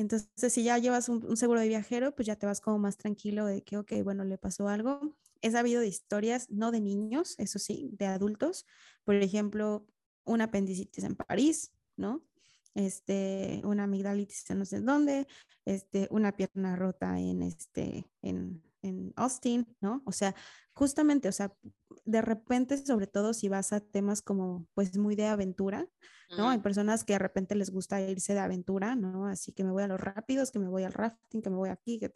Entonces, 0.01 0.53
si 0.53 0.63
ya 0.63 0.79
llevas 0.79 1.09
un, 1.09 1.37
seguro 1.37 1.61
de 1.61 1.69
viajero, 1.69 2.15
pues 2.15 2.27
ya 2.27 2.37
te 2.37 2.47
vas 2.47 2.61
como 2.61 2.79
más 2.79 2.97
tranquilo 2.97 3.47
de 3.47 3.63
que, 3.63 3.77
ok, 3.77 3.93
bueno, 4.03 4.25
le 4.25 4.39
pasó 4.39 4.69
algo. 4.69 5.17
He 5.43 5.51
sabido 5.51 5.81
de 5.81 5.89
historias, 5.89 6.51
no 6.51 6.71
de 6.71 6.81
niños, 6.81 7.35
eso 7.39 7.59
sí, 7.59 7.91
de 7.93 8.07
adultos. 8.07 8.67
Por 9.05 9.17
ejemplo, 9.17 9.87
un 10.25 10.41
apendicitis 10.41 11.05
en 11.05 11.17
París, 11.17 11.73
¿no? 11.97 12.23
este, 12.75 13.61
una 13.65 13.85
amigdalitis 13.85 14.49
en 14.51 14.59
no 14.61 14.65
sé 14.65 14.81
dónde, 14.81 15.27
este, 15.65 16.09
una 16.11 16.33
pierna 16.33 16.77
rota 16.77 17.19
en, 17.19 17.43
este, 17.43 18.07
en, 18.23 18.63
en 18.83 19.13
Austin, 19.17 19.77
¿no? 19.81 20.03
O 20.07 20.13
sea, 20.13 20.35
justamente, 20.73 21.29
o 21.29 21.33
sea, 21.33 21.55
de 22.05 22.23
repente, 22.23 22.79
sobre 22.79 23.07
todo 23.07 23.35
si 23.35 23.49
vas 23.49 23.73
a 23.73 23.81
temas 23.81 24.23
como, 24.23 24.67
pues, 24.75 24.97
muy 24.99 25.17
de 25.17 25.27
aventura, 25.27 25.89
¿no? 26.37 26.49
Hay 26.51 26.59
personas 26.61 27.05
que 27.05 27.15
de 27.15 27.19
repente 27.19 27.55
les 27.55 27.71
gusta 27.71 28.01
irse 28.01 28.35
de 28.35 28.41
aventura, 28.41 28.95
¿no? 28.97 29.27
Así 29.27 29.53
que 29.53 29.65
me 29.65 29.73
voy 29.73 29.83
a 29.83 29.89
los 29.89 30.01
rápidos, 30.01 30.51
que 30.51 30.59
me 30.59 30.69
voy 30.69 30.85
al 30.85 30.93
rafting, 30.93 31.43
que 31.43 31.51
me 31.51 31.57
voy 31.57 31.69
aquí, 31.71 31.99
que 31.99 32.11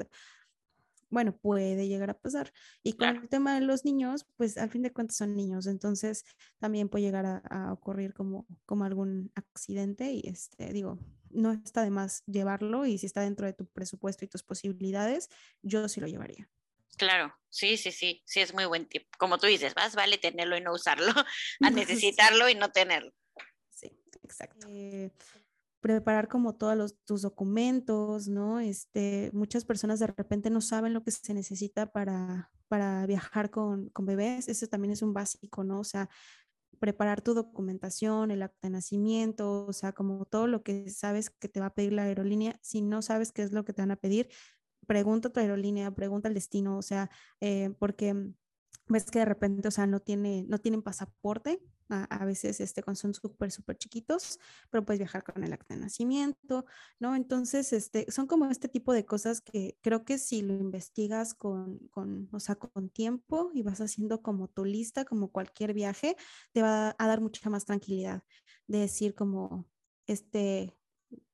bueno, 1.14 1.34
puede 1.36 1.88
llegar 1.88 2.10
a 2.10 2.18
pasar. 2.18 2.52
Y 2.82 2.94
con 2.94 3.08
el 3.08 3.28
tema 3.28 3.54
de 3.54 3.62
los 3.62 3.84
niños, 3.84 4.26
pues 4.36 4.58
al 4.58 4.68
fin 4.68 4.82
de 4.82 4.92
cuentas 4.92 5.16
son 5.16 5.34
niños, 5.34 5.66
entonces 5.66 6.24
también 6.58 6.88
puede 6.88 7.04
llegar 7.04 7.24
a, 7.24 7.72
ocurrir 7.72 8.12
como, 8.12 8.46
como 8.66 8.84
algún 8.84 9.32
accidente 9.34 10.12
y 10.12 10.28
este, 10.28 10.72
digo, 10.72 10.98
no 11.30 11.52
está 11.52 11.82
de 11.82 11.90
más 11.90 12.22
llevarlo 12.26 12.84
y 12.84 12.98
si 12.98 13.06
está 13.06 13.22
dentro 13.22 13.46
de 13.46 13.52
tu 13.52 13.66
presupuesto 13.66 14.24
y 14.24 14.28
tus 14.28 14.42
posibilidades, 14.42 15.30
yo 15.62 15.88
sí 15.88 16.00
lo 16.00 16.06
llevaría. 16.06 16.48
Claro, 16.96 17.34
sí, 17.48 17.76
sí, 17.76 17.92
sí, 17.92 18.22
sí 18.26 18.40
es 18.40 18.54
muy 18.54 18.66
buen 18.66 18.86
tip. 18.86 19.08
Como 19.18 19.38
tú 19.38 19.46
dices, 19.46 19.74
más 19.76 19.94
vale 19.94 20.18
tenerlo 20.18 20.56
y 20.56 20.60
no 20.60 20.72
usarlo, 20.72 21.12
a 21.60 21.70
necesitarlo 21.70 22.48
y 22.48 22.54
no 22.54 22.70
tenerlo. 22.70 23.12
Sí, 23.70 23.90
exacto. 24.22 24.66
Eh, 24.68 25.10
preparar 25.84 26.28
como 26.28 26.54
todos 26.54 26.78
los, 26.78 26.98
tus 27.04 27.20
documentos, 27.20 28.26
¿no? 28.26 28.58
Este, 28.58 29.30
muchas 29.34 29.66
personas 29.66 30.00
de 30.00 30.06
repente 30.06 30.48
no 30.48 30.62
saben 30.62 30.94
lo 30.94 31.04
que 31.04 31.10
se 31.10 31.34
necesita 31.34 31.92
para, 31.92 32.50
para 32.68 33.04
viajar 33.04 33.50
con, 33.50 33.90
con 33.90 34.06
bebés. 34.06 34.48
Eso 34.48 34.66
también 34.66 34.92
es 34.92 35.02
un 35.02 35.12
básico, 35.12 35.62
¿no? 35.62 35.80
O 35.80 35.84
sea, 35.84 36.08
preparar 36.80 37.20
tu 37.20 37.34
documentación, 37.34 38.30
el 38.30 38.42
acta 38.42 38.68
de 38.68 38.70
nacimiento, 38.70 39.66
o 39.66 39.74
sea, 39.74 39.92
como 39.92 40.24
todo 40.24 40.46
lo 40.46 40.62
que 40.62 40.88
sabes 40.88 41.28
que 41.28 41.50
te 41.50 41.60
va 41.60 41.66
a 41.66 41.74
pedir 41.74 41.92
la 41.92 42.04
aerolínea. 42.04 42.58
Si 42.62 42.80
no 42.80 43.02
sabes 43.02 43.30
qué 43.30 43.42
es 43.42 43.52
lo 43.52 43.66
que 43.66 43.74
te 43.74 43.82
van 43.82 43.90
a 43.90 43.96
pedir, 43.96 44.30
pregunta 44.86 45.28
a 45.28 45.32
tu 45.34 45.40
aerolínea, 45.40 45.90
pregunta 45.90 46.28
al 46.28 46.34
destino, 46.34 46.78
o 46.78 46.82
sea, 46.82 47.10
eh, 47.42 47.74
porque 47.78 48.16
ves 48.88 49.10
que 49.10 49.18
de 49.18 49.26
repente, 49.26 49.68
o 49.68 49.70
sea, 49.70 49.86
no, 49.86 50.00
tiene, 50.00 50.46
no 50.48 50.56
tienen 50.60 50.80
pasaporte, 50.80 51.62
a, 52.02 52.24
veces 52.24 52.60
este, 52.60 52.82
cuando 52.82 53.00
son 53.00 53.14
súper, 53.14 53.50
súper 53.50 53.78
chiquitos, 53.78 54.38
pero 54.70 54.84
puedes 54.84 54.98
viajar 54.98 55.22
con 55.22 55.42
el 55.42 55.52
acta 55.52 55.74
de 55.74 55.80
nacimiento, 55.80 56.66
¿no? 56.98 57.14
Entonces, 57.14 57.72
este, 57.72 58.10
son 58.10 58.26
como 58.26 58.46
este 58.46 58.68
tipo 58.68 58.92
de 58.92 59.04
cosas 59.06 59.40
que 59.40 59.78
creo 59.80 60.04
que 60.04 60.18
si 60.18 60.42
lo 60.42 60.54
investigas 60.54 61.34
con, 61.34 61.78
con, 61.88 62.28
o 62.32 62.40
sea, 62.40 62.56
con 62.56 62.90
tiempo 62.90 63.50
y 63.54 63.62
vas 63.62 63.80
haciendo 63.80 64.22
como 64.22 64.48
tu 64.48 64.64
lista, 64.64 65.04
como 65.04 65.30
cualquier 65.30 65.74
viaje, 65.74 66.16
te 66.52 66.62
va 66.62 66.94
a 66.98 67.06
dar 67.06 67.20
mucha 67.20 67.48
más 67.50 67.64
tranquilidad 67.64 68.22
de 68.66 68.78
decir 68.78 69.14
como, 69.14 69.66
este, 70.06 70.76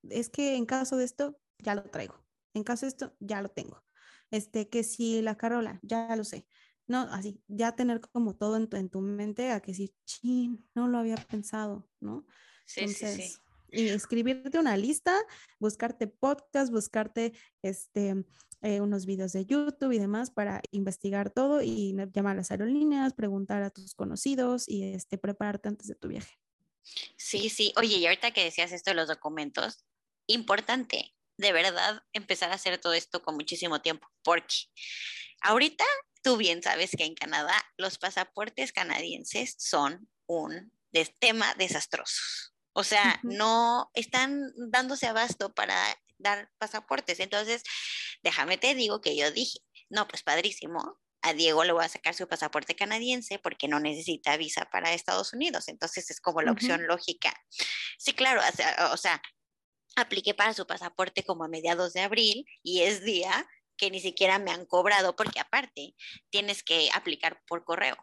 es 0.09 0.29
que 0.29 0.55
en 0.55 0.65
caso 0.65 0.97
de 0.97 1.05
esto, 1.05 1.39
ya 1.59 1.75
lo 1.75 1.83
traigo, 1.83 2.15
en 2.53 2.63
caso 2.63 2.85
de 2.85 2.89
esto, 2.89 3.15
ya 3.19 3.41
lo 3.41 3.49
tengo. 3.49 3.83
Este, 4.31 4.69
que 4.69 4.83
si 4.83 5.21
la 5.21 5.35
Carola, 5.37 5.79
ya 5.83 6.15
lo 6.15 6.23
sé. 6.23 6.47
No, 6.91 7.03
así, 7.03 7.41
ya 7.47 7.73
tener 7.73 8.01
como 8.01 8.35
todo 8.35 8.57
en 8.57 8.67
tu, 8.67 8.75
en 8.75 8.89
tu 8.89 8.99
mente 8.99 9.49
a 9.49 9.61
que 9.61 9.71
decir, 9.71 9.93
chin, 10.03 10.67
no 10.75 10.89
lo 10.89 10.97
había 10.97 11.15
pensado, 11.15 11.87
¿no? 12.01 12.27
Sí, 12.65 12.85
sí, 12.89 13.07
sí. 13.07 13.33
Y 13.71 13.87
escribirte 13.87 14.59
una 14.59 14.75
lista, 14.75 15.17
buscarte 15.57 16.07
podcast, 16.07 16.69
buscarte 16.69 17.31
este, 17.61 18.25
eh, 18.61 18.81
unos 18.81 19.05
videos 19.05 19.31
de 19.31 19.45
YouTube 19.45 19.93
y 19.93 19.99
demás 19.99 20.31
para 20.31 20.61
investigar 20.71 21.29
todo 21.29 21.61
y 21.61 21.95
llamar 22.11 22.33
a 22.33 22.39
las 22.39 22.51
aerolíneas, 22.51 23.13
preguntar 23.13 23.63
a 23.63 23.69
tus 23.69 23.95
conocidos 23.95 24.67
y 24.67 24.83
este, 24.83 25.17
prepararte 25.17 25.69
antes 25.69 25.87
de 25.87 25.95
tu 25.95 26.09
viaje. 26.09 26.37
Sí, 27.15 27.47
sí. 27.47 27.71
Oye, 27.77 27.95
y 27.99 28.05
ahorita 28.05 28.31
que 28.31 28.43
decías 28.43 28.73
esto 28.73 28.91
de 28.91 28.95
los 28.95 29.07
documentos, 29.07 29.85
importante, 30.27 31.15
de 31.37 31.53
verdad 31.53 32.03
empezar 32.11 32.51
a 32.51 32.55
hacer 32.55 32.77
todo 32.79 32.91
esto 32.91 33.21
con 33.23 33.35
muchísimo 33.35 33.81
tiempo, 33.81 34.09
porque 34.23 34.55
ahorita 35.41 35.85
tú 36.21 36.37
bien 36.37 36.61
sabes 36.63 36.91
que 36.91 37.05
en 37.05 37.15
Canadá 37.15 37.55
los 37.77 37.97
pasaportes 37.97 38.71
canadienses 38.71 39.55
son 39.57 40.09
un 40.27 40.71
tema 41.19 41.53
desastroso. 41.55 42.21
O 42.73 42.83
sea, 42.83 43.19
no 43.23 43.89
están 43.93 44.51
dándose 44.55 45.07
abasto 45.07 45.53
para 45.53 45.75
dar 46.17 46.49
pasaportes. 46.57 47.19
Entonces, 47.19 47.63
déjame 48.23 48.57
te 48.57 48.75
digo 48.75 49.01
que 49.01 49.15
yo 49.15 49.31
dije, 49.31 49.59
no, 49.89 50.07
pues 50.07 50.23
padrísimo, 50.23 50.99
a 51.21 51.33
Diego 51.33 51.63
le 51.63 51.73
voy 51.73 51.85
a 51.85 51.89
sacar 51.89 52.15
su 52.15 52.27
pasaporte 52.27 52.75
canadiense 52.75 53.39
porque 53.39 53.67
no 53.67 53.79
necesita 53.79 54.37
visa 54.37 54.69
para 54.71 54.93
Estados 54.93 55.33
Unidos. 55.33 55.67
Entonces 55.67 56.09
es 56.09 56.19
como 56.19 56.41
la 56.41 56.51
opción 56.51 56.87
lógica. 56.87 57.33
Sí, 57.97 58.13
claro, 58.13 58.41
o 58.91 58.97
sea, 58.97 59.21
apliqué 59.95 60.33
para 60.33 60.53
su 60.53 60.65
pasaporte 60.65 61.23
como 61.23 61.43
a 61.43 61.49
mediados 61.49 61.93
de 61.93 62.01
abril 62.01 62.45
y 62.63 62.81
es 62.81 63.03
día 63.03 63.47
que 63.77 63.91
ni 63.91 63.99
siquiera 63.99 64.39
me 64.39 64.51
han 64.51 64.65
cobrado 64.65 65.15
porque 65.15 65.39
aparte 65.39 65.95
tienes 66.29 66.63
que 66.63 66.89
aplicar 66.93 67.41
por 67.47 67.63
correo. 67.63 67.97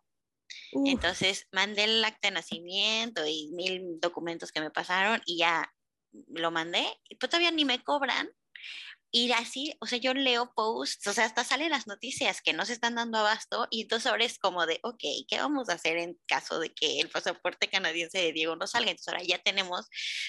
Entonces 0.87 1.47
mandé 1.53 1.85
el 1.85 2.05
acta 2.05 2.29
de 2.29 2.35
nacimiento 2.35 3.27
y 3.27 3.51
mil 3.53 4.01
documentos 4.01 4.51
que 4.51 4.61
me 4.61 4.71
pasaron 4.71 5.21
y 5.27 5.39
ya 5.39 5.75
lo 6.29 6.51
mandé, 6.51 6.87
y 7.09 7.17
pues 7.17 7.31
todavía 7.31 7.51
ni 7.51 7.65
me 7.65 7.83
cobran 7.85 8.31
y 9.11 9.33
así, 9.33 9.75
o 9.81 9.87
sea, 9.87 9.99
yo 9.99 10.13
leo 10.13 10.53
posts, 10.55 11.07
o 11.07 11.13
sea, 11.15 11.25
hasta 11.25 11.43
salen 11.43 11.71
las 11.71 11.87
noticias 11.87 12.43
que 12.43 12.53
no 12.53 12.67
se 12.67 12.75
están 12.75 12.97
dando 12.97 13.19
abasto 13.19 13.67
y 13.71 13.83
entonces 13.83 14.11
ahora 14.11 14.25
es 14.25 14.39
como 14.39 14.67
de, 14.67 14.81
ok, 14.83 15.03
¿qué 15.27 15.39
vamos 15.39 15.71
a 15.71 15.75
hacer 15.75 15.97
en 15.97 16.19
caso 16.27 16.59
de 16.61 16.75
que 16.75 17.01
el 17.01 17.09
pasaporte 17.09 17.69
canadiense 17.69 18.19
de 18.19 18.33
Diego 18.33 18.57
no 18.57 18.67
salga? 18.67 18.91
Entonces 18.91 19.09
ahora 19.09 19.25
ya 19.25 19.39
tenemos 19.39 19.87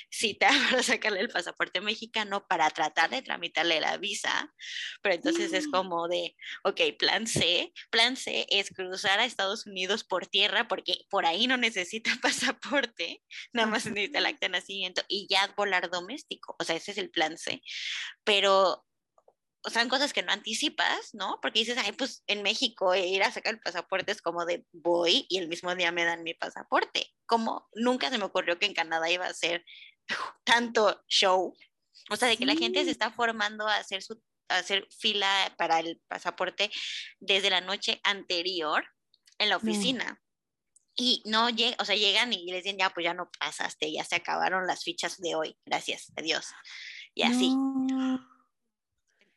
cita 0.09 0.49
para 0.69 0.84
sacarle 0.84 1.19
el 1.19 1.30
pasaporte 1.30 1.82
mexicano 1.82 2.45
para 2.47 2.69
tratar 2.69 3.09
de 3.09 3.21
tramitarle 3.21 3.82
la 3.82 3.97
visa, 3.97 4.53
pero 5.01 5.15
entonces 5.15 5.51
es 5.51 5.67
mm. 5.67 5.71
como 5.71 6.07
de, 6.07 6.36
ok, 6.63 6.82
plan 6.97 7.27
C, 7.27 7.73
plan 7.89 8.15
C 8.15 8.45
es 8.49 8.69
cruzar 8.69 9.19
a 9.19 9.25
Estados 9.25 9.65
Unidos 9.65 10.05
por 10.05 10.27
tierra 10.27 10.69
porque 10.69 11.05
por 11.09 11.25
ahí 11.25 11.47
no 11.47 11.57
necesita 11.57 12.11
pasaporte, 12.21 13.21
nada 13.51 13.67
más 13.67 13.86
necesita 13.86 14.19
el 14.19 14.25
acta 14.25 14.45
de 14.45 14.53
nacimiento 14.53 15.01
y 15.09 15.27
ya 15.30 15.53
volar 15.57 15.89
doméstico, 15.89 16.55
o 16.57 16.63
sea, 16.63 16.77
ese 16.77 16.91
es 16.91 16.97
el 16.97 17.09
plan 17.09 17.38
C, 17.38 17.61
pero 18.23 18.68
o 19.64 19.70
sea, 19.70 19.82
son 19.82 19.89
cosas 19.89 20.14
que 20.14 20.24
no 20.24 20.32
anticipas, 20.32 21.14
¿no? 21.14 21.39
Porque 21.41 21.60
dices, 21.60 21.78
ay, 21.78 21.91
pues 21.91 22.24
en 22.28 22.43
México 22.43 22.95
ir 22.95 23.24
a 23.24 23.32
sacar 23.32 23.53
el 23.53 23.60
pasaporte 23.60 24.12
es 24.12 24.22
como 24.22 24.45
de 24.45 24.66
voy 24.72 25.26
y 25.30 25.38
el 25.38 25.47
mismo 25.47 25.76
día 25.76 25.91
me 25.91 26.05
dan 26.05 26.24
mi 26.24 26.34
pasaporte. 26.34 27.14
Como 27.26 27.68
nunca 27.74 28.10
se 28.10 28.18
me 28.18 28.26
ocurrió 28.26 28.57
que 28.57 28.66
en 28.66 28.74
Canadá 28.74 29.10
iba 29.10 29.26
a 29.26 29.34
ser 29.34 29.66
tanto 30.45 31.03
show. 31.07 31.53
O 32.10 32.16
sea, 32.16 32.28
de 32.30 32.38
que 32.38 32.45
la 32.45 32.55
gente 32.55 32.84
se 32.86 32.91
está 32.91 33.12
formando 33.12 33.68
a 33.68 33.76
hacer 33.78 34.01
su 34.01 34.22
hacer 34.47 34.88
fila 34.97 35.53
para 35.57 35.80
el 35.80 36.01
pasaporte 36.07 36.72
desde 37.20 37.49
la 37.49 37.62
noche 37.62 37.99
anterior 38.03 38.86
en 39.38 39.49
la 39.49 39.57
oficina. 39.57 40.22
Y 40.95 41.22
no 41.26 41.49
llega, 41.49 41.78
o 41.80 41.86
sea, 41.86 41.95
llegan 41.95 42.34
y 42.34 42.51
les 42.51 42.64
dicen, 42.64 42.80
ya, 42.80 42.89
pues 42.89 43.05
ya 43.05 43.14
no 43.14 43.30
pasaste, 43.39 43.91
ya 43.91 44.03
se 44.03 44.16
acabaron 44.16 44.68
las 44.68 44.84
fichas 44.84 45.18
de 45.18 45.36
hoy, 45.36 45.57
gracias, 45.66 46.12
adiós. 46.18 46.47
Y 47.14 47.24
así. 47.24 47.53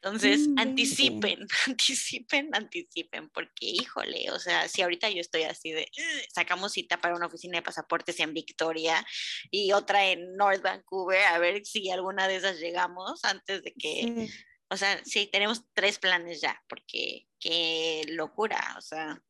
Entonces, 0.04 0.48
anticipen, 0.56 1.46
anticipen, 1.68 2.50
anticipen, 2.52 3.28
porque 3.28 3.66
híjole, 3.66 4.32
o 4.32 4.38
sea, 4.40 4.68
si 4.68 4.82
ahorita 4.82 5.08
yo 5.10 5.20
estoy 5.20 5.44
así 5.44 5.70
de, 5.70 5.88
sacamos 6.34 6.72
cita 6.72 7.00
para 7.00 7.14
una 7.14 7.26
oficina 7.26 7.58
de 7.58 7.62
pasaportes 7.62 8.18
en 8.18 8.34
Victoria 8.34 9.06
y 9.48 9.70
otra 9.70 10.04
en 10.08 10.34
North 10.34 10.60
Vancouver, 10.60 11.22
a 11.26 11.38
ver 11.38 11.64
si 11.64 11.88
alguna 11.90 12.26
de 12.26 12.36
esas 12.36 12.58
llegamos 12.58 13.24
antes 13.24 13.62
de 13.62 13.72
que, 13.74 14.28
o 14.68 14.76
sea, 14.76 15.00
sí, 15.04 15.28
tenemos 15.30 15.66
tres 15.72 16.00
planes 16.00 16.40
ya, 16.40 16.60
porque 16.68 17.28
qué 17.38 18.04
locura, 18.08 18.74
o 18.76 18.80
sea, 18.80 19.22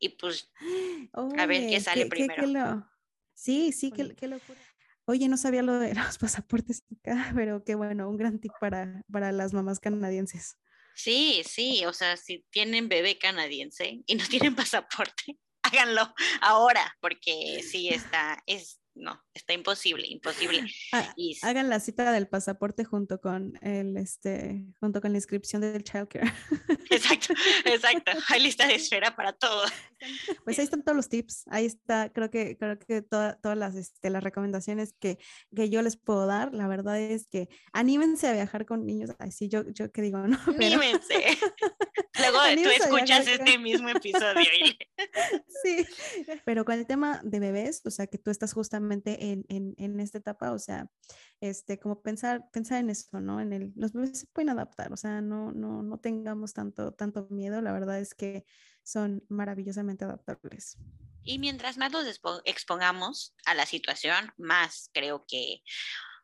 y 0.00 0.08
pues 0.08 0.50
a 1.12 1.46
ver 1.46 1.68
qué 1.68 1.80
sale 1.80 2.06
primero. 2.06 2.88
Sí, 3.34 3.70
sí, 3.70 3.92
qué, 3.92 4.16
qué 4.16 4.26
locura. 4.26 4.60
Oye, 5.12 5.28
no 5.28 5.36
sabía 5.36 5.62
lo 5.62 5.78
de 5.78 5.94
los 5.94 6.16
pasaportes 6.16 6.84
pero 7.34 7.64
qué 7.64 7.74
bueno, 7.74 8.08
un 8.08 8.16
gran 8.16 8.40
tip 8.40 8.52
para, 8.58 9.02
para 9.12 9.30
las 9.30 9.52
mamás 9.52 9.78
canadienses. 9.78 10.56
Sí, 10.94 11.42
sí, 11.46 11.84
o 11.84 11.92
sea, 11.92 12.16
si 12.16 12.46
tienen 12.50 12.88
bebé 12.88 13.18
canadiense 13.18 14.02
y 14.06 14.14
no 14.14 14.24
tienen 14.30 14.54
pasaporte, 14.54 15.38
háganlo 15.62 16.14
ahora, 16.40 16.96
porque 17.00 17.62
sí 17.62 17.90
está, 17.90 18.42
es, 18.46 18.80
no, 18.94 19.22
está 19.32 19.54
imposible, 19.54 20.06
imposible. 20.06 20.64
Ah, 20.92 21.14
hagan 21.42 21.70
la 21.70 21.80
cita 21.80 22.12
del 22.12 22.28
pasaporte 22.28 22.84
junto 22.84 23.20
con 23.20 23.58
el, 23.62 23.96
este, 23.96 24.66
junto 24.80 25.00
con 25.00 25.12
la 25.12 25.18
inscripción 25.18 25.62
del 25.62 25.82
childcare. 25.82 26.30
Exacto, 26.90 27.32
exacto. 27.64 28.12
Hay 28.28 28.42
lista 28.42 28.66
de 28.66 28.74
espera 28.74 29.16
para 29.16 29.32
todo. 29.32 29.64
Pues 30.44 30.58
ahí 30.58 30.64
están 30.64 30.82
todos 30.82 30.94
los 30.94 31.08
tips. 31.08 31.44
Ahí 31.46 31.64
está, 31.64 32.12
creo 32.12 32.30
que, 32.30 32.58
creo 32.58 32.78
que 32.78 33.00
todas 33.00 33.56
las, 33.56 33.76
este, 33.76 34.10
las 34.10 34.22
recomendaciones 34.22 34.92
que, 35.00 35.18
que, 35.56 35.70
yo 35.70 35.80
les 35.80 35.96
puedo 35.96 36.26
dar. 36.26 36.52
La 36.52 36.68
verdad 36.68 37.00
es 37.00 37.28
que 37.28 37.48
anímense 37.72 38.28
a 38.28 38.34
viajar 38.34 38.66
con 38.66 38.84
niños. 38.84 39.10
Ay, 39.18 39.32
sí, 39.32 39.48
yo, 39.48 39.64
yo 39.70 39.90
que 39.90 40.02
digo, 40.02 40.18
no. 40.18 40.38
Anímense. 40.46 41.38
Luego 42.18 42.38
tú 42.62 42.68
escuchas 42.68 43.26
este 43.26 43.58
mismo 43.58 43.88
episodio. 43.88 44.44
sí, 45.62 45.86
pero 46.44 46.64
con 46.64 46.74
el 46.78 46.86
tema 46.86 47.20
de 47.24 47.40
bebés, 47.40 47.80
o 47.84 47.90
sea, 47.90 48.06
que 48.06 48.18
tú 48.18 48.30
estás 48.30 48.52
justamente 48.52 49.32
en, 49.32 49.44
en, 49.48 49.74
en, 49.78 49.98
esta 49.98 50.18
etapa, 50.18 50.52
o 50.52 50.58
sea, 50.58 50.90
este, 51.40 51.78
como 51.78 52.02
pensar, 52.02 52.50
pensar 52.52 52.80
en 52.80 52.90
eso, 52.90 53.20
¿no? 53.20 53.40
En 53.40 53.52
el, 53.52 53.72
los 53.76 53.92
bebés 53.92 54.20
se 54.20 54.26
pueden 54.26 54.50
adaptar, 54.50 54.92
o 54.92 54.96
sea, 54.96 55.22
no, 55.22 55.52
no, 55.52 55.82
no 55.82 55.98
tengamos 55.98 56.52
tanto, 56.52 56.92
tanto 56.92 57.28
miedo, 57.30 57.62
la 57.62 57.72
verdad 57.72 57.98
es 57.98 58.14
que 58.14 58.44
son 58.82 59.24
maravillosamente 59.28 60.04
adaptables. 60.04 60.76
Y 61.24 61.38
mientras 61.38 61.78
más 61.78 61.92
los 61.92 62.20
expongamos 62.44 63.34
a 63.46 63.54
la 63.54 63.64
situación, 63.64 64.32
más 64.36 64.90
creo 64.92 65.24
que, 65.26 65.62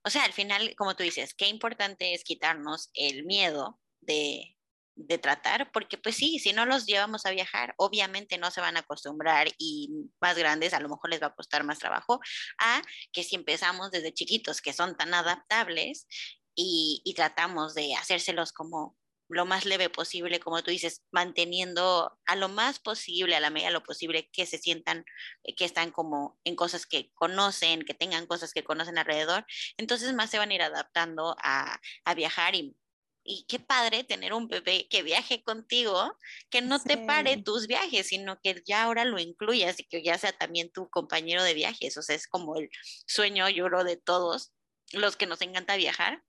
o 0.05 0.10
sea, 0.10 0.24
al 0.24 0.32
final, 0.32 0.74
como 0.77 0.97
tú 0.97 1.02
dices, 1.02 1.35
qué 1.35 1.48
importante 1.48 2.15
es 2.15 2.24
quitarnos 2.24 2.90
el 2.94 3.24
miedo 3.24 3.81
de, 4.01 4.57
de 4.98 5.18
tratar, 5.18 5.70
porque 5.72 5.96
pues 5.96 6.16
sí, 6.16 6.38
si 6.38 6.52
no 6.52 6.66
los 6.66 6.84
llevamos 6.86 7.24
a 7.24 7.30
viajar, 7.30 7.74
obviamente 7.78 8.36
no 8.36 8.50
se 8.50 8.60
van 8.60 8.76
a 8.76 8.80
acostumbrar 8.80 9.48
y 9.56 9.90
más 10.20 10.36
grandes 10.36 10.74
a 10.74 10.80
lo 10.80 10.88
mejor 10.88 11.10
les 11.10 11.22
va 11.22 11.28
a 11.28 11.34
costar 11.34 11.62
más 11.64 11.78
trabajo 11.78 12.20
a 12.58 12.82
que 13.12 13.22
si 13.22 13.36
empezamos 13.36 13.90
desde 13.92 14.12
chiquitos 14.12 14.60
que 14.60 14.72
son 14.72 14.96
tan 14.96 15.14
adaptables 15.14 16.06
y, 16.54 17.02
tratamos 17.14 17.74
de 17.74 17.94
hacérselos 17.94 18.52
como 18.52 18.96
lo 19.28 19.44
más 19.46 19.64
leve 19.66 19.90
posible, 19.90 20.40
como 20.40 20.62
tú 20.62 20.70
dices, 20.70 21.02
manteniendo 21.12 22.18
a 22.26 22.34
lo 22.36 22.48
más 22.48 22.78
posible, 22.80 23.36
a 23.36 23.40
la 23.40 23.50
medida 23.50 23.68
de 23.68 23.74
lo 23.74 23.82
posible, 23.82 24.28
que 24.32 24.46
se 24.46 24.58
sientan 24.58 25.04
eh, 25.44 25.54
que 25.54 25.64
están 25.64 25.90
como 25.90 26.38
en 26.44 26.56
cosas 26.56 26.86
que 26.86 27.12
conocen, 27.14 27.82
que 27.82 27.94
tengan 27.94 28.26
cosas 28.26 28.52
que 28.52 28.64
conocen 28.64 28.98
alrededor. 28.98 29.44
Entonces 29.76 30.14
más 30.14 30.30
se 30.30 30.38
van 30.38 30.50
a 30.50 30.54
ir 30.54 30.62
adaptando 30.62 31.36
a, 31.42 31.78
a 32.04 32.14
viajar 32.14 32.54
y, 32.54 32.74
y 33.28 33.44
qué 33.46 33.59
padre 33.59 34.05
tener 34.05 34.32
un 34.32 34.48
bebé 34.48 34.88
que 34.88 35.02
viaje 35.02 35.42
contigo, 35.42 36.16
que 36.50 36.62
no 36.62 36.80
te 36.80 36.96
pare 36.96 37.36
tus 37.36 37.66
viajes, 37.66 38.09
sino 38.09 38.40
que 38.40 38.62
ya 38.66 38.84
ahora 38.84 39.05
lo 39.05 39.18
incluyas 39.18 39.78
y 39.78 39.84
que 39.84 40.02
ya 40.02 40.16
sea 40.16 40.32
también 40.32 40.72
tu 40.72 40.88
compañero 40.88 41.42
de 41.42 41.55
viajes. 41.55 41.96
O 41.98 42.02
sea, 42.02 42.16
es 42.16 42.26
como 42.26 42.56
el 42.56 42.70
sueño, 43.06 43.44
creo, 43.46 43.84
de 43.84 43.98
todos 43.98 44.52
los 44.92 45.16
que 45.16 45.26
nos 45.26 45.42
encanta 45.42 45.76
viajar 45.76 46.22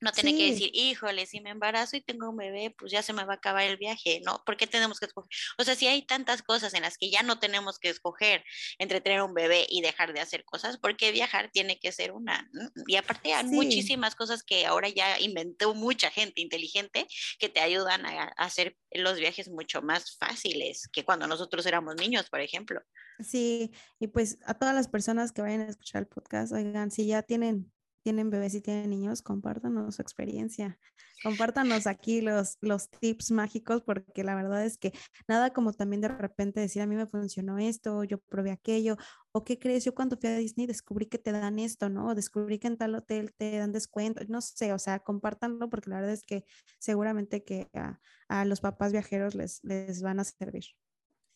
no 0.00 0.12
tiene 0.12 0.36
que 0.36 0.50
decir, 0.50 0.70
híjole, 0.72 1.26
si 1.26 1.40
me 1.40 1.50
embarazo 1.50 1.96
y 1.96 2.00
tengo 2.00 2.30
un 2.30 2.36
bebé, 2.36 2.74
pues 2.78 2.90
ya 2.90 3.02
se 3.02 3.12
me 3.12 3.24
va 3.24 3.34
a 3.34 3.36
acabar 3.36 3.64
el 3.64 3.76
viaje, 3.76 4.20
¿no? 4.24 4.42
¿Por 4.44 4.56
qué 4.56 4.66
tenemos 4.66 4.98
que 4.98 5.06
escoger? 5.06 5.30
O 5.58 5.64
sea, 5.64 5.74
si 5.74 5.86
hay 5.86 6.02
tantas 6.02 6.42
cosas 6.42 6.74
en 6.74 6.82
las 6.82 6.96
que 6.96 7.10
ya 7.10 7.22
no 7.22 7.38
tenemos 7.38 7.78
que 7.78 7.90
escoger 7.90 8.44
entre 8.78 9.00
tener 9.00 9.22
un 9.22 9.34
bebé 9.34 9.66
y 9.68 9.82
dejar 9.82 10.12
de 10.12 10.20
hacer 10.20 10.44
cosas, 10.44 10.78
¿por 10.78 10.96
qué 10.96 11.12
viajar 11.12 11.50
tiene 11.52 11.78
que 11.78 11.92
ser 11.92 12.12
una? 12.12 12.50
Y 12.86 12.96
aparte 12.96 13.34
hay 13.34 13.44
muchísimas 13.44 14.14
cosas 14.14 14.42
que 14.42 14.66
ahora 14.66 14.88
ya 14.88 15.20
inventó 15.20 15.74
mucha 15.74 16.10
gente 16.10 16.40
inteligente 16.40 17.06
que 17.38 17.48
te 17.48 17.60
ayudan 17.60 18.06
a, 18.06 18.22
a 18.24 18.44
hacer 18.44 18.76
los 18.92 19.18
viajes 19.18 19.48
mucho 19.48 19.82
más 19.82 20.16
fáciles 20.16 20.88
que 20.92 21.04
cuando 21.04 21.26
nosotros 21.26 21.66
éramos 21.66 21.96
niños, 21.96 22.28
por 22.30 22.40
ejemplo. 22.40 22.80
Sí, 23.18 23.70
y 23.98 24.06
pues 24.06 24.38
a 24.46 24.54
todas 24.54 24.74
las 24.74 24.88
personas 24.88 25.32
que 25.32 25.42
vayan 25.42 25.60
a 25.60 25.68
escuchar 25.68 26.02
el 26.02 26.08
podcast, 26.08 26.52
oigan, 26.52 26.90
si 26.90 27.06
ya 27.06 27.22
tienen 27.22 27.70
tienen 28.02 28.30
bebés 28.30 28.54
y 28.54 28.60
tienen 28.60 28.90
niños, 28.90 29.22
compártanos 29.22 29.96
su 29.96 30.02
experiencia. 30.02 30.78
Compártanos 31.22 31.86
aquí 31.86 32.20
los, 32.20 32.56
los 32.60 32.88
tips 32.90 33.30
mágicos, 33.30 33.82
porque 33.82 34.24
la 34.24 34.34
verdad 34.34 34.64
es 34.64 34.78
que 34.78 34.92
nada 35.28 35.52
como 35.52 35.72
también 35.72 36.00
de 36.00 36.08
repente 36.08 36.60
decir, 36.60 36.82
a 36.82 36.86
mí 36.86 36.96
me 36.96 37.06
funcionó 37.06 37.58
esto, 37.58 38.04
yo 38.04 38.18
probé 38.18 38.50
aquello, 38.52 38.96
o 39.32 39.44
qué 39.44 39.58
crees, 39.58 39.84
yo 39.84 39.94
cuando 39.94 40.16
fui 40.16 40.30
a 40.30 40.36
Disney 40.36 40.66
descubrí 40.66 41.06
que 41.06 41.18
te 41.18 41.32
dan 41.32 41.58
esto, 41.58 41.88
¿no? 41.88 42.14
descubrí 42.14 42.58
que 42.58 42.68
en 42.68 42.76
tal 42.78 42.94
hotel 42.94 43.34
te 43.36 43.58
dan 43.58 43.72
descuento, 43.72 44.22
no 44.28 44.40
sé, 44.40 44.72
o 44.72 44.78
sea, 44.78 45.00
compártanlo 45.00 45.68
porque 45.68 45.90
la 45.90 45.96
verdad 45.96 46.12
es 46.12 46.22
que 46.22 46.44
seguramente 46.78 47.44
que 47.44 47.68
a, 47.74 48.00
a 48.28 48.44
los 48.44 48.60
papás 48.60 48.92
viajeros 48.92 49.34
les, 49.34 49.60
les 49.62 50.02
van 50.02 50.20
a 50.20 50.24
servir. 50.24 50.64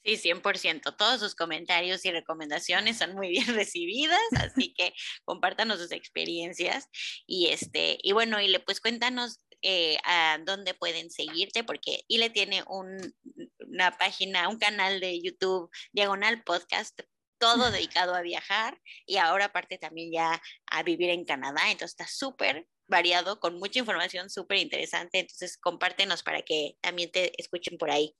Sí, 0.04 0.18
100%. 0.18 0.96
Todos 0.96 1.20
sus 1.20 1.34
comentarios 1.34 2.04
y 2.04 2.10
recomendaciones 2.10 2.98
son 2.98 3.14
muy 3.14 3.28
bien 3.28 3.46
recibidas, 3.56 4.20
así 4.36 4.74
que 4.74 4.92
compártanos 5.24 5.78
sus 5.78 5.92
experiencias. 5.92 6.88
Y 7.26 7.48
este, 7.48 7.98
y 8.02 8.12
bueno, 8.12 8.40
y 8.40 8.48
le 8.48 8.60
pues 8.60 8.80
cuéntanos 8.80 9.40
eh, 9.62 9.96
a 10.04 10.38
dónde 10.44 10.74
pueden 10.74 11.10
seguirte, 11.10 11.64
porque 11.64 12.04
Ile 12.08 12.28
tiene 12.28 12.64
un, 12.66 13.14
una 13.60 13.96
página, 13.96 14.48
un 14.48 14.58
canal 14.58 15.00
de 15.00 15.20
YouTube, 15.22 15.70
Diagonal 15.92 16.42
Podcast, 16.44 17.00
todo 17.38 17.70
dedicado 17.70 18.14
a 18.14 18.20
viajar 18.20 18.78
y 19.06 19.16
ahora 19.16 19.46
aparte 19.46 19.78
también 19.78 20.12
ya 20.12 20.42
a 20.66 20.82
vivir 20.82 21.10
en 21.10 21.24
Canadá, 21.24 21.62
entonces 21.70 21.92
está 21.92 22.06
súper 22.06 22.68
variado, 22.86 23.40
con 23.40 23.58
mucha 23.58 23.78
información 23.78 24.28
súper 24.28 24.58
interesante, 24.58 25.20
entonces 25.20 25.56
compártenos 25.56 26.22
para 26.22 26.42
que 26.42 26.76
también 26.82 27.10
te 27.10 27.32
escuchen 27.40 27.78
por 27.78 27.90
ahí. 27.90 28.14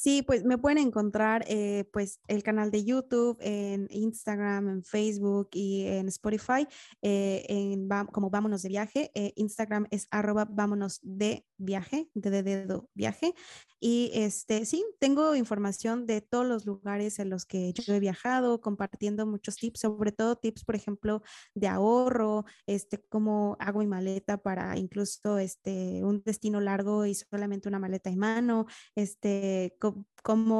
Sí, 0.00 0.22
pues 0.22 0.44
me 0.44 0.58
pueden 0.58 0.78
encontrar 0.78 1.44
eh, 1.48 1.84
pues 1.92 2.20
el 2.28 2.44
canal 2.44 2.70
de 2.70 2.84
YouTube, 2.84 3.36
en 3.40 3.88
Instagram, 3.90 4.68
en 4.68 4.84
Facebook 4.84 5.48
y 5.52 5.86
en 5.86 6.06
Spotify, 6.06 6.68
eh, 7.02 7.44
en, 7.48 7.88
como 8.12 8.30
Vámonos 8.30 8.62
de 8.62 8.68
Viaje. 8.68 9.10
Eh, 9.14 9.32
Instagram 9.34 9.88
es 9.90 10.06
arroba 10.12 10.46
vámonos 10.48 11.00
de 11.02 11.44
viaje, 11.56 12.08
de 12.14 12.42
dedo 12.44 12.88
viaje. 12.94 13.34
Y 13.80 14.12
este, 14.14 14.66
sí, 14.66 14.84
tengo 15.00 15.34
información 15.34 16.06
de 16.06 16.20
todos 16.20 16.46
los 16.46 16.64
lugares 16.64 17.18
en 17.18 17.28
los 17.28 17.44
que 17.44 17.72
yo 17.72 17.92
he 17.92 17.98
viajado, 18.00 18.60
compartiendo 18.60 19.26
muchos 19.26 19.56
tips, 19.56 19.80
sobre 19.80 20.12
todo 20.12 20.36
tips, 20.36 20.64
por 20.64 20.76
ejemplo, 20.76 21.22
de 21.54 21.66
ahorro, 21.66 22.44
este, 22.66 23.02
cómo 23.08 23.56
hago 23.58 23.80
mi 23.80 23.88
maleta 23.88 24.36
para 24.36 24.78
incluso 24.78 25.38
este, 25.38 26.04
un 26.04 26.22
destino 26.24 26.60
largo 26.60 27.04
y 27.04 27.14
solamente 27.14 27.68
una 27.68 27.80
maleta 27.80 28.10
en 28.10 28.18
mano, 28.18 28.66
este, 28.94 29.76
cómo 29.80 29.87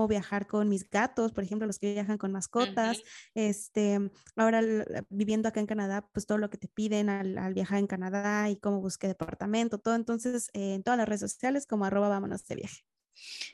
viajar 0.09 0.47
con 0.47 0.69
mis 0.69 0.89
gatos, 0.89 1.33
por 1.33 1.45
ejemplo, 1.45 1.67
los 1.67 1.79
que 1.79 1.93
viajan 1.93 2.19
con 2.19 2.33
mascotas. 2.33 3.03
este, 3.35 3.99
ahora 4.37 4.63
viviendo 5.09 5.49
acá 5.49 5.61
en 5.61 5.67
Canadá, 5.67 6.09
pues 6.13 6.27
todo 6.27 6.39
lo 6.39 6.51
que 6.51 6.59
te 6.59 6.69
piden 6.69 7.09
al, 7.11 7.55
viajar 7.55 7.79
en 7.79 7.87
Canadá 7.87 8.49
y 8.51 8.57
cómo 8.57 8.81
busqué 8.81 9.09
departamento, 9.09 9.79
todo. 9.79 9.95
Entonces, 9.95 10.49
eh, 10.55 10.75
en 10.75 10.83
todas 10.83 10.99
las 10.99 11.09
redes 11.09 11.21
sociales 11.21 11.67
como 11.67 11.85
arroba 11.85 12.09
vámonos 12.09 12.47
de 12.47 12.55
viaje. 12.57 12.83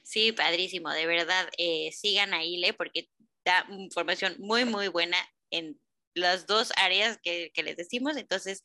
Sí, 0.02 0.32
padrísimo, 0.32 0.90
de 0.90 1.06
verdad, 1.06 1.48
eh, 1.56 1.90
sigan 1.92 2.34
a 2.34 2.44
Ile 2.44 2.74
porque 2.74 3.08
da 3.44 3.66
información 3.70 4.36
muy, 4.38 4.64
muy 4.64 4.88
buena 4.88 5.16
en 5.50 5.80
las 6.14 6.46
dos 6.46 6.72
áreas 6.76 7.18
que, 7.22 7.50
que 7.54 7.62
les 7.62 7.76
decimos, 7.76 8.16
entonces 8.16 8.62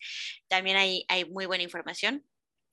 también 0.48 0.78
hay, 0.78 1.06
hay 1.08 1.26
muy 1.26 1.46
buena 1.46 1.64
información. 1.64 2.26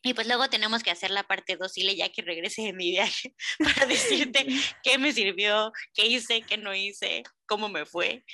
Y 0.07 0.15
pues 0.15 0.28
luego 0.28 0.49
tenemos 0.49 0.85
que 0.85 0.93
hacer 0.93 1.11
la 1.11 1.24
parte 1.24 1.57
2, 1.57 1.73
ya 1.97 2.09
que 2.11 2.23
regrese 2.23 2.62
de 2.62 2.73
mi 2.73 2.93
viaje, 2.93 3.35
para 3.59 3.87
decirte 3.87 4.47
qué 4.85 4.99
me 4.99 5.12
sirvió, 5.12 5.73
qué 5.95 6.07
hice, 6.07 6.43
qué 6.43 6.57
no 6.57 6.74
hice, 6.74 7.24
cómo 7.47 7.69
me 7.69 7.85
fue 7.87 8.24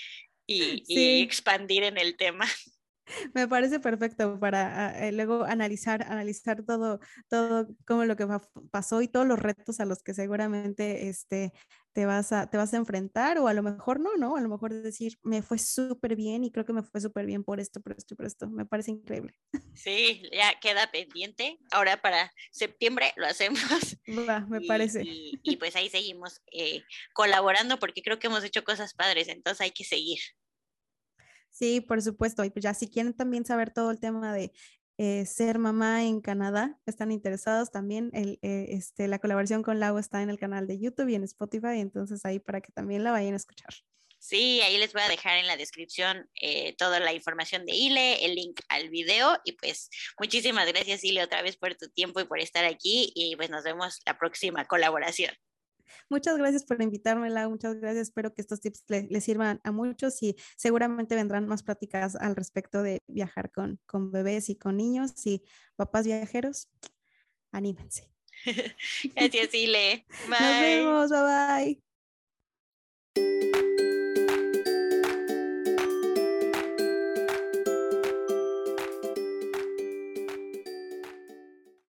y, 0.46 0.82
y 0.86 1.22
expandir 1.22 1.84
en 1.84 1.96
el 1.96 2.16
tema. 2.18 2.46
Me 3.34 3.48
parece 3.48 3.80
perfecto 3.80 4.38
para 4.38 4.88
ah, 4.88 5.06
eh, 5.06 5.12
luego 5.12 5.44
analizar, 5.44 6.02
analizar 6.02 6.62
todo, 6.62 7.00
todo 7.28 7.68
como 7.86 8.04
lo 8.04 8.16
que 8.16 8.26
pasó 8.70 9.02
y 9.02 9.08
todos 9.08 9.26
los 9.26 9.38
retos 9.38 9.80
a 9.80 9.86
los 9.86 10.02
que 10.02 10.14
seguramente 10.14 11.08
este, 11.08 11.52
te, 11.92 12.06
vas 12.06 12.32
a, 12.32 12.48
te 12.48 12.56
vas 12.56 12.72
a 12.74 12.76
enfrentar 12.76 13.38
o 13.38 13.48
a 13.48 13.54
lo 13.54 13.62
mejor 13.62 14.00
no, 14.00 14.16
¿no? 14.16 14.36
A 14.36 14.40
lo 14.40 14.48
mejor 14.48 14.72
decir, 14.72 15.18
me 15.22 15.42
fue 15.42 15.58
súper 15.58 16.16
bien 16.16 16.44
y 16.44 16.50
creo 16.50 16.64
que 16.64 16.72
me 16.72 16.82
fue 16.82 17.00
súper 17.00 17.26
bien 17.26 17.44
por 17.44 17.60
esto, 17.60 17.80
por 17.80 17.92
esto 17.92 18.14
y 18.14 18.16
por 18.16 18.26
esto. 18.26 18.48
Me 18.48 18.66
parece 18.66 18.92
increíble. 18.92 19.34
Sí, 19.74 20.22
ya 20.32 20.58
queda 20.60 20.90
pendiente. 20.90 21.58
Ahora 21.70 22.00
para 22.00 22.32
septiembre 22.50 23.12
lo 23.16 23.26
hacemos. 23.26 23.60
me 24.48 24.60
parece. 24.62 25.02
Y, 25.04 25.56
pues 25.56 25.76
ahí 25.76 25.88
seguimos 25.88 26.40
eh, 26.52 26.82
colaborando 27.12 27.78
porque 27.78 28.02
creo 28.02 28.18
que 28.18 28.26
hemos 28.26 28.44
hecho 28.44 28.64
cosas 28.64 28.94
padres, 28.94 29.28
entonces 29.28 29.60
hay 29.60 29.70
que 29.70 29.84
seguir. 29.84 30.18
Sí, 31.50 31.80
por 31.82 32.00
supuesto. 32.00 32.44
Y 32.44 32.50
pues 32.50 32.62
ya 32.62 32.74
si 32.74 32.88
quieren 32.88 33.12
también 33.12 33.44
saber 33.44 33.72
todo 33.72 33.90
el 33.90 34.00
tema 34.00 34.34
de 34.34 34.52
eh, 35.02 35.26
ser 35.26 35.58
mamá 35.58 36.04
en 36.04 36.20
Canadá, 36.20 36.78
están 36.86 37.10
interesados 37.10 37.72
también, 37.72 38.10
el, 38.12 38.38
eh, 38.40 38.66
este, 38.68 39.08
la 39.08 39.18
colaboración 39.18 39.64
con 39.64 39.80
Lau 39.80 39.98
está 39.98 40.22
en 40.22 40.30
el 40.30 40.38
canal 40.38 40.68
de 40.68 40.78
YouTube 40.78 41.08
y 41.08 41.16
en 41.16 41.24
Spotify, 41.24 41.80
entonces 41.80 42.24
ahí 42.24 42.38
para 42.38 42.60
que 42.60 42.70
también 42.70 43.02
la 43.02 43.10
vayan 43.10 43.32
a 43.32 43.36
escuchar. 43.36 43.74
Sí, 44.20 44.60
ahí 44.60 44.78
les 44.78 44.92
voy 44.92 45.02
a 45.02 45.08
dejar 45.08 45.38
en 45.38 45.48
la 45.48 45.56
descripción 45.56 46.30
eh, 46.40 46.76
toda 46.76 47.00
la 47.00 47.12
información 47.12 47.66
de 47.66 47.74
Ile, 47.74 48.24
el 48.24 48.36
link 48.36 48.60
al 48.68 48.90
video 48.90 49.40
y 49.44 49.52
pues 49.52 49.90
muchísimas 50.20 50.68
gracias 50.68 51.02
Ile 51.02 51.24
otra 51.24 51.42
vez 51.42 51.56
por 51.56 51.74
tu 51.74 51.88
tiempo 51.88 52.20
y 52.20 52.24
por 52.24 52.38
estar 52.38 52.64
aquí 52.64 53.12
y 53.16 53.34
pues 53.34 53.50
nos 53.50 53.64
vemos 53.64 54.02
la 54.06 54.16
próxima 54.16 54.66
colaboración. 54.66 55.34
Muchas 56.08 56.38
gracias 56.38 56.64
por 56.64 56.80
invitármela, 56.82 57.48
Muchas 57.48 57.76
gracias. 57.76 58.08
Espero 58.08 58.32
que 58.34 58.42
estos 58.42 58.60
tips 58.60 58.84
les 58.88 59.10
le 59.10 59.20
sirvan 59.20 59.60
a 59.64 59.72
muchos 59.72 60.22
y 60.22 60.36
seguramente 60.56 61.14
vendrán 61.14 61.46
más 61.46 61.62
pláticas 61.62 62.16
al 62.16 62.36
respecto 62.36 62.82
de 62.82 62.98
viajar 63.06 63.50
con, 63.50 63.78
con 63.86 64.10
bebés 64.10 64.48
y 64.48 64.56
con 64.56 64.76
niños 64.76 65.12
y 65.26 65.42
papás 65.76 66.06
viajeros. 66.06 66.68
Anímense. 67.52 68.10
gracias, 69.14 69.54
Ile. 69.54 70.06
Nos 70.28 70.40
vemos. 70.40 71.10
Bye 71.10 71.82
bye. 73.14 74.21